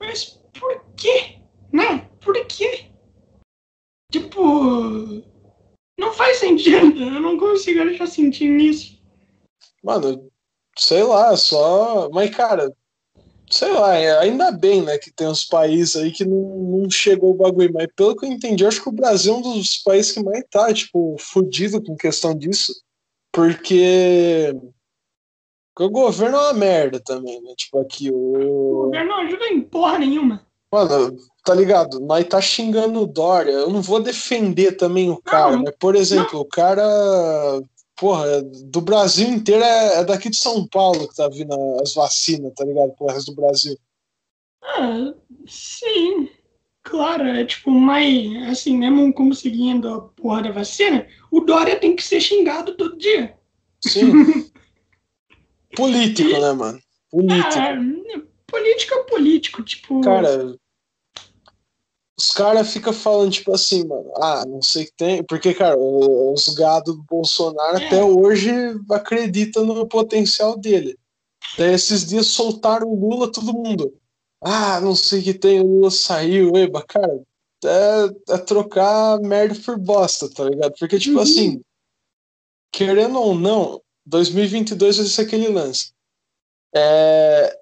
Mas 0.00 0.40
por 0.58 0.82
quê? 0.96 1.36
Né? 1.72 2.08
Por 2.20 2.34
quê? 2.46 2.86
Tipo, 4.10 5.22
não 5.98 6.12
faz 6.12 6.38
sentido. 6.38 6.98
Eu 6.98 7.20
não 7.20 7.38
consigo 7.38 7.82
achar 7.82 8.06
sentido 8.06 8.52
nisso. 8.52 8.98
Mano, 9.82 10.30
sei 10.78 11.02
lá, 11.02 11.36
só. 11.36 12.08
Mas, 12.10 12.34
cara, 12.34 12.72
sei 13.50 13.72
lá, 13.72 13.94
é- 13.96 14.18
ainda 14.18 14.50
bem, 14.50 14.82
né, 14.82 14.98
que 14.98 15.12
tem 15.12 15.26
uns 15.28 15.44
países 15.44 15.96
aí 15.96 16.10
que 16.12 16.24
não, 16.24 16.80
não 16.80 16.90
chegou 16.90 17.30
o 17.30 17.36
bagulho. 17.36 17.70
Mas 17.72 17.88
pelo 17.94 18.16
que 18.16 18.26
eu 18.26 18.30
entendi, 18.30 18.64
eu 18.64 18.68
acho 18.68 18.82
que 18.82 18.88
o 18.88 18.92
Brasil 18.92 19.34
é 19.34 19.36
um 19.36 19.42
dos 19.42 19.78
países 19.78 20.12
que 20.12 20.22
mais 20.22 20.44
tá, 20.50 20.72
tipo, 20.72 21.16
fudido 21.18 21.82
com 21.82 21.96
questão 21.96 22.34
disso. 22.34 22.72
Porque. 23.32 24.54
porque 25.74 25.88
o 25.88 25.90
governo 25.90 26.36
é 26.38 26.40
uma 26.40 26.52
merda 26.54 27.00
também, 27.04 27.40
né? 27.42 27.52
Tipo, 27.56 27.78
aqui, 27.80 28.10
O 28.10 28.14
o. 28.16 28.84
governo 28.84 29.08
não 29.10 29.18
ajuda 29.26 29.46
em 29.48 29.60
porra 29.60 29.98
nenhuma. 29.98 30.44
Mano, 30.72 31.16
tá 31.44 31.54
ligado? 31.54 32.00
Nós 32.00 32.24
tá 32.26 32.40
xingando 32.40 33.00
o 33.00 33.06
Dória. 33.06 33.52
Eu 33.52 33.70
não 33.70 33.80
vou 33.80 34.00
defender 34.00 34.72
também 34.76 35.10
o 35.10 35.16
cara, 35.22 35.52
Não, 35.52 35.62
mas, 35.62 35.74
por 35.78 35.94
exemplo, 35.94 36.40
o 36.40 36.44
cara. 36.44 36.82
Porra, 37.96 38.42
do 38.42 38.80
Brasil 38.80 39.28
inteiro 39.28 39.62
é, 39.62 40.00
é 40.00 40.04
daqui 40.04 40.28
de 40.28 40.36
São 40.36 40.66
Paulo 40.66 41.08
que 41.08 41.16
tá 41.16 41.28
vindo 41.28 41.54
as 41.80 41.94
vacinas, 41.94 42.52
tá 42.54 42.64
ligado? 42.64 42.92
Pro 42.92 43.06
resto 43.06 43.32
do 43.32 43.40
Brasil. 43.40 43.76
Ah, 44.62 45.14
sim. 45.46 46.28
Claro, 46.82 47.26
é 47.26 47.44
tipo, 47.44 47.70
mas 47.70 48.48
assim, 48.48 48.76
mesmo 48.76 49.12
conseguindo 49.12 49.88
a 49.88 50.00
porra 50.02 50.42
da 50.42 50.52
vacina, 50.52 51.06
o 51.30 51.40
Dória 51.40 51.80
tem 51.80 51.96
que 51.96 52.02
ser 52.02 52.20
xingado 52.20 52.76
todo 52.76 52.98
dia. 52.98 53.34
Sim. 53.80 54.12
Político, 55.74 56.30
né, 56.30 56.52
mano? 56.52 56.78
Político. 57.10 57.58
Ah, 57.58 57.74
político 58.46 58.94
é 58.94 59.02
político, 59.04 59.62
tipo. 59.62 60.00
Cara, 60.00 60.56
os 62.18 62.30
caras 62.30 62.72
ficam 62.72 62.92
falando, 62.92 63.30
tipo 63.30 63.52
assim, 63.52 63.86
mano, 63.86 64.10
ah, 64.16 64.44
não 64.46 64.62
sei 64.62 64.84
o 64.84 64.86
que 64.86 64.92
tem. 64.96 65.22
Porque, 65.22 65.52
cara, 65.52 65.76
os 65.78 66.48
gados 66.54 66.96
do 66.96 67.02
Bolsonaro 67.02 67.76
até 67.76 68.02
hoje 68.02 68.50
acreditam 68.90 69.66
no 69.66 69.86
potencial 69.86 70.56
dele. 70.56 70.98
Daí 71.58 71.74
esses 71.74 72.06
dias 72.06 72.26
soltaram 72.28 72.88
o 72.88 72.98
Lula, 72.98 73.30
todo 73.30 73.52
mundo. 73.52 73.92
Ah, 74.40 74.80
não 74.80 74.94
sei 74.94 75.20
o 75.20 75.24
que 75.24 75.34
tem, 75.34 75.60
o 75.60 75.66
Lula 75.66 75.90
saiu, 75.90 76.56
eba, 76.56 76.82
cara. 76.82 77.20
É, 77.64 78.34
é 78.34 78.38
trocar 78.38 79.18
merda 79.20 79.58
por 79.64 79.78
bosta, 79.78 80.30
tá 80.30 80.44
ligado? 80.44 80.74
Porque, 80.78 80.98
tipo 80.98 81.16
Uhum. 81.16 81.22
assim, 81.22 81.60
querendo 82.70 83.18
ou 83.20 83.34
não, 83.34 83.80
2022 84.06 84.98
vai 84.98 85.06
ser 85.06 85.22
aquele 85.22 85.48
lance. 85.48 85.92
É, 86.74 87.58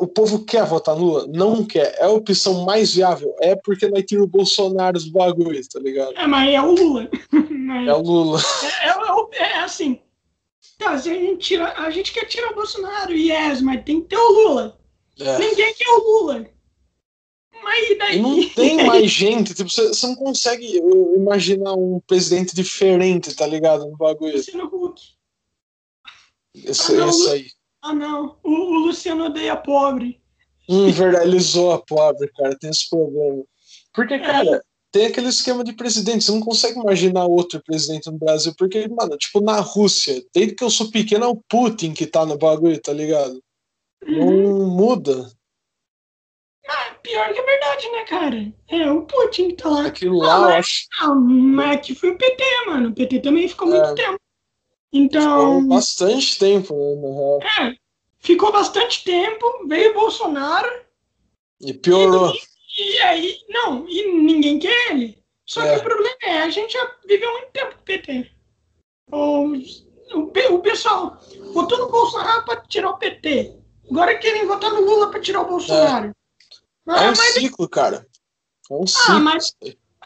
o 0.00 0.06
povo 0.08 0.44
quer 0.44 0.64
votar 0.66 0.96
Lula? 0.96 1.26
Não 1.28 1.64
quer. 1.64 1.94
É 1.98 2.04
a 2.04 2.10
opção 2.10 2.64
mais 2.64 2.94
viável? 2.94 3.34
É 3.40 3.54
porque 3.54 3.86
nós 3.88 4.04
tira 4.04 4.22
o 4.22 4.26
Bolsonaro 4.26 4.94
dos 4.94 5.08
bagulhos, 5.08 5.68
tá 5.68 5.78
ligado? 5.78 6.16
É, 6.16 6.26
mas 6.26 6.52
é 6.52 6.60
o 6.60 6.72
Lula. 6.74 7.08
É 7.86 7.92
o 7.94 8.00
Lula. 8.00 8.40
é, 8.82 8.88
é 8.88 9.12
o- 9.12 9.30
é 9.34 9.58
assim. 9.58 10.00
Tá, 10.78 10.96
se 10.98 11.10
a 11.10 11.14
gente, 11.14 11.38
tira, 11.38 11.72
a 11.72 11.90
gente 11.90 12.12
quer 12.12 12.24
tirar 12.26 12.52
o 12.52 12.54
Bolsonaro, 12.54 13.12
yes, 13.12 13.60
mas 13.60 13.82
tem 13.84 14.00
que 14.00 14.08
ter 14.08 14.16
o 14.16 14.30
Lula. 14.48 14.78
É. 15.18 15.38
Ninguém 15.38 15.74
quer 15.74 15.88
o 15.88 15.98
Lula. 15.98 16.46
Mas 17.62 17.98
daí? 17.98 18.18
E 18.18 18.22
não 18.22 18.48
tem 18.50 18.84
mais 18.86 19.10
gente, 19.10 19.54
tipo, 19.54 19.68
você 19.70 19.88
você 19.88 20.06
não 20.06 20.14
consegue 20.14 20.76
imaginar 21.16 21.74
um 21.74 22.00
presidente 22.06 22.54
diferente, 22.54 23.34
tá 23.34 23.46
ligado? 23.46 23.86
No 23.90 23.96
bagulho. 23.96 24.36
Luciano 24.36 24.66
Huck. 24.72 25.00
Esse, 26.54 26.92
Ah, 26.92 26.96
não, 26.98 27.08
esse 27.10 27.28
aí. 27.30 27.46
Ah, 27.86 27.94
não. 27.94 28.36
O, 28.42 28.50
o 28.50 28.78
Luciano 28.86 29.26
odeia 29.26 29.56
pobre. 29.56 30.20
Hum, 30.68 30.90
verdade, 30.90 31.28
ele 31.28 31.38
zoa 31.38 31.80
pobre, 31.84 32.28
cara, 32.36 32.58
tem 32.58 32.70
esse 32.70 32.88
problema. 32.90 33.44
Porque, 33.94 34.14
É. 34.14 34.18
cara, 34.18 34.62
tem 34.90 35.06
aquele 35.06 35.28
esquema 35.28 35.62
de 35.62 35.72
presidente, 35.72 36.24
você 36.24 36.32
não 36.32 36.40
consegue 36.40 36.78
imaginar 36.80 37.26
outro 37.26 37.62
presidente 37.62 38.10
no 38.10 38.18
Brasil, 38.18 38.52
porque, 38.58 38.88
mano, 38.88 39.16
tipo, 39.16 39.40
na 39.40 39.60
Rússia, 39.60 40.24
desde 40.34 40.54
que 40.54 40.64
eu 40.64 40.70
sou 40.70 40.90
pequeno 40.90 41.24
é 41.24 41.28
o 41.28 41.36
Putin 41.48 41.92
que 41.94 42.06
tá 42.06 42.26
no 42.26 42.36
bagulho, 42.36 42.80
tá 42.80 42.92
ligado? 42.92 43.40
Uhum. 44.06 44.58
Não 44.58 44.66
muda. 44.68 45.30
Ah, 46.68 46.96
pior 47.00 47.32
que 47.32 47.38
é 47.38 47.44
verdade, 47.44 47.88
né, 47.92 48.04
cara? 48.04 48.52
É, 48.68 48.90
o 48.90 49.02
Putin 49.02 49.48
que 49.50 49.54
tá 49.62 49.68
lá. 49.68 49.86
Aquilo 49.86 50.22
Ah, 50.24 50.26
lá, 50.26 50.34
eu 50.36 50.40
mas- 50.42 50.56
acho 50.56 50.86
Ah, 51.00 51.14
mas 51.14 51.76
aqui 51.76 51.94
foi 51.94 52.10
o 52.10 52.18
PT, 52.18 52.42
mano. 52.66 52.88
O 52.88 52.92
PT 52.92 53.20
também 53.20 53.46
ficou 53.48 53.68
muito 53.68 53.84
É. 53.90 53.94
tempo. 53.94 54.18
Então, 54.96 55.60
ficou 55.60 55.68
bastante 55.68 56.38
tempo, 56.38 56.74
né, 56.74 56.94
na 56.96 57.14
real. 57.14 57.40
é, 57.72 57.76
ficou 58.20 58.52
bastante 58.52 59.04
tempo, 59.04 59.66
veio 59.66 59.90
o 59.92 59.94
Bolsonaro, 59.94 60.68
E 61.60 61.72
piorou. 61.74 62.32
e 62.78 62.98
aí, 63.00 63.38
não, 63.48 63.88
e 63.88 64.12
ninguém 64.12 64.58
quer 64.58 64.90
ele. 64.92 65.18
Só 65.44 65.62
É. 65.62 65.74
que 65.74 65.80
o 65.80 65.84
problema 65.84 66.16
é, 66.22 66.38
a 66.42 66.50
gente 66.50 66.72
já 66.72 66.96
viveu 67.06 67.30
muito 67.32 67.50
tempo 67.52 67.74
com 67.76 67.80
o 67.80 67.84
PT. 67.84 68.30
O, 70.14 70.26
pe- 70.28 70.48
o 70.48 70.58
pessoal 70.60 71.18
votou 71.52 71.78
no 71.78 71.90
Bolsonaro 71.90 72.44
pra 72.44 72.56
tirar 72.62 72.90
o 72.90 72.98
PT. 72.98 73.54
Agora 73.90 74.16
querem 74.18 74.46
votar 74.46 74.70
no 74.72 74.80
Lula 74.80 75.10
pra 75.10 75.20
tirar 75.20 75.42
o 75.42 75.48
Bolsonaro. 75.48 76.08
É 76.08 76.92
Ah, 76.92 77.02
um 77.02 77.06
mas 77.16 77.34
ciclo, 77.34 77.68
cara. 77.68 78.06
É 78.70 78.74
um 78.74 78.86
ciclo. 78.86 79.20
mas- 79.20 79.54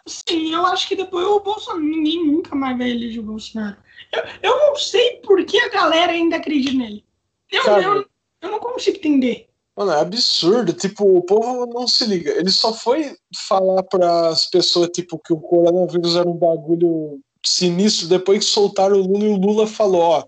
Sim, 0.07 0.55
eu 0.55 0.65
acho 0.67 0.89
que 0.89 0.97
depois 0.97 1.27
o 1.27 1.41
Bolsonaro. 1.41 1.83
Ninguém 1.83 2.25
nunca 2.27 2.55
mais 2.55 2.77
vai 2.77 2.91
eleger 2.91 3.21
o 3.21 3.27
Bolsonaro. 3.27 3.77
Eu, 4.13 4.23
eu 4.43 4.57
não 4.59 4.77
sei 4.77 5.17
por 5.25 5.45
que 5.45 5.59
a 5.61 5.69
galera 5.69 6.13
ainda 6.13 6.37
acredita 6.37 6.77
nele. 6.77 7.05
Eu, 7.51 7.65
eu, 7.65 8.07
eu 8.43 8.51
não 8.51 8.59
consigo 8.59 8.97
entender. 8.97 9.49
Mano, 9.77 9.93
é 9.93 10.01
absurdo. 10.01 10.73
Tipo, 10.73 11.19
o 11.19 11.23
povo 11.23 11.67
não 11.67 11.87
se 11.87 12.05
liga. 12.05 12.33
Ele 12.33 12.51
só 12.51 12.73
foi 12.73 13.17
falar 13.49 13.83
para 13.85 14.29
as 14.29 14.47
pessoas, 14.51 14.91
tipo, 14.93 15.19
que 15.19 15.33
o 15.33 15.41
coronavírus 15.41 16.17
era 16.17 16.29
um 16.29 16.37
bagulho 16.37 17.21
sinistro 17.45 18.09
depois 18.09 18.41
que 18.41 18.45
soltaram 18.45 18.97
o 18.97 19.07
Lula 19.07 19.25
e 19.25 19.29
o 19.29 19.37
Lula 19.37 19.67
falou, 19.67 20.03
ó, 20.03 20.25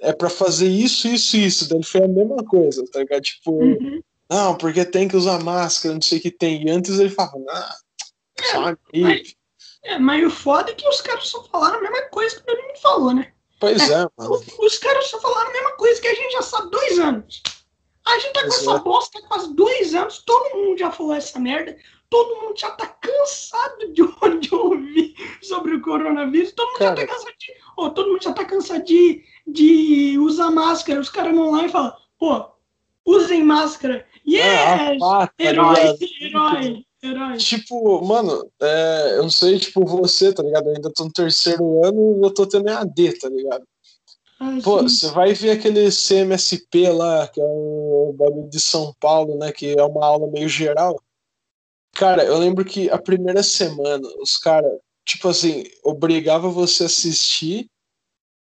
é 0.00 0.12
para 0.12 0.30
fazer 0.30 0.68
isso, 0.68 1.08
isso, 1.08 1.36
isso. 1.36 1.68
Daí 1.68 1.82
foi 1.82 2.04
a 2.04 2.08
mesma 2.08 2.44
coisa, 2.44 2.84
tá 2.90 3.00
ligado? 3.00 3.22
Tipo, 3.22 3.52
Uhum. 3.52 4.00
não, 4.30 4.56
porque 4.56 4.84
tem 4.84 5.08
que 5.08 5.16
usar 5.16 5.42
máscara, 5.42 5.94
não 5.94 6.02
sei 6.02 6.18
o 6.18 6.22
que 6.22 6.30
tem. 6.30 6.66
E 6.66 6.70
antes 6.70 6.98
ele 6.98 7.10
falava, 7.10 7.38
não, 7.38 8.44
só 8.46 8.58
uma 8.60 8.78
gripe. 8.92 9.36
É, 9.88 9.98
mas 9.98 10.24
o 10.24 10.30
foda 10.30 10.70
é 10.70 10.74
que 10.74 10.86
os 10.88 11.00
caras 11.00 11.26
só 11.28 11.42
falaram 11.44 11.78
a 11.78 11.80
mesma 11.82 12.02
coisa 12.10 12.40
que 12.40 12.50
ele 12.50 12.62
me 12.72 12.78
falou, 12.78 13.14
né? 13.14 13.32
Pois 13.58 13.90
é, 13.90 14.06
mano. 14.16 14.34
O- 14.58 14.66
Os 14.66 14.78
caras 14.78 15.06
só 15.08 15.18
falaram 15.20 15.48
a 15.50 15.52
mesma 15.52 15.72
coisa 15.72 16.00
que 16.00 16.08
a 16.08 16.14
gente 16.14 16.32
já 16.32 16.42
sabe 16.42 16.70
dois 16.70 16.98
anos. 16.98 17.42
A 18.06 18.18
gente 18.18 18.32
tá 18.32 18.40
com 18.42 18.48
Pois 18.48 18.60
essa 18.60 18.74
é. 18.76 18.78
bosta 18.80 19.18
há 19.18 19.22
quase 19.28 19.54
dois 19.54 19.94
anos, 19.94 20.22
todo 20.24 20.54
mundo 20.56 20.78
já 20.78 20.90
falou 20.90 21.14
essa 21.14 21.38
merda, 21.38 21.76
todo 22.08 22.40
mundo 22.40 22.58
já 22.58 22.70
tá 22.70 22.86
cansado 22.86 23.92
de, 23.92 24.02
de 24.40 24.54
ouvir 24.54 25.14
sobre 25.42 25.74
o 25.74 25.80
coronavírus, 25.82 26.52
todo 26.52 26.68
mundo 26.68 26.78
já 26.80 26.94
Cara. 26.94 27.06
tá 27.06 27.12
cansado 27.14 27.34
de. 27.38 27.52
Ô, 27.76 27.90
todo 27.90 28.10
mundo 28.10 28.22
já 28.22 28.32
tá 28.32 28.44
cansado 28.44 28.84
de, 28.84 29.24
de 29.46 30.18
usar 30.18 30.50
máscara. 30.50 31.00
Os 31.00 31.10
caras 31.10 31.34
vão 31.34 31.50
lá 31.50 31.64
e 31.64 31.68
falam, 31.68 31.94
pô, 32.18 32.46
usem 33.06 33.42
máscara. 33.42 34.06
Ah, 34.14 34.18
Yes! 34.26 35.02
a 35.02 35.06
pá, 35.06 35.26
tá 35.26 35.32
herói, 35.44 35.96
herói, 36.20 36.86
herói. 37.02 37.36
Tipo, 37.36 38.02
mano, 38.04 38.50
é, 38.60 39.14
eu 39.16 39.22
não 39.22 39.30
sei, 39.30 39.58
tipo, 39.58 39.84
você, 39.84 40.32
tá 40.32 40.42
ligado? 40.42 40.68
Eu 40.68 40.76
ainda 40.76 40.92
tô 40.92 41.04
no 41.04 41.12
terceiro 41.12 41.84
ano 41.84 42.18
e 42.18 42.26
eu 42.26 42.34
tô 42.34 42.46
tendo 42.46 42.68
EAD, 42.68 43.18
tá 43.18 43.28
ligado? 43.28 43.64
Ah, 44.40 44.58
Pô, 44.62 44.82
você 44.82 45.08
vai 45.08 45.34
ver 45.34 45.50
aquele 45.50 45.90
CMSP 45.90 46.90
lá, 46.90 47.26
que 47.26 47.40
é 47.40 47.44
o 47.44 48.14
bagulho 48.16 48.48
de 48.48 48.60
São 48.60 48.94
Paulo, 49.00 49.36
né? 49.36 49.50
Que 49.50 49.76
é 49.76 49.82
uma 49.82 50.06
aula 50.06 50.30
meio 50.30 50.48
geral. 50.48 51.00
Cara, 51.92 52.22
eu 52.24 52.38
lembro 52.38 52.64
que 52.64 52.88
a 52.90 52.98
primeira 52.98 53.42
semana, 53.42 54.06
os 54.20 54.36
caras, 54.36 54.70
tipo 55.04 55.28
assim, 55.28 55.64
obrigava 55.82 56.48
você 56.48 56.84
a 56.84 56.86
assistir 56.86 57.68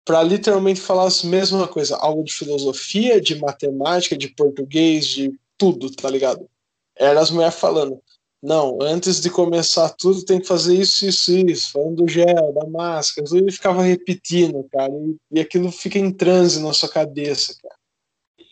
pra 0.03 0.21
literalmente 0.23 0.81
falar 0.81 1.07
a 1.07 1.27
mesma 1.27 1.67
coisa. 1.67 1.95
Aula 1.97 2.23
de 2.23 2.33
filosofia, 2.33 3.21
de 3.21 3.35
matemática, 3.39 4.17
de 4.17 4.27
português, 4.29 5.07
de 5.07 5.31
tudo, 5.57 5.89
tá 5.89 6.09
ligado? 6.09 6.49
Era 6.97 7.21
as 7.21 7.31
mulheres 7.31 7.55
falando. 7.55 8.01
Não, 8.41 8.77
antes 8.81 9.19
de 9.19 9.29
começar 9.29 9.89
tudo 9.89 10.23
tem 10.23 10.39
que 10.39 10.47
fazer 10.47 10.75
isso, 10.75 11.07
isso, 11.07 11.35
isso, 11.35 11.71
falando 11.71 12.03
do 12.03 12.07
gel, 12.07 12.53
da 12.53 12.67
máscara, 12.69 13.27
tudo 13.27 13.39
ele 13.39 13.51
ficava 13.51 13.81
repetindo, 13.81 14.63
cara, 14.71 14.93
e, 14.93 15.15
e 15.31 15.39
aquilo 15.39 15.71
fica 15.71 15.97
em 15.97 16.11
transe 16.11 16.61
na 16.61 16.71
sua 16.71 16.89
cabeça, 16.89 17.55
cara. 17.61 17.75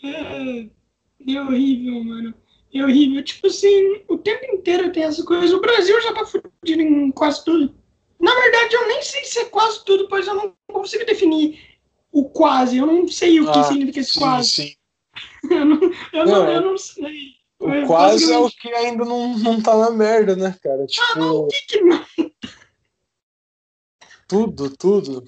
É, 0.03 0.67
é 1.33 1.41
horrível, 1.41 2.03
mano. 2.03 2.33
É 2.73 2.83
horrível. 2.83 3.23
Tipo 3.23 3.47
assim, 3.47 4.03
o 4.07 4.17
tempo 4.17 4.45
inteiro 4.53 4.91
tem 4.91 5.03
essa 5.03 5.23
coisa. 5.23 5.55
O 5.55 5.61
Brasil 5.61 5.99
já 6.01 6.13
tá 6.13 6.25
fudido 6.25 6.81
em 6.81 7.11
quase 7.11 7.43
tudo. 7.45 7.73
Na 8.19 8.33
verdade, 8.35 8.75
eu 8.75 8.87
nem 8.87 9.01
sei 9.01 9.23
se 9.23 9.39
é 9.39 9.45
quase 9.45 9.83
tudo, 9.85 10.07
pois 10.09 10.27
eu 10.27 10.35
não 10.35 10.53
consigo 10.67 11.05
definir 11.05 11.59
o 12.11 12.25
quase. 12.29 12.77
Eu 12.77 12.85
não 12.85 13.07
sei 13.07 13.39
o 13.39 13.51
que 13.51 13.59
Ah, 13.59 13.63
significa 13.63 13.99
esse 13.99 14.13
Sim, 14.13 14.19
quase. 14.19 14.49
sim. 14.49 14.75
Eu 15.49 15.63
não, 15.63 15.79
eu 16.11 16.25
não, 16.25 16.25
Não, 16.25 16.51
eu 16.51 16.61
não 16.61 16.77
sei. 16.77 17.35
O 17.65 17.73
É, 17.73 17.85
quase 17.87 18.31
é 18.31 18.37
o 18.37 18.49
que 18.49 18.69
ainda 18.69 19.03
não, 19.03 19.37
não 19.39 19.61
tá 19.61 19.75
na 19.75 19.89
merda, 19.89 20.35
né, 20.35 20.55
cara? 20.61 20.85
Ah, 20.99 21.19
não, 21.19 21.45
o 21.45 21.47
Tipo, 21.47 21.67
que 21.67 21.77
que 21.77 21.81
não? 21.81 22.05
tudo, 24.27 24.69
tudo. 24.77 25.23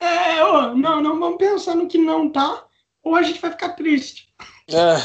É, 0.00 0.42
ô, 0.44 0.74
não, 0.74 1.02
não 1.02 1.18
vamos 1.18 1.38
pensar 1.38 1.74
no 1.74 1.86
que 1.88 1.98
não 1.98 2.30
tá, 2.30 2.66
ou 3.02 3.14
a 3.14 3.22
gente 3.22 3.40
vai 3.40 3.50
ficar 3.50 3.70
triste. 3.70 4.28
É. 4.68 4.96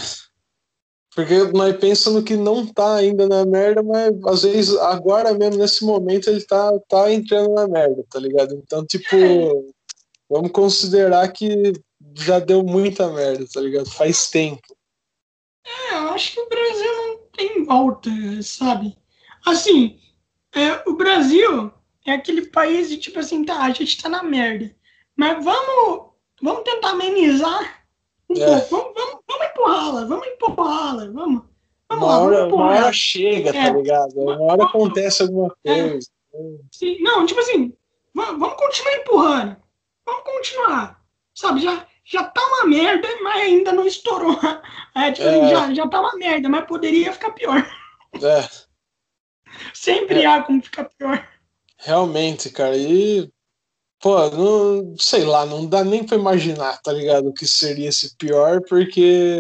Porque 1.13 1.35
nós 1.53 1.75
pensamos 1.77 2.23
que 2.23 2.37
não 2.37 2.65
tá 2.65 2.95
ainda 2.95 3.27
na 3.27 3.45
merda, 3.45 3.83
mas 3.83 4.13
às 4.25 4.43
vezes 4.43 4.77
agora 4.77 5.33
mesmo, 5.33 5.57
nesse 5.57 5.83
momento, 5.83 6.29
ele 6.29 6.45
tá, 6.45 6.71
tá 6.87 7.11
entrando 7.11 7.53
na 7.53 7.67
merda, 7.67 8.05
tá 8.09 8.19
ligado? 8.19 8.55
Então, 8.55 8.85
tipo, 8.85 9.73
vamos 10.29 10.51
considerar 10.51 11.27
que 11.31 11.73
já 12.15 12.39
deu 12.39 12.63
muita 12.63 13.09
merda, 13.11 13.45
tá 13.51 13.59
ligado? 13.59 13.89
Faz 13.89 14.29
tempo. 14.29 14.61
É, 15.69 15.95
eu 15.97 16.09
acho 16.09 16.33
que 16.33 16.39
o 16.41 16.49
Brasil 16.49 16.95
não 16.97 17.17
tem 17.35 17.63
volta, 17.63 18.09
sabe? 18.41 18.97
Assim, 19.45 19.99
é, 20.53 20.81
o 20.89 20.93
Brasil 20.95 21.71
é 22.05 22.11
aquele 22.13 22.47
país 22.47 22.89
de 22.89 22.97
tipo 22.97 23.19
assim, 23.19 23.43
tá, 23.45 23.61
a 23.63 23.69
gente 23.71 24.01
tá 24.01 24.09
na 24.09 24.23
merda. 24.23 24.73
Mas 25.15 25.43
vamos, 25.43 26.07
vamos 26.41 26.63
tentar 26.63 26.91
amenizar 26.91 27.77
É. 28.31 28.35
Vamos, 28.69 28.93
vamos, 28.95 29.19
vamos 29.27 29.47
empurrá-la, 29.47 30.05
vamos 30.05 30.27
empurrá-la, 30.27 31.05
vamos. 31.11 31.43
Vamos 31.89 32.03
Uma 32.05 32.07
lá, 32.07 32.19
vamos 32.19 32.27
hora, 32.27 32.37
uma 32.37 32.47
empurrar. 32.47 32.83
hora 32.83 32.93
chega, 32.93 33.51
tá 33.53 33.59
É. 33.59 33.73
ligado? 33.73 34.11
Uma 34.15 34.41
hora 34.43 34.63
acontece 34.65 35.23
alguma 35.23 35.55
É. 35.65 35.89
coisa. 35.89 36.09
Sim, 36.71 37.01
não, 37.01 37.25
tipo 37.25 37.39
assim, 37.39 37.73
va- 38.15 38.31
vamos 38.33 38.53
continuar 38.55 38.95
empurrando. 38.97 39.57
Vamos 40.05 40.23
continuar. 40.23 41.01
Sabe, 41.33 41.61
já, 41.61 41.87
já 42.11 42.23
tá 42.23 42.41
uma 42.41 42.65
merda, 42.67 43.07
mas 43.21 43.41
ainda 43.43 43.71
não 43.71 43.85
estourou. 43.85 44.37
É, 44.95 45.11
tipo 45.11 45.27
É. 45.27 45.49
já, 45.49 45.73
já 45.73 45.87
tá 45.87 46.01
uma 46.01 46.15
merda, 46.15 46.49
mas 46.49 46.65
poderia 46.65 47.13
ficar 47.13 47.31
pior. 47.31 47.63
É. 48.23 48.49
Sempre 49.73 50.23
É. 50.23 50.25
há 50.25 50.41
como 50.41 50.61
ficar 50.61 50.85
pior. 50.85 51.25
Realmente, 51.77 52.49
cara, 52.49 52.75
e 52.75 53.31
pô, 54.01 54.29
não 54.31 54.95
sei 54.97 55.23
lá, 55.23 55.45
não 55.45 55.65
dá 55.65 55.83
nem 55.83 56.03
pra 56.03 56.17
imaginar, 56.17 56.81
tá 56.81 56.91
ligado? 56.91 57.29
O 57.29 57.33
que 57.33 57.45
seria 57.47 57.89
esse 57.89 58.15
pior, 58.17 58.61
porque 58.67 59.39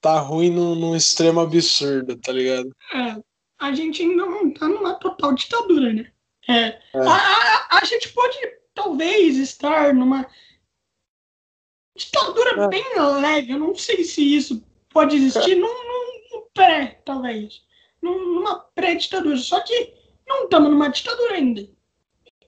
tá 0.00 0.18
ruim 0.20 0.50
num, 0.50 0.74
num 0.74 0.94
extremo 0.94 1.40
absurdo, 1.40 2.16
tá 2.16 2.30
ligado? 2.32 2.70
É, 2.94 3.16
a 3.58 3.72
gente 3.72 4.02
ainda 4.02 4.26
não 4.26 4.52
tá 4.52 4.68
numa 4.68 4.94
total 4.94 5.32
ditadura, 5.32 5.92
né? 5.92 6.10
É, 6.48 6.66
É. 6.66 6.78
A, 6.94 7.14
a, 7.14 7.78
a 7.78 7.84
gente 7.84 8.10
pode 8.10 8.36
talvez 8.74 9.36
estar 9.38 9.94
numa 9.94 10.26
ditadura 11.96 12.64
É. 12.64 12.68
bem 12.68 12.84
leve. 13.20 13.52
Eu 13.52 13.58
não 13.58 13.74
sei 13.74 14.04
se 14.04 14.22
isso 14.36 14.62
pode 14.90 15.16
existir 15.16 15.54
num, 15.56 15.66
num- 15.66 16.38
num 16.38 16.42
pré, 16.52 17.00
talvez. 17.04 17.62
Num- 18.02 18.34
numa 18.34 18.56
pré-ditadura. 18.74 19.36
Só 19.36 19.60
que 19.60 19.92
não 20.26 20.44
estamos 20.44 20.70
numa 20.70 20.88
ditadura 20.88 21.34
ainda. 21.34 21.66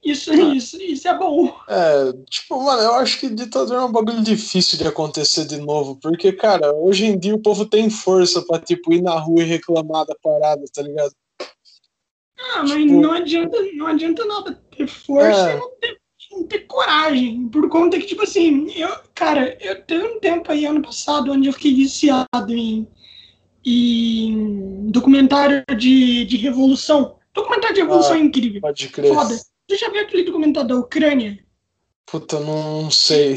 Isso, 0.04 0.32
isso, 0.32 0.80
isso 0.80 1.08
é 1.08 1.18
bom. 1.18 1.52
É, 1.68 2.12
tipo, 2.30 2.62
mano, 2.62 2.80
eu 2.80 2.94
acho 2.94 3.18
que 3.18 3.28
ditadura 3.28 3.80
é 3.80 3.84
um 3.84 3.90
bagulho 3.90 4.22
difícil 4.22 4.78
de 4.78 4.86
acontecer 4.86 5.44
de 5.46 5.56
novo, 5.58 5.96
porque, 6.00 6.30
cara, 6.32 6.72
hoje 6.74 7.06
em 7.06 7.18
dia 7.18 7.34
o 7.34 7.42
povo 7.42 7.66
tem 7.66 7.90
força 7.90 8.40
pra, 8.46 8.60
tipo, 8.60 8.92
ir 8.92 9.02
na 9.02 9.18
rua 9.18 9.42
e 9.42 9.46
reclamar 9.46 10.06
da 10.06 10.14
parada, 10.22 10.62
tá 10.72 10.80
ligado? 10.82 11.12
Ah, 12.38 12.58
mas 12.62 12.70
Tipo- 12.70 13.00
não 13.00 13.12
adianta, 13.12 13.58
não 13.74 13.86
adianta 13.88 14.24
nada 14.26 14.62
ter 14.76 14.86
força 14.86 15.50
É. 15.50 15.56
e 15.56 15.58
não 15.58 15.70
ter, 15.80 16.00
não 16.36 16.46
ter 16.46 16.60
coragem. 16.66 17.48
Por 17.48 17.68
conta 17.68 17.98
que, 17.98 18.06
tipo 18.06 18.22
assim, 18.22 18.70
eu, 18.72 18.88
cara, 19.14 19.56
eu 19.60 19.82
teve 19.82 20.04
um 20.04 20.20
tempo 20.20 20.50
aí 20.50 20.64
ano 20.66 20.82
passado 20.82 21.32
onde 21.32 21.48
eu 21.48 21.52
fiquei 21.52 21.74
viciado 21.74 22.54
em, 22.54 22.86
em 23.64 24.90
documentário 24.90 25.64
de, 25.76 26.24
de 26.24 26.36
revolução. 26.36 27.16
Documentário 27.34 27.74
de 27.74 27.80
revolução 27.82 28.12
Ah. 28.14 28.18
é 28.18 28.20
incrível. 28.20 28.60
Pode 28.60 28.88
crer. 28.88 29.12
Foda. 29.14 29.34
Você 29.34 29.76
já 29.76 29.90
viu 29.90 30.02
aquele 30.02 30.22
documentário 30.24 30.68
da 30.68 30.76
Ucrânia? 30.76 31.38
Puta, 32.06 32.38
não 32.38 32.90
sei. 32.90 33.34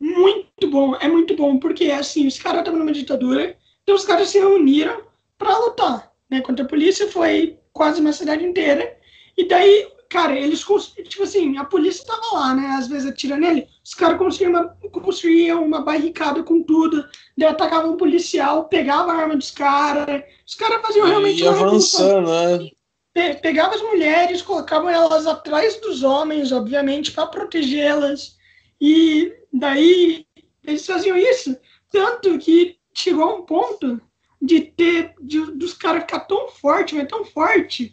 Muito 0.00 0.70
bom, 0.70 0.94
é 0.96 1.08
muito 1.08 1.34
bom, 1.36 1.58
porque 1.58 1.86
assim, 1.90 2.26
os 2.26 2.38
caras 2.38 2.60
estavam 2.60 2.78
numa 2.78 2.92
ditadura, 2.92 3.56
então 3.82 3.94
os 3.94 4.04
caras 4.04 4.28
se 4.28 4.38
reuniram 4.38 5.02
para 5.36 5.58
lutar, 5.58 6.10
né? 6.30 6.40
Contra 6.40 6.64
a 6.64 6.68
polícia, 6.68 7.08
foi 7.10 7.58
quase 7.72 8.00
uma 8.00 8.12
cidade 8.12 8.42
inteira. 8.44 8.96
E 9.36 9.46
daí, 9.46 9.88
cara, 10.10 10.36
eles 10.36 10.58
tipo 11.04 11.22
assim, 11.22 11.56
a 11.56 11.64
polícia 11.64 12.04
tava 12.04 12.34
lá, 12.34 12.54
né? 12.54 12.66
Às 12.76 12.88
vezes 12.88 13.08
atira 13.08 13.36
nele, 13.36 13.68
os 13.82 13.94
caras 13.94 14.18
construíam 14.18 15.62
uma, 15.62 15.78
uma 15.78 15.82
barricada 15.82 16.42
com 16.42 16.62
tudo, 16.62 17.08
daí 17.38 17.48
atacavam 17.48 17.92
um 17.92 17.96
policial, 17.96 18.64
pegavam 18.64 19.12
a 19.12 19.18
arma 19.22 19.36
dos 19.36 19.52
caras, 19.52 20.22
os 20.46 20.54
caras 20.56 20.82
faziam 20.82 21.06
realmente 21.06 21.42
e 21.42 21.48
avançando, 21.48 22.28
né? 22.28 23.34
Pegava 23.34 23.74
as 23.74 23.82
mulheres, 23.82 24.42
colocavam 24.42 24.88
elas 24.88 25.26
atrás 25.26 25.80
dos 25.80 26.02
homens, 26.02 26.52
obviamente, 26.52 27.12
para 27.12 27.26
protegê-las. 27.26 28.36
E 28.80 29.32
daí 29.52 30.26
eles 30.64 30.86
faziam 30.86 31.16
isso. 31.16 31.56
Tanto 31.90 32.38
que 32.38 32.78
chegou 32.94 33.24
a 33.24 33.34
um 33.34 33.42
ponto 33.42 34.00
de 34.40 34.60
ter 34.60 35.14
de, 35.20 35.40
dos 35.52 35.74
caras 35.74 36.02
ficar 36.02 36.20
tão 36.20 36.48
forte, 36.48 36.94
mas 36.94 37.08
tão 37.08 37.24
forte, 37.24 37.92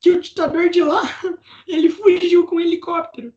que 0.00 0.10
o 0.10 0.20
ditador 0.20 0.68
de 0.68 0.82
lá 0.82 1.02
ele 1.66 1.88
fugiu 1.88 2.46
com 2.46 2.56
um 2.56 2.60
helicóptero. 2.60 3.32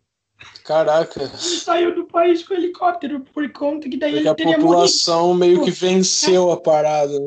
Caraca. 0.63 1.21
Ele 1.21 1.37
saiu 1.37 1.95
do 1.95 2.05
país 2.05 2.43
com 2.43 2.53
helicóptero 2.53 3.21
por 3.33 3.51
conta 3.51 3.87
que 3.87 3.97
daí 3.97 4.13
Porque 4.13 4.27
ele 4.27 4.35
teria 4.35 4.55
a 4.55 4.59
população 4.59 5.33
morrido. 5.33 5.39
meio 5.39 5.63
que 5.63 5.71
venceu 5.71 6.51
a 6.51 6.57
parada. 6.59 7.17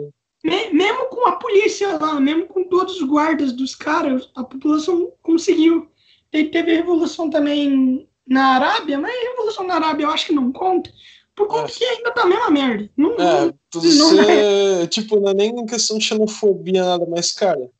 Né? 0.45 0.71
Mesmo 0.71 1.07
com 1.07 1.27
a 1.29 1.37
polícia 1.37 1.97
lá, 1.99 2.21
mesmo 2.21 2.47
com 2.47 2.65
todos 2.65 3.01
os 3.01 3.09
guardas 3.09 3.53
dos 3.53 3.75
caras, 3.75 4.29
a 4.35 4.43
população 4.43 5.13
conseguiu. 5.23 5.89
E 6.33 6.45
teve 6.45 6.73
a 6.73 6.77
revolução 6.77 7.31
também 7.31 8.09
na 8.27 8.57
Arábia, 8.57 8.99
mas 8.99 9.15
a 9.15 9.31
revolução 9.31 9.67
na 9.67 9.75
Arábia 9.75 10.05
eu 10.05 10.11
acho 10.11 10.27
que 10.27 10.35
não 10.35 10.51
conta, 10.51 10.91
por 11.35 11.47
conta 11.47 11.71
é. 11.71 11.75
que 11.75 11.85
ainda 11.85 12.11
tá 12.11 12.23
a 12.23 12.27
mesma 12.27 12.51
merda. 12.51 12.91
Não, 12.97 13.13
é, 13.13 13.55
você, 13.73 13.95
não 13.95 14.21
é. 14.21 14.87
tipo, 14.87 15.21
não 15.21 15.31
é 15.31 15.35
nem 15.35 15.67
questão 15.67 15.99
de 15.99 16.05
xenofobia, 16.05 16.85
nada, 16.85 17.07
mas, 17.09 17.33
cara, 17.33 17.71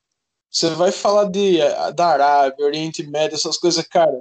você 0.55 0.71
vai 0.71 0.93
falar 0.93 1.25
de, 1.25 1.59
da 1.97 2.07
Arábia, 2.07 2.65
Oriente 2.65 3.03
Médio, 3.03 3.35
essas 3.35 3.59
coisas, 3.59 3.85
cara, 3.89 4.21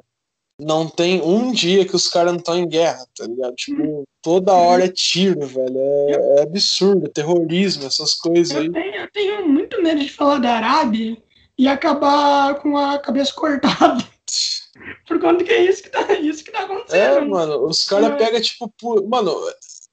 não 0.60 0.90
tem 0.90 1.22
um 1.22 1.52
dia 1.52 1.86
que 1.86 1.96
os 1.96 2.08
caras 2.08 2.32
não 2.32 2.40
estão 2.40 2.58
em 2.58 2.68
guerra, 2.68 3.06
tá 3.16 3.26
ligado? 3.28 3.54
Tipo, 3.54 4.04
toda 4.20 4.54
hora 4.54 4.86
é 4.86 4.88
tiro, 4.88 5.46
velho. 5.46 5.78
É, 5.78 6.40
é 6.40 6.42
absurdo, 6.42 7.08
terrorismo, 7.08 7.86
essas 7.86 8.16
coisas 8.16 8.58
aí. 8.58 8.66
Eu 8.66 8.74
tenho, 8.74 8.96
eu 8.96 9.12
tenho 9.12 9.48
muito 9.48 9.82
medo 9.84 10.02
de 10.02 10.10
falar 10.10 10.40
da 10.40 10.56
Arábia 10.56 11.16
e 11.56 11.68
acabar 11.68 12.56
com 12.56 12.78
a 12.78 12.98
cabeça 12.98 13.32
cortada. 13.34 14.04
Por 15.08 15.20
conta 15.20 15.44
que 15.44 15.52
é 15.52 15.66
isso 15.66 15.84
que 15.84 15.90
tá, 15.90 16.14
isso 16.14 16.44
que 16.44 16.52
tá 16.52 16.64
acontecendo. 16.64 17.18
É, 17.18 17.22
mano, 17.22 17.68
os 17.68 17.84
caras 17.86 18.12
é. 18.12 18.16
pegam, 18.16 18.42
tipo, 18.42 18.74
por... 18.80 19.08
mano, 19.08 19.36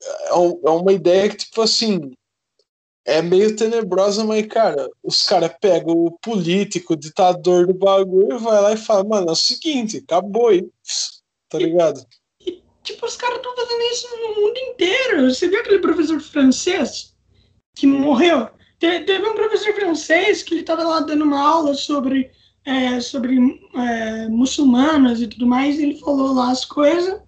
é, 0.02 0.30
é 0.30 0.70
uma 0.70 0.92
ideia 0.92 1.28
que, 1.28 1.36
tipo 1.36 1.60
assim, 1.60 2.12
é 3.04 3.22
meio 3.22 3.56
tenebrosa, 3.56 4.24
mas, 4.24 4.46
cara, 4.46 4.88
os 5.02 5.22
caras 5.26 5.52
pegam 5.60 5.94
o 5.94 6.18
político, 6.18 6.92
o 6.92 6.96
ditador 6.96 7.66
do 7.66 7.74
bagulho, 7.74 8.38
vai 8.38 8.60
lá 8.60 8.72
e 8.72 8.76
fala, 8.76 9.04
mano, 9.04 9.28
é 9.28 9.32
o 9.32 9.36
seguinte, 9.36 9.98
acabou 9.98 10.48
aí. 10.48 10.68
Tá 11.48 11.58
ligado? 11.58 12.00
E, 12.40 12.50
e, 12.50 12.62
tipo, 12.82 13.04
os 13.06 13.16
caras 13.16 13.36
estão 13.36 13.54
fazendo 13.56 13.82
isso 13.82 14.08
no 14.16 14.40
mundo 14.40 14.58
inteiro. 14.58 15.34
Você 15.34 15.48
viu 15.48 15.60
aquele 15.60 15.80
professor 15.80 16.20
francês 16.20 17.14
que 17.74 17.86
morreu? 17.86 18.48
Te, 18.78 19.00
teve 19.00 19.26
um 19.26 19.34
professor 19.34 19.74
francês 19.74 20.42
que 20.42 20.54
ele 20.54 20.62
tava 20.62 20.84
lá 20.84 21.00
dando 21.00 21.24
uma 21.24 21.40
aula 21.40 21.74
sobre 21.74 22.30
é, 22.64 23.00
sobre 23.00 23.36
é, 23.74 24.28
muçulmanas 24.28 25.20
e 25.20 25.26
tudo 25.26 25.46
mais, 25.46 25.78
ele 25.78 25.98
falou 25.98 26.32
lá 26.32 26.50
as 26.50 26.64
coisas, 26.64 27.20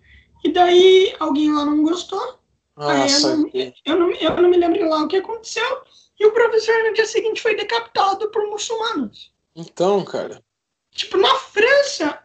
e 0.44 0.52
daí 0.52 1.14
alguém 1.18 1.52
lá 1.52 1.64
não 1.64 1.82
gostou. 1.82 2.38
Nossa, 2.76 3.28
eu, 3.28 3.36
não, 3.36 3.50
eu, 3.84 3.98
não, 3.98 4.12
eu 4.12 4.42
não 4.42 4.48
me 4.48 4.56
lembro 4.56 4.88
lá 4.88 5.02
o 5.02 5.08
que 5.08 5.16
aconteceu, 5.16 5.82
e 6.18 6.26
o 6.26 6.32
professor 6.32 6.74
no 6.84 6.94
dia 6.94 7.06
seguinte 7.06 7.42
foi 7.42 7.54
decapitado 7.54 8.30
por 8.30 8.46
muçulmanos. 8.48 9.32
Então, 9.54 10.04
cara. 10.04 10.42
Tipo, 10.92 11.16
na 11.16 11.34
França, 11.36 12.18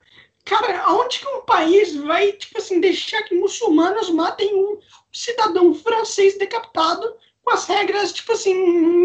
cara, 0.46 0.82
aonde 0.84 1.20
que 1.20 1.28
um 1.28 1.42
país 1.42 1.96
vai, 1.96 2.32
tipo 2.34 2.58
assim, 2.58 2.80
deixar 2.80 3.24
que 3.24 3.36
muçulmanos 3.36 4.10
matem 4.10 4.56
um 4.56 4.80
cidadão 5.12 5.74
francês 5.74 6.38
decapitado 6.38 7.16
com 7.44 7.52
as 7.52 7.66
regras, 7.66 8.14
tipo 8.14 8.32
assim, 8.34 8.54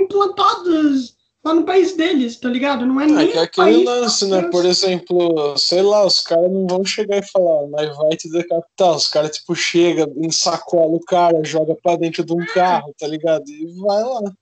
implantadas 0.02 1.16
lá 1.44 1.54
no 1.54 1.64
país 1.64 1.94
deles, 1.94 2.36
tá 2.36 2.48
ligado? 2.48 2.86
Não 2.86 3.00
é, 3.00 3.04
é 3.04 3.06
nem. 3.08 3.28
É 3.28 3.32
que 3.32 3.38
é 3.38 3.42
aquele 3.42 3.84
lance, 3.84 4.26
né? 4.26 4.42
Por 4.42 4.64
exemplo, 4.64 5.56
sei 5.58 5.82
lá, 5.82 6.06
os 6.06 6.20
caras 6.20 6.50
não 6.50 6.66
vão 6.66 6.84
chegar 6.84 7.18
e 7.18 7.30
falar, 7.30 7.66
mas 7.68 7.96
vai 7.96 8.16
te 8.16 8.30
decapitar. 8.30 8.96
Os 8.96 9.08
caras, 9.08 9.36
tipo, 9.36 9.54
chega, 9.54 10.10
ensacola 10.16 10.94
o 10.94 11.00
cara, 11.00 11.42
joga 11.44 11.74
pra 11.74 11.96
dentro 11.96 12.24
de 12.24 12.32
um 12.32 12.44
carro, 12.46 12.94
tá 12.98 13.06
ligado? 13.06 13.48
E 13.48 13.66
vai 13.80 14.02
lá. 14.02 14.32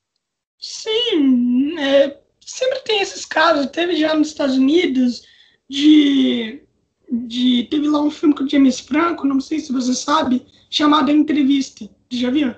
Sim, 0.58 1.78
é, 1.78 2.18
sempre 2.40 2.80
tem 2.80 3.00
esses 3.00 3.24
casos. 3.24 3.66
Teve 3.70 3.96
já 3.96 4.14
nos 4.14 4.28
Estados 4.28 4.56
Unidos 4.56 5.22
de. 5.68 6.62
de 7.10 7.66
teve 7.70 7.88
lá 7.88 8.02
um 8.02 8.10
filme 8.10 8.34
com 8.34 8.44
o 8.44 8.48
James 8.48 8.78
Franco, 8.78 9.26
não 9.26 9.40
sei 9.40 9.58
se 9.58 9.72
você 9.72 9.94
sabe, 9.94 10.46
chamado 10.68 11.10
A 11.10 11.14
Entrevista. 11.14 11.88
Já 12.10 12.30
viu? 12.30 12.54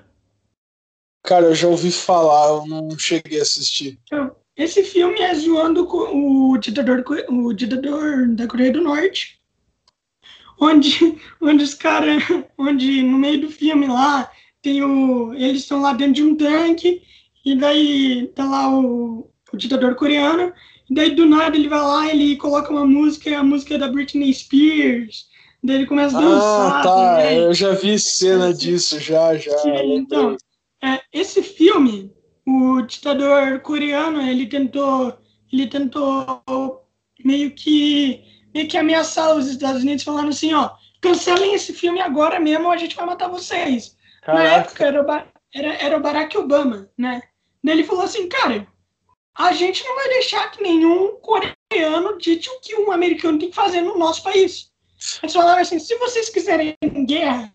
Cara, 1.23 1.45
eu 1.45 1.55
já 1.55 1.69
ouvi 1.69 1.89
falar, 1.89 2.49
eu 2.49 2.65
não 2.67 2.99
cheguei 2.99 3.39
a 3.39 3.43
assistir. 3.43 3.97
Esse 4.57 4.83
filme 4.83 5.19
é 5.21 5.33
zoando 5.33 5.87
o 5.89 6.57
ditador, 6.57 7.03
o 7.29 7.53
ditador 7.53 8.27
da 8.29 8.45
Coreia 8.45 8.71
do 8.71 8.81
Norte, 8.81 9.39
onde, 10.59 11.17
onde 11.41 11.63
os 11.63 11.73
caras, 11.73 12.21
onde 12.57 13.01
no 13.01 13.17
meio 13.17 13.41
do 13.41 13.49
filme 13.49 13.87
lá, 13.87 14.29
tem 14.61 14.83
o, 14.83 15.33
eles 15.33 15.61
estão 15.61 15.81
lá 15.81 15.93
dentro 15.93 16.13
de 16.13 16.23
um 16.23 16.35
tanque, 16.35 17.01
e 17.45 17.55
daí 17.55 18.27
tá 18.35 18.43
lá 18.43 18.69
o, 18.69 19.29
o 19.51 19.57
ditador 19.57 19.95
coreano, 19.95 20.53
e 20.89 20.93
daí 20.93 21.15
do 21.15 21.25
nada 21.25 21.55
ele 21.55 21.69
vai 21.69 21.81
lá, 21.81 22.09
ele 22.09 22.35
coloca 22.35 22.69
uma 22.69 22.85
música, 22.85 23.39
a 23.39 23.43
música 23.43 23.75
é 23.75 23.77
da 23.77 23.87
Britney 23.87 24.33
Spears, 24.33 25.25
daí 25.63 25.77
ele 25.77 25.85
começa 25.85 26.17
a 26.17 26.21
dançar. 26.21 26.79
Ah, 26.79 26.83
tá, 26.83 27.15
também. 27.17 27.37
eu 27.39 27.53
já 27.53 27.71
vi 27.71 27.97
cena 27.97 28.53
disso, 28.53 28.99
já, 28.99 29.35
já. 29.35 29.57
Sim, 29.59 29.95
então, 29.95 30.37
é, 30.83 31.01
esse 31.13 31.41
filme, 31.41 32.13
o 32.45 32.81
ditador 32.81 33.61
coreano, 33.61 34.21
ele 34.21 34.45
tentou, 34.45 35.17
ele 35.51 35.67
tentou 35.67 36.43
meio 37.23 37.51
que, 37.51 38.21
meio 38.53 38.67
que 38.67 38.77
ameaçar 38.77 39.33
os 39.33 39.47
Estados 39.47 39.81
Unidos, 39.81 40.03
falando 40.03 40.29
assim, 40.29 40.53
ó, 40.53 40.71
cancelem 40.99 41.53
esse 41.53 41.71
filme 41.73 42.01
agora 42.01 42.37
mesmo, 42.37 42.69
a 42.69 42.75
gente 42.75 42.97
vai 42.97 43.05
matar 43.05 43.29
vocês. 43.29 43.95
Caraca. 44.21 44.43
Na 44.43 44.55
época 44.55 44.85
era 44.85 45.01
o, 45.01 45.11
era, 45.53 45.73
era 45.75 45.97
o 45.97 46.01
Barack 46.01 46.37
Obama, 46.37 46.89
né? 46.97 47.21
Daí 47.63 47.75
ele 47.75 47.85
falou 47.85 48.03
assim, 48.03 48.27
cara, 48.27 48.67
a 49.35 49.53
gente 49.53 49.85
não 49.85 49.95
vai 49.95 50.09
deixar 50.09 50.51
que 50.51 50.61
nenhum 50.61 51.17
coreano 51.21 52.17
dite 52.17 52.49
o 52.49 52.59
que 52.59 52.75
um 52.75 52.91
americano 52.91 53.39
tem 53.39 53.49
que 53.49 53.55
fazer 53.55 53.81
no 53.81 53.97
nosso 53.97 54.21
país. 54.21 54.69
Eles 55.21 55.33
falaram 55.33 55.61
assim, 55.61 55.79
se 55.79 55.97
vocês 55.97 56.29
quiserem 56.29 56.77
guerra, 57.05 57.53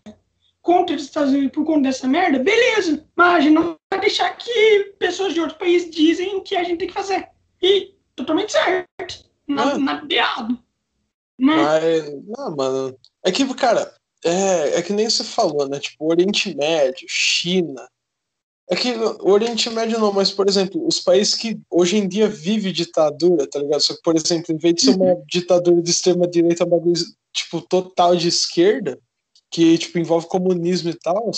contra 0.69 0.95
os 0.95 1.01
Estados 1.01 1.33
Unidos 1.33 1.51
por 1.51 1.65
conta 1.65 1.89
dessa 1.89 2.07
merda, 2.07 2.37
beleza. 2.37 3.03
Mas 3.15 3.37
a 3.37 3.39
gente 3.39 3.53
não 3.55 3.75
vai 3.91 3.99
deixar 3.99 4.37
que 4.37 4.93
pessoas 4.99 5.33
de 5.33 5.39
outros 5.39 5.57
países 5.57 5.89
dizem 5.89 6.35
o 6.35 6.43
que 6.43 6.55
a 6.55 6.63
gente 6.63 6.77
tem 6.77 6.87
que 6.87 6.93
fazer. 6.93 7.27
E 7.59 7.95
totalmente 8.15 8.51
certo. 8.51 9.25
Nada, 9.47 9.71
ah. 9.71 9.77
nada 9.79 10.05
de 10.05 10.13
errado. 10.13 10.59
Mas, 11.39 11.73
não, 12.23 12.55
mano. 12.55 12.95
É 13.25 13.31
que, 13.31 13.51
cara, 13.55 13.91
é, 14.23 14.77
é 14.77 14.81
que 14.83 14.93
nem 14.93 15.09
você 15.09 15.23
falou, 15.23 15.67
né? 15.67 15.79
Tipo, 15.79 16.07
Oriente 16.07 16.55
Médio, 16.55 17.07
China. 17.09 17.89
É 18.69 18.75
que 18.75 18.91
o 18.91 19.31
Oriente 19.31 19.71
Médio 19.71 19.97
não, 19.97 20.13
mas, 20.13 20.29
por 20.29 20.47
exemplo, 20.47 20.85
os 20.85 20.99
países 20.99 21.33
que 21.33 21.59
hoje 21.67 21.97
em 21.97 22.07
dia 22.07 22.29
vivem 22.29 22.71
ditadura, 22.71 23.49
tá 23.49 23.57
ligado? 23.57 23.81
Só 23.81 23.95
que, 23.95 24.03
por 24.03 24.15
exemplo, 24.15 24.53
em 24.53 24.57
vez 24.59 24.75
de 24.75 24.81
ser 24.83 24.95
uma 24.97 25.13
uhum. 25.13 25.23
ditadura 25.27 25.81
de 25.81 25.89
extrema-direita, 25.89 26.63
bagulho, 26.63 26.93
tipo, 27.33 27.59
total 27.59 28.15
de 28.15 28.27
esquerda, 28.27 28.99
que 29.51 29.77
tipo 29.77 29.99
envolve 29.99 30.27
comunismo 30.27 30.89
e 30.89 30.93
tal, 30.93 31.31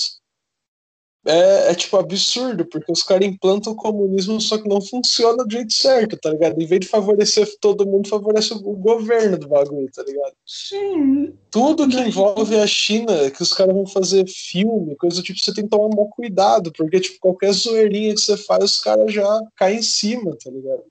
é, 1.24 1.72
é, 1.72 1.76
tipo 1.76 1.98
absurdo, 1.98 2.66
porque 2.66 2.92
os 2.92 3.04
caras 3.04 3.28
implantam 3.28 3.74
o 3.74 3.76
comunismo, 3.76 4.42
só 4.42 4.58
que 4.58 4.68
não 4.68 4.82
funciona 4.82 5.46
do 5.46 5.52
jeito 5.52 5.72
certo, 5.72 6.18
tá 6.18 6.32
ligado? 6.32 6.60
Em 6.60 6.66
vez 6.66 6.82
de 6.82 6.88
favorecer 6.88 7.48
todo 7.60 7.86
mundo, 7.86 8.10
favorece 8.10 8.54
o 8.54 8.60
governo 8.60 9.38
do 9.38 9.48
bagulho, 9.48 9.88
tá 9.94 10.02
ligado? 10.02 10.34
Sim. 10.48 11.38
Tudo 11.52 11.88
que 11.88 12.00
envolve 12.00 12.56
a 12.60 12.66
China, 12.66 13.30
que 13.30 13.44
os 13.44 13.54
caras 13.54 13.76
vão 13.76 13.86
fazer 13.86 14.28
filme, 14.28 14.96
coisa 14.96 15.18
do 15.18 15.24
tipo, 15.24 15.40
você 15.40 15.54
tem 15.54 15.64
que 15.66 15.70
tomar 15.70 15.86
um 15.86 16.10
cuidado, 16.10 16.72
porque 16.76 17.00
tipo, 17.00 17.20
qualquer 17.20 17.54
zoeirinha 17.54 18.16
que 18.16 18.22
você 18.22 18.36
faz, 18.36 18.64
os 18.64 18.82
caras 18.82 19.14
já 19.14 19.42
caem 19.56 19.78
em 19.78 19.84
cima, 19.84 20.36
tá 20.44 20.50
ligado? 20.50 20.84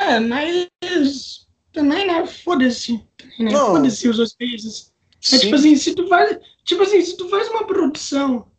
É, 0.00 0.18
mas 0.18 1.46
também, 1.72 2.08
né? 2.08 2.26
Foda-se. 2.26 3.00
Né? 3.38 3.50
Foda-se 3.52 4.08
os 4.08 4.16
dois 4.16 4.34
países. 4.34 4.92
É 5.32 5.38
tipo 5.38 5.54
assim, 5.54 5.76
se 5.76 5.94
tu 5.94 6.06
faz, 6.08 6.38
tipo 6.64 6.82
assim, 6.82 7.00
se 7.02 7.16
tu 7.16 7.28
faz 7.28 7.48
uma 7.48 7.66
produção 7.66 8.50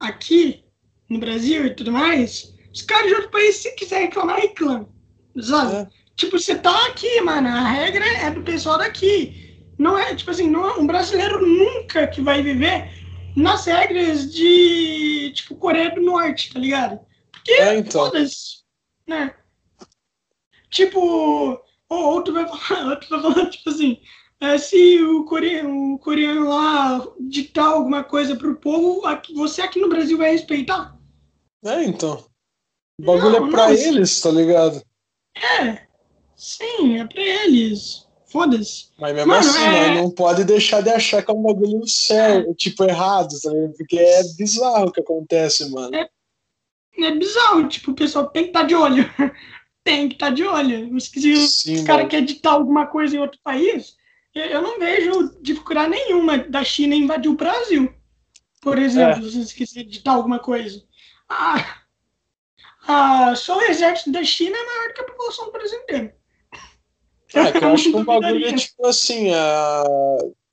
aqui 0.00 0.64
no 1.08 1.18
Brasil 1.18 1.66
e 1.66 1.74
tudo 1.74 1.92
mais, 1.92 2.54
os 2.72 2.82
caras 2.82 3.08
de 3.08 3.14
outro 3.14 3.30
país, 3.30 3.56
se 3.56 3.74
quiser 3.74 4.00
reclamar, 4.02 4.40
reclama. 4.40 4.88
Sabe? 5.40 5.74
É. 5.74 5.88
Tipo, 6.16 6.38
você 6.38 6.56
tá 6.56 6.86
aqui, 6.86 7.20
mano, 7.22 7.48
a 7.48 7.68
regra 7.68 8.04
é 8.04 8.30
do 8.30 8.42
pessoal 8.42 8.78
daqui. 8.78 9.58
Não 9.78 9.98
é, 9.98 10.14
tipo 10.14 10.30
assim, 10.30 10.48
não, 10.48 10.80
um 10.80 10.86
brasileiro 10.86 11.44
nunca 11.44 12.06
que 12.06 12.20
vai 12.20 12.42
viver 12.42 12.88
nas 13.36 13.64
regras 13.66 14.32
de, 14.32 15.32
tipo, 15.34 15.56
Coreia 15.56 15.92
do 15.92 16.00
Norte, 16.00 16.52
tá 16.52 16.60
ligado? 16.60 17.00
Porque, 17.32 17.52
É, 17.52 17.76
então. 17.76 18.06
foda-se, 18.06 18.62
né? 19.08 19.34
Tipo, 20.70 21.00
ou, 21.88 22.14
ou 22.14 22.22
tu 22.22 22.32
vai 22.32 22.46
falar, 22.46 22.90
ou 22.90 22.96
tu 23.00 23.08
vai 23.08 23.22
falar, 23.22 23.50
tipo 23.50 23.70
assim, 23.70 24.00
é, 24.40 24.58
se 24.58 25.00
o 25.02 25.24
coreano, 25.24 25.94
o 25.94 25.98
coreano 25.98 26.48
lá 26.48 27.06
ditar 27.20 27.66
alguma 27.66 28.04
coisa 28.04 28.36
pro 28.36 28.56
povo, 28.56 29.06
aqui- 29.06 29.32
você 29.34 29.62
aqui 29.62 29.80
no 29.80 29.88
Brasil 29.88 30.18
vai 30.18 30.32
respeitar? 30.32 30.96
É, 31.64 31.84
então. 31.84 32.24
O 33.00 33.04
bagulho 33.04 33.40
Não, 33.40 33.48
é 33.48 33.50
pra 33.50 33.68
não. 33.68 33.74
eles, 33.74 34.20
tá 34.20 34.30
ligado? 34.30 34.82
É, 35.36 35.86
sim, 36.36 36.98
é 37.00 37.06
pra 37.06 37.20
eles. 37.22 38.04
Foda-se. 38.26 38.86
Mas 38.98 39.14
mesmo 39.14 39.30
Mano, 39.30 39.48
assim, 39.48 39.60
é- 39.64 39.94
não 39.94 40.10
pode 40.10 40.44
deixar 40.44 40.80
de 40.82 40.90
achar 40.90 41.22
que 41.24 41.30
é 41.30 41.34
um 41.34 41.42
bagulho 41.42 41.86
sério, 41.86 42.52
tipo, 42.54 42.82
errado, 42.84 43.28
tá 43.40 43.50
ligado? 43.50 43.74
Porque 43.76 43.96
é 43.96 44.22
bizarro 44.36 44.86
o 44.88 44.92
que 44.92 45.00
acontece, 45.00 45.70
mano. 45.70 45.94
É 45.96 47.10
bizarro, 47.12 47.68
tipo, 47.68 47.90
o 47.92 47.94
pessoal 47.94 48.28
tem 48.28 48.44
que 48.44 48.48
estar 48.50 48.64
de 48.64 48.74
olho. 48.74 49.04
tem 49.84 50.08
que 50.08 50.14
estar 50.14 50.30
de 50.30 50.44
olho. 50.44 51.00
Se 51.00 51.46
Sim, 51.46 51.74
os 51.74 51.82
caras 51.82 52.08
querem 52.08 52.24
ditar 52.26 52.52
alguma 52.52 52.86
coisa 52.86 53.16
em 53.16 53.20
outro 53.20 53.38
país, 53.42 53.96
eu- 54.34 54.62
não 54.62 54.78
vejo 54.78 55.36
dificuldade 55.40 55.90
nenhuma 55.90 56.38
da 56.38 56.64
China 56.64 56.94
invadir 56.94 57.30
o 57.30 57.36
Brasil. 57.36 57.92
Por 58.60 58.78
exemplo, 58.78 59.22
se 59.30 59.44
você 59.44 59.54
quiser 59.54 59.84
ditar 59.84 60.14
alguma 60.14 60.38
coisa. 60.38 60.82
Ah, 61.28 61.82
ah, 62.86 63.34
só 63.36 63.58
o 63.58 63.62
exército 63.62 64.10
da 64.12 64.22
China 64.24 64.56
é 64.56 64.64
maior 64.66 64.92
que 64.94 65.00
a 65.00 65.04
população 65.04 65.46
do 65.46 65.52
Brasil 65.52 65.78
inteiro. 65.80 66.12
É, 67.34 67.52
que 67.52 67.64
eu 67.64 67.68
acho 67.72 67.84
que 67.84 67.90
não 67.90 68.00
o 68.00 68.04
bagulho 68.04 68.46
é 68.46 68.52
tipo 68.54 68.86
assim, 68.86 69.30
a... 69.34 69.84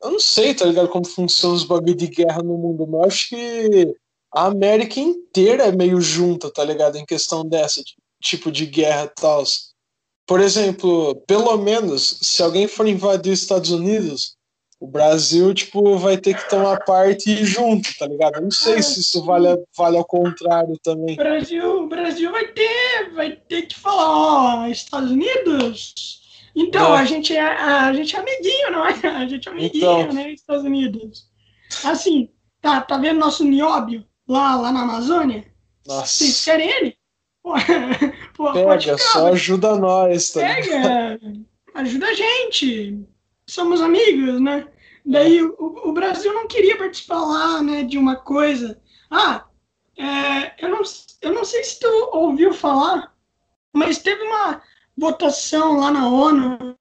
eu 0.04 0.12
não 0.12 0.20
sei, 0.20 0.54
tá 0.54 0.66
ligado, 0.66 0.90
como 0.90 1.06
funcionam 1.06 1.56
os 1.56 1.64
bagulho 1.64 1.96
de 1.96 2.08
guerra 2.08 2.42
no 2.42 2.58
mundo, 2.58 2.88
mas 2.88 3.02
eu 3.02 3.08
acho 3.08 3.30
que 3.30 3.96
a 4.34 4.46
América 4.46 5.00
inteira 5.00 5.66
é 5.66 5.72
meio 5.72 6.00
junta, 6.02 6.52
tá 6.52 6.64
ligado, 6.64 6.98
em 6.98 7.06
questão 7.06 7.46
dessa, 7.46 7.84
de- 7.84 7.96
tipo 8.22 8.52
de 8.52 8.66
guerra 8.66 9.06
e 9.06 9.10
tal. 9.22 9.44
Por 10.32 10.40
exemplo, 10.40 11.14
pelo 11.28 11.58
menos, 11.58 12.20
se 12.22 12.42
alguém 12.42 12.66
for 12.66 12.88
invadir 12.88 13.34
os 13.34 13.42
Estados 13.42 13.70
Unidos, 13.70 14.38
o 14.80 14.88
Brasil, 14.88 15.54
tipo, 15.54 15.98
vai 15.98 16.16
ter 16.16 16.38
que 16.38 16.50
tomar 16.50 16.86
parte 16.86 17.30
e 17.30 17.42
ir 17.42 17.46
junto, 17.46 17.90
tá 18.00 18.08
ligado? 18.08 18.36
Eu 18.36 18.44
não 18.44 18.50
sei 18.52 18.82
se 18.82 19.02
isso 19.02 19.26
vale, 19.26 19.62
vale 19.78 19.98
ao 19.98 20.06
contrário 20.06 20.80
também. 20.82 21.16
O 21.16 21.18
Brasil, 21.18 21.84
o 21.84 21.88
Brasil 21.90 22.32
vai 22.32 22.48
ter, 22.48 23.12
vai 23.14 23.32
ter 23.36 23.64
que 23.64 23.78
falar, 23.78 24.64
ó, 24.64 24.68
Estados 24.68 25.12
Unidos. 25.12 26.22
Então, 26.56 26.96
É. 26.96 27.00
a 27.02 27.04
gente 27.04 27.36
é, 27.36 27.42
a 27.42 27.92
gente 27.92 28.16
é 28.16 28.20
amiguinho, 28.20 28.72
não 28.72 28.86
é? 28.86 28.94
A 29.04 29.28
gente 29.28 29.50
é 29.50 29.52
amiguinho, 29.52 30.02
Então. 30.02 30.14
né, 30.14 30.32
Estados 30.32 30.64
Unidos. 30.64 31.26
Assim, 31.84 32.30
tá, 32.62 32.80
tá 32.80 32.98
vendo 32.98 33.20
nosso 33.20 33.44
nióbio 33.44 34.06
lá, 34.26 34.56
lá 34.56 34.72
na 34.72 34.84
Amazônia? 34.84 35.44
Vocês 35.86 36.30
Nossa, 36.30 36.46
querem 36.46 36.70
ele? 36.70 36.96
Pô, 37.44 37.54
pode 38.42 38.86
pega, 38.86 38.98
só 38.98 39.28
ajuda 39.28 39.76
nós, 39.76 40.32
tá 40.32 40.40
pega, 40.42 41.20
ajuda 41.76 42.08
a 42.08 42.14
gente. 42.14 43.00
Somos 43.48 43.82
amigos, 43.82 44.40
né? 44.40 44.68
Daí 45.06 45.42
o, 45.42 45.56
o 45.58 45.94
Brasil 45.94 46.34
não 46.34 46.48
queria 46.48 46.78
participar 46.78 47.20
lá, 47.20 47.62
né, 47.62 47.84
de 47.84 47.98
uma 47.98 48.16
coisa. 48.16 48.80
Ah, 49.10 49.46
é, 49.98 50.64
eu, 50.64 50.70
não, 50.70 50.82
eu 51.22 51.34
não 51.34 51.44
sei 51.44 51.64
se 51.64 51.80
tu 51.80 52.10
ouviu 52.14 52.54
falar, 52.54 53.14
mas 53.74 53.98
teve 54.00 54.22
uma 54.24 54.62
votação 54.96 55.78
lá 55.80 55.92
na 55.92 56.08
ONU, 56.08 56.78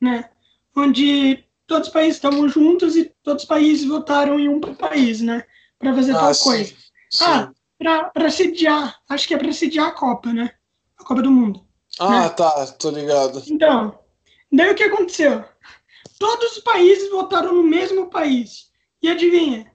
né, 0.00 0.28
onde 0.76 1.44
todos 1.66 1.88
os 1.88 1.94
países 1.94 2.16
estavam 2.16 2.48
juntos 2.48 2.96
e 2.96 3.12
todos 3.22 3.44
os 3.44 3.48
países 3.48 3.86
votaram 3.86 4.38
em 4.38 4.48
um 4.48 4.60
país, 4.60 5.20
né, 5.20 5.44
para 5.78 5.94
fazer 5.94 6.12
tal 6.12 6.28
Ah, 6.28 6.34
sim, 6.34 6.44
coisa. 6.44 6.74
sim. 7.10 7.24
Ah, 7.24 7.52
para 8.12 8.30
sediar, 8.30 9.00
acho 9.08 9.26
que 9.26 9.34
é 9.34 9.38
para 9.38 9.52
sediar 9.52 9.88
a 9.88 9.92
Copa, 9.92 10.32
né? 10.32 10.50
Copa 11.10 11.22
do 11.22 11.30
Mundo. 11.32 11.66
Ah, 11.98 12.30
tá, 12.30 12.68
tô 12.78 12.88
ligado. 12.88 13.42
Então, 13.48 13.98
daí 14.52 14.70
o 14.70 14.76
que 14.76 14.84
aconteceu? 14.84 15.44
Todos 16.20 16.52
os 16.52 16.62
países 16.62 17.10
votaram 17.10 17.52
no 17.52 17.64
mesmo 17.64 18.08
país. 18.08 18.70
E 19.02 19.10
adivinha? 19.10 19.74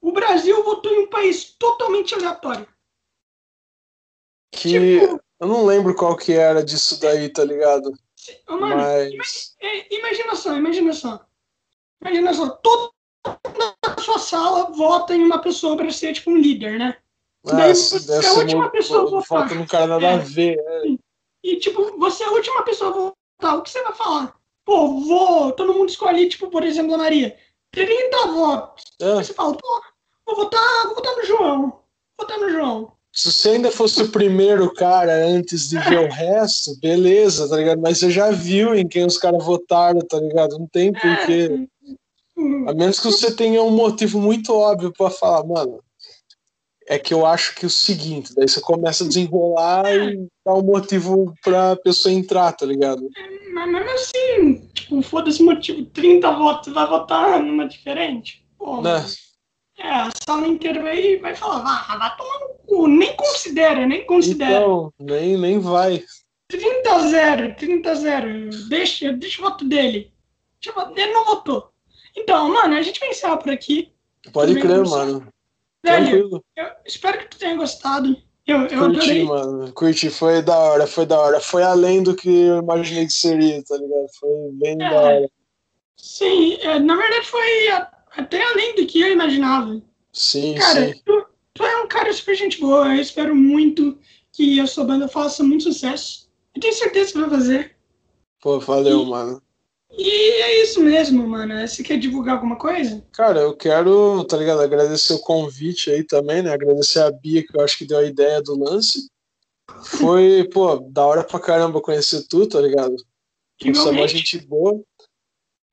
O 0.00 0.12
Brasil 0.12 0.64
votou 0.64 0.90
em 0.90 1.00
um 1.00 1.10
país 1.10 1.54
totalmente 1.58 2.14
aleatório. 2.14 2.66
Que 4.50 4.70
Tipo, 4.70 5.20
eu 5.40 5.46
não 5.46 5.66
lembro 5.66 5.94
qual 5.94 6.16
que 6.16 6.32
era 6.32 6.64
disso 6.64 6.98
daí, 6.98 7.28
tá 7.28 7.44
ligado? 7.44 7.92
mano, 8.48 8.76
Mas. 9.18 9.54
é, 9.60 9.94
imagina 9.94 10.34
só, 10.36 10.56
imagina 10.56 10.94
só. 10.94 11.26
Imagina 12.00 12.32
só, 12.32 12.48
toda 12.48 12.90
a 13.26 14.00
sua 14.00 14.18
sala 14.18 14.70
vota 14.70 15.14
em 15.14 15.22
uma 15.22 15.42
pessoa 15.42 15.76
para 15.76 15.90
ser 15.90 16.14
tipo 16.14 16.30
um 16.30 16.38
líder, 16.38 16.78
né? 16.78 16.96
Daí 17.44 17.70
Ah, 17.70 17.74
você 17.74 18.12
é 18.12 18.26
a 18.26 18.32
última 18.34 18.70
pessoa 18.70 19.00
a 19.02 19.04
votar. 19.04 19.24
Falta 19.26 19.54
no 19.54 19.66
cara 19.66 19.86
nada 19.86 20.06
É. 20.06 20.14
a 20.14 20.16
ver. 20.18 20.58
é. 20.58 20.82
E, 21.44 21.56
tipo, 21.56 21.98
você 21.98 22.24
é 22.24 22.26
a 22.26 22.30
última 22.32 22.62
pessoa 22.64 22.90
a 22.90 22.94
votar. 22.94 23.58
O 23.58 23.62
que 23.62 23.70
você 23.70 23.82
vai 23.82 23.92
falar? 23.92 24.34
Pô, 24.64 25.00
vou. 25.00 25.52
Todo 25.52 25.74
mundo 25.74 25.90
escolhe, 25.90 26.26
tipo, 26.28 26.48
por 26.48 26.64
exemplo, 26.64 26.94
a 26.94 26.98
Maria. 26.98 27.36
30 27.72 28.26
votos. 28.28 28.84
É. 29.00 29.14
você 29.16 29.34
fala, 29.34 29.54
pô, 29.54 29.82
vou 30.26 30.36
votar, 30.36 30.84
vou 30.86 30.94
votar 30.94 31.14
no 31.16 31.24
João. 31.26 31.60
Vou 31.70 31.82
votar 32.20 32.38
no 32.38 32.48
João. 32.48 32.92
Se 33.12 33.30
você 33.30 33.50
ainda 33.50 33.70
fosse 33.70 34.02
o 34.02 34.10
primeiro 34.10 34.72
cara 34.74 35.12
antes 35.26 35.68
de 35.68 35.78
ver 35.78 36.00
o 36.00 36.10
resto, 36.10 36.74
beleza, 36.80 37.48
tá 37.48 37.56
ligado? 37.56 37.80
Mas 37.80 37.98
você 37.98 38.10
já 38.10 38.30
viu 38.30 38.74
em 38.74 38.88
quem 38.88 39.04
os 39.06 39.18
caras 39.18 39.44
votaram, 39.44 40.00
tá 40.00 40.18
ligado? 40.18 40.58
Não 40.58 40.66
tem 40.66 40.92
porquê. 40.92 41.68
Hum, 42.36 42.68
A 42.68 42.72
menos 42.74 42.98
que 42.98 43.06
você 43.06 43.30
tenha 43.32 43.62
um 43.62 43.70
motivo 43.70 44.18
muito 44.18 44.52
óbvio 44.52 44.92
pra 44.92 45.10
falar, 45.10 45.44
mano. 45.44 45.78
É 46.86 46.98
que 46.98 47.14
eu 47.14 47.24
acho 47.24 47.54
que 47.54 47.64
é 47.64 47.68
o 47.68 47.70
seguinte, 47.70 48.34
daí 48.34 48.46
você 48.46 48.60
começa 48.60 49.04
a 49.04 49.08
desenrolar 49.08 49.84
e 49.86 50.28
dá 50.44 50.52
um 50.52 50.62
motivo 50.62 51.32
pra 51.42 51.76
pessoa 51.76 52.12
entrar, 52.12 52.52
tá 52.52 52.66
ligado? 52.66 53.08
Mas 53.54 53.72
mesmo 53.72 53.90
assim, 53.90 54.68
tipo, 54.74 55.00
foda-se 55.02 55.42
motivo, 55.42 55.84
30 55.86 56.30
votos, 56.32 56.72
vai 56.72 56.86
votar 56.86 57.42
numa 57.42 57.66
diferente? 57.66 58.44
Pô, 58.58 58.82
Né? 58.82 59.02
é, 59.78 59.88
a 59.88 60.10
sala 60.26 60.46
inteira 60.46 60.82
vai, 60.82 61.16
vai 61.18 61.34
falar, 61.34 61.86
ah, 61.88 61.96
vai 61.96 62.16
tomar 62.16 62.38
no 62.40 62.54
cu. 62.66 62.86
Nem 62.86 63.16
considera, 63.16 63.86
nem 63.86 64.06
considera. 64.06 64.56
Então, 64.60 64.92
nem, 64.98 65.36
nem 65.38 65.58
vai. 65.58 66.04
30 66.48 66.92
a 66.92 66.98
0, 67.08 67.56
30 67.56 67.90
a 67.90 67.94
0. 67.94 68.50
Deixa, 68.68 69.12
deixa 69.12 69.40
o 69.40 69.44
voto 69.44 69.64
dele. 69.64 70.12
Deixa 70.62 70.78
o 70.78 70.80
voto 70.80 70.94
dele, 70.94 71.12
não 71.12 71.24
votou. 71.24 71.70
Então, 72.16 72.48
mano, 72.48 72.74
a 72.74 72.82
gente 72.82 73.00
vai 73.00 73.10
encerrar 73.10 73.38
por 73.38 73.50
aqui. 73.50 73.92
Pode 74.32 74.54
crer, 74.60 74.84
mano. 74.84 75.26
Velho, 75.84 76.42
eu 76.56 76.66
espero 76.86 77.18
que 77.18 77.28
tu 77.28 77.38
tenha 77.38 77.56
gostado. 77.56 78.16
Eu, 78.46 78.58
eu 78.62 78.68
Curti, 78.68 78.98
adorei. 79.00 79.24
mano. 79.24 79.72
Curti, 79.72 80.10
foi 80.10 80.42
da 80.42 80.58
hora, 80.58 80.86
foi 80.86 81.06
da 81.06 81.18
hora. 81.18 81.40
Foi 81.40 81.62
além 81.62 82.02
do 82.02 82.14
que 82.14 82.28
eu 82.28 82.58
imaginei 82.58 83.06
que 83.06 83.12
seria, 83.12 83.62
tá 83.64 83.76
ligado? 83.76 84.06
Foi 84.18 84.30
bem 84.52 84.74
É. 84.74 84.90
da 84.90 85.00
hora. 85.00 85.30
Sim, 85.96 86.54
é, 86.60 86.78
na 86.78 86.96
verdade 86.96 87.26
foi 87.26 87.68
a- 87.68 87.90
até 88.16 88.42
além 88.42 88.74
do 88.76 88.86
que 88.86 89.00
eu 89.00 89.12
imaginava. 89.12 89.80
Sim, 90.12 90.54
Cara, 90.56 90.86
sim. 90.92 91.00
tu, 91.04 91.26
tu 91.54 91.64
é 91.64 91.82
um 91.82 91.88
cara 91.88 92.12
super 92.12 92.34
gente 92.36 92.60
boa. 92.60 92.88
Eu 92.94 93.00
espero 93.00 93.34
muito 93.34 93.98
que 94.32 94.60
a 94.60 94.66
sua 94.66 94.84
banda 94.84 95.08
faça 95.08 95.42
muito 95.42 95.64
sucesso. 95.64 96.28
Eu 96.54 96.60
tenho 96.60 96.74
certeza 96.74 97.12
que 97.12 97.18
vai 97.20 97.30
fazer. 97.30 97.76
Pô, 98.40 98.60
valeu, 98.60 99.02
E- 99.02 99.06
mano. 99.06 99.42
E 99.96 100.42
é 100.42 100.62
isso 100.62 100.80
mesmo, 100.80 101.26
mano. 101.26 101.66
Você 101.66 101.82
quer 101.82 101.98
divulgar 101.98 102.36
alguma 102.36 102.56
coisa? 102.56 103.04
Cara, 103.12 103.40
eu 103.40 103.56
quero, 103.56 104.24
tá 104.24 104.36
ligado? 104.36 104.60
Agradecer 104.60 105.14
o 105.14 105.20
convite 105.20 105.90
aí 105.90 106.04
também, 106.04 106.42
né? 106.42 106.52
Agradecer 106.52 107.00
a 107.00 107.10
Bia, 107.10 107.44
que 107.46 107.56
eu 107.56 107.62
acho 107.62 107.78
que 107.78 107.86
deu 107.86 107.98
a 107.98 108.04
ideia 108.04 108.42
do 108.42 108.58
lance. 108.58 109.08
Foi, 109.84 110.48
pô, 110.52 110.76
da 110.90 111.06
hora 111.06 111.22
pra 111.24 111.40
caramba 111.40 111.80
conhecer 111.80 112.26
tu, 112.28 112.46
tá 112.46 112.60
ligado? 112.60 112.96
Você 113.62 113.88
é 113.88 113.92
uma 113.92 114.08
gente 114.08 114.38
boa. 114.38 114.80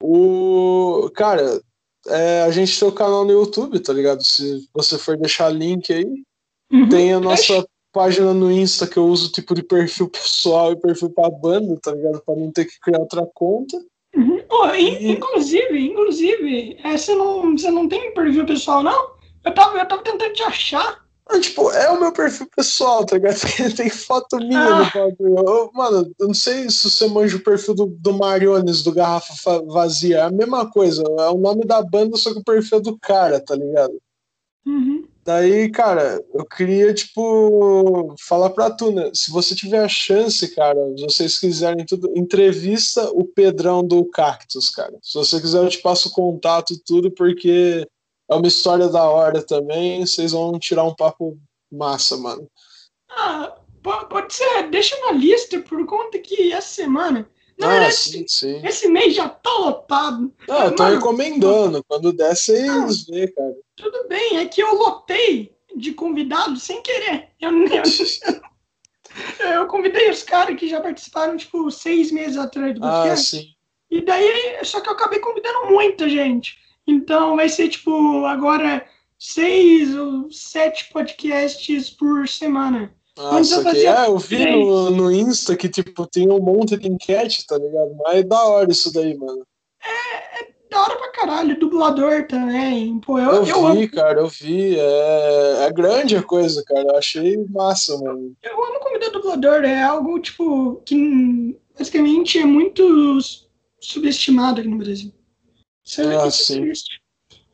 O. 0.01 1.09
Cara, 1.15 1.61
é, 2.07 2.43
a 2.43 2.51
gente 2.51 2.79
tem 2.79 2.87
o 2.87 2.91
canal 2.91 3.25
no 3.25 3.31
YouTube, 3.31 3.79
tá 3.79 3.93
ligado? 3.93 4.23
Se 4.23 4.67
você 4.73 4.97
for 4.97 5.17
deixar 5.17 5.49
link 5.49 5.91
aí, 5.91 6.05
Uhum. 6.71 6.87
tem 6.87 7.13
a 7.13 7.19
nossa 7.19 7.65
página 7.91 8.33
no 8.33 8.49
Insta 8.49 8.87
que 8.87 8.97
eu 8.97 9.05
uso 9.05 9.31
tipo 9.31 9.53
de 9.53 9.61
perfil 9.61 10.07
pessoal 10.09 10.71
e 10.71 10.79
perfil 10.79 11.09
pra 11.09 11.29
banda, 11.29 11.77
tá 11.81 11.91
ligado? 11.91 12.21
Pra 12.21 12.35
não 12.35 12.51
ter 12.51 12.65
que 12.65 12.79
criar 12.79 12.99
outra 12.99 13.27
conta. 13.33 13.77
Uhum. 14.51 14.59
Oh, 14.69 14.75
in- 14.75 14.97
E- 14.99 15.11
inclusive, 15.11 15.79
inclusive, 15.79 16.77
é, 16.83 16.97
você, 16.97 17.15
não, 17.15 17.57
você 17.57 17.71
não 17.71 17.87
tem 17.87 18.13
perfil 18.13 18.45
pessoal, 18.45 18.83
não? 18.83 19.11
Eu 19.45 19.53
tava, 19.53 19.77
eu 19.77 19.87
tava 19.87 20.03
tentando 20.03 20.33
te 20.33 20.43
achar. 20.43 21.01
Ah, 21.29 21.39
tipo, 21.39 21.71
é 21.71 21.89
o 21.89 21.99
meu 21.99 22.11
perfil 22.11 22.45
pessoal, 22.53 23.05
tá 23.05 23.15
ligado? 23.15 23.37
Tem 23.77 23.89
foto 23.89 24.35
minha 24.37 24.59
Ah. 24.59 24.79
no 24.79 24.91
bagulho. 24.91 25.71
Mano, 25.73 26.11
eu 26.19 26.27
não 26.27 26.33
sei 26.33 26.69
se 26.69 26.89
você 26.89 27.07
manja 27.07 27.37
o 27.37 27.43
perfil 27.43 27.73
do, 27.73 27.85
do 27.85 28.13
Mariones, 28.13 28.83
do 28.83 28.91
Garrafa 28.91 29.33
Fa- 29.35 29.61
Vazia. 29.65 30.17
É 30.17 30.21
a 30.23 30.29
mesma 30.31 30.69
coisa. 30.69 31.03
É 31.19 31.29
o 31.29 31.37
nome 31.37 31.63
da 31.65 31.81
banda, 31.81 32.17
só 32.17 32.33
que 32.33 32.39
o 32.39 32.43
perfil 32.43 32.79
é 32.79 32.81
do 32.81 32.97
cara, 32.99 33.39
tá 33.39 33.55
ligado? 33.55 33.93
Uhum. 34.65 35.05
Daí, 35.23 35.69
cara, 35.69 36.23
eu 36.33 36.43
queria, 36.43 36.91
tipo, 36.93 38.15
falar 38.19 38.49
pra 38.49 38.71
tu, 38.71 38.91
né? 38.91 39.11
Se 39.13 39.29
você 39.29 39.53
tiver 39.53 39.83
a 39.83 39.87
chance, 39.87 40.55
cara, 40.55 40.79
se 40.97 41.03
vocês 41.03 41.37
quiserem 41.37 41.85
tudo, 41.85 42.11
entrevista 42.15 43.07
o 43.11 43.23
Pedrão 43.25 43.85
do 43.85 44.03
Cactus, 44.05 44.69
cara. 44.71 44.97
Se 45.01 45.13
você 45.13 45.39
quiser, 45.39 45.63
eu 45.63 45.69
te 45.69 45.77
passo 45.77 46.09
o 46.09 46.11
contato 46.11 46.73
tudo, 46.83 47.11
porque 47.11 47.87
é 48.29 48.35
uma 48.35 48.47
história 48.47 48.89
da 48.89 49.03
hora 49.03 49.43
também. 49.45 50.03
Vocês 50.03 50.31
vão 50.31 50.57
tirar 50.57 50.85
um 50.85 50.95
papo 50.95 51.37
massa, 51.71 52.17
mano. 52.17 52.49
Ah, 53.07 53.55
pode 53.83 54.33
ser. 54.33 54.69
Deixa 54.71 54.99
na 55.01 55.11
lista 55.11 55.59
por 55.59 55.85
conta 55.85 56.17
que 56.17 56.51
essa 56.51 56.67
semana. 56.67 57.29
Na 57.61 57.67
ah, 57.67 57.71
verdade, 57.73 57.93
sim, 57.95 58.25
sim. 58.27 58.65
esse 58.65 58.87
mês 58.89 59.13
já 59.13 59.29
tá 59.29 59.51
lotado. 59.51 60.33
Ah, 60.49 60.65
eu 60.65 60.75
tô 60.75 60.81
Mano, 60.81 60.95
recomendando. 60.95 61.83
Quando 61.87 62.11
der, 62.11 62.35
vocês 62.35 63.05
vê, 63.05 63.27
cara. 63.27 63.55
Tudo 63.75 64.07
bem, 64.09 64.37
é 64.37 64.47
que 64.47 64.61
eu 64.63 64.73
lotei 64.75 65.55
de 65.75 65.93
convidados 65.93 66.63
sem 66.63 66.81
querer. 66.81 67.29
Eu, 67.39 67.51
eu, 67.51 67.83
eu 69.53 69.67
convidei 69.67 70.09
os 70.09 70.23
caras 70.23 70.57
que 70.57 70.67
já 70.67 70.81
participaram, 70.81 71.37
tipo, 71.37 71.69
seis 71.69 72.11
meses 72.11 72.35
atrás 72.35 72.73
do 72.73 72.83
Ah, 72.83 73.03
podcast. 73.03 73.29
sim. 73.37 73.47
E 73.91 74.01
daí, 74.01 74.57
só 74.63 74.81
que 74.81 74.89
eu 74.89 74.93
acabei 74.93 75.19
convidando 75.19 75.67
muita 75.69 76.09
gente. 76.09 76.57
Então 76.87 77.35
vai 77.35 77.47
ser, 77.47 77.69
tipo, 77.69 78.25
agora 78.25 78.83
seis 79.19 79.95
ou 79.95 80.31
sete 80.31 80.89
podcasts 80.91 81.91
por 81.91 82.27
semana. 82.27 82.91
Eu 83.17 83.23
Nossa, 83.23 83.57
que... 83.57 83.63
fazia 83.63 84.01
ah, 84.01 84.05
eu 84.07 84.17
vi 84.17 84.45
no, 84.45 84.89
no 84.89 85.11
Insta 85.11 85.55
que, 85.55 85.67
tipo, 85.67 86.07
tem 86.07 86.31
um 86.31 86.39
monte 86.39 86.77
de 86.77 86.87
enquete, 86.87 87.45
tá 87.45 87.57
ligado? 87.57 87.95
Mas 88.03 88.19
é 88.19 88.23
da 88.23 88.43
hora 88.43 88.71
isso 88.71 88.91
daí, 88.93 89.17
mano. 89.17 89.45
Da 90.69 90.81
hora 90.83 90.95
pra 90.95 91.11
caralho, 91.11 91.59
dublador 91.59 92.25
também. 92.27 92.97
Pô, 93.01 93.19
eu, 93.19 93.25
Eu, 93.25 93.45
eu, 93.45 93.73
vi, 93.73 93.81
amo, 93.81 93.91
cara, 93.91 94.21
eu 94.21 94.27
vi. 94.27 94.79
É... 94.79 95.65
é 95.65 95.71
grande 95.73 96.15
a 96.15 96.23
coisa, 96.23 96.63
cara. 96.63 96.83
Eu 96.83 96.97
achei 96.97 97.37
massa, 97.49 97.97
mano. 97.97 98.33
eu 98.41 98.63
amo 98.63 98.79
convidar 98.79 99.09
dublador. 99.09 99.65
É 99.65 99.83
algo, 99.83 100.17
tipo, 100.19 100.77
que 100.85 101.59
basicamente 101.77 102.39
é 102.39 102.45
muito 102.45 103.17
subestimado 103.81 104.61
aqui 104.61 104.69
no 104.69 104.77
Brasil. 104.77 105.11
Isso 105.83 106.01
é- 106.01 106.15
Ah, 106.15 106.27
é 106.27 106.31
sim. 106.31 106.71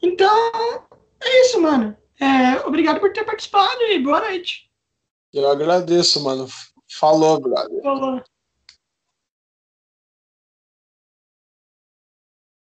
Então, 0.04 0.86
é 1.20 1.42
isso, 1.42 1.60
mano. 1.60 1.98
É, 2.20 2.66
obrigado 2.68 3.00
por 3.00 3.12
ter 3.12 3.24
participado 3.24 3.82
e 3.84 4.00
boa 4.00 4.20
noite. 4.20 4.67
Eu 5.34 5.50
agradeço, 5.50 6.24
mano. 6.24 6.48
Falou, 6.90 7.40
brother. 7.40 7.82
Falou. 7.82 8.22